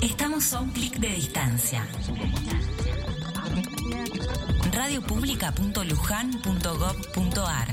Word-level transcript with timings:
Estamos 0.00 0.52
a 0.52 0.60
un 0.60 0.70
clic 0.70 0.98
de 0.98 1.08
distancia. 1.08 1.84
radiopublica.lujan.gov.ar 4.72 7.68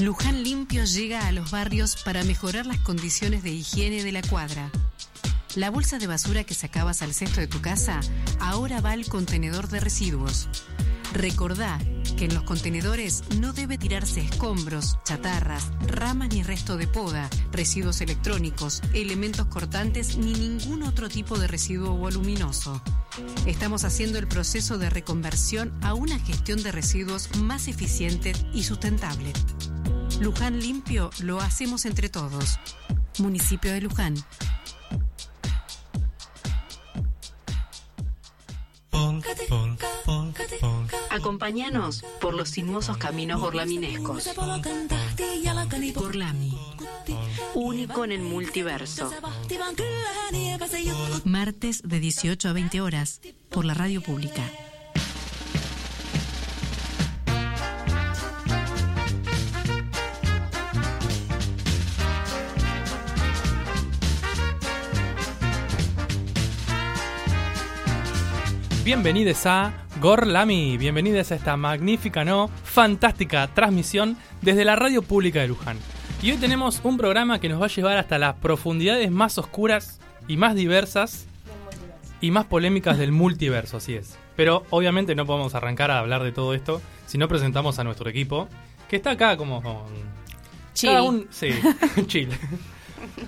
Luján 0.00 0.42
Limpio 0.42 0.84
llega 0.84 1.26
a 1.26 1.32
los 1.32 1.50
barrios 1.50 1.96
para 2.04 2.22
mejorar 2.22 2.66
las 2.66 2.78
condiciones 2.78 3.42
de 3.42 3.50
higiene 3.50 4.04
de 4.04 4.12
la 4.12 4.22
cuadra. 4.22 4.70
La 5.56 5.70
bolsa 5.70 5.98
de 5.98 6.06
basura 6.06 6.44
que 6.44 6.54
sacabas 6.54 7.02
al 7.02 7.14
cesto 7.14 7.40
de 7.40 7.48
tu 7.48 7.60
casa 7.60 7.98
ahora 8.40 8.80
va 8.80 8.92
al 8.92 9.06
contenedor 9.06 9.68
de 9.68 9.80
residuos. 9.80 10.48
Recordá 11.12 11.78
que 12.16 12.24
en 12.24 12.34
los 12.34 12.42
contenedores 12.42 13.22
no 13.38 13.52
debe 13.52 13.78
tirarse 13.78 14.20
escombros, 14.20 14.98
chatarras, 15.04 15.70
ramas 15.86 16.28
ni 16.30 16.42
resto 16.42 16.76
de 16.76 16.86
poda, 16.86 17.30
residuos 17.52 18.00
electrónicos, 18.00 18.82
elementos 18.92 19.46
cortantes 19.46 20.16
ni 20.16 20.32
ningún 20.34 20.82
otro 20.82 21.08
tipo 21.08 21.38
de 21.38 21.46
residuo 21.46 21.94
voluminoso. 21.94 22.82
Estamos 23.46 23.84
haciendo 23.84 24.18
el 24.18 24.28
proceso 24.28 24.78
de 24.78 24.90
reconversión 24.90 25.72
a 25.82 25.94
una 25.94 26.18
gestión 26.18 26.62
de 26.62 26.72
residuos 26.72 27.34
más 27.36 27.68
eficiente 27.68 28.32
y 28.52 28.64
sustentable. 28.64 29.32
Luján 30.20 30.58
Limpio 30.58 31.10
lo 31.20 31.40
hacemos 31.40 31.86
entre 31.86 32.08
todos. 32.08 32.58
Municipio 33.18 33.72
de 33.72 33.80
Luján. 33.80 34.14
Acompáñanos 41.18 42.04
por 42.20 42.32
los 42.32 42.50
sinuosos 42.50 42.96
caminos 42.96 43.40
borlaminescos. 43.40 44.30
Borlami. 45.94 46.56
Único 47.54 48.04
en 48.04 48.12
el 48.12 48.20
multiverso. 48.20 49.10
Martes 51.24 51.82
de 51.82 51.98
18 51.98 52.48
a 52.48 52.52
20 52.52 52.80
horas 52.80 53.20
por 53.50 53.64
la 53.64 53.74
radio 53.74 54.00
pública. 54.00 54.44
Bienvenidos 68.84 69.44
a 69.46 69.87
Gorlami, 70.00 70.76
bienvenidos 70.78 71.32
a 71.32 71.34
esta 71.34 71.56
magnífica, 71.56 72.24
no, 72.24 72.48
fantástica 72.62 73.48
transmisión 73.48 74.16
desde 74.42 74.64
la 74.64 74.76
radio 74.76 75.02
pública 75.02 75.40
de 75.40 75.48
Luján. 75.48 75.76
Y 76.22 76.30
hoy 76.30 76.36
tenemos 76.36 76.80
un 76.84 76.96
programa 76.96 77.40
que 77.40 77.48
nos 77.48 77.60
va 77.60 77.66
a 77.66 77.68
llevar 77.68 77.96
hasta 77.98 78.18
las 78.18 78.36
profundidades 78.36 79.10
más 79.10 79.38
oscuras 79.38 79.98
y 80.28 80.36
más 80.36 80.54
diversas 80.54 81.26
y 82.20 82.30
más 82.30 82.44
polémicas 82.46 82.96
del 82.98 83.10
multiverso, 83.12 83.78
así 83.78 83.94
es. 83.94 84.16
Pero 84.36 84.64
obviamente 84.70 85.14
no 85.16 85.26
podemos 85.26 85.54
arrancar 85.56 85.90
a 85.90 85.98
hablar 85.98 86.22
de 86.22 86.30
todo 86.32 86.54
esto 86.54 86.80
si 87.06 87.18
no 87.18 87.26
presentamos 87.26 87.78
a 87.80 87.84
nuestro 87.84 88.08
equipo, 88.08 88.48
que 88.88 88.96
está 88.96 89.12
acá 89.12 89.36
como... 89.36 89.86
Chill. 90.74 90.90
Cada 90.90 91.02
un- 91.02 91.26
sí, 91.30 91.48
chill. 92.06 92.28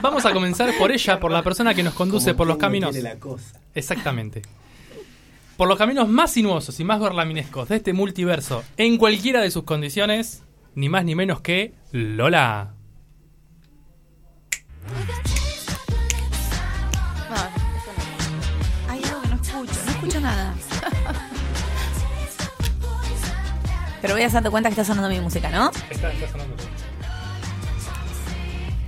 Vamos 0.00 0.24
a 0.24 0.32
comenzar 0.32 0.72
por 0.78 0.92
ella, 0.92 1.18
por 1.18 1.32
la 1.32 1.42
persona 1.42 1.74
que 1.74 1.82
nos 1.82 1.94
conduce 1.94 2.26
Como 2.30 2.36
por 2.38 2.46
los 2.46 2.56
caminos. 2.58 2.94
la 2.96 3.16
cosa. 3.16 3.58
Exactamente. 3.74 4.42
Por 5.60 5.68
los 5.68 5.76
caminos 5.76 6.08
más 6.08 6.32
sinuosos 6.32 6.80
y 6.80 6.84
más 6.84 6.98
gorlaminescos 7.00 7.68
de 7.68 7.76
este 7.76 7.92
multiverso, 7.92 8.64
en 8.78 8.96
cualquiera 8.96 9.42
de 9.42 9.50
sus 9.50 9.64
condiciones, 9.64 10.42
ni 10.74 10.88
más 10.88 11.04
ni 11.04 11.14
menos 11.14 11.42
que 11.42 11.74
Lola. 11.92 12.72
Hay 18.88 19.02
algo 19.04 19.20
que 19.20 19.28
no 19.28 19.34
escucho, 19.34 19.80
no 19.84 19.90
escucho 19.90 20.20
nada. 20.22 20.54
Pero 24.00 24.14
voy 24.14 24.22
a 24.22 24.28
darte 24.30 24.48
cuenta 24.48 24.70
que 24.70 24.80
está 24.80 24.84
sonando 24.86 25.10
mi 25.10 25.20
música, 25.20 25.50
¿no? 25.50 25.70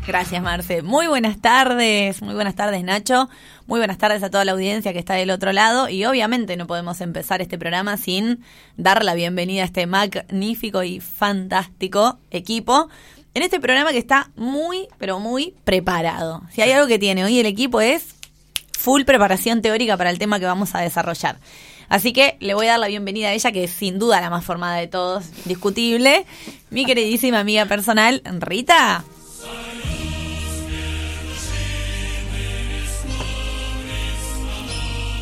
Gracias, 0.07 0.43
Marce. 0.43 0.83
Muy 0.83 1.07
buenas 1.07 1.41
tardes, 1.41 2.23
muy 2.23 2.35
buenas 2.35 2.57
tardes, 2.57 2.83
Nacho. 2.83 3.29
Muy 3.67 3.79
buenas 3.79 3.99
tardes 3.99 4.23
a 4.25 4.31
toda 4.31 4.45
la 4.45 4.53
audiencia 4.53 4.93
que 4.93 4.99
está 4.99 5.15
del 5.15 5.31
otro 5.31 5.53
lado. 5.53 5.89
Y 5.89 6.05
obviamente 6.07 6.57
no 6.57 6.67
podemos 6.67 7.01
empezar 7.01 7.41
este 7.41 7.57
programa 7.57 7.97
sin 7.97 8.43
dar 8.77 9.05
la 9.05 9.15
bienvenida 9.15 9.63
a 9.63 9.67
este 9.67 9.87
magnífico 9.87 10.83
y 10.83 10.99
fantástico 10.99 12.19
equipo. 12.33 12.89
En 13.35 13.43
este 13.43 13.61
programa 13.61 13.93
que 13.93 13.99
está 13.99 14.31
muy, 14.35 14.89
pero 14.99 15.21
muy 15.21 15.55
preparado. 15.65 16.43
Si 16.51 16.63
hay 16.63 16.73
algo 16.73 16.89
que 16.89 16.99
tiene 16.99 17.25
hoy 17.25 17.39
el 17.39 17.47
equipo 17.47 17.81
es 17.81 18.17
full 18.77 19.05
preparación 19.05 19.63
teórica 19.63 19.97
para 19.97 20.11
el 20.11 20.19
tema 20.19 20.41
que 20.41 20.47
vamos 20.47 20.75
a 20.75 20.81
desarrollar. 20.81 21.39
Así 21.89 22.13
que 22.13 22.37
le 22.41 22.55
voy 22.55 22.67
a 22.67 22.73
dar 22.73 22.81
la 22.81 22.89
bienvenida 22.89 23.29
a 23.29 23.33
ella, 23.33 23.53
que 23.53 23.65
es 23.65 23.71
sin 23.71 24.01
duda 24.01 24.21
la 24.21 24.31
más 24.31 24.45
formada 24.45 24.77
de 24.77 24.89
todos, 24.89 25.27
discutible, 25.45 26.27
mi 26.71 26.87
queridísima 26.87 27.39
amiga 27.39 27.67
personal, 27.67 28.23
Rita. 28.41 29.05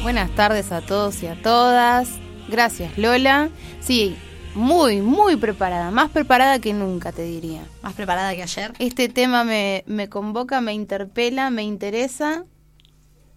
Buenas 0.02 0.30
tardes 0.34 0.72
a 0.72 0.80
todos 0.80 1.22
y 1.22 1.26
a 1.26 1.40
todas. 1.40 2.08
Gracias, 2.48 2.96
Lola. 2.96 3.50
Sí, 3.80 4.16
muy, 4.54 5.00
muy 5.02 5.36
preparada. 5.36 5.90
Más 5.90 6.10
preparada 6.10 6.58
que 6.58 6.72
nunca, 6.72 7.12
te 7.12 7.22
diría. 7.22 7.62
Más 7.82 7.92
preparada 7.94 8.34
que 8.34 8.42
ayer. 8.42 8.72
Este 8.78 9.08
tema 9.08 9.44
me, 9.44 9.84
me 9.86 10.08
convoca, 10.08 10.60
me 10.60 10.72
interpela, 10.72 11.50
me 11.50 11.62
interesa. 11.62 12.44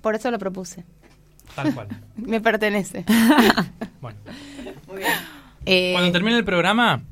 Por 0.01 0.15
eso 0.15 0.31
lo 0.31 0.39
propuse. 0.39 0.85
Tal 1.55 1.73
cual. 1.73 1.87
Me 2.15 2.41
pertenece. 2.41 3.05
Bueno, 4.01 4.17
Eh, 5.65 5.91
cuando 5.93 6.11
termine 6.11 6.37
el 6.37 6.43
programa, 6.43 7.03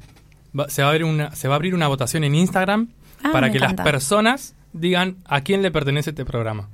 va- 0.57 0.68
se 0.69 0.81
va, 0.81 0.89
a 0.89 0.91
abrir 0.91 1.06
una, 1.06 1.33
se 1.33 1.47
va 1.47 1.53
a 1.53 1.56
abrir 1.56 1.73
una 1.73 1.88
votación 1.88 2.25
en 2.25 2.35
Instagram 2.35 2.89
Ah, 3.23 3.29
para 3.31 3.50
que 3.50 3.57
encanta. 3.59 3.83
las 3.83 3.91
personas 3.91 4.56
digan 4.73 5.16
a 5.23 5.39
quién 5.39 5.62
le 5.62 5.72
pertenece 5.72 6.09
este 6.09 6.25
programa. 6.25 6.68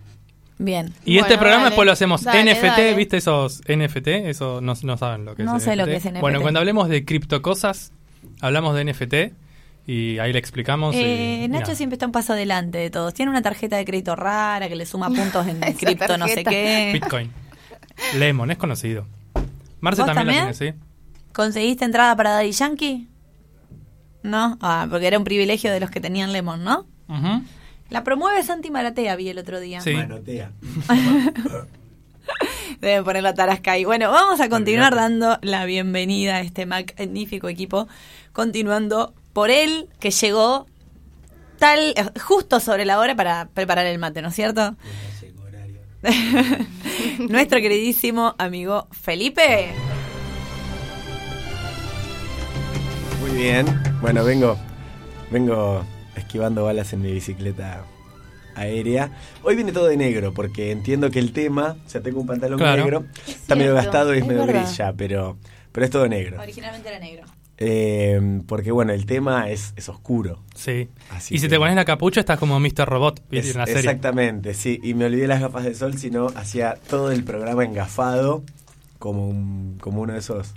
Bien. 0.57 0.94
Y 1.06 1.18
este 1.19 1.35
programa 1.38 1.63
dale, 1.63 1.69
después 1.72 1.85
lo 1.85 1.91
hacemos 1.91 2.23
dale, 2.23 2.53
NFT, 2.53 2.63
dale. 2.66 2.94
¿viste 2.95 3.18
esos 3.18 3.62
NFT? 3.68 4.07
Eso 4.07 4.62
no, 4.62 4.73
no 4.81 4.97
saben 4.97 5.25
lo 5.25 5.35
que 5.35 5.44
No 5.44 5.57
es 5.57 5.63
sé 5.63 5.72
NFT. 5.72 5.78
lo 5.79 5.85
que 5.85 5.95
es 5.95 6.06
NFT. 6.06 6.19
Bueno, 6.19 6.41
cuando 6.41 6.59
hablemos 6.59 6.90
de 6.90 7.06
criptocosas, 7.06 7.91
hablamos 8.41 8.75
de 8.75 8.85
NFT 8.85 9.13
y 9.90 10.19
ahí 10.19 10.34
le 10.34 10.40
explicamos. 10.40 10.95
Eh, 10.95 11.44
y 11.45 11.47
Nacho 11.47 11.73
siempre 11.75 11.95
está 11.95 12.06
un 12.06 12.12
paso 12.12 12.34
adelante 12.34 12.78
de 12.78 12.90
todos. 12.90 13.13
Tiene 13.13 13.29
una 13.31 13.41
tarjeta 13.41 13.78
de 13.78 13.85
crédito 13.85 14.16
rara 14.16 14.68
que 14.68 14.75
le 14.75 14.85
suma 14.85 15.09
puntos 15.16 15.47
en 15.47 15.59
cripto, 15.73 16.18
no 16.18 16.28
sé 16.28 16.44
qué. 16.44 16.91
Bitcoin. 16.94 17.31
Lemon, 18.16 18.51
es 18.51 18.57
conocido. 18.57 19.07
Marce 19.79 20.01
¿Vos 20.01 20.07
también, 20.13 20.28
la 20.28 20.34
también? 20.44 20.57
tiene, 20.57 20.74
sí. 20.74 20.79
¿Conseguiste 21.34 21.85
entrada 21.85 22.16
para 22.16 22.31
Daddy 22.31 22.51
Yankee? 22.51 23.07
No, 24.24 24.57
ah, 24.62 24.88
porque 24.89 25.07
era 25.07 25.18
un 25.18 25.24
privilegio 25.24 25.72
de 25.72 25.79
los 25.79 25.89
que 25.89 26.01
tenían 26.01 26.34
Lemon, 26.34 26.63
¿no? 26.63 26.85
Ujú. 27.07 27.44
La 27.90 28.03
promueve 28.03 28.44
Santi 28.44 28.70
Maratea, 28.70 29.16
vi 29.16 29.30
el 29.30 29.38
otro 29.38 29.59
día. 29.59 29.81
Sí. 29.81 29.94
Manotea. 29.94 30.52
Deben 32.81 33.03
poner 33.06 33.24
la 33.24 33.34
tarasca 33.34 33.72
ahí. 33.72 33.86
Bueno, 33.86 34.12
vamos 34.12 34.42
a 34.42 34.50
continuar 34.50 34.94
dando 34.94 35.40
la 35.42 35.66
bienvenida 35.66 36.36
a 36.36 36.42
este 36.42 36.66
magnífico 36.66 37.48
equipo. 37.48 37.88
Continuando 38.34 39.14
por 39.34 39.50
él, 39.50 39.88
que 40.00 40.12
llegó 40.12 40.68
tal, 41.58 41.94
justo 42.22 42.59
sobre 42.59 42.84
la 42.86 43.00
hora 43.00 43.16
para 43.16 43.48
preparar 43.53 43.86
el 43.86 43.98
mate, 44.00 44.22
¿no 44.22 44.28
es 44.28 44.36
cierto? 44.36 44.72
No 44.72 44.78
llegó 45.22 45.44
horario. 45.44 45.80
Nuestro 47.30 47.59
queridísimo 47.59 48.36
amigo 48.38 48.88
Felipe. 48.92 49.72
Muy 53.22 53.31
bien. 53.31 53.66
Bueno, 54.02 54.24
vengo, 54.25 54.58
vengo 55.31 55.86
esquivando 56.27 56.63
balas 56.65 56.93
en 56.93 57.01
mi 57.01 57.11
bicicleta 57.11 57.83
aérea. 58.55 59.12
Hoy 59.44 59.56
viene 59.56 59.71
todo 59.71 59.88
de 59.88 59.97
negro 59.97 60.33
porque 60.33 60.71
entiendo 60.71 61.09
que 61.12 61.19
el 61.19 61.31
tema, 61.31 61.77
o 61.85 61.89
sea, 61.89 62.01
tengo 62.01 62.19
un 62.21 62.27
pantalón 62.27 62.57
Claro. 62.59 62.83
negro, 62.83 63.06
está 63.27 63.56
medio 63.56 63.74
gastado 63.74 64.13
y 64.13 64.18
es, 64.18 64.24
es 64.24 64.27
medio 64.27 64.45
verdad. 64.45 64.62
gris 64.63 64.77
ya, 64.77 64.94
pero, 64.94 65.38
pero 65.71 65.85
es 65.85 65.91
todo 65.91 66.07
negro. 66.07 66.39
Originalmente 66.41 66.89
era 66.89 67.00
negro. 67.00 67.24
Eh, 67.59 68.41
porque 68.47 68.71
bueno, 68.71 68.94
el 68.94 69.06
tema 69.07 69.50
es, 69.50 69.74
es 69.75 69.89
oscuro. 69.89 70.44
Sí. 70.53 70.89
Así 71.12 71.33
y 71.35 71.38
si 71.39 71.45
que- 71.45 71.50
te 71.51 71.57
pones 71.57 71.75
la 71.75 71.85
capucha, 71.85 72.19
estás 72.19 72.38
como 72.39 72.59
Mr. 72.59 72.85
Robot. 72.88 73.21
Es- 73.31 73.51
en 73.51 73.57
la 73.57 73.65
serie. 73.65 73.80
Exactamente, 73.81 74.53
sí. 74.53 74.80
Y 74.83 74.94
me 74.94 75.06
olvidé 75.06 75.27
las 75.27 75.41
gafas 75.41 75.63
de 75.63 75.73
sol, 75.73 75.97
sino 75.97 76.27
hacía 76.35 76.77
todo 76.89 77.12
el 77.12 77.23
programa 77.23 77.63
engafado 77.63 78.44
como, 79.00 79.27
un, 79.27 79.77
como 79.80 80.01
uno 80.01 80.13
de 80.13 80.19
esos. 80.19 80.53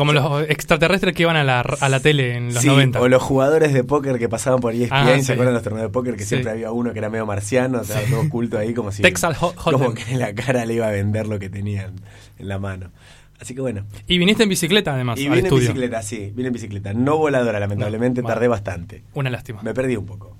Como 0.00 0.12
los 0.14 0.42
extraterrestres 0.48 1.14
que 1.14 1.22
iban 1.24 1.36
a 1.36 1.44
la, 1.44 1.60
a 1.60 1.88
la 1.90 2.00
tele 2.00 2.34
en 2.36 2.54
los 2.54 2.62
Sí, 2.62 2.68
90. 2.68 3.00
o 3.00 3.08
los 3.08 3.22
jugadores 3.22 3.72
de 3.74 3.84
póker 3.84 4.18
que 4.18 4.28
pasaban 4.30 4.58
por 4.60 4.72
ESPN, 4.74 4.92
Ah, 4.96 5.14
¿se 5.16 5.22
sí. 5.24 5.32
acuerdan 5.32 5.52
los 5.54 5.62
torneos 5.62 5.82
de 5.84 5.88
póker? 5.90 6.14
Que 6.16 6.22
Sí. 6.22 6.28
siempre 6.30 6.52
había 6.52 6.72
uno 6.72 6.92
que 6.92 6.98
era 7.00 7.10
medio 7.10 7.26
marciano, 7.26 7.80
o 7.80 7.84
sea, 7.84 8.00
todo 8.08 8.20
oculto 8.22 8.56
ahí 8.58 8.72
como 8.72 8.92
si... 8.92 9.02
Texas. 9.02 9.36
Como 9.62 9.92
que 9.92 10.02
en 10.12 10.18
la 10.18 10.34
cara 10.34 10.64
le 10.64 10.74
iba 10.74 10.86
a 10.86 10.90
vender 10.90 11.26
lo 11.26 11.38
que 11.38 11.50
tenían 11.50 11.96
en 12.38 12.48
la 12.48 12.58
mano. 12.58 12.90
Así 13.38 13.54
que 13.54 13.60
bueno. 13.60 13.84
Y 14.06 14.18
viniste 14.18 14.42
en 14.42 14.48
bicicleta, 14.48 14.94
además, 14.94 15.18
Y 15.20 15.26
al 15.26 15.34
vine 15.36 15.48
en 15.48 15.54
bicicleta, 15.54 16.02
sí, 16.02 16.32
vine 16.34 16.48
en 16.48 16.52
bicicleta. 16.54 16.92
No 16.94 17.16
voladora, 17.18 17.60
lamentablemente, 17.60 18.22
No, 18.22 18.28
tardé 18.28 18.48
bueno. 18.48 18.52
bastante. 18.62 19.02
Una 19.14 19.30
lástima. 19.30 19.62
Me 19.62 19.72
perdí 19.74 19.96
un 19.96 20.06
poco. 20.06 20.36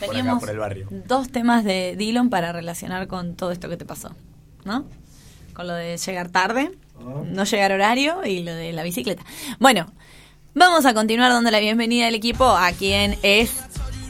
por 0.00 0.08
acá, 0.08 0.12
Teníamos 0.16 0.40
por 0.40 0.50
el 0.50 0.58
barrio. 0.58 0.88
dos 1.06 1.30
temas 1.30 1.64
de 1.64 1.96
Dillon 1.96 2.30
para 2.30 2.52
relacionar 2.52 3.06
con 3.08 3.36
todo 3.36 3.52
esto 3.52 3.68
que 3.68 3.76
te 3.76 3.84
pasó, 3.84 4.14
¿no? 4.64 4.86
Con 5.54 5.66
lo 5.66 5.74
de 5.74 5.96
llegar 5.98 6.30
tarde. 6.30 6.72
No 7.02 7.44
llegar 7.44 7.72
horario 7.72 8.24
y 8.24 8.42
lo 8.42 8.54
de 8.54 8.72
la 8.72 8.82
bicicleta. 8.82 9.22
Bueno, 9.58 9.92
vamos 10.54 10.86
a 10.86 10.94
continuar 10.94 11.30
dando 11.30 11.50
la 11.50 11.60
bienvenida 11.60 12.06
al 12.08 12.14
equipo 12.14 12.44
a 12.46 12.72
quien 12.72 13.16
es 13.22 13.52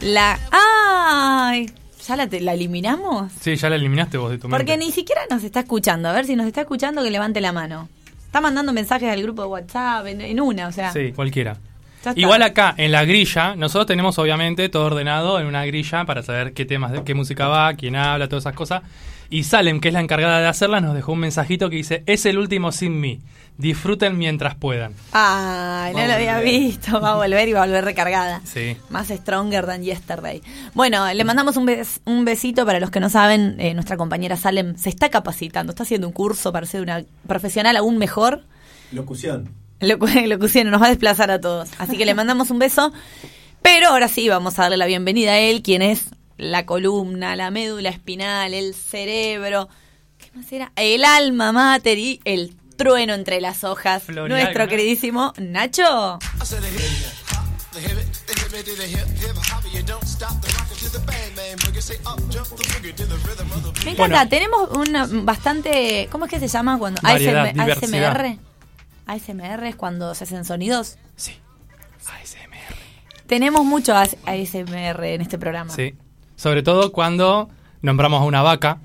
la... 0.00 0.38
¡Ay! 0.50 1.70
¿Ya 2.06 2.16
la, 2.16 2.26
te- 2.26 2.40
la 2.40 2.54
eliminamos? 2.54 3.30
Sí, 3.40 3.54
ya 3.56 3.70
la 3.70 3.76
eliminaste 3.76 4.18
vos 4.18 4.30
de 4.30 4.38
tu 4.38 4.48
Porque 4.48 4.72
mente. 4.72 4.86
ni 4.86 4.92
siquiera 4.92 5.22
nos 5.30 5.44
está 5.44 5.60
escuchando. 5.60 6.08
A 6.08 6.12
ver 6.12 6.26
si 6.26 6.34
nos 6.34 6.46
está 6.46 6.62
escuchando 6.62 7.02
que 7.02 7.10
levante 7.10 7.40
la 7.40 7.52
mano. 7.52 7.88
Está 8.26 8.40
mandando 8.40 8.72
mensajes 8.72 9.08
al 9.10 9.22
grupo 9.22 9.42
de 9.42 9.48
WhatsApp 9.48 10.06
en, 10.06 10.20
en 10.20 10.40
una, 10.40 10.66
o 10.66 10.72
sea. 10.72 10.92
Sí, 10.92 11.12
cualquiera. 11.12 11.58
Igual 12.16 12.42
acá, 12.42 12.74
en 12.76 12.90
la 12.90 13.04
grilla, 13.04 13.54
nosotros 13.54 13.86
tenemos 13.86 14.18
obviamente 14.18 14.68
todo 14.68 14.86
ordenado 14.86 15.38
en 15.38 15.46
una 15.46 15.64
grilla 15.64 16.04
para 16.04 16.24
saber 16.24 16.52
qué 16.52 16.64
temas, 16.64 16.92
qué 17.04 17.14
música 17.14 17.46
va, 17.46 17.74
quién 17.74 17.94
habla, 17.94 18.26
todas 18.28 18.42
esas 18.42 18.54
cosas. 18.56 18.82
Y 19.32 19.44
Salem, 19.44 19.80
que 19.80 19.88
es 19.88 19.94
la 19.94 20.00
encargada 20.00 20.40
de 20.40 20.46
hacerlas, 20.46 20.82
nos 20.82 20.94
dejó 20.94 21.12
un 21.12 21.20
mensajito 21.20 21.70
que 21.70 21.76
dice, 21.76 22.02
es 22.06 22.26
el 22.26 22.36
último 22.38 22.70
sin 22.70 23.00
mí. 23.00 23.20
Disfruten 23.56 24.18
mientras 24.18 24.54
puedan. 24.56 24.92
Ay, 25.12 25.94
no 25.94 26.06
lo 26.06 26.12
había 26.12 26.38
visto. 26.40 27.00
Va 27.00 27.12
a 27.12 27.16
volver 27.16 27.48
y 27.48 27.52
va 27.52 27.62
a 27.62 27.66
volver 27.66 27.84
recargada. 27.84 28.42
Sí. 28.44 28.76
Más 28.90 29.08
stronger 29.08 29.64
than 29.64 29.82
yesterday. 29.82 30.42
Bueno, 30.74 31.12
le 31.14 31.24
mandamos 31.24 31.56
un, 31.56 31.66
bes- 31.66 32.00
un 32.04 32.24
besito 32.26 32.66
para 32.66 32.78
los 32.80 32.90
que 32.90 33.00
no 33.00 33.08
saben. 33.08 33.56
eh, 33.58 33.72
nuestra 33.74 33.96
compañera 33.96 34.36
Salem 34.36 34.76
se 34.76 34.88
está 34.90 35.08
capacitando, 35.10 35.70
está 35.72 35.84
haciendo 35.84 36.06
un 36.06 36.12
curso 36.12 36.52
para 36.52 36.66
ser 36.66 36.82
una 36.82 37.02
profesional 37.26 37.76
aún 37.76 37.96
mejor. 37.98 38.44
Locución. 38.90 39.48
Locu- 39.80 40.26
Locución 40.26 40.70
nos 40.70 40.80
va 40.82 40.86
a 40.86 40.90
desplazar 40.90 41.30
a 41.30 41.40
todos. 41.40 41.70
Así 41.78 41.96
que 41.96 42.04
le 42.04 42.14
mandamos 42.14 42.50
un 42.50 42.58
beso. 42.58 42.92
Pero 43.62 43.88
ahora 43.88 44.08
sí, 44.08 44.28
vamos 44.28 44.58
a 44.58 44.62
darle 44.62 44.76
la 44.76 44.86
bienvenida 44.86 45.32
a 45.32 45.38
él, 45.38 45.62
quien 45.62 45.82
es 45.82 46.06
la 46.42 46.66
columna, 46.66 47.36
la 47.36 47.50
médula 47.50 47.88
espinal, 47.90 48.52
el 48.54 48.74
cerebro. 48.74 49.68
¿Qué 50.18 50.30
más 50.34 50.50
era? 50.52 50.72
El 50.76 51.04
alma 51.04 51.52
mater 51.52 51.98
y 51.98 52.20
el 52.24 52.54
trueno 52.76 53.14
entre 53.14 53.40
las 53.40 53.64
hojas. 53.64 54.08
Nuestro 54.08 54.64
¿no? 54.64 54.68
queridísimo 54.68 55.32
Nacho. 55.38 56.18
Me 63.84 63.90
encanta, 63.92 64.16
Bueno. 64.16 64.28
tenemos 64.28 64.70
una 64.76 65.06
bastante. 65.10 66.08
¿Cómo 66.10 66.26
es 66.26 66.30
que 66.30 66.38
se 66.38 66.48
llama 66.48 66.78
cuando? 66.78 67.00
Variedad, 67.02 67.46
ASM. 67.58 67.94
ASMR. 67.94 68.38
ASMR 69.06 69.64
es 69.66 69.76
cuando 69.76 70.14
se 70.14 70.24
hacen 70.24 70.44
sonidos. 70.44 70.96
Sí. 71.16 71.32
ASMR. 72.06 72.76
Tenemos 73.26 73.64
mucho 73.64 73.94
AS- 73.96 74.16
ASMR 74.26 75.04
en 75.14 75.20
este 75.22 75.38
programa. 75.38 75.74
Sí. 75.74 75.94
Sobre 76.42 76.64
todo 76.64 76.90
cuando 76.90 77.48
nombramos 77.82 78.20
a 78.20 78.24
una 78.24 78.42
vaca 78.42 78.78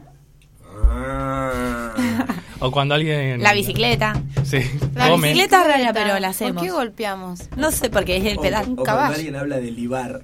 o 2.59 2.69
cuando 2.71 2.94
alguien... 2.94 3.42
La 3.42 3.54
bicicleta. 3.54 4.13
Sí. 4.44 4.59
La 4.94 5.09
come. 5.09 5.30
bicicleta 5.30 5.62
es 5.62 5.68
rara, 5.68 5.92
pero 5.92 6.19
la 6.19 6.27
hacemos. 6.27 6.54
¿Por 6.54 6.63
qué 6.65 6.71
golpeamos? 6.71 7.50
No 7.56 7.71
sé 7.71 7.89
por 7.89 8.06
qué 8.06 8.18
es 8.18 8.25
el 8.25 8.38
pedal. 8.38 8.74
o, 8.77 8.83
cuando 8.83 9.15
alguien 9.15 9.36
habla 9.36 9.57
de 9.57 9.71
libar. 9.71 10.21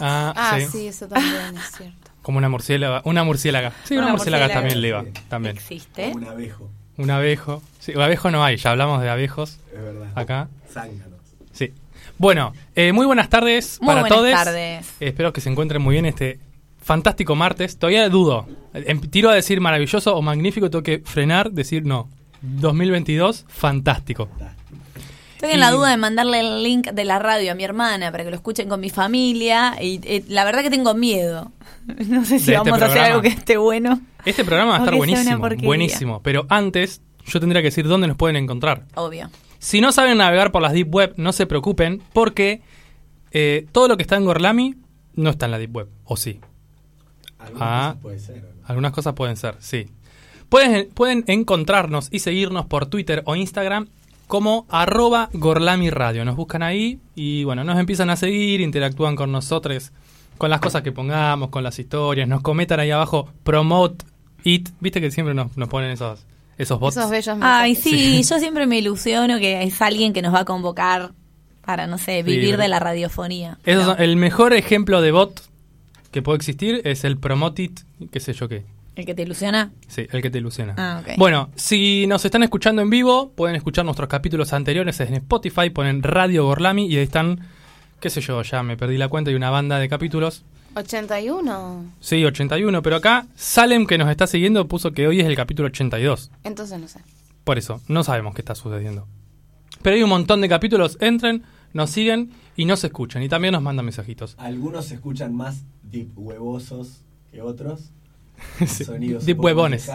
Ah, 0.00 0.32
Ah, 0.36 0.58
sí. 0.60 0.66
sí, 0.70 0.86
eso 0.86 1.08
también 1.08 1.56
es 1.56 1.72
cierto. 1.76 2.10
Como 2.22 2.38
una 2.38 2.48
murciélaga. 2.48 3.02
Una 3.04 3.24
murciélaga. 3.24 3.72
Sí, 3.82 3.94
una, 3.94 4.04
Una 4.04 4.12
murciélaga, 4.12 4.44
murciélaga. 4.44 4.54
también 4.54 4.80
leva. 4.80 5.02
Sí. 5.02 5.10
También. 5.28 5.56
Existe. 5.56 6.12
Un 6.14 6.24
abejo. 6.24 6.70
Un 6.98 7.10
abejo. 7.10 7.62
Sí, 7.80 7.94
abejo 8.00 8.30
no 8.30 8.44
hay, 8.44 8.58
ya 8.58 8.70
hablamos 8.70 9.02
de 9.02 9.10
abejos 9.10 9.58
Es 9.74 9.82
verdad. 9.82 10.06
acá. 10.14 10.48
Zánganos. 10.72 11.18
Sí. 11.52 11.72
Bueno, 12.18 12.52
eh, 12.76 12.92
muy 12.92 13.06
buenas 13.06 13.28
tardes 13.28 13.78
Muy 13.80 13.88
para 13.88 14.00
buenas 14.02 14.16
todos. 14.18 14.32
tardes. 14.32 14.86
espero 15.00 15.32
que 15.32 15.40
se 15.40 15.48
encuentren 15.50 15.82
muy 15.82 15.94
bien 15.94 16.06
este 16.06 16.38
fantástico 16.90 17.36
martes. 17.36 17.78
Todavía 17.78 18.08
dudo. 18.08 18.48
Em- 18.74 19.00
Tiro 19.00 19.30
a 19.30 19.34
decir 19.34 19.60
maravilloso 19.60 20.16
o 20.16 20.22
magnífico, 20.22 20.70
tengo 20.70 20.82
que 20.82 21.00
frenar, 21.04 21.52
decir 21.52 21.84
no. 21.84 22.08
2022, 22.42 23.44
fantástico. 23.46 24.28
Estoy 25.36 25.52
en 25.52 25.60
la 25.60 25.70
duda 25.70 25.90
de 25.90 25.96
mandarle 25.96 26.40
el 26.40 26.64
link 26.64 26.88
de 26.90 27.04
la 27.04 27.20
radio 27.20 27.52
a 27.52 27.54
mi 27.54 27.62
hermana 27.62 28.10
para 28.10 28.24
que 28.24 28.30
lo 28.30 28.34
escuchen 28.34 28.68
con 28.68 28.80
mi 28.80 28.90
familia. 28.90 29.76
Y 29.80 30.00
eh, 30.02 30.24
la 30.26 30.44
verdad 30.44 30.62
que 30.62 30.70
tengo 30.70 30.94
miedo. 30.94 31.52
No 32.08 32.24
sé 32.24 32.40
si 32.40 32.52
este 32.52 32.70
vamos 32.70 32.82
a 32.82 32.86
hacer 32.86 33.02
algo 33.02 33.22
que 33.22 33.28
esté 33.28 33.56
bueno. 33.56 34.00
Este 34.24 34.44
programa 34.44 34.72
va 34.72 34.76
a 34.76 34.80
estar 34.80 34.96
buenísimo, 34.96 35.48
buenísimo. 35.62 36.22
Pero 36.22 36.46
antes, 36.48 37.02
yo 37.24 37.38
tendría 37.38 37.62
que 37.62 37.68
decir 37.68 37.86
dónde 37.86 38.08
nos 38.08 38.16
pueden 38.16 38.36
encontrar. 38.36 38.84
Obvio. 38.96 39.30
Si 39.60 39.80
no 39.80 39.92
saben 39.92 40.18
navegar 40.18 40.50
por 40.52 40.60
las 40.60 40.72
Deep 40.72 40.92
Web, 40.92 41.14
no 41.16 41.32
se 41.32 41.46
preocupen, 41.46 42.02
porque 42.12 42.62
eh, 43.30 43.66
todo 43.72 43.88
lo 43.88 43.96
que 43.96 44.02
está 44.02 44.16
en 44.16 44.24
Gorlami 44.24 44.74
no 45.14 45.30
está 45.30 45.46
en 45.46 45.52
la 45.52 45.58
Deep 45.58 45.74
Web, 45.74 45.88
o 46.04 46.16
sí. 46.16 46.40
Algunas 47.40 47.62
Ah. 47.62 47.88
cosas 47.94 48.02
puede 48.02 48.18
ser. 48.18 48.36
¿o 48.38 48.40
no? 48.60 48.66
Algunas 48.66 48.92
cosas 48.92 49.14
pueden 49.14 49.36
ser, 49.36 49.54
sí. 49.60 49.86
Pueden, 50.48 50.88
pueden 50.92 51.24
encontrarnos 51.28 52.08
y 52.10 52.18
seguirnos 52.20 52.66
por 52.66 52.86
Twitter 52.86 53.22
o 53.26 53.36
Instagram 53.36 53.88
como 54.26 54.66
arroba 54.68 55.28
Gorlami 55.32 55.90
Radio. 55.90 56.24
Nos 56.24 56.36
buscan 56.36 56.62
ahí 56.62 56.98
y 57.14 57.44
bueno, 57.44 57.64
nos 57.64 57.78
empiezan 57.78 58.10
a 58.10 58.16
seguir, 58.16 58.60
interactúan 58.60 59.16
con 59.16 59.30
nosotros, 59.32 59.92
con 60.38 60.50
las 60.50 60.60
cosas 60.60 60.82
que 60.82 60.92
pongamos, 60.92 61.50
con 61.50 61.62
las 61.64 61.78
historias, 61.78 62.28
nos 62.28 62.40
comentan 62.42 62.80
ahí 62.80 62.90
abajo, 62.90 63.28
promote 63.44 64.04
it. 64.44 64.68
Viste 64.80 65.00
que 65.00 65.10
siempre 65.10 65.34
nos, 65.34 65.56
nos 65.56 65.68
ponen 65.68 65.90
esos, 65.90 66.24
esos 66.58 66.78
bots. 66.80 66.96
Esos 66.96 67.10
bellos 67.10 67.38
Ay, 67.40 67.74
sí, 67.74 68.22
yo 68.22 68.38
siempre 68.38 68.66
me 68.66 68.78
ilusiono 68.78 69.38
que 69.38 69.62
es 69.62 69.80
alguien 69.82 70.12
que 70.12 70.22
nos 70.22 70.34
va 70.34 70.40
a 70.40 70.44
convocar 70.44 71.12
para, 71.64 71.86
no 71.86 71.98
sé, 71.98 72.22
vivir 72.22 72.56
de 72.56 72.68
la 72.68 72.78
radiofonía. 72.80 73.58
No, 73.66 73.84
son- 73.84 74.00
el 74.02 74.16
mejor 74.16 74.52
ejemplo 74.54 75.00
de 75.02 75.12
bot 75.12 75.42
que 76.10 76.22
puede 76.22 76.36
existir 76.36 76.82
es 76.84 77.04
el 77.04 77.18
promote 77.18 77.62
it, 77.62 77.80
qué 78.10 78.20
sé 78.20 78.32
yo 78.32 78.48
qué. 78.48 78.64
¿El 78.96 79.06
que 79.06 79.14
te 79.14 79.22
ilusiona? 79.22 79.72
Sí, 79.88 80.06
el 80.10 80.20
que 80.20 80.30
te 80.30 80.38
ilusiona. 80.38 80.74
Ah, 80.76 81.00
ok. 81.02 81.16
Bueno, 81.16 81.50
si 81.54 82.06
nos 82.06 82.24
están 82.24 82.42
escuchando 82.42 82.82
en 82.82 82.90
vivo, 82.90 83.30
pueden 83.34 83.56
escuchar 83.56 83.84
nuestros 83.84 84.08
capítulos 84.08 84.52
anteriores 84.52 85.00
en 85.00 85.14
Spotify, 85.14 85.70
ponen 85.70 86.02
Radio 86.02 86.44
Gorlami 86.44 86.86
y 86.86 86.96
ahí 86.96 87.04
están, 87.04 87.40
qué 88.00 88.10
sé 88.10 88.20
yo, 88.20 88.42
ya 88.42 88.62
me 88.62 88.76
perdí 88.76 88.98
la 88.98 89.08
cuenta, 89.08 89.30
y 89.30 89.34
una 89.34 89.50
banda 89.50 89.78
de 89.78 89.88
capítulos. 89.88 90.44
81. 90.74 91.84
Sí, 92.00 92.24
81, 92.24 92.82
pero 92.82 92.96
acá 92.96 93.26
Salem, 93.36 93.86
que 93.86 93.98
nos 93.98 94.10
está 94.10 94.26
siguiendo, 94.26 94.68
puso 94.68 94.92
que 94.92 95.06
hoy 95.06 95.20
es 95.20 95.26
el 95.26 95.36
capítulo 95.36 95.68
82. 95.68 96.30
Entonces 96.44 96.78
no 96.78 96.88
sé. 96.88 97.00
Por 97.44 97.58
eso, 97.58 97.80
no 97.88 98.04
sabemos 98.04 98.34
qué 98.34 98.42
está 98.42 98.54
sucediendo. 98.54 99.06
Pero 99.82 99.96
hay 99.96 100.02
un 100.02 100.10
montón 100.10 100.40
de 100.40 100.48
capítulos, 100.48 100.98
entren, 101.00 101.44
nos 101.72 101.90
siguen 101.90 102.32
y 102.56 102.66
nos 102.66 102.84
escuchan. 102.84 103.22
Y 103.22 103.28
también 103.28 103.52
nos 103.52 103.62
mandan 103.62 103.86
mensajitos. 103.86 104.34
Algunos 104.38 104.86
se 104.86 104.94
escuchan 104.94 105.34
más 105.34 105.62
deep 105.90 106.10
huevosos 106.16 107.00
que 107.30 107.42
otros. 107.42 107.80
Sí, 108.66 108.84
Sonidos 108.84 109.26
deep 109.26 109.38
huevones. 109.40 109.88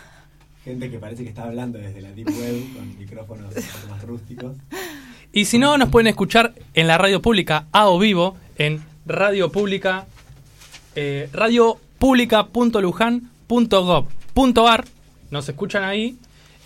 Gente 0.64 0.90
que 0.90 0.98
parece 0.98 1.22
que 1.24 1.28
está 1.28 1.44
hablando 1.44 1.78
desde 1.78 2.00
la 2.00 2.10
deep 2.12 2.28
web 2.28 2.74
con 2.74 2.98
micrófonos 2.98 3.54
un 3.54 3.62
poco 3.62 3.88
más 3.90 4.02
rústicos. 4.02 4.56
Y 5.32 5.44
si 5.46 5.58
no, 5.58 5.76
nos 5.78 5.90
pueden 5.90 6.06
escuchar 6.06 6.54
en 6.74 6.86
la 6.86 6.96
radio 6.96 7.20
pública 7.20 7.66
a 7.72 7.88
o 7.88 7.98
vivo, 7.98 8.36
en 8.56 8.82
radio 9.04 9.50
pública, 9.52 10.06
eh, 10.94 11.28
radiopublica.lujan.gov.ar. 13.54 14.84
Nos 15.30 15.48
escuchan 15.48 15.84
ahí. 15.84 16.16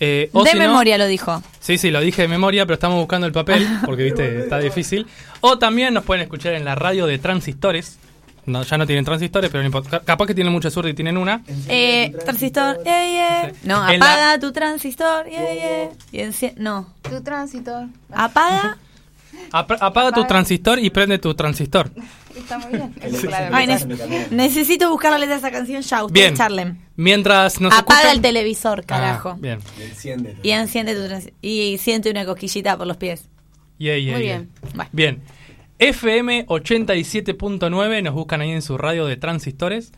eh, 0.01 0.31
o 0.33 0.45
de 0.45 0.51
si 0.51 0.57
no- 0.59 0.63
memoria 0.65 0.97
lo 0.99 1.07
dijo. 1.07 1.43
sí, 1.61 1.77
sí, 1.79 1.91
lo 1.91 2.01
dije 2.01 2.23
de 2.23 2.29
memoria, 2.29 2.65
pero 2.67 2.75
estamos 2.75 2.99
buscando 2.99 3.27
el 3.27 3.33
papel, 3.33 3.67
porque 3.85 4.05
viste, 4.11 4.41
está 4.43 4.59
difícil. 4.61 5.07
O 5.41 5.59
también 5.59 5.93
nos 5.95 6.05
pueden 6.05 6.23
escuchar 6.23 6.55
en 6.55 6.65
la 6.65 6.75
radio 6.77 7.07
de 7.07 7.19
transistores. 7.19 7.99
No, 8.49 8.63
ya 8.63 8.79
no 8.79 8.87
tienen 8.87 9.05
transistores, 9.05 9.51
pero 9.51 9.63
no 9.63 9.67
importa. 9.67 9.91
Ca- 9.91 10.01
capaz 10.05 10.27
que 10.27 10.35
tienen 10.35 10.53
mucha 10.53 10.71
suerte 10.71 10.91
y 10.91 10.95
tienen 10.95 11.17
una. 11.17 11.43
Eh, 11.69 12.13
transistor, 12.25 12.83
yeah, 12.85 13.07
yeah. 13.09 13.53
No, 13.65 13.89
En 13.89 14.01
la- 14.01 14.07
apaga 14.15 14.39
tu 14.41 14.53
transistor, 14.53 15.29
yeah, 15.29 15.55
yeah. 15.55 15.89
Y 16.13 16.19
enci- 16.27 16.55
no, 16.57 16.93
Tu 17.03 17.21
tránsito. 17.23 17.89
apaga. 18.13 18.79
Apa- 19.53 19.77
apaga 19.81 20.13
tu 20.13 20.25
transistor 20.27 20.79
y 20.79 20.91
prende 20.91 21.19
tu 21.19 21.35
transistor. 21.35 21.91
Está 22.37 22.59
muy 22.59 22.73
bien. 22.73 22.95
Eso, 23.03 23.27
claro. 23.27 23.55
Ay, 23.55 23.67
necesito 24.31 24.91
buscar 24.91 25.11
la 25.13 25.19
letra 25.19 25.35
de 25.35 25.41
esa 25.41 25.51
canción 25.51 25.83
ya. 25.83 26.05
Ustedes 26.05 26.25
Bien. 26.25 26.35
charlen. 26.37 26.79
Mientras 26.97 27.61
nos 27.61 27.73
Apaga 27.73 28.01
escuchan- 28.01 28.17
el 28.17 28.21
televisor, 28.23 28.85
carajo. 28.85 29.31
Ah, 29.31 29.37
bien. 29.39 29.59
Y 29.79 29.83
enciende. 29.83 30.37
Y 30.43 30.51
enciende 30.51 30.95
tu 30.95 31.07
trans- 31.07 31.31
y 31.43 31.79
siente 31.79 32.11
una 32.11 32.25
cosquillita 32.25 32.77
por 32.77 32.87
los 32.87 32.97
pies. 32.97 33.29
Yeah, 33.79 33.97
yeah, 33.99 34.13
Muy 34.17 34.23
yeah. 34.25 34.39
bien. 34.39 34.89
Bien. 34.93 35.23
FM 35.79 36.47
87.9 36.47 38.03
nos 38.03 38.15
buscan 38.15 38.41
ahí 38.41 38.51
en 38.51 38.63
su 38.63 38.77
radio 38.77 39.07
de 39.07 39.17
transistores 39.17 39.93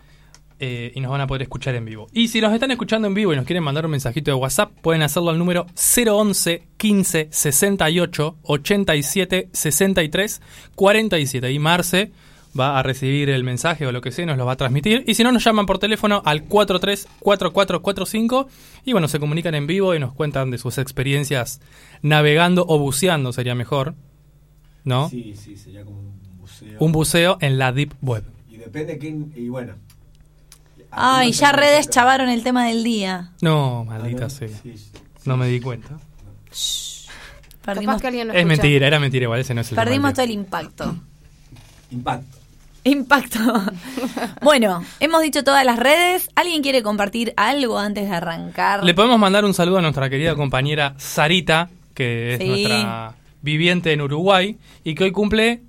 eh, 0.59 0.93
y 0.95 1.01
nos 1.01 1.11
van 1.11 1.23
a 1.23 1.27
poder 1.27 1.41
escuchar 1.43 1.75
en 1.75 1.87
vivo. 1.87 2.07
Y 2.13 2.29
si 2.29 2.43
nos 2.43 2.53
están 2.53 2.71
escuchando 2.71 3.09
en 3.09 3.15
vivo 3.15 3.33
y 3.33 3.37
nos 3.37 3.47
quieren 3.47 3.65
mandar 3.65 3.87
un 3.87 3.93
mensajito 3.93 4.31
de 4.31 4.35
WhatsApp, 4.35 4.73
pueden 4.83 5.01
hacerlo 5.01 5.31
al 5.31 5.39
número 5.39 5.65
011 5.75 6.69
15 6.77 7.29
68 7.31 8.37
87 8.43 9.49
63 9.51 10.43
47. 10.75 11.51
Y 11.51 11.59
Marce 11.59 12.13
va 12.59 12.79
a 12.79 12.83
recibir 12.83 13.31
el 13.31 13.43
mensaje 13.43 13.87
o 13.87 13.93
lo 13.93 14.03
que 14.03 14.13
sea, 14.13 14.27
nos 14.27 14.37
lo 14.37 14.45
va 14.45 14.53
a 14.53 14.57
transmitir. 14.57 15.03
Y 15.07 15.15
si 15.15 15.25
no, 15.25 15.33
nos 15.33 15.45
llaman 15.45 15.65
por 15.65 15.79
teléfono 15.79 16.21
al 16.27 16.45
434445 16.45 18.49
y 18.85 18.93
bueno, 18.93 19.09
se 19.09 19.19
comunican 19.19 19.55
en 19.55 19.67
vivo 19.67 19.95
y 19.95 19.99
nos 19.99 20.13
cuentan 20.13 20.51
de 20.51 20.59
sus 20.59 20.77
experiencias 20.77 21.63
navegando 22.03 22.67
o 22.69 22.79
buceando, 22.79 23.33
sería 23.33 23.55
mejor. 23.55 23.95
¿No? 24.85 25.09
Sí, 25.09 25.35
sí, 25.37 25.57
sería 25.57 25.85
como 25.85 25.99
un 26.01 26.39
buceo. 26.39 26.77
Un 26.81 26.93
buceo 26.93 27.39
en 27.41 27.59
la 27.59 27.73
Deep 27.73 27.95
Web. 28.03 28.25
Y 28.49 28.57
depende 28.57 28.99
quién. 28.99 29.33
Y 29.37 29.49
bueno. 29.49 29.75
Ay, 30.91 31.33
ya 31.33 31.53
redes 31.53 31.89
chavaron 31.89 32.29
el 32.29 32.43
tema 32.43 32.67
del 32.67 32.83
día. 32.83 33.31
No, 33.43 33.83
Ah, 33.89 33.99
maldita 33.99 34.23
¿no? 34.25 34.31
sea. 34.31 34.49
Sí, 34.49 34.77
sí. 34.77 34.91
No 35.25 35.37
me 35.37 35.47
di 35.47 35.61
cuenta. 35.61 35.99
Perdimos, 37.65 37.93
Capaz 37.95 38.01
que 38.01 38.07
alguien 38.09 38.27
no 38.29 38.33
Es 38.33 38.39
escucha. 38.41 38.63
mentira, 38.63 38.87
era 38.87 38.99
mentira 38.99 39.25
igual, 39.25 39.41
ese 39.41 39.55
no 39.55 39.61
es 39.61 39.71
el 39.71 39.77
perdimos 39.77 40.13
todo 40.15 40.25
el 40.25 40.31
impacto. 40.33 40.97
Impacto. 41.91 42.39
Impacto. 42.85 43.39
bueno, 44.43 44.83
hemos 45.01 45.21
dicho 45.23 45.45
todas 45.45 45.65
las 45.67 45.79
redes. 45.79 46.31
¿Alguien 46.35 46.63
quiere 46.63 46.83
compartir 46.83 47.35
algo 47.37 47.79
antes 47.79 48.09
de 48.09 48.17
arrancar? 48.17 48.83
Le 48.83 48.95
podemos 48.95 49.19
mandar 49.19 49.45
un 49.45 49.53
saludo 49.53 49.79
a 49.79 49.83
nuestra 49.83 50.09
querida 50.09 50.35
compañera 50.35 50.95
Sarita, 50.97 51.69
que 51.95 52.35
es 52.35 52.39
Sí. 52.41 52.49
nuestra 52.49 53.15
viviente 53.43 53.93
en 53.93 54.01
Uruguay 54.01 54.59
y 54.85 54.95
que 54.95 55.05
hoy 55.05 55.13
cumple 55.13 55.63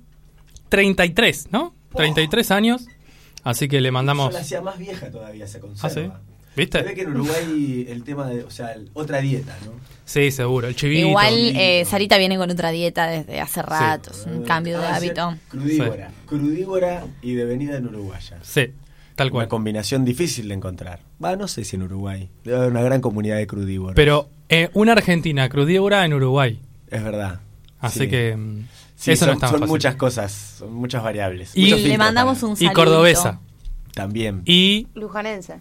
33, 0.68 1.48
¿no? 1.52 1.74
33 1.94 2.50
años. 2.50 2.86
Así 3.44 3.68
que 3.68 3.80
le 3.80 3.90
mandamos... 3.90 4.32
Yo 4.48 4.56
la 4.56 4.62
más 4.62 4.78
vieja 4.78 5.10
todavía, 5.10 5.46
se 5.46 5.58
conserva. 5.60 5.88
¿Ah, 6.16 6.18
sí? 6.20 6.32
¿Viste? 6.54 6.78
Se 6.80 6.84
ve 6.84 6.94
que 6.94 7.00
en 7.02 7.10
Uruguay 7.12 7.86
el 7.88 8.04
tema 8.04 8.26
de. 8.28 8.44
O 8.44 8.50
sea, 8.50 8.72
el- 8.74 8.90
otra 8.92 9.22
dieta, 9.22 9.56
¿no? 9.64 9.72
Sí, 10.04 10.30
seguro, 10.30 10.68
el 10.68 10.76
chivito. 10.76 11.08
Igual 11.08 11.32
eh, 11.56 11.82
Sarita 11.86 12.18
viene 12.18 12.36
con 12.36 12.50
otra 12.50 12.70
dieta 12.70 13.06
desde 13.06 13.40
hace 13.40 13.62
rato, 13.62 14.10
es 14.10 14.26
un 14.26 14.42
cambio 14.42 14.78
de 14.78 14.86
Ah, 14.86 14.96
hábito. 14.96 15.30
sí, 15.32 15.38
Crudívora. 15.48 16.10
Crudívora 16.26 17.06
y 17.22 17.32
devenida 17.32 17.78
en 17.78 17.86
uruguaya. 17.86 18.36
Sí, 18.42 18.66
tal 19.16 19.28
Una 19.28 19.32
cual. 19.32 19.48
combinación 19.48 20.04
difícil 20.04 20.48
de 20.48 20.54
encontrar. 20.54 21.00
Va, 21.24 21.36
no 21.36 21.48
sé 21.48 21.64
si 21.64 21.76
en 21.76 21.84
Uruguay. 21.84 22.28
Debe 22.44 22.58
haber 22.58 22.70
una 22.70 22.82
gran 22.82 23.00
comunidad 23.00 23.38
de 23.38 23.46
crudívoros. 23.46 23.96
Pero 23.96 24.28
eh, 24.50 24.68
una 24.74 24.92
argentina 24.92 25.48
crudívora 25.48 26.04
en 26.04 26.12
Uruguay. 26.12 26.60
Es 26.90 27.02
verdad. 27.02 27.40
Así 27.82 27.98
Sí. 28.00 28.08
que 28.08 28.34
mm, 28.36 28.66
Sí, 28.96 29.10
eso 29.10 29.26
son, 29.26 29.28
no 29.28 29.34
es 29.34 29.40
tan 29.40 29.50
son 29.50 29.58
fácil. 29.60 29.70
muchas 29.72 29.96
cosas, 29.96 30.32
son 30.58 30.72
muchas 30.72 31.02
variables. 31.02 31.50
Y 31.54 31.66
le 31.66 31.76
filtros 31.76 31.98
mandamos 31.98 32.38
para- 32.38 32.46
un 32.46 32.52
Y 32.54 32.56
saludo. 32.56 32.74
cordobesa. 32.74 33.40
También. 33.94 34.42
Y... 34.46 34.86
Lujanense. 34.94 35.60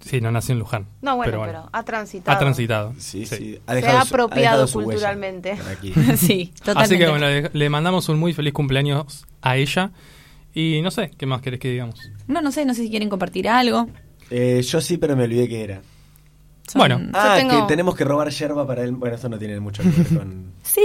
Sí, 0.00 0.20
no 0.20 0.30
nació 0.30 0.52
en 0.52 0.58
Luján. 0.60 0.86
No, 1.00 1.16
bueno, 1.16 1.32
pero, 1.32 1.44
pero, 1.46 1.68
ha 1.72 1.82
transitado. 1.84 2.36
Ha 2.36 2.38
transitado. 2.38 2.94
Sí, 2.98 3.24
sí. 3.26 3.36
sí. 3.36 3.58
Ha 3.66 3.74
Se 3.80 3.86
ha 3.88 4.00
apropiado 4.02 4.68
culturalmente. 4.68 5.52
aquí. 5.52 5.92
sí, 6.16 6.52
totalmente. 6.58 6.94
Así 6.94 6.98
que 6.98 7.08
bueno, 7.08 7.26
le, 7.26 7.50
le 7.52 7.70
mandamos 7.70 8.08
un 8.08 8.18
muy 8.18 8.32
feliz 8.32 8.52
cumpleaños 8.52 9.24
a 9.42 9.56
ella. 9.56 9.90
Y 10.54 10.80
no 10.82 10.90
sé, 10.90 11.10
¿qué 11.16 11.26
más 11.26 11.40
querés 11.42 11.60
que 11.60 11.70
digamos? 11.70 11.98
No, 12.28 12.40
no 12.40 12.50
sé, 12.52 12.64
no 12.64 12.74
sé 12.74 12.82
si 12.82 12.90
quieren 12.90 13.08
compartir 13.08 13.48
algo. 13.48 13.88
Eh, 14.30 14.62
yo 14.66 14.80
sí, 14.80 14.96
pero 14.96 15.16
me 15.16 15.24
olvidé 15.24 15.48
que 15.48 15.62
era. 15.64 15.82
Son- 16.70 16.80
Bueno. 16.80 17.00
Ah, 17.12 17.34
tengo- 17.38 17.62
que 17.62 17.68
tenemos 17.68 17.94
que 17.94 18.04
robar 18.04 18.28
yerba 18.30 18.66
para 18.66 18.82
él. 18.82 18.92
Bueno, 18.92 19.14
eso 19.16 19.28
no 19.28 19.38
tiene 19.38 19.60
mucho 19.60 19.82
que 19.82 19.88
ver 19.90 20.06
con. 20.18 20.52
Sí, 20.66 20.80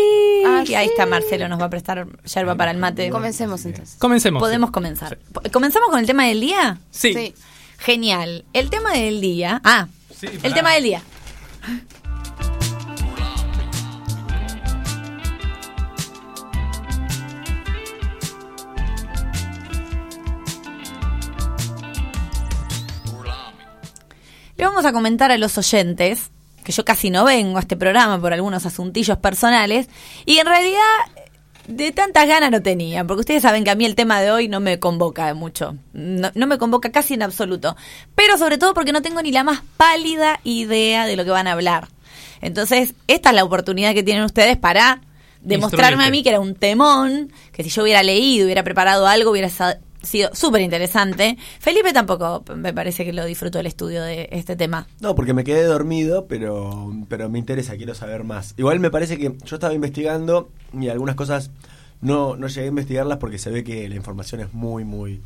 Ah, 0.46 0.60
ahí 0.60 0.66
sí. 0.68 0.74
está 0.76 1.06
Marcelo, 1.06 1.48
nos 1.50 1.60
va 1.60 1.66
a 1.66 1.70
prestar 1.70 2.08
yerba 2.24 2.56
para 2.56 2.72
el 2.72 2.78
mate. 2.78 3.10
Comencemos 3.10 3.66
entonces. 3.66 3.96
Comencemos. 4.00 4.40
Podemos 4.40 4.70
comenzar. 4.72 5.18
¿Comenzamos 5.52 5.90
con 5.90 6.00
el 6.00 6.06
tema 6.06 6.26
del 6.28 6.40
día? 6.40 6.78
Sí. 6.92 7.14
Sí. 7.14 7.34
Genial. 7.80 8.46
El 8.54 8.70
tema 8.70 8.94
del 8.94 9.20
día. 9.22 9.60
Ah, 9.64 9.88
Sí, 10.16 10.28
el 10.44 10.54
tema 10.54 10.72
del 10.74 10.84
día. 10.84 11.02
Le 24.62 24.68
vamos 24.68 24.86
a 24.86 24.94
comentar 24.94 25.32
a 25.32 25.40
los 25.40 25.58
oyentes 25.58 26.30
que 26.64 26.72
yo 26.72 26.86
casi 26.86 27.10
no 27.10 27.26
vengo 27.26 27.58
a 27.58 27.62
este 27.62 27.76
programa 27.76 28.22
por 28.22 28.32
algunos 28.32 28.64
asuntillos 28.64 29.18
personales 29.18 29.90
y 30.28 30.38
en 30.38 30.46
realidad 30.46 30.84
de 31.68 31.92
tantas 31.92 32.28
ganas 32.28 32.52
no 32.52 32.62
tenía, 32.62 33.04
porque 33.04 33.22
ustedes 33.22 33.42
saben 33.42 33.64
que 33.64 33.72
a 33.72 33.76
mí 33.76 33.86
el 33.86 33.96
tema 33.96 34.22
de 34.22 34.30
hoy 34.30 34.48
no 34.48 34.60
me 34.60 34.78
convoca 34.78 35.34
mucho, 35.34 35.78
no, 35.94 36.30
no 36.36 36.46
me 36.46 36.60
convoca 36.60 36.92
casi 36.92 37.16
en 37.16 37.24
absoluto, 37.24 37.76
pero 38.14 38.38
sobre 38.38 38.60
todo 38.60 38.76
porque 38.76 38.92
no 38.92 39.02
tengo 39.02 39.24
ni 39.24 39.32
la 39.32 39.44
más 39.44 39.64
pálida 39.78 40.40
idea 40.44 41.08
de 41.08 41.16
lo 41.16 41.24
que 41.24 41.32
van 41.32 41.48
a 41.48 41.54
hablar. 41.54 41.88
Entonces, 42.40 42.94
esta 43.08 43.30
es 43.30 43.36
la 43.36 43.44
oportunidad 43.44 43.96
que 43.96 44.04
tienen 44.04 44.24
ustedes 44.26 44.58
para 44.58 45.02
demostrarme 45.42 46.06
a 46.06 46.12
mí 46.12 46.22
que 46.22 46.30
era 46.30 46.40
un 46.40 46.54
temón, 46.54 47.34
que 47.52 47.64
si 47.64 47.72
yo 47.72 47.82
hubiera 47.82 48.04
leído, 48.04 48.46
hubiera 48.46 48.62
preparado 48.62 49.08
algo, 49.08 49.32
hubiera 49.32 49.50
sido 50.02 50.30
súper 50.34 50.62
interesante. 50.62 51.38
Felipe 51.60 51.94
tampoco 51.94 52.44
me 52.56 52.74
parece 52.74 53.06
que 53.06 53.14
lo 53.14 53.26
disfrutó 53.26 53.60
el 53.60 53.68
estudio 53.68 54.02
de 54.04 54.30
este 54.32 54.56
tema. 54.56 54.88
No, 55.00 55.16
porque 55.16 55.34
me 55.34 55.44
quedé 55.44 55.64
dormido, 55.64 56.28
pero, 56.28 56.94
pero 57.08 57.30
me 57.30 57.40
interesa, 57.40 57.76
quiero 57.78 57.96
saber 57.96 58.24
más. 58.24 58.54
Igual 58.58 58.80
me 58.80 58.92
parece 58.92 59.18
que 59.18 59.36
yo 59.46 59.56
estaba 59.56 59.74
investigando 59.74 60.50
y 60.74 60.90
algunas 60.90 61.16
cosas 61.16 61.52
no, 62.02 62.36
no 62.36 62.48
llegué 62.48 62.66
a 62.66 62.70
investigarlas 62.70 63.18
porque 63.20 63.38
se 63.38 63.52
ve 63.52 63.64
que 63.64 63.88
la 63.88 63.96
información 63.96 64.42
es 64.42 64.54
muy, 64.54 64.84
muy. 64.84 65.22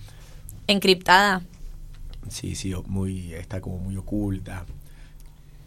Encriptada. 0.68 1.42
Sí, 2.30 2.56
sí, 2.56 2.74
muy. 2.88 3.34
Está 3.34 3.62
como 3.62 3.78
muy 3.78 3.96
oculta. 3.96 4.66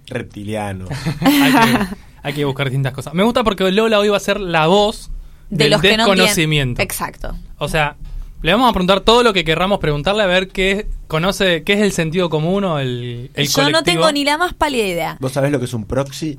Reptiliano. 0.07 0.87
hay, 1.21 1.53
que, 1.53 1.97
hay 2.23 2.33
que 2.35 2.45
buscar 2.45 2.67
distintas 2.67 2.93
cosas. 2.93 3.15
Me 3.15 3.23
gusta 3.23 3.45
porque 3.45 3.71
Lola 3.71 3.99
hoy 3.99 4.09
va 4.09 4.17
a 4.17 4.21
ser 4.21 4.41
la 4.41 4.67
voz 4.67 5.11
De 5.51 5.65
del 5.65 5.73
los 5.73 5.81
que 5.81 5.97
no 5.97 6.07
desconocimiento. 6.07 6.83
Exacto. 6.83 7.37
o 7.59 7.69
sea, 7.69 7.97
le 8.43 8.53
vamos 8.53 8.71
a 8.71 8.73
preguntar 8.73 9.01
todo 9.01 9.23
lo 9.23 9.33
que 9.33 9.45
querramos 9.45 9.79
preguntarle 9.79 10.23
a 10.23 10.27
ver 10.27 10.49
qué 10.49 10.87
conoce, 11.07 11.65
qué 11.65 11.75
es 11.75 11.81
el 11.81 11.93
sentido 11.93 12.31
común 12.31 12.65
o 12.65 12.79
el, 12.79 13.31
el 13.35 13.49
Yo 13.49 13.71
no 13.71 13.83
tengo 13.83 14.11
ni 14.13 14.25
la 14.25 14.39
más 14.39 14.55
pálida 14.55 14.87
idea. 14.87 15.17
¿Vos 15.21 15.33
sabés 15.33 15.51
lo 15.51 15.59
que 15.59 15.65
es 15.65 15.75
un 15.75 15.85
proxy? 15.85 16.39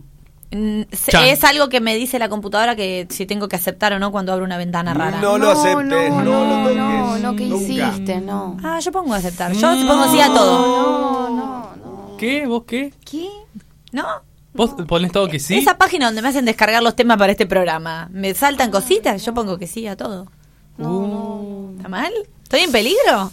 Mm, 0.52 0.82
Chan. 1.10 1.26
Es 1.26 1.44
algo 1.44 1.70
que 1.70 1.80
me 1.80 1.96
dice 1.96 2.18
la 2.18 2.28
computadora 2.28 2.76
que 2.76 3.06
si 3.10 3.26
tengo 3.28 3.48
que 3.48 3.56
aceptar 3.56 3.94
o 3.94 4.00
no 4.00 4.12
cuando 4.12 4.34
abro 4.34 4.46
una 4.46 4.58
ventana 4.58 4.94
rara. 4.94 5.20
No 5.22 5.38
lo 5.38 5.52
aceptes, 5.52 5.86
no, 5.86 6.24
no, 6.24 6.24
lo 6.24 6.46
no, 6.48 6.64
toques. 6.64 6.78
no, 6.78 7.18
no, 7.20 7.36
¿qué 7.36 7.46
nunca. 7.46 7.66
hiciste? 7.90 8.22
No. 8.22 8.58
Ah, 8.64 8.80
yo 8.80 8.92
pongo 8.92 9.14
aceptar. 9.14 9.52
Yo 9.54 9.68
pongo 9.88 10.12
sí 10.12 10.20
a 10.20 10.28
todo. 10.28 10.62
No, 10.62 11.30
no, 11.30 11.76
no. 11.76 12.18
¿Qué? 12.18 12.48
¿Vos 12.48 12.64
qué? 12.66 12.94
¿Qué? 13.06 13.30
¿No? 13.92 14.06
¿Vos 14.54 14.72
ponés 14.88 15.12
todo 15.12 15.28
que 15.28 15.40
sí? 15.40 15.58
Esa 15.60 15.78
página 15.78 16.08
donde 16.08 16.24
me 16.24 16.30
hacen 16.30 16.46
descargar 16.46 16.82
los 16.82 16.96
temas 16.96 17.18
para 17.18 17.32
este 17.32 17.46
programa. 17.46 18.10
¿Me 18.12 18.34
saltan 18.34 18.72
cositas? 18.72 19.24
Yo 19.24 19.34
pongo 19.36 19.60
que 19.60 19.68
sí 19.68 19.86
a 19.86 19.96
todo. 19.96 20.32
Uh, 20.80 21.74
¿Está 21.78 21.90
mal? 21.90 22.12
¿Estoy 22.44 22.62
en 22.62 22.72
peligro? 22.72 23.32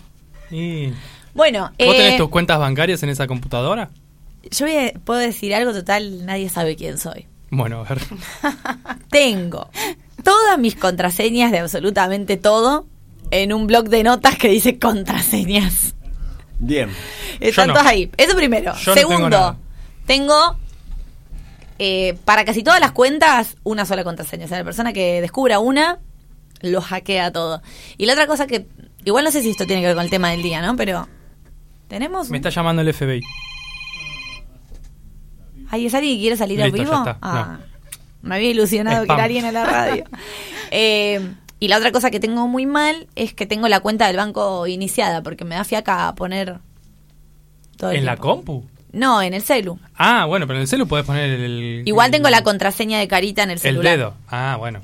y- 0.51 0.93
Bueno, 1.35 1.65
¿Vos 1.79 1.95
eh, 1.95 1.97
tenés 1.97 2.17
tus 2.17 2.29
cuentas 2.29 2.59
bancarias 2.59 3.03
en 3.03 3.09
esa 3.11 3.27
computadora? 3.27 3.91
yo 4.51 4.67
voy 4.67 4.77
a- 4.77 4.93
puedo 5.05 5.19
decir 5.21 5.55
algo 5.55 5.73
total, 5.73 6.25
nadie 6.25 6.49
sabe 6.49 6.77
quién 6.77 6.99
soy. 6.99 7.27
Bueno, 7.51 7.81
a 7.81 7.83
ver. 7.85 8.01
Tengo 9.11 9.71
todas 10.23 10.59
mis 10.59 10.75
contraseñas 10.77 11.53
de 11.53 11.59
absolutamente 11.61 12.37
todo 12.37 12.87
en 13.31 13.53
un 13.53 13.67
blog 13.67 13.89
de 13.89 14.03
notas 14.03 14.37
que 14.39 14.49
dice 14.49 14.79
contraseñas. 14.79 15.95
Bien. 16.59 16.91
Están 17.41 17.69
no. 17.69 17.75
todas 17.75 17.89
ahí. 17.89 18.11
Eso 18.17 18.35
primero. 18.37 18.75
Yo 18.77 18.91
no 18.93 18.95
tengo 18.95 19.09
Segundo, 19.11 19.29
nada. 19.31 19.57
tengo 20.07 20.57
eh, 21.79 22.17
para 22.25 22.45
casi 22.45 22.63
todas 22.63 22.81
las 22.81 22.93
cuentas 22.93 23.57
una 23.63 23.85
sola 23.85 24.05
contraseña. 24.05 24.47
O 24.47 24.49
sea, 24.49 24.59
la 24.59 24.65
persona 24.65 24.93
que 24.93 25.21
descubra 25.21 25.59
una 25.59 25.99
lo 26.61 26.81
hackea 26.81 27.33
todo. 27.33 27.63
Y 27.99 28.07
la 28.07 28.13
otra 28.15 28.27
cosa 28.27 28.47
que 28.47 28.67
igual 29.05 29.25
no 29.25 29.31
sé 29.31 29.43
si 29.43 29.51
esto 29.51 29.67
tiene 29.67 29.83
que 29.83 29.89
ver 29.89 29.97
con 29.97 30.05
el 30.05 30.11
tema 30.11 30.31
del 30.31 30.43
día, 30.43 30.61
¿no? 30.63 30.77
Pero 30.77 31.09
tenemos. 31.89 32.31
Me 32.31 32.39
está 32.39 32.51
llamando 32.51 32.83
el 32.83 32.93
FBI. 32.93 33.21
Ay, 35.69 35.87
¿es 35.87 35.95
alguien 35.95 36.15
que 36.17 36.21
quiere 36.21 36.37
salir 36.37 36.59
Listo, 36.61 36.73
vivo? 36.79 36.91
ya 36.93 36.99
está. 36.99 37.19
Ah, 37.23 37.59
me 38.23 38.37
había 38.37 38.51
ilusionado 38.51 38.99
que 39.01 39.05
Spam. 39.07 39.17
era 39.19 39.25
alguien 39.25 39.45
en 39.47 39.55
la 39.55 39.65
radio. 39.65 40.05
Eh, 40.73 41.21
y 41.61 41.69
la 41.69 41.77
otra 41.79 41.93
cosa 41.93 42.11
que 42.11 42.19
tengo 42.19 42.49
muy 42.49 42.67
mal 42.67 43.07
es 43.15 43.33
que 43.33 43.47
tengo 43.47 43.69
la 43.69 43.79
cuenta 43.79 44.09
del 44.09 44.17
banco 44.17 44.67
iniciada 44.67 45.23
porque 45.23 45.45
me 45.45 45.55
da 45.55 45.63
fiaca 45.63 46.13
poner 46.17 46.59
todo 47.77 47.93
el 47.93 47.99
¿En 47.99 48.05
la 48.05 48.17
compu? 48.17 48.65
No, 48.91 49.23
en 49.23 49.33
el 49.33 49.43
celu. 49.43 49.79
Ah, 49.95 50.25
bueno, 50.27 50.49
pero 50.49 50.59
en 50.59 50.63
el 50.63 50.69
celu 50.69 50.89
podés 50.89 51.07
poner 51.07 51.31
el... 51.31 51.83
Igual 51.87 52.07
el- 52.07 52.13
tengo 52.13 52.31
la 52.31 52.43
contraseña 52.43 52.99
de 52.99 53.07
carita 53.07 53.45
en 53.45 53.51
el 53.51 53.55
El 53.55 53.61
celular. 53.61 53.97
dedo. 53.97 54.15
Ah, 54.27 54.57
bueno. 54.59 54.81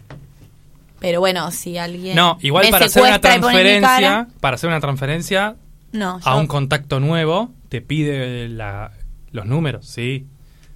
Pero 1.02 1.21
bueno, 1.21 1.50
si 1.50 1.76
alguien 1.76 2.16
No, 2.16 2.38
igual 2.40 2.64
me 2.64 2.71
para 2.71 2.87
hacer 2.87 3.02
una 3.02 3.18
transferencia, 3.21 4.28
para 4.40 4.54
hacer 4.54 4.68
una 4.71 4.80
transferencia 4.80 5.56
no, 5.92 6.18
a 6.25 6.35
yo- 6.35 6.38
un 6.40 6.47
contacto 6.47 7.00
nuevo, 7.00 7.50
te 7.68 7.80
pide 7.82 8.49
la- 8.49 8.92
los 9.32 9.44
números, 9.47 9.87
sí. 9.87 10.26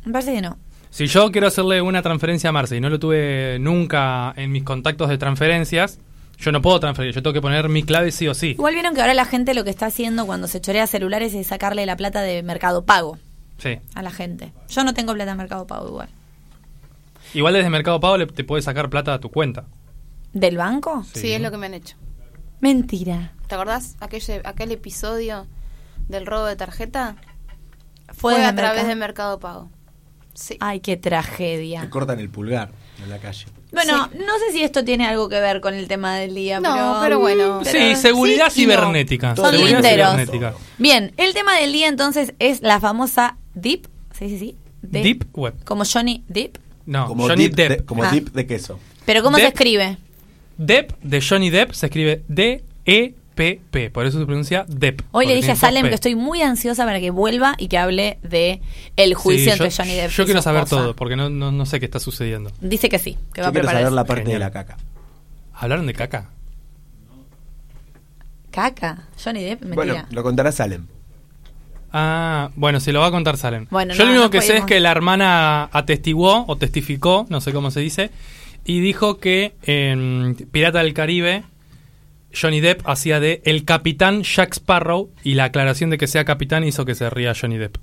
me 0.05 0.13
parece 0.13 0.35
que 0.35 0.43
no. 0.43 0.59
Si 0.91 1.07
yo 1.07 1.31
quiero 1.31 1.47
hacerle 1.47 1.83
una 1.83 2.01
transferencia 2.03 2.51
a 2.51 2.53
Marce 2.53 2.77
y 2.77 2.81
no 2.81 2.89
lo 2.89 2.99
tuve 2.99 3.59
nunca 3.61 4.33
en 4.37 4.51
mis 4.53 4.63
contactos 4.63 5.09
de 5.11 5.19
transferencias, 5.19 5.99
yo 6.39 6.53
no 6.53 6.61
puedo 6.63 6.81
transferir, 6.81 7.15
yo 7.15 7.23
tengo 7.23 7.35
que 7.35 7.41
poner 7.43 7.69
mi 7.69 7.83
clave 7.83 8.13
sí 8.13 8.27
o 8.29 8.35
sí. 8.35 8.51
Igual 8.53 8.75
vieron 8.75 8.95
que 8.95 9.01
ahora 9.03 9.13
la 9.15 9.25
gente 9.27 9.53
lo 9.55 9.63
que 9.65 9.71
está 9.71 9.87
haciendo 9.87 10.27
cuando 10.27 10.49
se 10.49 10.61
chorea 10.61 10.87
celulares 10.87 11.35
es 11.35 11.47
sacarle 11.47 11.85
la 11.87 11.97
plata 11.97 12.23
de 12.23 12.43
Mercado 12.43 12.85
Pago 12.85 13.19
Sí. 13.59 13.79
a 13.95 14.03
la 14.03 14.11
gente. 14.11 14.53
Yo 14.71 14.85
no 14.85 14.93
tengo 14.95 15.13
plata 15.15 15.33
de 15.33 15.37
Mercado 15.37 15.67
Pago 15.67 15.89
igual. 15.89 16.09
Igual 17.35 17.55
desde 17.55 17.69
Mercado 17.71 18.01
Pago 18.01 18.17
le- 18.19 18.27
te 18.27 18.45
puedes 18.45 18.65
sacar 18.65 18.89
plata 18.89 19.13
a 19.15 19.19
tu 19.19 19.29
cuenta. 19.31 19.65
¿Del 20.39 20.59
banco? 20.59 21.03
Sí. 21.15 21.33
es 21.33 21.41
lo 21.41 21.51
que 21.51 21.57
me 21.57 21.65
han 21.67 21.73
hecho. 21.75 21.97
Mentira. 22.61 23.33
¿Te 23.49 23.55
acordás 23.55 23.97
aquel, 24.01 24.21
aquel 24.45 24.71
episodio 24.71 25.47
del 26.09 26.27
robo 26.27 26.45
de 26.45 26.57
tarjeta? 26.57 27.17
Fue, 28.13 28.45
a 28.45 28.55
través 28.55 28.87
de 28.87 28.95
Mercado 28.97 29.41
Pago. 29.41 29.71
Sí. 30.35 30.59
Ay, 30.61 30.81
qué 30.81 30.99
tragedia. 30.99 31.81
Te 31.81 31.89
cortan 31.89 32.21
el 32.21 32.29
pulgar. 32.29 32.71
en 33.03 33.09
la 33.09 33.19
calle. 33.19 33.47
Bueno, 33.73 34.09
no 34.09 34.39
sé 34.39 34.53
si 34.53 34.63
esto 34.63 34.85
tiene 34.85 35.07
algo 35.07 35.31
que 35.31 35.41
ver 35.41 35.63
con 35.63 35.73
el 35.73 35.89
tema 35.89 36.17
del 36.17 36.35
día, 36.35 36.61
No, 36.61 36.73
pero, 36.75 37.01
pero 37.03 37.19
bueno. 37.19 37.65
Sí, 37.65 37.95
seguridad 37.97 38.51
sí 38.51 38.65
y 38.65 38.67
no. 38.67 38.75
cibernética. 38.75 39.35
Son 39.37 39.51
seguridad 39.51 39.83
linderos. 39.83 40.11
cibernética. 40.13 40.55
Bien, 40.79 41.13
el 41.17 41.33
tema 41.33 41.57
del 41.59 41.73
día 41.73 41.89
entonces 41.89 42.35
es 42.39 42.61
la 42.61 42.79
famosa 42.79 43.39
Deep, 43.55 43.87
¿sí, 44.13 44.29
sí, 44.29 44.39
sí? 44.39 44.57
De- 44.83 45.03
Deep 45.03 45.29
Web. 45.35 45.65
Como 45.65 45.85
Johnny 45.91 46.25
Depp. 46.29 46.59
No, 46.85 47.07
como 47.09 47.27
Johnny 47.27 47.45
dip 47.49 47.55
Depp. 47.57 47.71
De, 47.71 47.85
como 47.87 48.05
Ah. 48.05 48.11
dip 48.11 48.29
de 48.33 48.47
queso. 48.47 48.79
Pero 49.07 49.23
¿cómo 49.23 49.39
se 49.39 49.47
escribe? 49.47 49.97
Depp 50.59 50.93
de 51.03 51.21
Johnny 51.21 51.51
Depp 51.51 51.73
se 51.73 51.87
escribe 51.87 52.23
D-E-P-P. 52.29 53.91
Por 53.91 54.07
eso 54.07 54.19
se 54.19 54.25
pronuncia 54.27 54.65
Depp. 54.69 55.03
Hoy 55.13 55.27
le 55.27 55.35
dije 55.35 55.53
a 55.53 55.57
Salem 55.57 55.83
P. 55.85 55.89
que 55.91 55.95
estoy 55.95 56.15
muy 56.15 56.41
ansiosa 56.43 56.85
para 56.85 56.99
que 57.01 57.11
vuelva 57.11 57.55
y 57.59 57.69
que 57.69 57.77
hable 57.79 58.19
de 58.23 58.61
el 58.97 59.15
juicio 59.15 59.53
Sí, 59.53 59.59
yo- 59.59 59.65
entre 59.65 59.77
Johnny 59.77 59.95
Depp 59.97 60.11
Yo 60.11 60.23
y 60.23 60.27
quiero 60.27 60.41
su 60.41 60.45
saber 60.45 60.63
esposa. 60.65 60.83
todo, 60.83 60.97
porque 60.97 61.17
no, 61.17 61.29
no, 61.29 61.53
no 61.53 61.67
sé 61.67 61.79
qué 61.81 61.85
está 61.87 62.01
sucediendo. 62.01 62.51
Dice 62.61 62.89
que 62.89 62.99
sí, 62.99 63.19
que 63.35 63.43
va 63.43 63.47
Yo 63.47 63.49
a 63.49 63.53
quiero 63.53 63.53
preparar 63.67 63.83
saber 63.83 63.93
la 63.93 64.05
parte 64.05 64.31
de 64.31 64.39
la 64.39 64.51
caca. 64.51 64.77
¿Hablaron 65.55 65.87
de 65.87 65.93
caca? 65.95 66.31
Caca. 68.51 69.05
Johnny 69.23 69.43
Depp, 69.43 69.61
mentira. 69.63 69.75
Bueno, 69.93 70.07
lo 70.11 70.23
contará 70.23 70.53
Salem. 70.53 70.87
Ah, 71.93 72.51
bueno, 72.57 72.81
si 72.81 72.93
lo 72.93 73.01
va 73.01 73.07
a 73.07 73.11
contar 73.11 73.37
Salem. 73.37 73.67
Bueno, 73.71 73.95
Yo 73.95 74.01
no, 74.05 74.07
lo 74.07 74.11
único 74.13 74.25
no 74.25 74.31
que 74.31 74.43
sé 74.43 74.57
es 74.59 74.65
que 74.65 74.81
la 74.81 74.91
hermana 74.91 75.69
atestiguó 75.73 76.45
o 76.49 76.57
testificó, 76.57 77.27
no 77.29 77.41
sé 77.41 77.53
cómo 77.53 77.71
se 77.71 77.81
dice, 77.81 78.11
y 78.67 78.81
dijo 78.81 79.19
que 79.19 79.55
en 79.63 80.35
Pirata 80.51 80.83
del 80.83 80.93
Caribe 80.93 81.45
Johnny 82.35 82.61
Depp 82.61 82.87
hacía 82.87 83.21
de 83.21 83.41
el 83.45 83.65
capitán 83.65 84.23
Jack 84.23 84.55
Sparrow 84.55 85.11
y 85.23 85.35
la 85.35 85.45
aclaración 85.45 85.91
de 85.91 85.99
que 85.99 86.07
sea 86.07 86.25
capitán 86.25 86.65
hizo 86.65 86.85
que 86.85 86.95
se 86.95 87.09
ría 87.09 87.33
Johnny 87.41 87.57
Depp. 87.59 87.77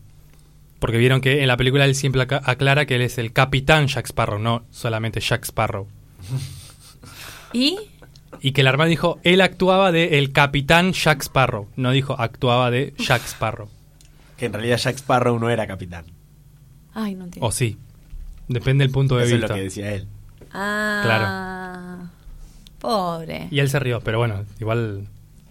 Porque 0.79 0.97
vieron 0.97 1.21
que 1.21 1.41
en 1.41 1.47
la 1.47 1.55
película 1.57 1.85
él 1.85 1.95
siempre 1.95 2.21
aclara 2.21 2.85
que 2.85 2.95
él 2.95 3.01
es 3.01 3.17
el 3.17 3.31
capitán 3.31 3.87
Jack 3.87 4.07
Sparrow, 4.07 4.37
no 4.39 4.65
solamente 4.69 5.21
Jack 5.21 5.45
Sparrow. 5.45 5.87
¿Y? 7.53 7.77
Y 8.41 8.51
que 8.51 8.63
la 8.63 8.71
hermana 8.71 8.89
dijo, 8.89 9.19
él 9.23 9.39
actuaba 9.39 9.93
de 9.93 10.19
el 10.19 10.33
capitán 10.33 10.91
Jack 10.91 11.21
Sparrow, 11.21 11.69
no 11.77 11.91
dijo 11.91 12.15
actuaba 12.19 12.69
de 12.69 12.93
Jack 12.97 13.23
Sparrow. 13.25 13.69
Que 14.37 14.47
en 14.47 14.53
realidad 14.53 14.77
Jack 14.77 14.95
Sparrow 14.97 15.39
no 15.39 15.49
era 15.49 15.67
capitán. 15.67 16.05
Ay, 16.93 17.13
no 17.15 17.25
entiendo. 17.25 17.47
O 17.47 17.51
sí. 17.51 17.77
Depende 18.47 18.83
del 18.83 18.91
punto 18.91 19.15
de 19.15 19.25
Eso 19.25 19.35
es 19.35 19.41
vista. 19.41 19.53
lo 19.53 19.59
que 19.59 19.63
decía 19.63 19.93
él. 19.93 20.07
Ah. 20.53 21.97
Pobre. 22.79 23.47
Y 23.51 23.59
él 23.59 23.69
se 23.69 23.79
rió, 23.79 24.01
pero 24.01 24.17
bueno, 24.19 24.43
igual 24.59 25.07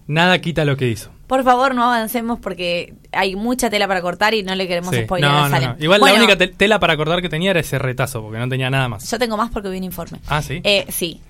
nada 0.07 0.39
quita 0.41 0.65
lo 0.65 0.77
que 0.77 0.89
hizo. 0.89 1.11
Por 1.27 1.45
favor, 1.45 1.75
no 1.75 1.85
avancemos 1.85 2.39
porque 2.41 2.95
hay 3.11 3.37
mucha 3.37 3.71
tela 3.71 3.89
para 3.89 4.03
cortar 4.03 4.35
y 4.35 4.43
no 4.43 4.55
le 4.55 4.69
queremos 4.69 4.95
Sí. 4.95 5.05
spoiler 5.05 5.31
No, 5.31 5.45
a 5.45 5.49
no, 5.49 5.59
no. 5.61 5.77
Igual 5.79 6.01
Bueno, 6.01 6.17
la 6.17 6.23
única 6.25 6.37
te- 6.37 6.49
tela 6.49 6.79
para 6.79 6.95
cortar 6.97 7.23
que 7.23 7.31
tenía 7.31 7.53
era 7.53 7.61
ese 7.61 7.79
retazo, 7.79 8.21
porque 8.23 8.39
no 8.39 8.49
tenía 8.49 8.69
nada 8.69 8.89
más. 8.89 9.11
Yo 9.11 9.19
tengo 9.19 9.37
más 9.39 9.51
porque 9.51 9.71
vi 9.71 9.79
un 9.79 9.85
informe. 9.85 10.19
Ah, 10.27 10.43
¿sí? 10.43 10.61
Eh, 10.63 10.85
sí. 10.91 11.21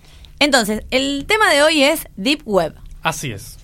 Entonces, 0.41 0.83
el 0.91 1.25
tema 1.29 1.51
de 1.53 1.63
hoy 1.63 1.85
es 1.85 2.09
Deep 2.17 2.41
Web. 2.45 2.75
Así 3.03 3.31
es. 3.31 3.59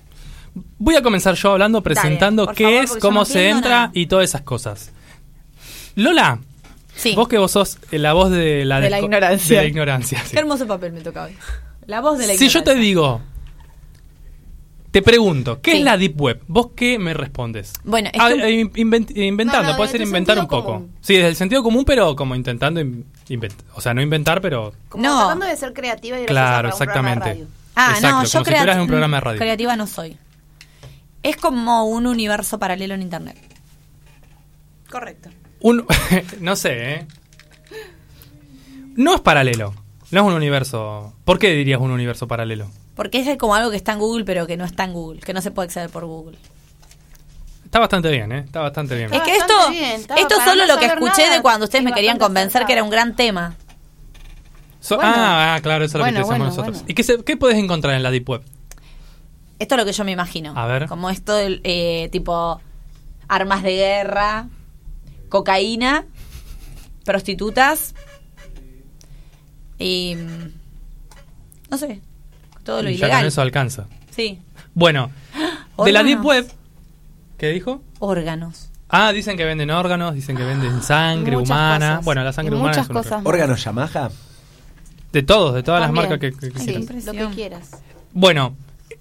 Voy 0.78 0.94
a 0.94 1.02
comenzar 1.02 1.34
yo 1.34 1.52
hablando, 1.52 1.82
presentando 1.82 2.46
qué 2.48 2.64
favor, 2.64 2.84
es, 2.84 2.96
cómo 2.98 3.24
se 3.24 3.48
entra 3.50 3.70
nada. 3.70 3.90
y 3.94 4.06
todas 4.06 4.24
esas 4.28 4.42
cosas. 4.42 4.92
Lola, 5.96 6.38
Sí. 6.98 7.14
vos 7.14 7.28
que 7.28 7.38
vos 7.38 7.50
sos 7.52 7.78
eh, 7.92 7.98
la 7.98 8.12
voz 8.12 8.30
de 8.30 8.64
la, 8.64 8.80
De 8.80 8.90
la 8.90 8.98
desco- 8.98 9.04
ignorancia. 9.04 9.56
de 9.58 9.62
la 9.62 9.68
ignorancia, 9.68 10.22
sí. 10.24 10.32
Qué 10.32 10.38
hermoso 10.40 10.66
papel 10.66 10.92
me 10.92 11.00
toca 11.00 11.24
hoy. 11.24 11.36
La 11.86 12.00
voz 12.00 12.18
de 12.18 12.26
la 12.26 12.34
Si 12.34 12.48
yo 12.48 12.62
te 12.64 12.72
ignorancia. 12.72 12.82
digo, 12.82 13.20
te 14.90 15.02
pregunto, 15.02 15.60
¿qué 15.60 15.72
Sí. 15.72 15.78
es 15.78 15.84
la 15.84 15.96
Deep 15.96 16.20
Web? 16.20 16.40
¿Vos 16.48 16.68
qué 16.74 16.98
me 16.98 17.14
respondes? 17.14 17.72
Bueno, 17.84 18.10
es 18.12 18.20
Ah, 18.20 18.28
que- 18.30 18.60
eh, 18.60 18.64
invent- 18.64 19.16
inventando, 19.16 19.62
No, 19.64 19.70
no, 19.72 19.76
puede 19.76 19.90
ser 19.90 20.00
inventar 20.00 20.38
un 20.38 20.48
poco. 20.48 20.72
común. 20.72 20.92
Sí, 21.00 21.14
desde 21.14 21.28
el 21.28 21.36
sentido 21.36 21.62
común, 21.62 21.84
pero 21.84 22.16
como 22.16 22.34
intentando 22.34 22.80
inventar. 22.80 23.64
O 23.74 23.80
sea, 23.80 23.94
no 23.94 24.02
inventar, 24.02 24.40
pero. 24.40 24.72
Como 24.88 25.04
No. 25.04 25.18
tratando 25.18 25.46
de 25.46 25.56
ser 25.56 25.72
creativa 25.74 26.18
y 26.20 26.26
Claro, 26.26 26.68
para 26.70 26.74
un 26.74 26.78
programa 26.78 27.08
de 27.08 27.14
exactamente. 27.14 27.28
radio. 27.28 27.46
Ah, 27.76 27.86
Exacto, 27.90 28.06
no, 28.06 28.12
como 28.12 28.22
yo 28.24 28.28
si 28.28 28.38
un 28.38 28.86
programa 28.88 29.16
de 29.18 29.20
radio. 29.20 29.38
creativa 29.38 29.76
no 29.76 29.86
soy. 29.86 30.16
Es 31.22 31.36
como 31.36 31.84
un 31.84 32.06
universo 32.06 32.58
paralelo 32.58 32.94
en 32.94 33.02
internet. 33.02 33.36
Correcto. 34.90 35.28
Un, 35.60 35.86
no 36.40 36.56
sé, 36.56 36.94
¿eh? 36.94 37.06
No 38.96 39.14
es 39.14 39.20
paralelo. 39.20 39.74
No 40.10 40.20
es 40.20 40.26
un 40.26 40.32
universo. 40.32 41.12
¿Por 41.24 41.38
qué 41.38 41.52
dirías 41.52 41.80
un 41.80 41.90
universo 41.90 42.26
paralelo? 42.26 42.68
Porque 42.94 43.20
es 43.20 43.36
como 43.38 43.54
algo 43.54 43.70
que 43.70 43.76
está 43.76 43.92
en 43.92 43.98
Google, 44.00 44.24
pero 44.24 44.46
que 44.46 44.56
no 44.56 44.64
está 44.64 44.84
en 44.84 44.92
Google, 44.92 45.20
que 45.20 45.32
no 45.34 45.40
se 45.40 45.50
puede 45.50 45.66
acceder 45.66 45.90
por 45.90 46.04
Google. 46.04 46.36
Está 47.64 47.78
bastante 47.80 48.10
bien, 48.10 48.32
¿eh? 48.32 48.38
Está 48.40 48.60
bastante 48.60 48.96
bien. 48.96 49.12
Es 49.12 49.20
que 49.20 49.36
esto, 49.36 49.54
bien, 49.70 50.00
esto 50.00 50.14
es 50.38 50.44
solo 50.44 50.66
no 50.66 50.74
lo 50.74 50.78
que 50.80 50.86
escuché 50.86 51.22
nada, 51.24 51.36
de 51.36 51.42
cuando 51.42 51.64
ustedes 51.64 51.84
me 51.84 51.92
querían 51.92 52.18
convencer 52.18 52.64
que 52.64 52.72
era 52.72 52.82
un 52.82 52.90
gran 52.90 53.14
tema. 53.14 53.54
So- 54.80 54.96
bueno. 54.96 55.12
ah, 55.14 55.54
ah, 55.56 55.60
claro, 55.60 55.84
eso 55.84 55.98
es 55.98 55.98
lo 55.98 56.04
Bueno, 56.04 56.20
que 56.20 56.22
utilizamos 56.22 56.38
bueno, 56.38 56.44
nosotros. 56.50 56.76
bueno. 56.78 56.86
¿Y 56.90 56.94
qué, 56.94 57.02
se- 57.02 57.22
qué 57.24 57.36
puedes 57.36 57.58
encontrar 57.58 57.94
en 57.94 58.02
la 58.02 58.10
Deep 58.10 58.28
Web? 58.30 58.42
Esto 59.58 59.74
es 59.74 59.78
lo 59.80 59.84
que 59.84 59.92
yo 59.92 60.04
me 60.04 60.12
imagino. 60.12 60.54
A 60.56 60.66
ver. 60.66 60.86
Como 60.86 61.10
esto, 61.10 61.34
del, 61.34 61.60
eh, 61.64 62.08
tipo 62.10 62.60
armas 63.28 63.62
de 63.62 63.72
guerra, 63.76 64.48
cocaína, 65.28 66.04
prostitutas 67.04 67.94
y... 69.78 70.16
No 71.70 71.76
sé, 71.76 72.00
todo 72.64 72.82
lo 72.82 72.90
Y 72.90 72.94
ya 72.96 73.06
ilegal. 73.06 73.20
con 73.20 73.28
eso 73.28 73.42
alcanza. 73.42 73.86
Sí, 74.10 74.38
Bueno, 74.74 75.10
de 75.84 75.92
la 75.92 76.02
Deep. 76.02 76.24
Web. 76.24 76.50
¿Qué 77.36 77.50
dijo? 77.50 77.82
órganos. 78.00 78.70
Ah, 78.88 79.12
dicen 79.12 79.36
que 79.36 79.44
venden 79.44 79.70
órganos, 79.70 80.14
dicen 80.14 80.36
que 80.36 80.44
venden 80.44 80.82
sangre 80.82 81.36
Muchas 81.36 81.50
humana. 81.50 81.88
cosas. 81.90 82.04
Bueno, 82.04 82.24
la 82.24 82.32
sangre 82.32 82.54
Y 82.54 82.58
humana 82.58 82.70
muchas 82.72 82.84
es 82.86 82.90
una 82.90 83.00
cosas. 83.02 83.20
¿Órganos 83.24 83.62
Yamaha? 83.64 84.10
De 85.12 85.22
todos, 85.22 85.54
de 85.54 85.62
todas 85.62 85.82
También. 85.82 86.02
las 86.04 86.10
marcas 86.10 86.32
que, 86.32 86.38
que- 86.38 86.52
que 86.52 86.58
Sí, 86.60 86.66
quieras. 86.86 87.04
lo 87.06 87.12
que 87.12 87.34
quieras. 87.34 87.70
Bueno, 88.12 88.56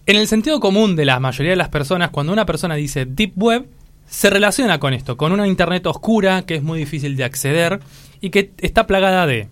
en 0.05 0.15
el 0.17 0.27
sentido 0.27 0.59
común 0.59 0.95
de 0.95 1.05
la 1.05 1.19
mayoría 1.19 1.51
de 1.51 1.55
las 1.57 1.69
personas, 1.69 2.09
cuando 2.11 2.33
una 2.33 2.45
persona 2.45 2.75
dice 2.75 3.05
Deep 3.05 3.33
Web, 3.35 3.67
se 4.07 4.29
relaciona 4.29 4.79
con 4.79 4.93
esto, 4.93 5.17
con 5.17 5.31
una 5.31 5.47
Internet 5.47 5.85
oscura 5.85 6.41
que 6.43 6.55
es 6.55 6.63
muy 6.63 6.79
difícil 6.79 7.15
de 7.17 7.23
acceder 7.23 7.79
y 8.21 8.29
que 8.29 8.51
está 8.59 8.87
plagada 8.87 9.25
de 9.27 9.49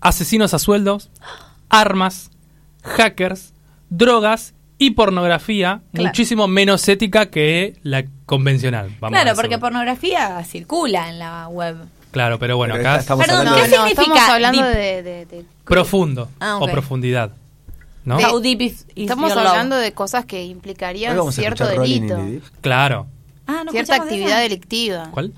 asesinos 0.00 0.54
a 0.54 0.58
sueldos, 0.58 1.10
armas, 1.68 2.30
hackers, 2.82 3.52
drogas 3.90 4.54
y 4.78 4.90
pornografía 4.92 5.80
Claro. 5.92 6.08
muchísimo 6.08 6.48
menos 6.48 6.88
ética 6.88 7.26
que 7.26 7.76
la 7.82 8.04
convencional. 8.26 8.90
Vamos 9.00 9.18
a 9.18 9.22
claro, 9.22 9.36
porque 9.36 9.58
pornografía 9.58 10.42
circula 10.44 11.08
en 11.08 11.18
la 11.18 11.48
web. 11.48 11.76
Claro, 12.10 12.38
pero 12.38 12.56
bueno, 12.56 12.74
Pero 12.74 12.82
acá 12.88 12.98
esta 13.00 13.14
estamos 13.14 13.26
Perdón, 13.26 13.46
hablando 13.48 13.62
¿qué 13.64 13.70
de... 13.70 13.76
significa 13.76 14.02
estamos 14.02 14.28
hablando 14.28 14.62
de, 14.64 15.02
de- 15.02 15.26
de- 15.26 15.44
profundo 15.64 16.28
Ah, 16.40 16.58
o 16.60 16.66
profundidad. 16.68 17.30
¿no? 18.04 18.18
Is, 18.18 18.64
is 18.64 18.86
Estamos 18.96 19.32
hablando 19.32 19.76
love? 19.76 19.84
de 19.84 19.92
cosas 19.92 20.24
que 20.24 20.44
implicarían 20.44 21.16
cierto 21.32 21.66
delito. 21.66 22.18
Claro. 22.60 23.06
Ah, 23.60 23.64
¿no 23.64 23.72
cierta 23.72 23.94
de 23.94 24.00
actividad 24.00 24.28
esa? 24.30 24.40
delictiva. 24.40 25.08
¿Cuál? 25.12 25.32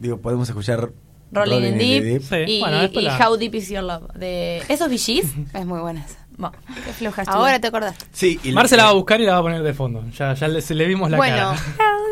Digo, 0.00 0.18
podemos 0.18 0.48
escuchar 0.48 0.90
Rolling 1.32 1.62
in 1.72 1.78
Deep. 1.78 2.22
Sí, 2.22 2.36
Y, 2.46 2.60
bueno, 2.60 2.78
después 2.80 3.04
y 3.04 3.08
la- 3.08 3.28
How 3.28 3.36
Deep 3.36 3.54
is 3.54 3.68
Your 3.68 3.82
Love. 3.84 4.12
De... 4.14 4.62
¿Esos 4.68 4.88
VGs? 4.88 5.54
Es 5.54 5.66
muy 5.66 5.80
buena 5.80 6.04
esa. 6.04 6.18
bueno, 6.36 6.56
qué 6.84 6.92
floja 6.92 7.22
estuve. 7.22 7.36
Ahora 7.36 7.58
te 7.60 7.66
acordás. 7.68 7.96
Sí, 8.12 8.38
y 8.44 8.52
Marce 8.52 8.76
la 8.76 8.84
va 8.84 8.90
a 8.90 8.94
buscar 8.94 9.20
y 9.20 9.24
la 9.26 9.32
va 9.34 9.38
a 9.38 9.42
poner 9.42 9.62
de 9.62 9.74
fondo. 9.74 10.04
Ya, 10.16 10.34
ya 10.34 10.48
le, 10.48 10.60
se 10.60 10.74
le 10.74 10.86
vimos 10.86 11.10
la 11.10 11.16
bueno, 11.16 11.36
cara. 11.36 11.60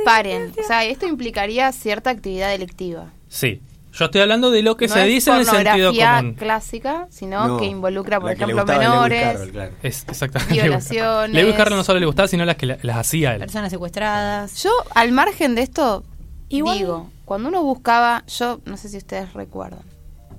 paren. 0.05 0.53
O 0.63 0.67
sea, 0.67 0.85
esto 0.85 1.07
implicaría 1.07 1.71
cierta 1.73 2.11
actividad 2.11 2.49
delictiva. 2.51 3.11
Sí. 3.29 3.61
Yo 3.93 4.07
estoy 4.07 4.21
hablando 4.23 4.51
de 4.51 4.63
lo 4.63 4.77
que 4.77 4.89
no 4.89 4.95
se 4.95 5.05
dice 5.05 5.31
en 5.31 5.37
el 5.37 5.47
sentido 5.47 5.93
común. 5.95 6.35
clásica, 6.35 7.07
sino 7.11 7.47
No, 7.47 7.57
que 7.59 7.67
involucra, 7.67 8.21
por 8.21 8.33
ejemplo, 8.33 8.65
menores. 8.65 9.23
Carroll, 9.33 9.51
claro. 9.51 9.73
Es 9.83 10.05
exactamente. 10.09 10.55
Violaciones. 10.63 11.35
Lewis 11.43 11.55
Carroll 11.57 11.77
no 11.77 11.85
solo 11.85 12.01
le 12.01 12.07
gustaba, 12.07 12.27
sino 12.29 12.45
las 12.47 12.57
que 12.57 12.67
la- 12.67 12.79
las 12.83 12.97
hacía 12.97 13.35
él. 13.35 13.41
Personas 13.41 13.71
secuestradas. 13.71 14.63
Yo, 14.63 14.71
al 14.95 15.13
margen 15.13 15.55
de 15.55 15.63
esto, 15.63 16.05
Igual- 16.49 16.79
digo, 16.79 17.11
cuando 17.27 17.49
uno 17.51 17.63
buscaba, 17.63 18.25
yo 18.27 18.61
no 18.65 18.77
sé 18.79 18.89
si 18.89 18.97
ustedes 18.97 19.35
recuerdan, 19.35 19.83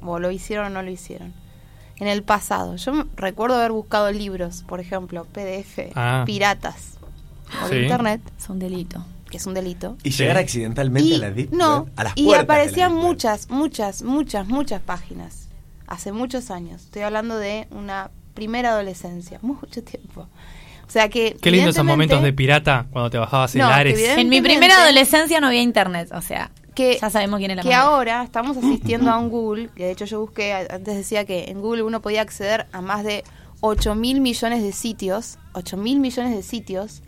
o 0.01 0.17
lo 0.19 0.31
hicieron 0.31 0.65
o 0.65 0.69
no 0.69 0.81
lo 0.81 0.89
hicieron, 0.89 1.33
en 1.97 2.07
el 2.07 2.23
pasado, 2.23 2.75
yo 2.75 3.05
recuerdo 3.15 3.55
haber 3.57 3.71
buscado 3.71 4.11
libros, 4.11 4.63
por 4.67 4.79
ejemplo, 4.79 5.25
PDF, 5.25 5.91
Ah. 5.95 6.23
piratas, 6.25 6.97
por 7.61 7.69
Sí. 7.69 7.75
internet, 7.77 8.19
Es 8.37 8.49
un 8.49 8.57
delito. 8.57 9.05
Que 9.33 9.37
es 9.37 9.47
un 9.47 9.55
delito. 9.55 9.97
Y 10.03 10.11
Sí. 10.11 10.19
llegar 10.19 10.37
accidentalmente 10.37 11.09
Y, 11.09 11.15
a 11.15 11.17
la 11.17 11.31
Deep 11.31 11.51
no, 11.51 11.79
Web, 11.79 11.93
a 11.95 12.03
las 12.03 12.13
y 12.15 12.25
puertas 12.25 12.45
de 12.45 12.47
la 12.47 12.53
aparecían 12.53 12.93
muchas, 12.93 13.49
muchas, 13.49 14.03
muchas, 14.03 14.47
muchas 14.47 14.79
páginas. 14.79 15.49
Hace 15.87 16.11
muchos 16.11 16.51
años. 16.51 16.83
Estoy 16.83 17.01
hablando 17.01 17.35
de 17.37 17.67
una 17.71 18.11
primera 18.35 18.69
adolescencia. 18.69 19.39
Mucho 19.41 19.83
tiempo. 19.83 20.27
O 20.87 20.91
sea 20.91 21.09
que. 21.09 21.35
Qué 21.41 21.49
lindo 21.49 21.71
esos 21.71 21.83
momentos 21.83 22.21
de 22.21 22.31
pirata 22.31 22.85
cuando 22.91 23.09
te 23.09 23.17
bajabas 23.17 23.55
No, 23.55 23.65
Ares. 23.65 23.99
En 23.99 24.29
mi 24.29 24.39
primera 24.39 24.83
adolescencia 24.83 25.39
no 25.41 25.47
había 25.47 25.63
internet, 25.63 26.09
o 26.13 26.21
sea, 26.21 26.51
que, 26.75 26.99
ya 27.01 27.09
sabemos 27.09 27.39
quién 27.39 27.49
es 27.49 27.57
la 27.57 27.63
que 27.63 27.69
madre. 27.69 27.81
ahora 27.81 28.23
estamos 28.23 28.55
asistiendo 28.55 29.09
a 29.09 29.17
un 29.17 29.29
Google, 29.31 29.69
que 29.75 29.85
de 29.85 29.91
hecho 29.93 30.05
yo 30.05 30.19
busqué, 30.19 30.53
antes 30.53 30.95
decía 30.95 31.25
que 31.25 31.45
en 31.45 31.59
Google 31.59 31.81
uno 31.81 32.03
podía 32.03 32.21
acceder 32.21 32.67
a 32.71 32.81
más 32.81 33.03
de 33.03 33.23
8 33.61 33.95
mil 33.95 34.21
millones 34.21 34.61
de 34.61 34.73
sitios, 34.73 35.39
8 35.53 35.75
mil 35.77 35.99
millones 35.99 36.35
de 36.35 36.43
sitios, 36.43 37.01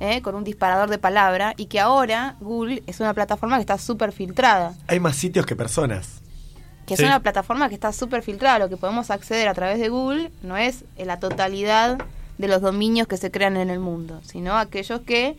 ¿eh? 0.00 0.22
con 0.22 0.34
un 0.34 0.44
disparador 0.44 0.90
de 0.90 0.98
palabra, 0.98 1.54
y 1.56 1.66
que 1.66 1.78
ahora 1.78 2.36
Google 2.40 2.82
es 2.86 3.00
una 3.00 3.14
plataforma 3.14 3.56
que 3.56 3.60
está 3.60 3.78
súper 3.78 4.12
filtrada. 4.12 4.74
Hay 4.88 4.98
más 4.98 5.16
sitios 5.16 5.46
que 5.46 5.54
personas. 5.54 6.20
que 6.86 6.96
Sí. 6.96 7.02
es 7.04 7.08
una 7.08 7.20
plataforma 7.20 7.68
que 7.68 7.74
está 7.76 7.92
súper 7.92 8.22
filtrada. 8.22 8.58
Lo 8.58 8.68
que 8.68 8.76
podemos 8.76 9.10
acceder 9.12 9.46
a 9.46 9.54
través 9.54 9.78
de 9.78 9.88
Google 9.90 10.32
no 10.42 10.56
es 10.56 10.84
la 10.96 11.20
totalidad 11.20 11.98
de 12.38 12.48
los 12.48 12.60
dominios 12.62 13.06
que 13.06 13.16
se 13.16 13.30
crean 13.30 13.56
en 13.56 13.70
el 13.70 13.78
mundo, 13.78 14.20
sino 14.24 14.56
aquellos 14.56 15.00
que 15.02 15.36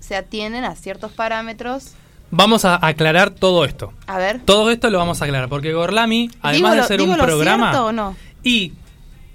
se 0.00 0.16
atienden 0.16 0.64
a 0.64 0.74
ciertos 0.76 1.12
parámetros. 1.12 1.92
Vamos 2.30 2.64
a 2.64 2.78
aclarar 2.86 3.30
todo 3.30 3.64
esto. 3.64 3.92
A 4.06 4.18
ver, 4.18 4.40
Todo 4.40 4.70
esto 4.70 4.88
lo 4.88 4.98
vamos 4.98 5.20
a 5.20 5.26
aclarar, 5.26 5.48
porque 5.48 5.72
Gorlami, 5.72 6.30
además 6.40 6.72
¿digo 6.72 6.82
de 6.82 6.88
ser 6.88 7.00
digo 7.00 7.12
un 7.12 7.18
lo 7.18 7.24
programa... 7.24 7.70
cierto 7.70 7.86
o 7.86 7.92
no? 7.92 8.16
Y 8.42 8.72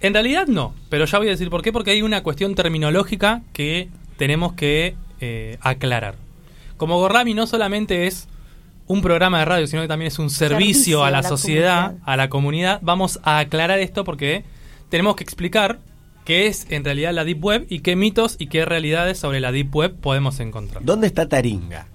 en 0.02 0.14
realidad 0.14 0.48
no, 0.48 0.74
pero 0.90 1.06
ya 1.06 1.18
voy 1.18 1.28
a 1.28 1.32
decir 1.32 1.50
por 1.50 1.62
qué, 1.62 1.72
porque 1.72 1.92
hay 1.92 2.02
una 2.02 2.24
cuestión 2.24 2.56
terminológica 2.56 3.42
que 3.54 3.90
tenemos 4.20 4.54
que 4.54 4.96
eh, 5.20 5.58
aclarar. 5.62 6.14
Como 6.78 7.00
Gorlami 7.00 7.34
no 7.34 7.48
solamente 7.48 8.06
es 8.06 8.28
un 8.86 9.02
programa 9.02 9.40
de 9.40 9.46
radio, 9.46 9.66
sino 9.68 9.82
que 9.82 9.88
también 9.88 10.08
es 10.10 10.20
un 10.20 10.30
servicio, 10.30 10.60
Servicio 10.60 11.04
a 11.04 11.10
la, 11.12 11.18
a 11.20 11.22
la 11.24 11.28
sociedad, 11.30 11.84
comunidad. 11.88 12.04
a 12.14 12.18
la 12.18 12.30
comunidad, 12.30 12.80
vamos 12.84 13.20
a 13.24 13.40
aclarar 13.40 13.80
esto 13.80 14.04
porque 14.04 14.44
tenemos 14.90 15.16
que 15.16 15.24
explicar 15.24 15.80
qué 16.26 16.48
es 16.48 16.68
en 16.70 16.84
realidad 16.84 17.14
la 17.14 17.24
Deep 17.24 17.44
Web 17.44 17.66
y 17.70 17.80
qué 17.80 17.96
mitos 17.96 18.36
y 18.40 18.48
qué 18.48 18.66
realidades 18.66 19.18
sobre 19.20 19.40
la 19.40 19.52
Deep 19.52 19.76
Web 19.76 19.96
podemos 20.00 20.40
encontrar. 20.40 20.84
¿Dónde 20.86 21.08
está 21.08 21.28
Taringa? 21.28 21.88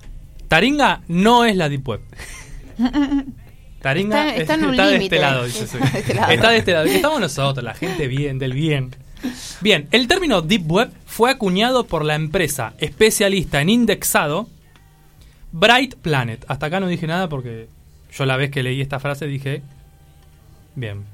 Taringa 0.48 1.02
no 1.08 1.44
es 1.44 1.56
la 1.56 1.68
Deep 1.68 1.88
Web. 1.88 2.00
Taringa 3.80 4.28
Está- 4.30 4.40
está 4.40 4.54
en 4.54 4.64
un 4.64 4.76
de 4.76 4.82
este 4.82 4.92
límite. 4.98 5.18
lado, 5.18 5.44
dice 5.44 5.64
Está 5.64 5.78
de 5.90 5.98
este 5.98 6.14
lado. 6.14 6.32
Está 6.32 6.50
de 6.50 6.58
este 6.58 6.96
Estamos 6.96 7.20
nosotros, 7.20 7.64
la 7.64 7.74
gente 7.74 8.08
bien, 8.08 8.38
del 8.38 8.52
bien. 8.54 8.90
Bien, 9.60 9.88
el 9.90 10.08
término 10.08 10.42
Deep 10.42 10.70
Web 10.70 10.92
fue 11.06 11.30
acuñado 11.30 11.86
por 11.86 12.04
la 12.04 12.14
empresa 12.14 12.74
especialista 12.78 13.60
en 13.60 13.70
indexado 13.70 14.48
Bright 15.52 15.94
Planet. 15.96 16.44
Hasta 16.48 16.66
acá 16.66 16.80
no 16.80 16.88
dije 16.88 17.06
nada 17.06 17.28
porque 17.28 17.68
yo 18.12 18.26
la 18.26 18.36
vez 18.36 18.50
que 18.50 18.62
leí 18.62 18.80
esta 18.80 19.00
frase 19.00 19.26
dije, 19.26 19.62
bien. 20.74 21.04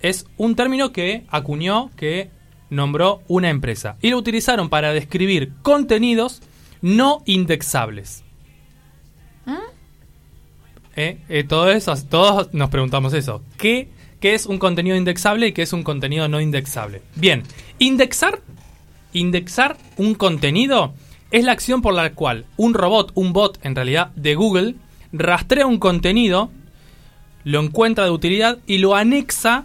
Es 0.00 0.26
un 0.36 0.54
término 0.54 0.92
que 0.92 1.24
acuñó, 1.28 1.90
que 1.96 2.30
nombró 2.70 3.22
una 3.28 3.48
empresa. 3.48 3.96
Y 4.02 4.10
lo 4.10 4.18
utilizaron 4.18 4.68
para 4.68 4.92
describir 4.92 5.52
contenidos 5.62 6.42
no 6.82 7.22
indexables. 7.24 8.22
Eh, 10.98 11.18
eh, 11.28 11.44
todo 11.44 11.70
eso, 11.70 11.94
todos 12.08 12.52
nos 12.54 12.70
preguntamos 12.70 13.12
eso. 13.12 13.42
¿Qué, 13.58 13.88
¿Qué 14.20 14.34
es 14.34 14.46
un 14.46 14.58
contenido 14.58 14.96
indexable 14.96 15.48
y 15.48 15.52
qué 15.52 15.62
es 15.62 15.72
un 15.72 15.82
contenido 15.82 16.28
no 16.28 16.40
indexable? 16.40 17.02
Bien, 17.16 17.42
indexar, 17.78 18.40
indexar 19.12 19.76
un 19.96 20.14
contenido 20.14 20.94
es 21.30 21.44
la 21.44 21.52
acción 21.52 21.82
por 21.82 21.94
la 21.94 22.12
cual 22.14 22.46
un 22.56 22.74
robot, 22.74 23.12
un 23.14 23.32
bot 23.32 23.58
en 23.62 23.74
realidad 23.74 24.08
de 24.16 24.34
Google, 24.34 24.74
rastrea 25.12 25.66
un 25.66 25.78
contenido, 25.78 26.50
lo 27.44 27.60
encuentra 27.60 28.04
de 28.04 28.10
utilidad 28.10 28.58
y 28.66 28.78
lo 28.78 28.94
anexa 28.94 29.64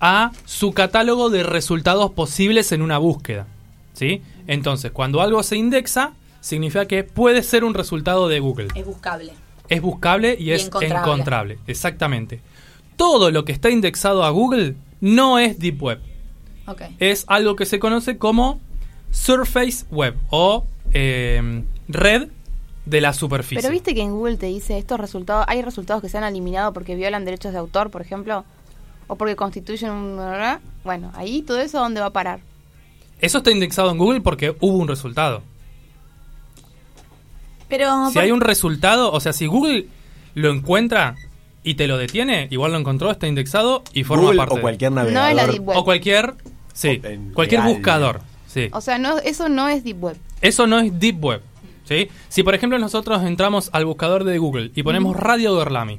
a 0.00 0.32
su 0.46 0.72
catálogo 0.72 1.28
de 1.30 1.42
resultados 1.42 2.10
posibles 2.12 2.72
en 2.72 2.82
una 2.82 2.98
búsqueda. 2.98 3.46
¿Sí? 3.92 4.22
Entonces, 4.46 4.92
cuando 4.92 5.20
algo 5.20 5.42
se 5.42 5.56
indexa, 5.56 6.12
significa 6.40 6.86
que 6.86 7.04
puede 7.04 7.42
ser 7.42 7.64
un 7.64 7.74
resultado 7.74 8.28
de 8.28 8.40
Google 8.40 8.68
Es 8.74 8.86
buscable. 8.86 9.32
es 9.68 9.82
buscable 9.82 10.36
y, 10.40 10.44
Y 10.44 10.52
es 10.52 10.66
encontrable. 10.66 10.96
encontrable. 10.98 11.58
Exactamente. 11.66 12.40
Todo 13.00 13.30
lo 13.30 13.46
que 13.46 13.52
está 13.52 13.70
indexado 13.70 14.24
a 14.24 14.28
Google 14.30 14.76
no 15.00 15.38
es 15.38 15.58
Deep 15.58 15.82
Web. 15.82 16.00
Ok. 16.66 16.82
Es 16.98 17.24
algo 17.28 17.56
que 17.56 17.64
se 17.64 17.78
conoce 17.78 18.18
como 18.18 18.60
Surface 19.10 19.86
Web 19.90 20.16
o 20.28 20.66
eh, 20.92 21.62
red 21.88 22.28
de 22.84 23.00
la 23.00 23.14
superficie. 23.14 23.62
Pero 23.62 23.72
viste 23.72 23.94
que 23.94 24.02
en 24.02 24.10
Google 24.12 24.36
te 24.36 24.46
dice 24.46 24.76
estos 24.76 25.00
resultados, 25.00 25.46
hay 25.48 25.62
resultados 25.62 26.02
que 26.02 26.10
se 26.10 26.18
han 26.18 26.24
eliminado 26.24 26.74
porque 26.74 26.94
violan 26.94 27.24
derechos 27.24 27.52
de 27.52 27.58
autor, 27.58 27.90
por 27.90 28.02
ejemplo, 28.02 28.44
o 29.06 29.16
porque 29.16 29.34
constituyen 29.34 29.92
un... 29.92 30.20
Bueno, 30.84 31.10
ahí 31.14 31.40
todo 31.40 31.58
eso, 31.58 31.78
¿a 31.78 31.82
¿dónde 31.82 32.00
va 32.02 32.08
a 32.08 32.12
parar? 32.12 32.40
Eso 33.22 33.38
está 33.38 33.50
indexado 33.50 33.90
en 33.92 33.96
Google 33.96 34.20
porque 34.20 34.54
hubo 34.60 34.76
un 34.76 34.88
resultado. 34.88 35.42
Pero 37.66 38.08
Si 38.08 38.14
por- 38.14 38.22
hay 38.24 38.30
un 38.30 38.42
resultado, 38.42 39.10
o 39.10 39.20
sea, 39.20 39.32
si 39.32 39.46
Google 39.46 39.86
lo 40.34 40.50
encuentra 40.50 41.16
y 41.62 41.74
te 41.74 41.86
lo 41.86 41.98
detiene, 41.98 42.48
igual 42.50 42.72
lo 42.72 42.78
encontró, 42.78 43.10
está 43.10 43.26
indexado 43.26 43.82
y 43.92 44.04
forma 44.04 44.24
Google 44.24 44.38
parte. 44.38 44.54
o 44.58 44.60
cualquier 44.60 44.92
No 44.92 45.00
es 45.02 45.12
navegador. 45.12 45.34
la 45.36 45.46
Deep 45.46 45.68
Web. 45.68 45.78
o 45.78 45.84
cualquier, 45.84 46.34
sí, 46.72 47.00
cualquier 47.34 47.60
real, 47.62 47.72
buscador, 47.74 48.20
sí. 48.46 48.68
O 48.72 48.80
sea, 48.80 48.98
no, 48.98 49.18
eso 49.18 49.48
no 49.48 49.68
es 49.68 49.84
Deep 49.84 50.02
Web. 50.02 50.16
Eso 50.40 50.66
no 50.66 50.78
es 50.78 50.98
Deep 50.98 51.22
Web. 51.24 51.42
¿sí? 51.84 52.08
Si 52.28 52.42
por 52.42 52.54
ejemplo 52.54 52.78
nosotros 52.78 53.22
entramos 53.24 53.68
al 53.72 53.84
buscador 53.84 54.24
de 54.24 54.38
Google 54.38 54.70
y 54.74 54.82
ponemos 54.82 55.16
Radio 55.16 55.54
Gorlami 55.54 55.98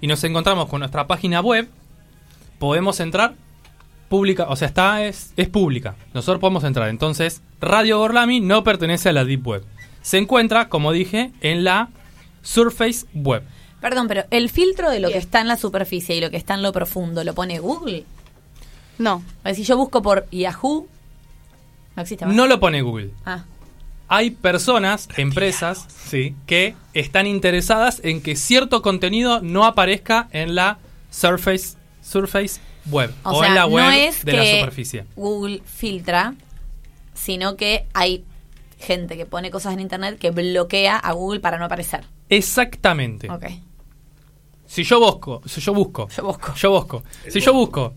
y 0.00 0.06
nos 0.06 0.22
encontramos 0.24 0.68
con 0.68 0.78
nuestra 0.80 1.06
página 1.06 1.40
web, 1.40 1.68
podemos 2.58 3.00
entrar 3.00 3.34
pública, 4.08 4.46
o 4.48 4.56
sea, 4.56 4.68
está 4.68 5.04
es, 5.04 5.32
es 5.36 5.48
pública. 5.48 5.96
Nosotros 6.14 6.40
podemos 6.40 6.62
entrar. 6.64 6.88
Entonces, 6.88 7.42
Radio 7.60 7.98
Gorlami 7.98 8.40
no 8.40 8.62
pertenece 8.62 9.08
a 9.08 9.12
la 9.12 9.24
Deep 9.24 9.46
Web. 9.46 9.64
Se 10.02 10.18
encuentra, 10.18 10.68
como 10.68 10.92
dije, 10.92 11.32
en 11.40 11.64
la 11.64 11.88
Surface 12.42 13.06
Web. 13.14 13.42
Perdón, 13.84 14.08
pero 14.08 14.24
el 14.30 14.48
filtro 14.48 14.88
de 14.88 14.98
lo 14.98 15.10
que 15.10 15.18
está 15.18 15.42
en 15.42 15.46
la 15.46 15.58
superficie 15.58 16.16
y 16.16 16.20
lo 16.22 16.30
que 16.30 16.38
está 16.38 16.54
en 16.54 16.62
lo 16.62 16.72
profundo, 16.72 17.22
¿lo 17.22 17.34
pone 17.34 17.58
Google? 17.58 18.04
No. 18.96 19.22
A 19.42 19.48
ver, 19.48 19.56
si 19.56 19.62
yo 19.62 19.76
busco 19.76 20.00
por 20.00 20.26
Yahoo, 20.30 20.88
no 21.94 22.00
existe 22.02 22.24
más. 22.24 22.34
No 22.34 22.46
lo 22.46 22.58
pone 22.58 22.80
Google. 22.80 23.10
Ah, 23.26 23.44
Hay 24.08 24.30
personas, 24.30 25.06
empresas, 25.18 25.86
sí, 26.08 26.34
que 26.46 26.74
están 26.94 27.26
interesadas 27.26 28.00
en 28.04 28.22
que 28.22 28.36
cierto 28.36 28.80
contenido 28.80 29.42
no 29.42 29.66
aparezca 29.66 30.28
en 30.32 30.54
la 30.54 30.78
Surface, 31.10 31.76
Surface 32.02 32.62
Web 32.90 33.12
o, 33.22 33.32
o, 33.32 33.40
sea, 33.40 33.48
en 33.48 33.54
la 33.54 33.66
web 33.66 33.84
no 33.84 33.90
es 33.90 34.24
de 34.24 34.32
que 34.32 34.38
la 34.38 34.60
superficie. 34.60 35.04
Google 35.14 35.60
filtra, 35.66 36.32
sino 37.12 37.56
que 37.56 37.84
hay 37.92 38.24
gente 38.78 39.18
que 39.18 39.26
pone 39.26 39.50
cosas 39.50 39.74
en 39.74 39.80
internet 39.80 40.18
que 40.18 40.30
bloquea 40.30 40.96
a 40.96 41.12
Google 41.12 41.40
para 41.40 41.58
no 41.58 41.66
aparecer. 41.66 42.06
Exactamente. 42.30 43.30
Ok. 43.30 43.44
Si 44.74 44.82
yo 44.84 44.98
busco, 45.00 45.40
si 45.46 45.60
yo 45.60 45.72
busco, 45.74 46.08
Yo 46.08 46.24
busco. 46.24 46.54
yo 46.54 46.70
busco, 46.70 47.02
si 47.28 47.40
yo 47.40 47.52
busco 47.52 47.94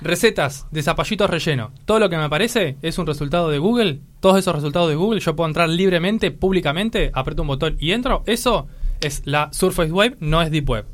recetas 0.00 0.66
de 0.70 0.82
zapallitos 0.82 1.30
relleno, 1.30 1.70
todo 1.86 1.98
lo 1.98 2.10
que 2.10 2.16
me 2.16 2.24
aparece 2.24 2.76
es 2.82 2.98
un 2.98 3.06
resultado 3.06 3.48
de 3.48 3.58
Google, 3.58 4.00
todos 4.20 4.38
esos 4.38 4.54
resultados 4.54 4.88
de 4.88 4.96
Google, 4.96 5.20
yo 5.20 5.34
puedo 5.34 5.48
entrar 5.48 5.68
libremente, 5.68 6.30
públicamente, 6.30 7.10
aprieto 7.14 7.42
un 7.42 7.48
botón 7.48 7.76
y 7.80 7.92
entro, 7.92 8.22
eso 8.26 8.66
es 9.00 9.22
la 9.24 9.48
Surface 9.52 9.90
Web, 9.92 10.16
no 10.20 10.42
es 10.42 10.50
Deep 10.50 10.68
Web. 10.68 10.86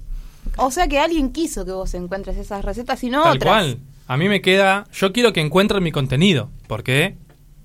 O 0.57 0.71
sea 0.71 0.89
que 0.89 0.99
alguien 0.99 1.33
quiso 1.33 1.65
que 1.65 1.73
vos 1.73 1.93
encuentres 1.95 2.37
esas 2.37 2.65
recetas 2.65 3.03
y 3.05 3.11
no 3.11 3.23
Tal 3.23 3.37
otras. 3.37 3.53
cual. 3.53 3.79
A 4.09 4.17
mí 4.17 4.29
me 4.29 4.41
queda. 4.41 4.87
Yo 4.93 5.13
quiero 5.13 5.33
que 5.33 5.41
encuentren 5.41 5.83
mi 5.83 5.93
contenido. 5.93 6.49
Porque 6.67 7.17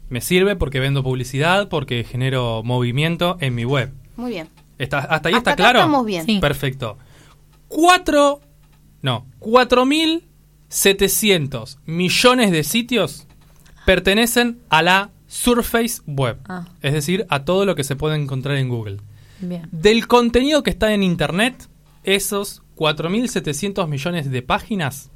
me 0.10 0.22
sirve, 0.22 0.56
porque 0.56 0.80
vendo 0.80 1.02
publicidad, 1.02 1.70
porque 1.70 2.04
genero 2.04 2.62
movimiento 2.64 3.38
en 3.40 3.56
mi 3.56 3.66
web. 3.66 3.92
Muy 4.18 4.32
bien. 4.32 4.50
Está, 4.78 5.00
¿Hasta 5.00 5.30
ahí 5.30 5.36
Hasta 5.36 5.38
está 5.38 5.52
acá 5.52 5.56
claro? 5.64 5.80
estamos 5.80 6.06
bien. 6.06 6.26
Sí. 6.26 6.40
Perfecto. 6.40 6.98
Cuatro. 7.68 8.42
No. 9.02 9.26
Cuatro 9.40 9.86
mil 9.86 10.26
setecientos 10.70 11.78
millones 11.86 12.52
de 12.52 12.64
sitios 12.64 13.28
pertenecen 13.86 14.60
a 14.70 14.82
la 14.82 15.12
Surface 15.28 16.02
Web. 16.08 16.40
Ah. 16.48 16.66
Es 16.82 16.94
decir, 16.94 17.26
a 17.30 17.44
todo 17.46 17.66
lo 17.66 17.76
que 17.76 17.84
se 17.84 17.96
puede 17.96 18.16
encontrar 18.16 18.58
en 18.58 18.70
Google. 18.70 18.98
Bien. 19.40 19.68
Del 19.72 20.08
contenido 20.08 20.64
que 20.64 20.70
está 20.70 20.94
en 20.94 21.04
Internet, 21.04 21.68
esos 22.04 22.62
4.700 22.76 23.88
millones 23.88 24.32
de 24.32 24.42
páginas 24.42 25.10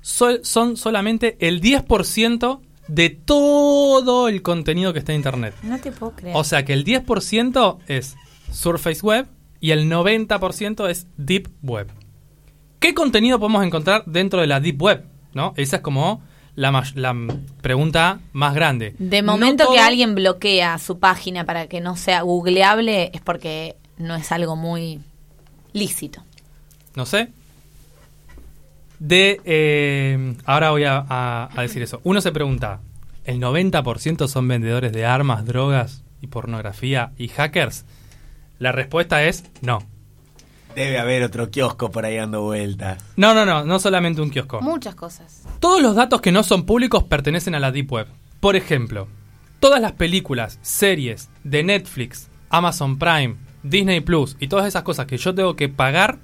sol- 0.00 0.40
son 0.42 0.76
solamente 0.76 1.36
el 1.40 1.60
10% 1.60 2.60
de 2.88 3.10
todo 3.10 4.28
el 4.28 4.42
contenido 4.42 4.92
que 4.92 5.00
está 5.00 5.12
en 5.12 5.18
Internet. 5.18 5.54
No 5.62 5.78
te 5.78 5.92
puedo 5.92 6.12
creer. 6.16 6.36
O 6.36 6.44
sea 6.44 6.64
que 6.64 6.72
el 6.72 6.84
10% 6.84 7.78
es 7.88 8.16
Surface 8.50 9.02
Web 9.04 9.26
y 9.60 9.70
el 9.72 9.90
90% 9.90 10.88
es 10.88 11.06
Deep 11.16 11.48
Web. 11.62 11.88
¿Qué 12.80 12.94
contenido 12.94 13.38
podemos 13.38 13.64
encontrar 13.64 14.04
dentro 14.06 14.40
de 14.40 14.46
la 14.46 14.60
Deep 14.60 14.80
Web? 14.80 15.04
¿No? 15.34 15.52
Esa 15.56 15.76
es 15.76 15.82
como 15.82 16.22
la, 16.54 16.84
pregunta 17.60 18.20
más 18.32 18.54
grande. 18.54 18.94
de 18.98 19.22
No 19.22 19.32
momento 19.32 19.70
que 19.72 19.78
alguien 19.80 20.14
bloquea 20.14 20.78
su 20.78 20.98
página 20.98 21.44
para 21.44 21.66
que 21.66 21.80
no 21.80 21.96
sea 21.96 22.22
googleable 22.22 23.10
es 23.12 23.20
porque 23.20 23.76
no 23.98 24.14
es 24.16 24.30
algo 24.32 24.56
muy 24.56 25.00
lícito. 25.72 26.22
no 26.94 27.04
sé. 27.06 27.28
De. 28.98 29.40
eh, 29.44 30.34
ahora 30.44 30.70
voy 30.70 30.84
a, 30.84 31.04
a- 31.08 31.48
a 31.54 31.62
decir 31.62 31.82
eso. 31.82 32.00
Uno 32.02 32.20
se 32.20 32.32
pregunta: 32.32 32.80
¿el 33.24 33.40
90% 33.40 34.26
son 34.26 34.48
vendedores 34.48 34.92
de 34.92 35.04
armas, 35.06 35.44
drogas 35.44 36.02
y 36.20 36.26
pornografía 36.26 37.12
y 37.16 37.28
hackers? 37.28 37.84
La 38.58 38.72
respuesta 38.72 39.22
es 39.24 39.44
no. 39.60 39.78
Debe 40.74 40.98
haber 40.98 41.22
otro 41.22 41.50
kiosco 41.50 41.90
por 41.90 42.04
ahí 42.04 42.16
dando 42.16 42.42
vueltas. 42.42 43.02
No, 43.16 43.34
no, 43.34 43.44
no, 43.44 43.64
no 43.64 43.78
solamente 43.80 44.20
un 44.20 44.30
kiosco. 44.30 44.60
Muchas 44.60 44.94
cosas. 44.94 45.42
Todos 45.60 45.82
los 45.82 45.94
datos 45.96 46.20
que 46.20 46.32
no 46.32 46.42
son 46.42 46.64
públicos 46.66 47.04
pertenecen 47.04 47.54
a 47.54 47.60
la 47.60 47.72
Deep 47.72 47.90
Web. 47.90 48.06
Por 48.40 48.54
ejemplo, 48.54 49.08
todas 49.60 49.80
las 49.80 49.92
películas, 49.92 50.58
series 50.62 51.30
de 51.42 51.64
Netflix, 51.64 52.28
Amazon 52.50 52.98
Prime, 52.98 53.36
Disney 53.62 54.00
Plus 54.00 54.36
y 54.38 54.48
todas 54.48 54.66
esas 54.66 54.82
cosas 54.82 55.06
que 55.06 55.18
yo 55.18 55.34
tengo 55.34 55.56
que 55.56 55.68
pagar 55.68 56.18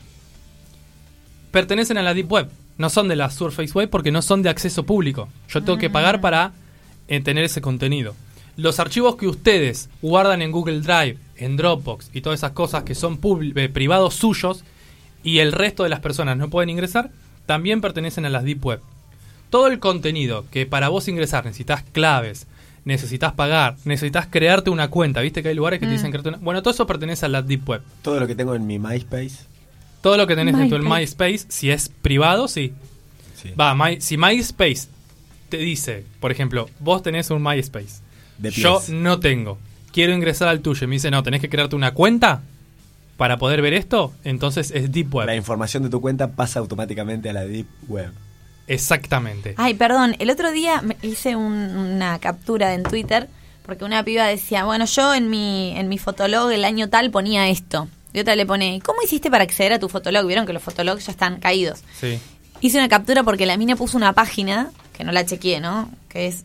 pertenecen 1.50 1.98
a 1.98 2.02
la 2.02 2.14
Deep 2.14 2.30
Web. 2.30 2.50
No 2.78 2.90
son 2.90 3.08
de 3.08 3.16
la 3.16 3.30
Surface 3.30 3.72
Web 3.72 3.90
porque 3.90 4.10
no 4.10 4.22
son 4.22 4.42
de 4.42 4.50
acceso 4.50 4.84
público. 4.84 5.28
Yo 5.48 5.62
tengo 5.62 5.78
que 5.78 5.90
pagar 5.90 6.20
para 6.20 6.52
eh, 7.08 7.20
tener 7.20 7.44
ese 7.44 7.60
contenido. 7.60 8.14
Los 8.56 8.80
archivos 8.80 9.16
que 9.16 9.26
ustedes 9.26 9.90
guardan 10.02 10.42
en 10.42 10.52
Google 10.52 10.80
Drive, 10.80 11.18
en 11.36 11.56
Dropbox 11.56 12.10
y 12.12 12.20
todas 12.20 12.40
esas 12.40 12.52
cosas 12.52 12.84
que 12.84 12.94
son 12.94 13.18
eh, 13.56 13.68
privados 13.68 14.14
suyos 14.14 14.64
y 15.22 15.38
el 15.38 15.52
resto 15.52 15.82
de 15.82 15.88
las 15.88 16.00
personas 16.00 16.36
no 16.36 16.50
pueden 16.50 16.70
ingresar, 16.70 17.10
también 17.46 17.80
pertenecen 17.80 18.24
a 18.26 18.30
las 18.30 18.44
Deep 18.44 18.64
Web. 18.64 18.80
Todo 19.50 19.68
el 19.68 19.78
contenido 19.78 20.44
que 20.50 20.66
para 20.66 20.88
vos 20.88 21.08
ingresar 21.08 21.44
necesitas 21.44 21.82
claves, 21.92 22.46
necesitas 22.84 23.32
pagar, 23.32 23.76
necesitas 23.84 24.26
crearte 24.26 24.70
una 24.70 24.88
cuenta, 24.88 25.20
viste 25.20 25.42
que 25.42 25.48
hay 25.48 25.54
lugares 25.54 25.80
que 25.80 25.86
te 25.86 25.92
dicen 25.92 26.10
crearte 26.10 26.30
una... 26.30 26.38
Bueno, 26.38 26.62
todo 26.62 26.74
eso 26.74 26.86
pertenece 26.86 27.26
a 27.26 27.28
la 27.28 27.42
Deep 27.42 27.68
Web. 27.68 27.82
Todo 28.02 28.20
lo 28.20 28.26
que 28.26 28.34
tengo 28.34 28.54
en 28.54 28.66
mi 28.66 28.78
MySpace. 28.78 29.46
Todo 30.02 30.16
lo 30.18 30.26
que 30.26 30.36
tenés 30.36 30.56
dentro 30.56 30.78
del 30.78 30.86
MySpace. 30.86 31.46
Si 31.48 31.70
es 31.70 31.88
privado, 31.88 32.46
sí. 32.48 32.72
Sí. 33.40 33.50
Va, 33.58 33.74
My- 33.74 34.00
si 34.00 34.16
MySpace 34.18 34.88
te 35.48 35.56
dice, 35.58 36.04
por 36.20 36.30
ejemplo, 36.32 36.68
vos 36.80 37.02
tenés 37.02 37.30
un 37.30 37.42
MySpace, 37.42 38.02
yo 38.38 38.82
no 38.88 39.20
tengo, 39.20 39.58
quiero 39.94 40.12
ingresar 40.12 40.48
al 40.48 40.60
tuyo 40.60 40.84
y 40.84 40.88
me 40.88 40.96
dice, 40.96 41.10
no, 41.10 41.22
tenés 41.22 41.40
que 41.40 41.48
crearte 41.48 41.74
una 41.76 41.94
cuenta 41.94 42.42
para 43.16 43.38
poder 43.38 43.62
ver 43.62 43.72
esto, 43.74 44.12
entonces 44.24 44.72
es 44.72 44.90
Deep 44.92 45.14
Web. 45.14 45.26
La 45.26 45.36
información 45.36 45.84
de 45.84 45.88
tu 45.88 46.00
cuenta 46.00 46.32
pasa 46.32 46.58
automáticamente 46.58 47.30
a 47.30 47.32
la 47.32 47.44
Deep 47.46 47.66
Web. 47.88 48.12
Exactamente. 48.66 49.54
Ay, 49.56 49.74
perdón, 49.74 50.16
el 50.18 50.30
otro 50.30 50.50
día 50.50 50.82
me 50.82 50.96
hice 51.02 51.36
un- 51.36 51.76
una 51.76 52.18
captura 52.18 52.74
en 52.74 52.82
Twitter 52.82 53.28
porque 53.64 53.84
una 53.84 54.02
piba 54.02 54.26
decía, 54.26 54.64
bueno, 54.64 54.84
yo 54.84 55.14
en 55.14 55.30
mi, 55.30 55.74
en 55.76 55.88
mi 55.88 55.96
fotolog 55.98 56.50
el 56.50 56.64
año 56.64 56.88
tal 56.88 57.10
ponía 57.10 57.48
esto. 57.48 57.88
Y 58.12 58.20
otra 58.20 58.36
le 58.36 58.46
pone, 58.46 58.80
¿cómo 58.84 59.00
hiciste 59.02 59.30
para 59.30 59.44
acceder 59.44 59.72
a 59.72 59.78
tu 59.78 59.88
fotolog? 59.88 60.26
Vieron 60.26 60.44
que 60.46 60.52
los 60.52 60.62
fotologs 60.62 61.06
ya 61.06 61.12
están 61.12 61.40
caídos. 61.40 61.82
Sí. 61.98 62.18
Hice 62.60 62.78
una 62.78 62.88
captura 62.88 63.22
porque 63.22 63.46
la 63.46 63.56
mina 63.56 63.76
puso 63.76 63.96
una 63.96 64.12
página, 64.12 64.70
que 64.96 65.04
no 65.04 65.12
la 65.12 65.24
chequeé, 65.26 65.60
¿no? 65.60 65.90
Que 66.08 66.26
es 66.28 66.44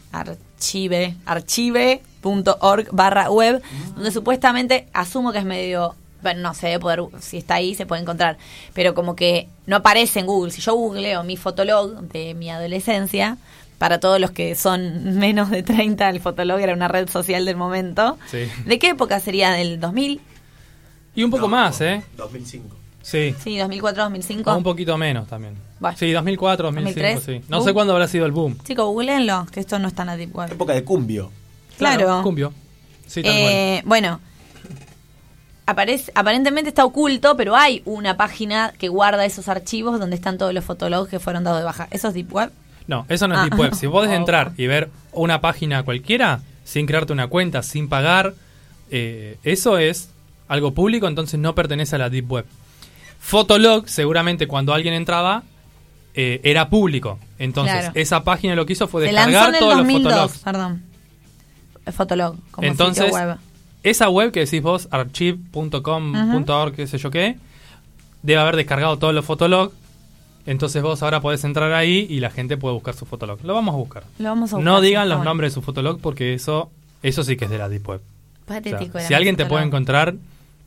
archive, 0.60 1.15
archive.org 1.26 2.89
barra 2.91 3.32
web, 3.32 3.62
donde 3.95 4.12
supuestamente 4.12 4.88
asumo 4.93 5.32
que 5.32 5.39
es 5.39 5.45
medio, 5.45 5.95
bueno, 6.22 6.41
no 6.41 6.54
sé, 6.54 6.78
poder, 6.80 7.02
si 7.19 7.38
está 7.38 7.56
ahí 7.56 7.76
se 7.76 7.86
puede 7.86 8.02
encontrar, 8.02 8.38
pero 8.74 8.93
como 8.93 9.15
que 9.15 9.48
no 9.65 9.78
aparece 9.78 10.19
en 10.19 10.26
Google. 10.26 10.52
Si 10.52 10.62
yo 10.62 10.76
googleo 10.76 11.24
mi 11.24 11.38
fotolog 11.38 12.02
de 12.10 12.34
mi 12.34 12.50
adolescencia, 12.50 13.38
para 13.78 14.02
todos 14.02 14.19
los 14.19 14.32
que 14.32 14.56
son 14.56 15.17
menos 15.17 15.50
de 15.50 15.63
30, 15.63 16.10
el 16.10 16.19
fotolog 16.19 16.60
era 16.60 16.74
una 16.74 16.89
red 16.89 17.08
social 17.08 17.45
del 17.45 17.56
momento. 17.56 18.17
Sí. 18.30 18.50
¿De 18.65 18.78
qué 18.78 18.89
época 18.89 19.22
sería? 19.22 19.52
¿Del 19.52 19.80
2000? 19.80 20.19
Y 21.15 21.24
un 21.24 21.32
poco 21.32 21.48
más, 21.48 21.80
¿eh? 21.80 22.04
2005. 22.17 22.76
Sí. 23.01 23.33
Sí, 23.43 23.57
2004, 23.57 24.03
2005. 24.03 24.51
O 24.51 24.57
un 24.57 24.63
poquito 24.63 24.97
menos 24.97 25.27
también. 25.27 25.55
Bueno. 25.79 25.97
Sí, 25.97 26.12
2004, 26.12 26.65
2005, 26.71 26.99
2003. 26.99 27.23
sí. 27.43 27.45
No 27.49 27.62
sé 27.62 27.71
Uh. 27.71 27.73
cuándo 27.73 27.93
habrá 27.93 28.07
sido 28.07 28.25
el 28.25 28.31
boom. 28.31 28.57
Chicos, 28.63 28.85
googleenlo, 28.85 29.45
que 29.51 29.59
esto 29.62 29.79
no 29.79 29.88
está 29.88 30.03
en 30.03 30.07
la 30.07 30.17
Deep 30.17 30.35
Web. 30.35 30.51
Época 30.51 30.73
de 30.73 30.83
cumbio. 30.83 31.31
Claro. 31.77 32.21
Cumbio. 32.23 32.53
Sí, 33.07 33.23
tal 33.23 33.31
cual. 33.31 33.43
Eh, 33.53 33.81
bueno, 33.85 34.19
aparece, 35.65 36.12
aparentemente 36.15 36.69
está 36.69 36.83
oculto, 36.85 37.38
pero 37.38 37.55
hay 37.55 37.81
una 37.85 38.17
página 38.17 38.73
que 38.77 38.89
guarda 38.89 39.25
esos 39.25 39.47
archivos 39.47 39.99
donde 39.99 40.15
están 40.15 40.38
todos 40.38 40.53
los 40.53 40.65
fotólogos 40.65 41.07
que 41.07 41.19
fueron 41.19 41.43
dados 41.43 41.59
de 41.59 41.65
baja. 41.65 41.88
¿Eso 41.91 42.09
es 42.09 42.13
Deep 42.13 42.33
Web? 42.33 42.51
No, 42.88 43.05
eso 43.07 43.27
no 43.27 43.35
es 43.35 43.41
Ah. 43.41 43.43
Deep 43.45 43.59
Web. 43.59 43.73
Si 43.75 43.85
vos 43.88 43.93
podés 44.01 44.12
Oh. 44.13 44.15
entrar 44.19 44.51
y 44.57 44.67
ver 44.67 44.89
una 45.13 45.41
página 45.41 45.83
cualquiera, 45.83 46.41
sin 46.63 46.85
crearte 46.85 47.13
una 47.13 47.27
cuenta, 47.27 47.63
sin 47.63 47.88
pagar, 47.88 48.33
eh, 48.91 49.38
eso 49.43 49.77
es 49.77 50.09
algo 50.47 50.73
público, 50.73 51.07
entonces 51.07 51.39
no 51.39 51.53
pertenece 51.55 51.95
a 51.95 51.99
la 51.99 52.09
Deep 52.09 52.31
Web. 52.31 52.45
Fotolog, 53.19 53.88
seguramente 53.88 54.47
cuando 54.47 54.73
alguien 54.73 54.93
entraba, 54.93 55.43
eh, 56.15 56.41
era 56.43 56.69
público. 56.69 57.19
Entonces, 57.38 57.73
Claro. 57.75 57.91
esa 57.95 58.23
página 58.23 58.55
lo 58.55 58.65
que 58.65 58.73
hizo 58.73 58.88
fue 58.88 59.01
Se 59.05 59.12
descargar 59.12 59.58
todos 59.60 59.77
los 59.77 59.86
2002, 59.86 60.12
fotologs. 60.13 60.38
perdón. 60.39 60.84
Fotolog, 61.91 62.36
como 62.51 62.67
Entonces, 62.67 63.05
sitio 63.05 63.17
web. 63.19 63.38
esa 63.84 64.10
web 64.10 64.32
que 64.32 64.41
decís 64.41 64.62
vos, 64.62 64.88
archive.com.org, 64.91 66.75
qué 66.75 66.88
sé 66.88 66.97
yo 66.97 67.10
qué, 67.12 67.38
debe 68.21 68.39
haber 68.41 68.55
descargado 68.55 68.97
todos 68.97 69.13
los 69.13 69.25
fotologs. 69.25 69.73
Entonces 70.45 70.82
vos 70.82 71.03
ahora 71.03 71.19
podés 71.21 71.43
entrar 71.43 71.71
ahí 71.73 72.08
y 72.10 72.19
la 72.21 72.32
gente 72.32 72.58
puede 72.58 72.73
buscar 72.73 72.95
su 72.95 73.05
fotolog. 73.05 73.39
Lo 73.43 73.53
vamos 73.53 73.73
a 73.73 73.77
buscar. 73.77 74.03
Lo 74.17 74.29
vamos 74.29 74.51
a 74.53 74.55
buscar, 74.55 74.73
No 74.73 74.82
digan 74.82 75.08
los 75.10 75.17
bueno. 75.19 75.29
nombres 75.29 75.51
de 75.51 75.55
su 75.55 75.62
fotolog 75.62 75.99
porque 75.99 76.34
eso 76.34 76.71
eso 77.03 77.23
sí 77.23 77.38
que 77.38 77.45
es 77.45 77.51
de 77.51 77.58
la 77.58 77.69
Deep 77.69 77.88
Web. 77.88 78.01
O 78.01 78.47
sea, 78.51 78.62
Patético 78.62 78.99
si 78.99 79.13
alguien 79.13 79.36
te 79.36 79.45
puede 79.45 79.63
encontrar 79.65 80.15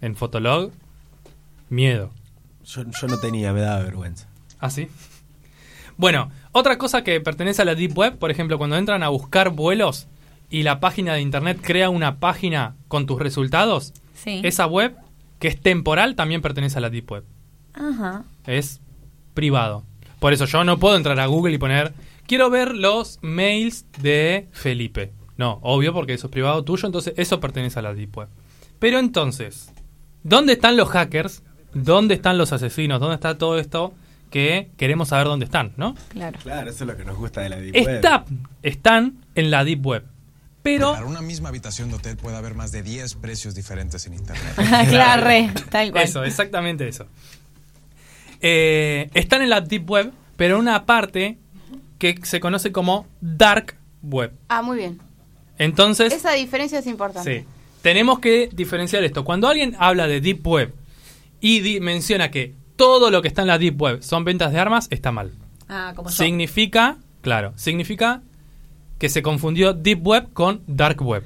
en 0.01 0.15
fotolog, 0.17 0.71
miedo. 1.69 2.11
Yo, 2.65 2.85
yo 2.85 3.07
no 3.09 3.19
tenía, 3.19 3.53
me 3.53 3.61
daba 3.61 3.83
vergüenza. 3.83 4.29
¿Ah, 4.61 4.71
sí? 4.71 4.89
Bueno, 5.97 6.31
otra 6.53 6.79
cosa 6.79 7.05
que 7.05 7.21
pertenece 7.21 7.63
a 7.63 7.65
la 7.65 7.75
Deep 7.75 7.97
Web, 7.97 8.19
por 8.19 8.31
ejemplo, 8.31 8.59
cuando 8.59 8.77
entran 8.77 9.03
a 9.03 9.09
buscar 9.09 9.51
vuelos 9.51 10.09
y 10.51 10.63
la 10.63 10.81
página 10.81 11.15
de 11.15 11.21
internet 11.21 11.59
crea 11.63 11.91
una 11.91 12.19
página 12.19 12.77
con 12.89 13.07
tus 13.07 13.19
resultados, 13.21 13.93
Sí. 14.15 14.41
esa 14.45 14.67
web, 14.67 14.97
que 15.39 15.49
es 15.49 15.61
temporal, 15.61 16.15
también 16.15 16.43
pertenece 16.43 16.79
a 16.79 16.81
la 16.81 16.91
Deep 16.91 17.11
Web. 17.11 17.25
Ajá. 17.75 18.25
Es 18.47 18.81
privado. 19.35 19.85
Por 20.21 20.33
eso 20.33 20.45
yo 20.45 20.63
no 20.65 20.79
puedo 20.79 20.97
entrar 20.97 21.19
a 21.19 21.27
Google 21.27 21.55
y 21.55 21.59
poner, 21.59 21.93
quiero 22.27 22.49
ver 22.51 22.75
los 22.77 23.19
mails 23.23 23.87
de 24.01 24.49
Felipe. 24.53 25.13
No, 25.37 25.59
obvio, 25.63 25.93
porque 25.93 26.13
eso 26.15 26.29
es 26.29 26.33
privado 26.33 26.63
tuyo, 26.63 26.87
entonces 26.87 27.15
eso 27.17 27.41
pertenece 27.41 27.79
a 27.79 27.83
la 27.83 27.95
Deep 27.95 28.17
Web. 28.17 28.29
Pero 28.79 28.99
entonces, 28.99 29.73
¿dónde 30.23 30.53
están 30.53 30.77
los 30.77 30.89
hackers? 30.91 31.43
¿Dónde 31.75 32.15
están 32.15 32.39
los 32.39 32.53
asesinos? 32.53 33.01
¿Dónde 33.01 33.15
está 33.17 33.39
todo 33.39 33.59
esto 33.59 33.93
que 34.31 34.71
queremos 34.77 35.09
saber 35.09 35.27
dónde 35.27 35.45
están, 35.45 35.73
no? 35.77 35.95
Claro. 36.09 36.39
Claro, 36.43 36.71
eso 36.71 36.85
es 36.85 36.89
lo 36.91 36.97
que 36.97 37.05
nos 37.05 37.17
gusta 37.17 37.41
de 37.43 37.49
la 37.51 37.57
Deep 37.57 37.75
Web. 37.75 37.89
Está- 37.97 38.25
están 38.63 39.15
en 39.35 39.51
la 39.51 39.65
Deep 39.65 39.85
Web. 39.87 40.05
Pero 40.63 40.93
Para 40.93 41.07
una 41.07 41.23
misma 41.23 41.49
habitación 41.49 41.89
de 41.91 41.97
hotel 41.97 42.17
puede 42.17 42.37
haber 42.37 42.55
más 42.55 42.71
de 42.73 42.83
10 42.83 43.15
precios 43.17 43.55
diferentes 43.55 44.07
en 44.07 44.15
internet. 44.15 44.55
claro, 44.91 45.25
re, 45.25 45.51
tal 45.71 45.91
cual. 45.91 46.05
Eso, 46.05 46.23
exactamente 46.25 46.87
eso. 46.87 47.07
Eh, 48.41 49.11
están 49.15 49.43
en 49.43 49.51
la 49.51 49.61
Deep 49.61 49.89
Web, 49.91 50.13
pero 50.37 50.55
en 50.57 50.61
una 50.63 50.85
parte 50.87 51.39
que 51.99 52.19
se 52.23 52.41
conoce 52.41 52.73
como 52.73 53.07
Dark 53.21 53.77
Web. 54.03 54.33
Ah, 54.49 54.63
muy 54.63 54.77
bien. 54.77 55.01
Entonces, 55.59 56.13
Esa 56.13 56.33
diferencia 56.33 56.79
es 56.79 56.87
importante. 56.87 57.41
sí, 57.43 57.47
tenemos 57.83 58.19
que 58.19 58.49
diferenciar 58.53 59.05
esto. 59.05 59.25
Cuando 59.25 59.49
alguien 59.49 59.77
habla 59.79 60.07
de 60.07 60.21
Deep 60.21 60.47
Web 60.47 60.75
y 61.43 61.61
di- 61.61 61.81
menciona 61.81 62.31
que 62.31 62.55
todo 62.77 63.11
lo 63.11 63.21
que 63.21 63.29
está 63.29 63.43
en 63.43 63.49
la 63.49 63.59
Deep 63.59 63.79
Web 63.81 64.03
son 64.03 64.25
ventas 64.25 64.51
de 64.53 64.59
armas, 64.59 64.87
está 64.91 65.13
mal. 65.13 65.33
Ah, 65.69 65.93
como 65.95 66.09
yo. 66.09 66.17
Significa, 66.17 66.97
claro, 67.21 67.53
significa 67.57 68.23
que 68.99 69.09
se 69.11 69.21
confundió 69.23 69.75
Deep 69.75 70.07
Web 70.07 70.33
con 70.33 70.63
Dark 70.67 71.03
Web. 71.03 71.25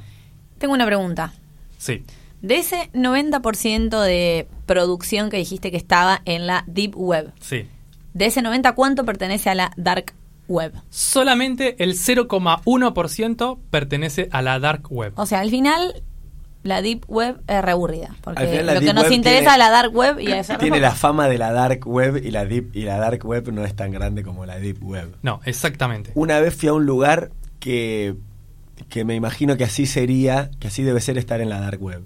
Tengo 0.59 0.75
una 0.75 0.87
pregunta. 0.87 1.33
Sí. 1.79 2.03
De 2.43 2.57
ese 2.57 2.91
90% 2.95 4.01
de 4.03 4.49
producción 4.67 5.31
que 5.31 5.37
dijiste 5.37 5.71
que 5.71 5.77
estaba 5.77 6.23
en 6.25 6.47
la 6.47 6.65
Deep 6.67 6.95
Web, 6.97 7.33
Sí. 7.41 7.67
de 8.15 8.27
ese 8.27 8.43
90, 8.43 8.75
¿cuánto 8.75 9.05
pertenece 9.05 9.51
a 9.51 9.55
la 9.55 9.73
Dark 9.77 10.13
Web? 10.49 10.73
Solamente 10.91 11.83
el 11.83 11.95
0,1% 11.95 13.59
pertenece 13.71 14.29
a 14.33 14.43
la 14.43 14.59
Dark 14.59 14.91
Web. 14.91 15.13
O 15.17 15.27
sea, 15.27 15.41
al 15.41 15.51
final, 15.51 16.03
la 16.67 16.83
Deep 16.83 17.05
Web 17.09 17.41
es 17.47 17.63
reaburrida. 17.63 18.15
Porque 18.23 18.47
final 18.47 18.75
lo 18.75 18.81
que 18.81 18.93
nos 18.95 19.11
interesa 19.11 19.41
tiene- 19.41 19.53
es 19.53 19.59
la 19.59 19.71
Dark 19.71 19.95
Web 19.95 20.21
y 20.21 20.31
es 20.33 20.49
Tiene 20.59 20.81
la 20.81 20.93
fama 20.93 21.29
de 21.29 21.39
la 21.39 21.53
Dark 21.53 21.87
Web 21.87 22.23
y 22.25 22.31
la 22.31 22.45
Deep 22.45 22.75
y 22.77 22.83
la 22.83 22.99
Dark 22.99 23.25
Web 23.25 23.53
no 23.53 23.65
es 23.65 23.75
tan 23.75 23.91
grande 23.91 24.23
como 24.23 24.45
la 24.47 24.59
Deep 24.59 24.83
Web. 24.83 25.17
No, 25.23 25.41
exactamente. 25.45 26.11
Una 26.15 26.41
vez 26.41 26.55
fui 26.55 26.69
a 26.69 26.73
un 26.73 26.87
lugar 26.87 27.31
que, 27.61 28.15
que 28.89 29.05
me 29.05 29.15
imagino 29.15 29.57
que 29.57 29.65
así 29.65 29.87
sería, 29.87 30.51
que 30.61 30.69
así 30.69 30.83
debe 30.83 31.01
ser 31.01 31.19
estar 31.19 31.41
en 31.41 31.49
la 31.49 31.61
Dark 31.61 31.83
Web. 31.83 32.03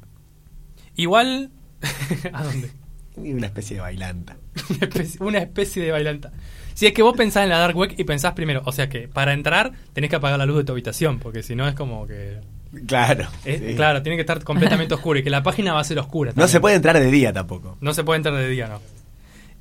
Igual. 0.96 1.51
¿A 2.33 2.44
dónde? 2.44 2.70
Una 3.16 3.46
especie 3.46 3.77
de 3.77 3.83
bailanta. 3.83 4.37
Una 4.70 4.79
especie, 4.87 5.20
una 5.25 5.38
especie 5.38 5.83
de 5.83 5.90
bailanta. 5.92 6.33
Si 6.75 6.87
es 6.87 6.92
que 6.92 7.03
vos 7.03 7.14
pensás 7.16 7.42
en 7.42 7.51
la 7.51 7.59
Dark 7.59 7.77
Web 7.77 7.94
y 7.99 8.05
pensás 8.05 8.33
primero, 8.33 8.62
o 8.64 8.73
sea 8.73 8.88
que 8.88 9.09
para 9.09 9.33
entrar 9.33 9.73
tenés 9.92 10.09
que 10.09 10.16
apagar 10.16 10.38
la 10.38 10.46
luz 10.46 10.59
de 10.59 10.64
tu 10.64 10.73
habitación, 10.73 11.18
porque 11.18 11.42
si 11.42 11.55
no 11.55 11.68
es 11.68 11.75
como 11.75 12.07
que. 12.07 12.40
Claro. 12.87 13.26
es- 13.44 13.61
sí. 13.61 13.74
Claro, 13.74 14.02
tiene 14.02 14.16
que 14.16 14.20
estar 14.22 14.42
completamente 14.44 14.94
oscuro 14.94 15.18
y 15.18 15.22
que 15.22 15.30
la 15.30 15.42
página 15.42 15.72
va 15.74 15.80
a 15.80 15.85
ser 15.85 15.98
oscura. 15.98 16.33
No 16.37 16.46
se 16.48 16.61
puede 16.61 16.76
entrar 16.76 16.98
de 16.98 17.11
día 17.11 17.33
tampoco. 17.33 17.76
No 17.80 17.92
se 17.94 18.04
puede 18.04 18.18
entrar 18.18 18.35
de 18.37 18.48
día, 18.48 18.68
no. 18.68 18.80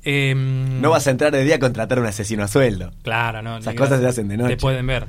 Em, 0.02 0.80
No 0.80 0.90
vas 0.90 1.06
a 1.06 1.10
entrar 1.10 1.32
de 1.32 1.44
día 1.44 1.56
a 1.56 1.58
contratar 1.58 1.98
a 1.98 2.00
un 2.00 2.06
asesino 2.06 2.42
a 2.44 2.48
sueldo. 2.48 2.92
Claro, 3.02 3.42
no. 3.42 3.58
Esas 3.58 3.74
cosas 3.74 4.00
se 4.00 4.06
hacen 4.06 4.28
de 4.28 4.36
noche. 4.36 4.56
Te 4.56 4.60
pueden 4.60 4.86
ver. 4.86 5.06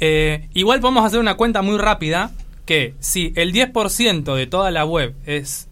Eh, 0.00 0.48
igual 0.52 0.80
podemos 0.80 1.04
hacer 1.04 1.20
una 1.20 1.34
cuenta 1.36 1.62
muy 1.62 1.78
rápida 1.78 2.32
que 2.66 2.94
si 3.00 3.32
el 3.36 3.52
10% 3.52 4.34
de 4.34 4.46
toda 4.46 4.70
la 4.70 4.84
web 4.84 5.14
es 5.24 5.68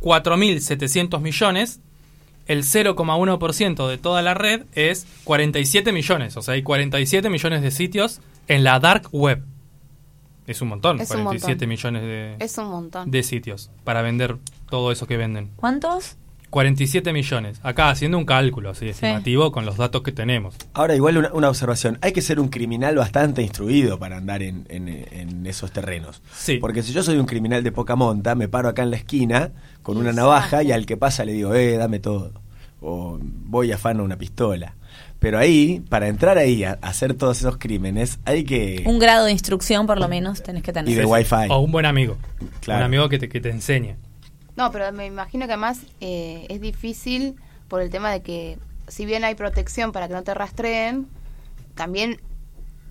4.700 0.00 1.20
millones, 1.20 1.80
el 2.46 2.64
0,1% 2.64 3.88
de 3.88 3.98
toda 3.98 4.22
la 4.22 4.34
red 4.34 4.62
es 4.74 5.06
47 5.24 5.92
millones. 5.92 6.36
O 6.36 6.42
sea, 6.42 6.54
hay 6.54 6.62
47 6.62 7.30
millones 7.30 7.62
de 7.62 7.70
sitios 7.70 8.20
en 8.48 8.64
la 8.64 8.80
dark 8.80 9.08
web. 9.12 9.42
Es 10.50 10.60
un 10.60 10.68
montón, 10.68 11.00
Es 11.00 11.10
un 11.10 11.22
47 11.22 11.66
montón. 11.66 11.68
millones 11.68 12.02
de, 12.02 12.36
Es 12.44 12.58
un 12.58 12.68
montón. 12.68 13.10
de 13.10 13.22
sitios 13.22 13.70
para 13.84 14.02
vender 14.02 14.36
todo 14.68 14.90
eso 14.92 15.06
que 15.06 15.16
venden. 15.16 15.50
¿Cuántos? 15.56 16.16
47 16.50 17.12
millones. 17.12 17.60
Acá 17.62 17.90
haciendo 17.90 18.18
un 18.18 18.24
cálculo 18.24 18.70
así 18.70 18.88
estimativo 18.88 19.52
con 19.52 19.64
los 19.64 19.76
datos 19.76 20.02
que 20.02 20.10
tenemos. 20.10 20.56
Ahora, 20.74 20.96
igual 20.96 21.16
una, 21.18 21.32
una 21.32 21.48
observación. 21.48 21.98
Hay 22.02 22.12
que 22.12 22.22
ser 22.22 22.40
un 22.40 22.48
criminal 22.48 22.96
bastante 22.96 23.40
instruido 23.42 24.00
para 24.00 24.16
andar 24.16 24.42
en, 24.42 24.66
en- 24.68 24.88
en 24.88 25.46
esos 25.46 25.70
terrenos. 25.70 26.20
Sí. 26.34 26.56
Porque 26.58 26.82
si 26.82 26.92
yo 26.92 27.04
soy 27.04 27.18
un 27.18 27.26
criminal 27.26 27.62
de 27.62 27.70
poca 27.70 27.94
monta, 27.94 28.34
me 28.34 28.48
paro 28.48 28.68
acá 28.68 28.82
en 28.82 28.90
la 28.90 28.96
esquina 28.96 29.52
con 29.82 29.96
una 29.96 30.12
navaja 30.12 30.64
y 30.64 30.72
al 30.72 30.86
que 30.86 30.96
pasa 30.96 31.24
le 31.24 31.32
digo, 31.34 31.54
eh, 31.54 31.76
dame 31.76 32.00
todo. 32.00 32.32
O 32.80 33.18
voy 33.22 33.70
a 33.70 33.76
afano 33.76 34.02
una 34.02 34.16
pistola. 34.18 34.74
Pero 35.20 35.38
ahí, 35.38 35.82
para 35.88 36.08
entrar 36.08 36.38
ahí 36.38 36.64
a, 36.64 36.78
hacer 36.80 37.14
todos 37.14 37.38
esos 37.38 37.58
crímenes, 37.58 38.18
hay 38.24 38.42
que... 38.44 38.82
Un 38.86 38.98
grado 38.98 39.26
de 39.26 39.32
instrucción, 39.32 39.86
por 39.86 40.00
lo 40.00 40.08
menos, 40.08 40.42
tenés 40.42 40.62
que 40.62 40.72
tener. 40.72 40.90
Y 40.90 40.94
de 40.94 41.04
wifi. 41.04 41.50
O 41.50 41.58
un 41.58 41.70
buen 41.70 41.86
amigo. 41.86 42.16
Claro. 42.60 42.80
Un 42.80 42.84
amigo 42.86 43.08
que 43.10 43.18
te, 43.18 43.28
que 43.28 43.40
te 43.40 43.50
enseñe. 43.50 43.96
No, 44.56 44.72
pero 44.72 44.90
me 44.92 45.06
imagino 45.06 45.46
que 45.46 45.52
además 45.52 45.80
eh, 46.00 46.46
es 46.48 46.60
difícil 46.60 47.36
por 47.68 47.82
el 47.82 47.90
tema 47.90 48.10
de 48.10 48.22
que 48.22 48.58
si 48.88 49.06
bien 49.06 49.24
hay 49.24 49.34
protección 49.34 49.92
para 49.92 50.08
que 50.08 50.14
no 50.14 50.22
te 50.22 50.34
rastreen, 50.34 51.06
también 51.74 52.20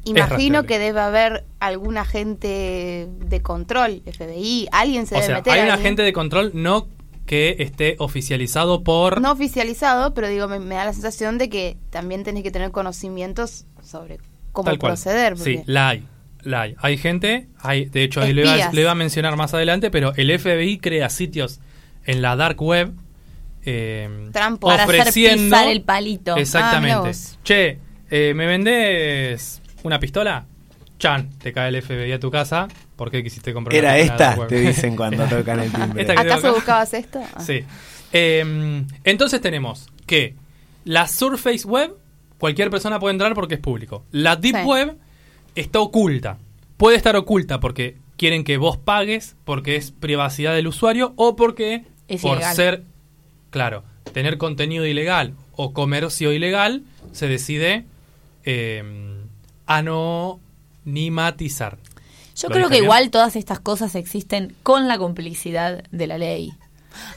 imagino 0.03 0.63
que 0.63 0.79
debe 0.79 1.01
haber 1.01 1.45
algún 1.59 1.97
agente 1.97 3.07
de 3.19 3.41
control, 3.41 4.01
FBI, 4.05 4.69
alguien 4.71 5.05
se 5.07 5.15
O 5.15 5.17
debe 5.17 5.27
sea, 5.27 5.35
meter. 5.37 5.53
hay 5.53 5.61
un 5.61 5.71
agente 5.71 6.03
de 6.03 6.13
control 6.13 6.51
no 6.53 6.87
que 7.29 7.57
esté 7.59 7.95
oficializado 7.99 8.83
por... 8.83 9.21
No 9.21 9.31
oficializado, 9.31 10.15
pero 10.15 10.27
digo, 10.29 10.47
me, 10.47 10.57
me 10.59 10.73
da 10.73 10.85
la 10.85 10.93
sensación 10.93 11.37
de 11.37 11.47
que 11.47 11.77
también 11.91 12.23
tenés 12.23 12.41
que 12.41 12.49
tener 12.49 12.71
conocimientos 12.71 13.67
sobre 13.83 14.17
cómo 14.51 14.65
Tal 14.65 14.79
cual. 14.79 14.93
proceder. 14.93 15.37
Sí, 15.37 15.61
la 15.67 15.89
hay. 15.89 16.07
La 16.41 16.61
hay. 16.61 16.75
Hay 16.79 16.97
gente, 16.97 17.47
hay, 17.59 17.85
de 17.85 18.01
hecho, 18.01 18.21
ahí 18.21 18.33
le 18.33 18.41
iba, 18.41 18.71
le 18.71 18.81
iba 18.81 18.89
a 18.89 18.95
mencionar 18.95 19.35
más 19.35 19.53
adelante, 19.53 19.91
pero 19.91 20.11
el 20.15 20.39
FBI 20.39 20.79
crea 20.79 21.07
sitios 21.11 21.59
en 22.03 22.23
la 22.23 22.35
dark 22.35 22.59
web 22.59 22.93
eh, 23.63 24.29
Trampo. 24.31 24.65
Para 24.65 24.85
hacer 24.85 25.01
ofreciendo 25.01 25.55
el 25.59 25.83
palito. 25.83 26.33
Ah, 26.33 26.39
Exactamente. 26.39 27.11
che, 27.43 27.77
eh, 28.09 28.33
¿me 28.33 28.47
vendés 28.47 29.61
una 29.83 29.99
pistola? 29.99 30.47
Chan, 30.97 31.29
te 31.37 31.53
cae 31.53 31.69
el 31.69 31.79
FBI 31.79 32.11
a 32.11 32.19
tu 32.19 32.31
casa. 32.31 32.67
¿Por 32.99 33.09
qué 33.09 33.23
quisiste 33.23 33.53
comprar 33.53 33.73
Era 33.77 33.91
una 33.93 33.97
esta, 33.97 34.45
te 34.47 34.59
dicen 34.59 34.97
cuando 34.97 35.23
tocan 35.29 35.61
el 35.61 35.71
timbre. 35.71 36.03
¿Acaso 36.11 36.49
acá. 36.49 36.51
buscabas 36.51 36.93
esto? 36.93 37.21
Ah. 37.33 37.39
Sí. 37.41 37.63
Eh, 38.11 38.83
entonces 39.05 39.39
tenemos 39.39 39.87
que 40.05 40.35
la 40.83 41.07
Surface 41.07 41.65
Web, 41.65 41.95
cualquier 42.37 42.69
persona 42.69 42.99
puede 42.99 43.13
entrar 43.13 43.33
porque 43.35 43.53
es 43.53 43.61
público. 43.61 44.03
La 44.11 44.35
Deep 44.35 44.57
Sí. 44.57 44.63
Web 44.67 44.97
está 45.55 45.79
oculta. 45.79 46.39
Puede 46.75 46.97
estar 46.97 47.15
oculta 47.15 47.61
porque 47.61 47.95
quieren 48.17 48.43
que 48.43 48.57
vos 48.57 48.75
pagues, 48.75 49.37
porque 49.45 49.77
es 49.77 49.91
privacidad 49.91 50.53
del 50.53 50.67
usuario 50.67 51.13
o 51.15 51.37
porque 51.37 51.85
Es 52.09 52.21
por 52.21 52.35
ilegal. 52.35 52.55
ser, 52.57 52.83
claro, 53.49 53.85
tener 54.11 54.37
contenido 54.37 54.85
ilegal 54.85 55.35
o 55.53 55.71
comercio 55.71 56.33
ilegal, 56.33 56.83
se 57.13 57.29
decide 57.29 57.85
eh, 58.43 58.83
anonimatizar. 59.67 61.77
Yo 62.41 62.47
¿Lo 62.49 62.53
creo 62.55 62.67
que 62.69 62.75
bien? 62.75 62.83
igual 62.85 63.09
todas 63.09 63.35
estas 63.35 63.59
cosas 63.59 63.95
existen 63.95 64.55
con 64.63 64.87
la 64.87 64.97
complicidad 64.97 65.83
de 65.91 66.07
la 66.07 66.17
ley. 66.17 66.53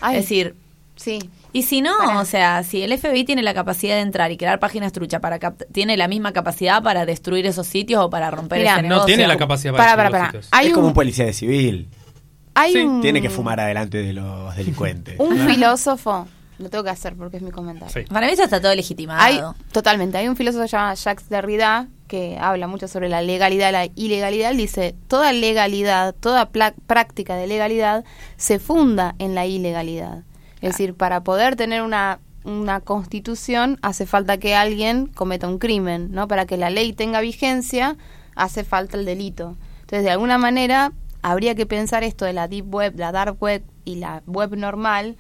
Ay, 0.00 0.16
es 0.16 0.22
decir, 0.24 0.54
sí. 0.96 1.18
y 1.52 1.62
si 1.62 1.80
no, 1.80 1.92
Para. 1.98 2.20
o 2.20 2.24
sea, 2.24 2.62
si 2.62 2.82
el 2.82 2.96
FBI 2.98 3.24
tiene 3.24 3.42
la 3.42 3.54
capacidad 3.54 3.94
de 3.96 4.00
entrar 4.02 4.30
y 4.32 4.36
crear 4.36 4.58
páginas 4.58 4.92
trucha 4.92 5.20
para 5.20 5.38
tiene 5.72 5.96
la 5.96 6.08
misma 6.08 6.32
capacidad 6.32 6.82
para 6.82 7.06
destruir 7.06 7.46
esos 7.46 7.66
sitios 7.66 8.04
o 8.04 8.10
para 8.10 8.30
romper 8.30 8.58
Mira, 8.58 8.72
ese 8.74 8.82
No 8.82 8.88
negocio. 8.88 9.06
tiene 9.06 9.26
la 9.26 9.36
capacidad 9.36 9.72
para, 9.72 9.96
Para, 9.96 10.02
destruir 10.04 10.26
para, 10.26 10.32
los. 10.38 10.48
Hay 10.50 10.66
es 10.68 10.72
como 10.72 10.86
un- 10.86 10.90
un 10.90 10.94
policía 10.94 11.24
de 11.26 11.32
civil. 11.32 11.88
Hay 12.54 12.72
Sí. 12.72 12.78
un, 12.80 13.00
Tiene 13.00 13.22
que 13.22 13.30
fumar 13.30 13.58
adelante 13.60 13.98
de 14.02 14.12
los 14.12 14.54
delincuentes. 14.56 15.18
Un 15.18 15.38
¿no? 15.38 15.46
filósofo, 15.48 16.28
lo 16.58 16.68
tengo 16.68 16.84
que 16.84 16.90
hacer 16.90 17.14
porque 17.16 17.38
es 17.38 17.42
mi 17.42 17.50
comentario. 17.50 17.92
Sí. 17.94 18.02
Para 18.12 18.26
mí 18.26 18.32
eso 18.32 18.42
está 18.44 18.60
todo 18.60 18.74
legitimado. 18.74 19.22
Hay, 19.22 19.40
totalmente, 19.72 20.18
hay 20.18 20.28
un 20.28 20.36
filósofo 20.36 20.66
llamado 20.66 20.94
Jacques 20.96 21.28
Derrida 21.30 21.88
que 22.12 22.36
habla 22.38 22.66
mucho 22.66 22.88
sobre 22.88 23.08
la 23.08 23.22
legalidad 23.22 23.70
y 23.70 23.72
la 23.72 23.86
ilegalidad. 23.94 24.50
Él 24.50 24.58
dice, 24.58 24.94
toda 25.08 25.32
legalidad, 25.32 26.14
toda 26.14 26.50
práctica 26.50 27.36
de 27.36 27.46
legalidad 27.46 28.04
se 28.36 28.58
funda 28.58 29.14
en 29.18 29.34
la 29.34 29.46
ilegalidad. 29.46 30.24
Es 30.56 30.72
decir, 30.72 30.92
para 30.94 31.24
poder 31.24 31.56
tener 31.56 31.80
una, 31.80 32.20
una 32.44 32.80
constitución 32.80 33.78
hace 33.80 34.04
falta 34.04 34.36
que 34.36 34.54
alguien 34.54 35.06
cometa 35.06 35.48
un 35.48 35.58
crimen, 35.58 36.12
¿no? 36.12 36.28
Para 36.28 36.44
que 36.44 36.58
la 36.58 36.68
ley 36.68 36.92
tenga 36.92 37.22
vigencia 37.22 37.96
hace 38.36 38.62
falta 38.62 38.98
el 38.98 39.06
delito. 39.06 39.56
Entonces, 39.80 40.04
de 40.04 40.10
alguna 40.10 40.36
manera, 40.36 40.92
habría 41.22 41.54
que 41.54 41.64
pensar 41.64 42.04
esto 42.04 42.26
de 42.26 42.34
la 42.34 42.46
deep 42.46 42.74
web, 42.74 42.92
la 42.98 43.10
dark 43.10 43.38
web 43.40 43.62
y 43.86 43.94
la 43.94 44.22
web 44.26 44.54
normal 44.54 45.16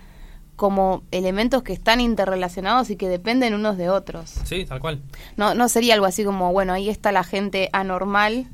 como 0.62 1.02
elementos 1.10 1.64
que 1.64 1.72
están 1.72 2.00
interrelacionados 2.00 2.88
y 2.90 2.94
que 2.96 3.08
dependen 3.08 3.52
unos 3.52 3.76
de 3.76 3.90
otros. 3.90 4.30
Sí, 4.44 4.64
tal 4.64 4.78
cual. 4.78 5.00
No, 5.36 5.56
no 5.56 5.68
sería 5.68 5.94
algo 5.94 6.06
así 6.06 6.22
como, 6.22 6.52
bueno, 6.52 6.72
ahí 6.72 6.88
está 6.88 7.10
la 7.10 7.24
gente 7.24 7.68
anormal 7.72 8.46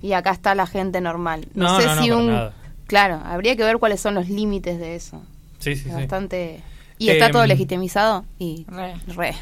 y 0.00 0.14
acá 0.14 0.30
está 0.30 0.54
la 0.54 0.66
gente 0.66 1.02
normal. 1.02 1.48
No, 1.52 1.64
No, 1.74 1.80
sé 1.82 1.86
no, 1.86 1.94
no, 1.96 2.02
si 2.02 2.10
un... 2.12 2.26
nada. 2.28 2.54
Claro, 2.86 3.20
habría 3.26 3.56
que 3.56 3.62
ver 3.62 3.76
cuáles 3.76 4.00
son 4.00 4.14
los 4.14 4.30
límites 4.30 4.78
de 4.78 4.94
eso. 4.96 5.22
Sí, 5.58 5.76
sí, 5.76 5.80
Es 5.90 5.94
sí. 5.94 6.00
Bastante... 6.00 6.62
Y 6.96 7.10
está 7.10 7.26
Em, 7.26 7.32
todo 7.32 7.46
legitimizado 7.46 8.24
y... 8.38 8.64
Re. 8.66 8.94
Re. 9.08 9.34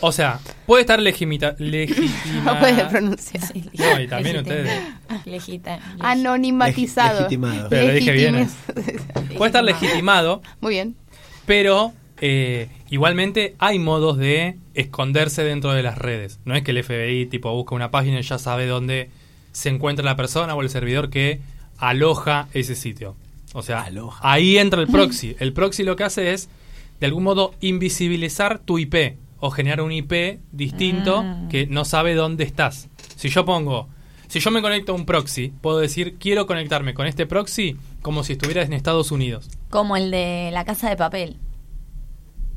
O 0.00 0.10
sea, 0.10 0.40
puede 0.66 0.80
estar 0.80 0.98
legimita, 1.00 1.52
No 1.60 1.64
legitimado. 1.66 2.58
puede 2.58 2.84
pronunciar. 2.86 3.44
Sí, 3.46 3.70
No, 3.78 4.00
y 4.00 4.08
también 4.08 4.38
ustedes. 4.38 4.68
Legita- 5.26 5.78
leg- 5.78 5.96
Anonimatizado. 6.00 7.18
Legitimado. 7.20 7.68
Pero 7.68 7.86
lo 7.86 7.92
dije 7.94 8.10
bien, 8.10 8.34
¿eh? 8.34 8.48
Puede 9.38 9.50
estar 9.50 9.62
legitimado, 9.62 10.42
Muy 10.60 10.72
bien. 10.74 10.96
Pero 11.52 11.92
eh, 12.22 12.68
igualmente 12.88 13.56
hay 13.58 13.78
modos 13.78 14.16
de 14.16 14.56
esconderse 14.72 15.44
dentro 15.44 15.74
de 15.74 15.82
las 15.82 15.98
redes. 15.98 16.40
No 16.46 16.54
es 16.54 16.62
que 16.62 16.70
el 16.70 16.82
FBI 16.82 17.26
tipo 17.26 17.52
busca 17.52 17.74
una 17.74 17.90
página 17.90 18.18
y 18.20 18.22
ya 18.22 18.38
sabe 18.38 18.66
dónde 18.66 19.10
se 19.52 19.68
encuentra 19.68 20.02
la 20.02 20.16
persona 20.16 20.54
o 20.54 20.62
el 20.62 20.70
servidor 20.70 21.10
que 21.10 21.40
aloja 21.76 22.48
ese 22.54 22.74
sitio. 22.74 23.16
O 23.52 23.60
sea, 23.60 23.82
Aloja. 23.82 24.18
ahí 24.22 24.56
entra 24.56 24.80
el 24.80 24.86
proxy. 24.88 25.36
El 25.40 25.52
proxy 25.52 25.82
lo 25.82 25.94
que 25.94 26.04
hace 26.04 26.32
es, 26.32 26.48
de 27.00 27.06
algún 27.06 27.24
modo, 27.24 27.52
invisibilizar 27.60 28.58
tu 28.60 28.78
IP 28.78 29.16
o 29.38 29.50
generar 29.50 29.82
un 29.82 29.92
IP 29.92 30.38
distinto 30.52 31.22
Mm. 31.22 31.48
que 31.48 31.66
no 31.66 31.84
sabe 31.84 32.14
dónde 32.14 32.44
estás. 32.44 32.88
Si 33.16 33.28
yo 33.28 33.44
pongo, 33.44 33.90
si 34.32 34.40
yo 34.40 34.50
me 34.50 34.62
conecto 34.62 34.92
a 34.92 34.94
un 34.94 35.04
proxy, 35.04 35.52
puedo 35.60 35.78
decir, 35.78 36.16
quiero 36.18 36.46
conectarme 36.46 36.94
con 36.94 37.06
este 37.06 37.26
proxy 37.26 37.76
como 38.00 38.24
si 38.24 38.32
estuvieras 38.32 38.64
en 38.66 38.72
Estados 38.72 39.10
Unidos. 39.12 39.48
Como 39.68 39.94
el 39.96 40.10
de 40.10 40.48
la 40.52 40.64
casa 40.64 40.88
de 40.88 40.96
papel. 40.96 41.36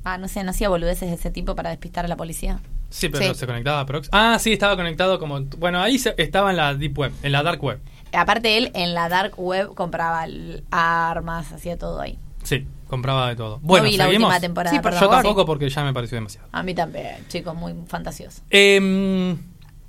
Ah, 0.06 0.18
no 0.18 0.28
sé, 0.28 0.44
no 0.44 0.52
hacía 0.52 0.70
boludeces 0.70 1.10
de 1.10 1.16
ese 1.16 1.32
tipo 1.32 1.54
para 1.56 1.72
despistar 1.72 2.06
a 2.06 2.08
la 2.08 2.16
policía. 2.16 2.60
Sí, 2.90 3.10
pero 3.10 3.34
Sí. 3.34 3.40
se 3.40 3.46
conectaba 3.46 3.82
a 3.82 3.86
proxy. 3.86 4.10
Ah, 4.14 4.38
sí, 4.40 4.54
estaba 4.54 4.76
conectado 4.78 5.20
como... 5.20 5.42
Bueno, 5.58 5.82
ahí 5.82 5.98
se- 6.00 6.16
estaba 6.18 6.52
en 6.52 6.58
la 6.58 6.74
deep 6.76 6.98
web, 6.98 7.12
en 7.24 7.32
la 7.34 7.44
dark 7.44 7.62
web. 7.62 7.80
Aparte 8.14 8.58
él 8.58 8.72
en 8.74 8.94
la 8.94 9.10
dark 9.10 9.34
web 9.38 9.74
compraba 9.74 10.26
armas, 10.72 11.52
hacía 11.52 11.78
todo 11.78 12.00
ahí. 12.00 12.18
Sí, 12.44 12.66
compraba 12.88 13.28
de 13.30 13.36
todo. 13.36 13.60
Bueno, 13.62 13.84
no 13.86 13.90
vi 13.92 13.98
la 13.98 14.06
¿seguimos? 14.06 14.28
última 14.30 14.40
temporada. 14.40 14.72
Sí, 14.74 14.78
por 14.78 14.84
perdón. 14.92 15.00
Yo 15.02 15.08
favor. 15.10 15.24
tampoco 15.24 15.46
porque 15.46 15.70
ya 15.70 15.84
me 15.84 15.92
pareció 15.94 16.16
demasiado. 16.16 16.48
A 16.52 16.64
mí 16.64 16.74
también, 16.74 17.16
chicos, 17.28 17.54
muy 17.56 17.74
fantasioso. 17.88 18.44
Em, 18.52 19.38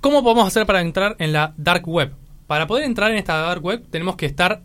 ¿Cómo 0.01 0.23
podemos 0.23 0.47
hacer 0.47 0.65
para 0.65 0.81
entrar 0.81 1.15
en 1.19 1.33
la 1.33 1.53
dark 1.57 1.87
web? 1.87 2.13
Para 2.47 2.67
poder 2.67 2.85
entrar 2.85 3.11
en 3.11 3.17
esta 3.17 3.37
dark 3.37 3.63
web 3.63 3.83
tenemos 3.89 4.15
que 4.15 4.25
estar 4.25 4.61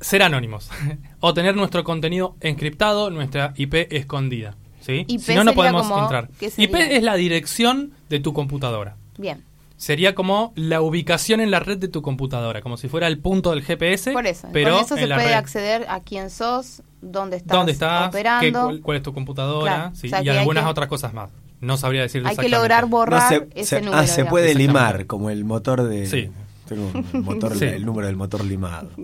ser 0.00 0.22
anónimos 0.22 0.70
o 1.20 1.32
tener 1.34 1.54
nuestro 1.56 1.84
contenido 1.84 2.36
encriptado, 2.40 3.10
nuestra 3.10 3.52
IP 3.56 3.74
escondida, 3.92 4.56
¿sí? 4.80 5.04
IP 5.08 5.20
si 5.20 5.34
no 5.34 5.44
no 5.44 5.54
podemos 5.54 5.86
como- 5.86 6.02
entrar. 6.02 6.28
¿qué 6.38 6.52
IP 6.56 6.74
es 6.74 7.02
la 7.02 7.14
dirección 7.14 7.92
de 8.08 8.20
tu 8.20 8.32
computadora. 8.32 8.96
Bien. 9.18 9.42
Sería 9.76 10.14
como 10.14 10.52
la 10.56 10.80
ubicación 10.80 11.40
en 11.40 11.50
la 11.50 11.58
red 11.60 11.78
de 11.78 11.88
tu 11.88 12.00
computadora, 12.00 12.62
como 12.62 12.76
si 12.76 12.88
fuera 12.88 13.06
el 13.06 13.18
punto 13.18 13.50
del 13.50 13.62
GPS, 13.62 14.12
Por 14.12 14.26
eso. 14.26 14.48
pero 14.52 14.74
Con 14.76 14.84
eso 14.84 14.96
se 14.96 15.06
puede 15.06 15.24
red. 15.28 15.32
acceder 15.34 15.86
a 15.88 16.00
quién 16.00 16.30
sos, 16.30 16.82
dónde 17.02 17.36
estás, 17.38 17.56
¿Dónde 17.56 17.72
estás? 17.72 18.02
¿Qué- 18.02 18.08
operando. 18.08 18.62
cuál, 18.64 18.80
cuál 18.80 18.96
es 18.98 19.02
tu 19.02 19.12
computadora? 19.12 19.74
Claro, 19.74 19.94
sí, 19.96 20.06
o 20.06 20.10
sea 20.10 20.22
y 20.22 20.28
algunas 20.28 20.64
que- 20.64 20.70
otras 20.70 20.88
cosas 20.88 21.12
más. 21.12 21.28
No 21.64 21.76
sabría 21.76 22.02
decir 22.02 22.22
Hay 22.26 22.36
que 22.36 22.48
lograr 22.48 22.86
borrar 22.86 23.22
No, 23.22 23.28
se, 23.28 23.48
ese 23.60 23.76
se- 23.76 23.80
número. 23.82 23.98
ah, 23.98 24.06
se 24.06 24.12
digamos. 24.22 24.30
puede 24.30 24.54
limar, 24.54 25.06
como 25.06 25.30
el 25.30 25.44
motor 25.44 25.82
de... 25.84 26.06
Sí. 26.06 26.30
Tengo 26.68 26.90
un 27.12 27.24
motor, 27.24 27.56
Sí. 27.58 27.64
el 27.66 27.84
número 27.84 28.06
del 28.06 28.16
motor 28.16 28.44
limado. 28.44 28.90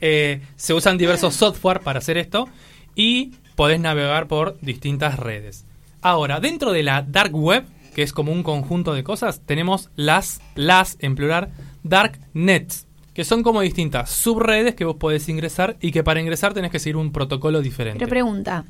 Eh, 0.00 0.40
se 0.54 0.74
usan 0.74 0.96
diversos 0.96 1.34
software 1.34 1.80
para 1.80 1.98
hacer 1.98 2.18
esto 2.18 2.48
y 2.94 3.32
podés 3.56 3.80
navegar 3.80 4.28
por 4.28 4.56
distintas 4.60 5.18
redes. 5.18 5.64
Ahora, 6.02 6.38
dentro 6.38 6.70
de 6.72 6.84
la 6.84 7.02
dark 7.02 7.34
web, 7.34 7.64
que 7.96 8.02
es 8.04 8.12
como 8.12 8.30
un 8.30 8.44
conjunto 8.44 8.94
de 8.94 9.02
cosas, 9.02 9.40
tenemos 9.44 9.90
las, 9.96 10.40
las 10.54 10.96
en 11.00 11.16
plural, 11.16 11.48
dark 11.82 12.16
nets, 12.32 12.86
que 13.12 13.24
son 13.24 13.42
como 13.42 13.60
distintas 13.60 14.10
subredes 14.10 14.76
que 14.76 14.84
vos 14.84 14.94
podés 14.96 15.28
ingresar 15.28 15.76
y 15.80 15.90
que 15.90 16.04
para 16.04 16.20
ingresar 16.20 16.54
tenés 16.54 16.70
que 16.70 16.78
seguir 16.78 16.96
un 16.96 17.10
protocolo 17.10 17.60
diferente. 17.60 17.98
Pero 17.98 18.08
pregunta, 18.10 18.64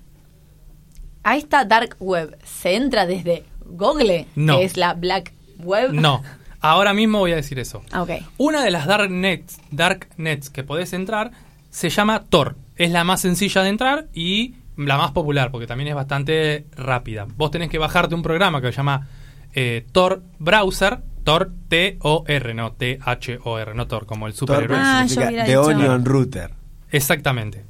¿a 1.28 1.36
esta 1.36 1.64
dark 1.64 1.96
web 2.00 2.38
se 2.44 2.74
entra 2.74 3.06
desde 3.06 3.44
Google? 3.66 4.26
No. 4.34 4.58
Que 4.58 4.64
es 4.64 4.76
la 4.76 4.94
black 4.94 5.32
web. 5.58 5.92
No, 5.92 6.22
ahora 6.60 6.94
mismo 6.94 7.18
voy 7.18 7.32
a 7.32 7.36
decir 7.36 7.58
eso. 7.58 7.82
Ah, 7.92 8.02
ok. 8.02 8.10
Una 8.38 8.62
de 8.64 8.70
las 8.70 8.86
dark 8.86 9.10
nets, 9.10 9.58
dark 9.70 10.08
nets 10.16 10.48
que 10.48 10.64
podés 10.64 10.92
entrar 10.92 11.30
se 11.70 11.90
llama 11.90 12.24
Tor. 12.24 12.56
Es 12.76 12.90
la 12.90 13.04
más 13.04 13.20
sencilla 13.20 13.62
de 13.62 13.68
entrar 13.68 14.06
y 14.14 14.54
la 14.76 14.96
más 14.96 15.10
popular, 15.10 15.50
porque 15.50 15.66
también 15.66 15.88
es 15.88 15.94
bastante 15.94 16.66
rápida. 16.76 17.26
Vos 17.36 17.50
tenés 17.50 17.68
que 17.68 17.78
bajarte 17.78 18.14
un 18.14 18.22
programa 18.22 18.60
que 18.60 18.68
se 18.68 18.76
llama 18.76 19.08
eh, 19.52 19.84
Tor 19.92 20.22
Browser, 20.38 21.00
Tor 21.24 21.50
T-O-R, 21.68 22.54
no 22.54 22.72
T-H-O-R, 22.72 23.74
no 23.74 23.86
Tor, 23.86 24.06
como 24.06 24.26
el 24.28 24.32
superhéroe. 24.32 24.78
Tor 24.78 24.86
Ah, 24.86 25.06
The 25.44 25.58
Onion 25.58 26.04
Router. 26.04 26.52
Exactamente. 26.90 27.64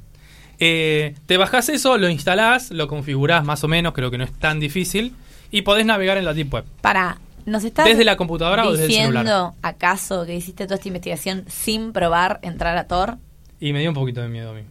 Eh, 0.59 1.15
te 1.25 1.37
bajás 1.37 1.69
eso, 1.69 1.97
lo 1.97 2.09
instalás, 2.09 2.71
lo 2.71 2.87
configurás 2.87 3.43
más 3.45 3.63
o 3.63 3.67
menos, 3.67 3.93
creo 3.93 4.11
que 4.11 4.17
no 4.17 4.23
es 4.25 4.33
tan 4.33 4.59
difícil, 4.59 5.15
y 5.51 5.61
podés 5.61 5.85
navegar 5.85 6.17
en 6.17 6.25
la 6.25 6.33
Deep 6.33 6.53
Web. 6.53 6.65
Para, 6.81 7.17
¿nos 7.45 7.63
estás 7.63 7.85
¿Desde 7.85 8.03
la 8.03 8.17
computadora 8.17 8.67
o 8.67 8.71
desde 8.71 8.83
el 8.83 8.89
diciendo 8.89 9.19
celular? 9.19 9.53
acaso 9.61 10.25
que 10.25 10.35
hiciste 10.35 10.65
toda 10.65 10.75
esta 10.75 10.87
investigación 10.89 11.45
sin 11.47 11.93
probar 11.93 12.39
entrar 12.41 12.77
a 12.77 12.87
Tor? 12.87 13.17
Y 13.59 13.71
me 13.73 13.79
dio 13.79 13.89
un 13.89 13.95
poquito 13.95 14.21
de 14.21 14.27
miedo 14.29 14.51
a 14.51 14.53
mí. 14.53 14.61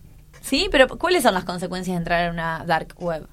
Sí, 0.43 0.69
pero 0.71 0.89
¿cuáles 0.89 1.23
son 1.23 1.35
las 1.35 1.45
consecuencias 1.45 1.95
de 1.95 1.99
entrar 1.99 2.29
a 2.29 2.33
una 2.33 2.65
dark 2.67 2.95
web? 2.99 3.27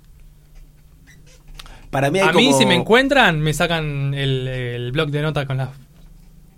Para 1.92 2.12
mí 2.12 2.20
hay 2.20 2.28
A 2.28 2.34
mí, 2.34 2.46
como- 2.48 2.58
si 2.58 2.66
me 2.66 2.76
encuentran, 2.76 3.40
me 3.40 3.54
sacan 3.54 4.14
el, 4.14 4.48
el 4.48 4.92
blog 4.92 5.10
de 5.12 5.22
nota 5.22 5.46
con 5.46 5.58
las 5.58 5.70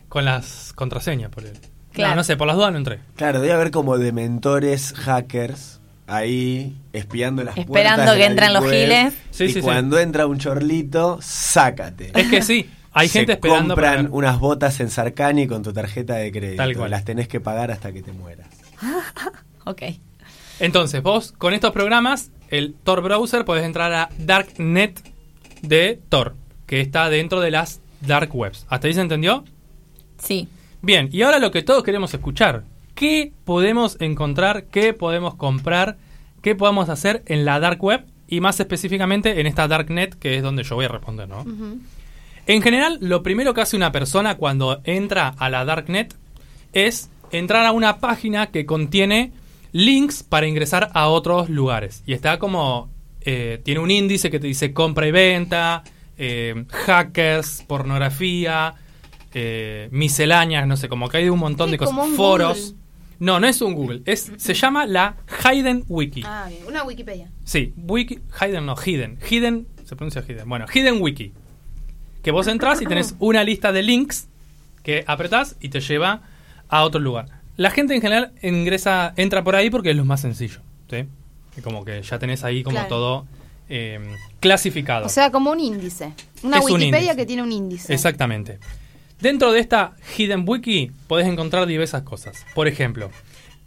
con 0.09 0.25
las 0.25 0.73
contraseñas. 0.73 1.29
Por 1.29 1.45
el... 1.45 1.53
Claro. 1.91 2.11
No, 2.11 2.15
no 2.17 2.23
sé, 2.23 2.37
por 2.37 2.47
las 2.47 2.55
dudas 2.55 2.71
no 2.71 2.77
entré. 2.77 2.99
Claro, 3.15 3.41
debe 3.41 3.53
haber 3.53 3.71
como 3.71 3.97
dementores 3.97 4.93
hackers 4.93 5.76
ahí 6.07 6.75
espiando 6.93 7.43
las 7.43 7.57
Esperando 7.57 8.03
puertas 8.03 8.15
que 8.17 8.25
entren 8.25 8.53
los 8.53 8.63
Sí, 8.63 8.69
giles. 8.71 9.13
y 9.13 9.35
sí, 9.35 9.49
sí. 9.53 9.61
cuando 9.61 9.99
entra 9.99 10.25
un 10.25 10.39
chorlito, 10.39 11.19
sácate. 11.21 12.11
Es 12.15 12.27
que 12.29 12.41
sí, 12.41 12.69
hay 12.93 13.07
Se 13.09 13.19
gente 13.19 13.33
esperando 13.33 13.75
para 13.75 13.95
compran 13.97 14.13
unas 14.13 14.39
botas 14.39 14.79
en 14.79 14.89
Sarcani 14.89 15.47
con 15.47 15.61
tu 15.63 15.71
tarjeta 15.73 16.15
de 16.15 16.31
crédito. 16.31 16.57
Tal 16.63 16.75
cual. 16.75 16.91
Las 16.91 17.03
tenés 17.05 17.27
que 17.27 17.39
pagar 17.39 17.69
hasta 17.71 17.91
que 17.91 18.01
te 18.01 18.11
mueras. 18.11 18.47
Ok. 19.65 19.81
Entonces, 20.61 21.03
vos 21.03 21.33
con 21.37 21.53
estos 21.53 21.73
programas, 21.73 22.31
el 22.49 22.73
Tor 22.85 23.01
Browser, 23.01 23.43
podés 23.43 23.65
entrar 23.65 23.91
a 23.91 24.09
Darknet 24.17 25.01
de 25.61 25.99
Tor, 26.07 26.35
que 26.65 26.79
está 26.79 27.09
dentro 27.09 27.41
de 27.41 27.51
las 27.51 27.81
Dark 27.99 28.33
Webs. 28.33 28.65
¿Hasta 28.69 28.87
ahí 28.87 28.93
se 28.93 29.01
entendió? 29.01 29.43
Sí. 30.17 30.47
Bien, 30.81 31.09
y 31.11 31.21
ahora 31.23 31.39
lo 31.39 31.51
que 31.51 31.63
todos 31.63 31.83
queremos 31.83 32.13
escuchar. 32.13 32.63
¿Qué 32.97 33.31
podemos 33.45 33.95
encontrar? 34.01 34.63
¿Qué 34.71 34.91
podemos 34.93 35.35
comprar? 35.35 35.97
¿Qué 36.41 36.55
podemos 36.55 36.89
hacer 36.89 37.21
en 37.27 37.45
la 37.45 37.59
Dark 37.59 37.83
Web? 37.83 38.05
Y 38.27 38.41
más 38.41 38.59
específicamente 38.59 39.39
en 39.39 39.45
esta 39.45 39.67
Darknet, 39.67 40.15
que 40.15 40.35
es 40.35 40.41
donde 40.41 40.63
yo 40.63 40.73
voy 40.75 40.85
a 40.85 40.87
responder, 40.87 41.29
¿no? 41.29 41.45
En 42.47 42.61
general, 42.63 42.97
lo 42.99 43.21
primero 43.21 43.53
que 43.53 43.61
hace 43.61 43.75
una 43.77 43.91
persona 43.91 44.35
cuando 44.37 44.81
entra 44.83 45.35
a 45.37 45.47
la 45.51 45.63
Darknet 45.63 46.15
es 46.73 47.11
entrar 47.31 47.67
a 47.67 47.71
una 47.71 47.99
página 47.99 48.47
que 48.47 48.65
contiene 48.65 49.31
links 49.73 50.23
para 50.23 50.47
ingresar 50.47 50.89
a 50.95 51.07
otros 51.07 51.49
lugares. 51.49 52.01
Y 52.07 52.13
está 52.13 52.39
como... 52.39 52.89
eh, 53.21 53.61
tiene 53.63 53.79
un 53.79 53.91
índice 53.91 54.31
que 54.31 54.39
te 54.39 54.47
dice 54.47 54.73
compra 54.73 55.05
y 55.07 55.11
venta, 55.11 55.83
eh, 56.17 56.65
hackers, 56.69 57.63
pornografía, 57.67 58.73
eh, 59.35 59.87
misceláneas, 59.91 60.65
no 60.67 60.77
sé, 60.77 60.89
como 60.89 61.09
que 61.09 61.17
hay 61.17 61.29
un 61.29 61.37
montón 61.37 61.67
Sí, 61.67 61.73
de 61.73 61.77
cosas. 61.77 61.95
Foros. 62.15 62.57
Google. 62.71 62.86
No, 63.19 63.39
no 63.39 63.47
es 63.47 63.61
un 63.61 63.73
Google. 63.73 64.01
Es, 64.05 64.31
se 64.37 64.53
llama 64.53 64.85
la 64.85 65.15
Hidden 65.43 65.85
Wiki. 65.87 66.23
Ah, 66.25 66.45
bien. 66.49 66.65
Una 66.67 66.83
Wikipedia. 66.83 67.29
Sí, 67.43 67.73
wiki, 67.77 68.19
hidden 68.41 68.65
no, 68.65 68.75
hidden. 68.75 69.17
Hidden, 69.27 69.67
se 69.85 69.95
pronuncia 69.95 70.21
hidden. 70.27 70.47
Bueno, 70.47 70.65
hidden 70.71 71.01
wiki. 71.01 71.33
Que 72.21 72.31
vos 72.31 72.47
entras 72.47 72.81
y 72.81 72.85
tenés 72.85 73.15
una 73.19 73.43
lista 73.43 73.71
de 73.71 73.81
links 73.83 74.27
que 74.83 75.03
apretás 75.07 75.55
y 75.61 75.69
te 75.69 75.79
lleva 75.79 76.21
a 76.69 76.83
otro 76.83 76.99
lugar. 76.99 77.27
La 77.55 77.71
gente 77.71 77.95
en 77.95 78.01
general 78.01 78.33
ingresa, 78.43 79.13
entra 79.17 79.43
por 79.43 79.55
ahí 79.55 79.69
porque 79.69 79.91
es 79.91 79.95
lo 79.97 80.05
más 80.05 80.21
sencillo. 80.21 80.59
¿sí? 80.89 81.05
Y 81.57 81.61
como 81.61 81.83
que 81.85 82.01
ya 82.03 82.19
tenés 82.19 82.43
ahí 82.43 82.61
como 82.63 82.75
Claro. 82.75 82.89
todo 82.89 83.27
eh, 83.69 83.99
clasificado. 84.39 85.05
O 85.07 85.09
sea, 85.09 85.31
como 85.31 85.51
un 85.51 85.59
índice. 85.59 86.13
Una 86.43 86.59
Es 86.59 86.65
un 86.65 86.73
Wikipedia 86.73 86.99
índice. 86.99 87.15
que 87.17 87.25
tiene 87.25 87.41
un 87.43 87.51
índice. 87.51 87.93
Exactamente. 87.93 88.59
Dentro 89.19 89.51
de 89.51 89.59
esta 89.59 89.93
Hidden 90.17 90.43
Wiki 90.47 90.91
podés 91.07 91.27
encontrar 91.27 91.65
diversas 91.65 92.03
cosas. 92.03 92.45
Por 92.53 92.67
ejemplo, 92.67 93.09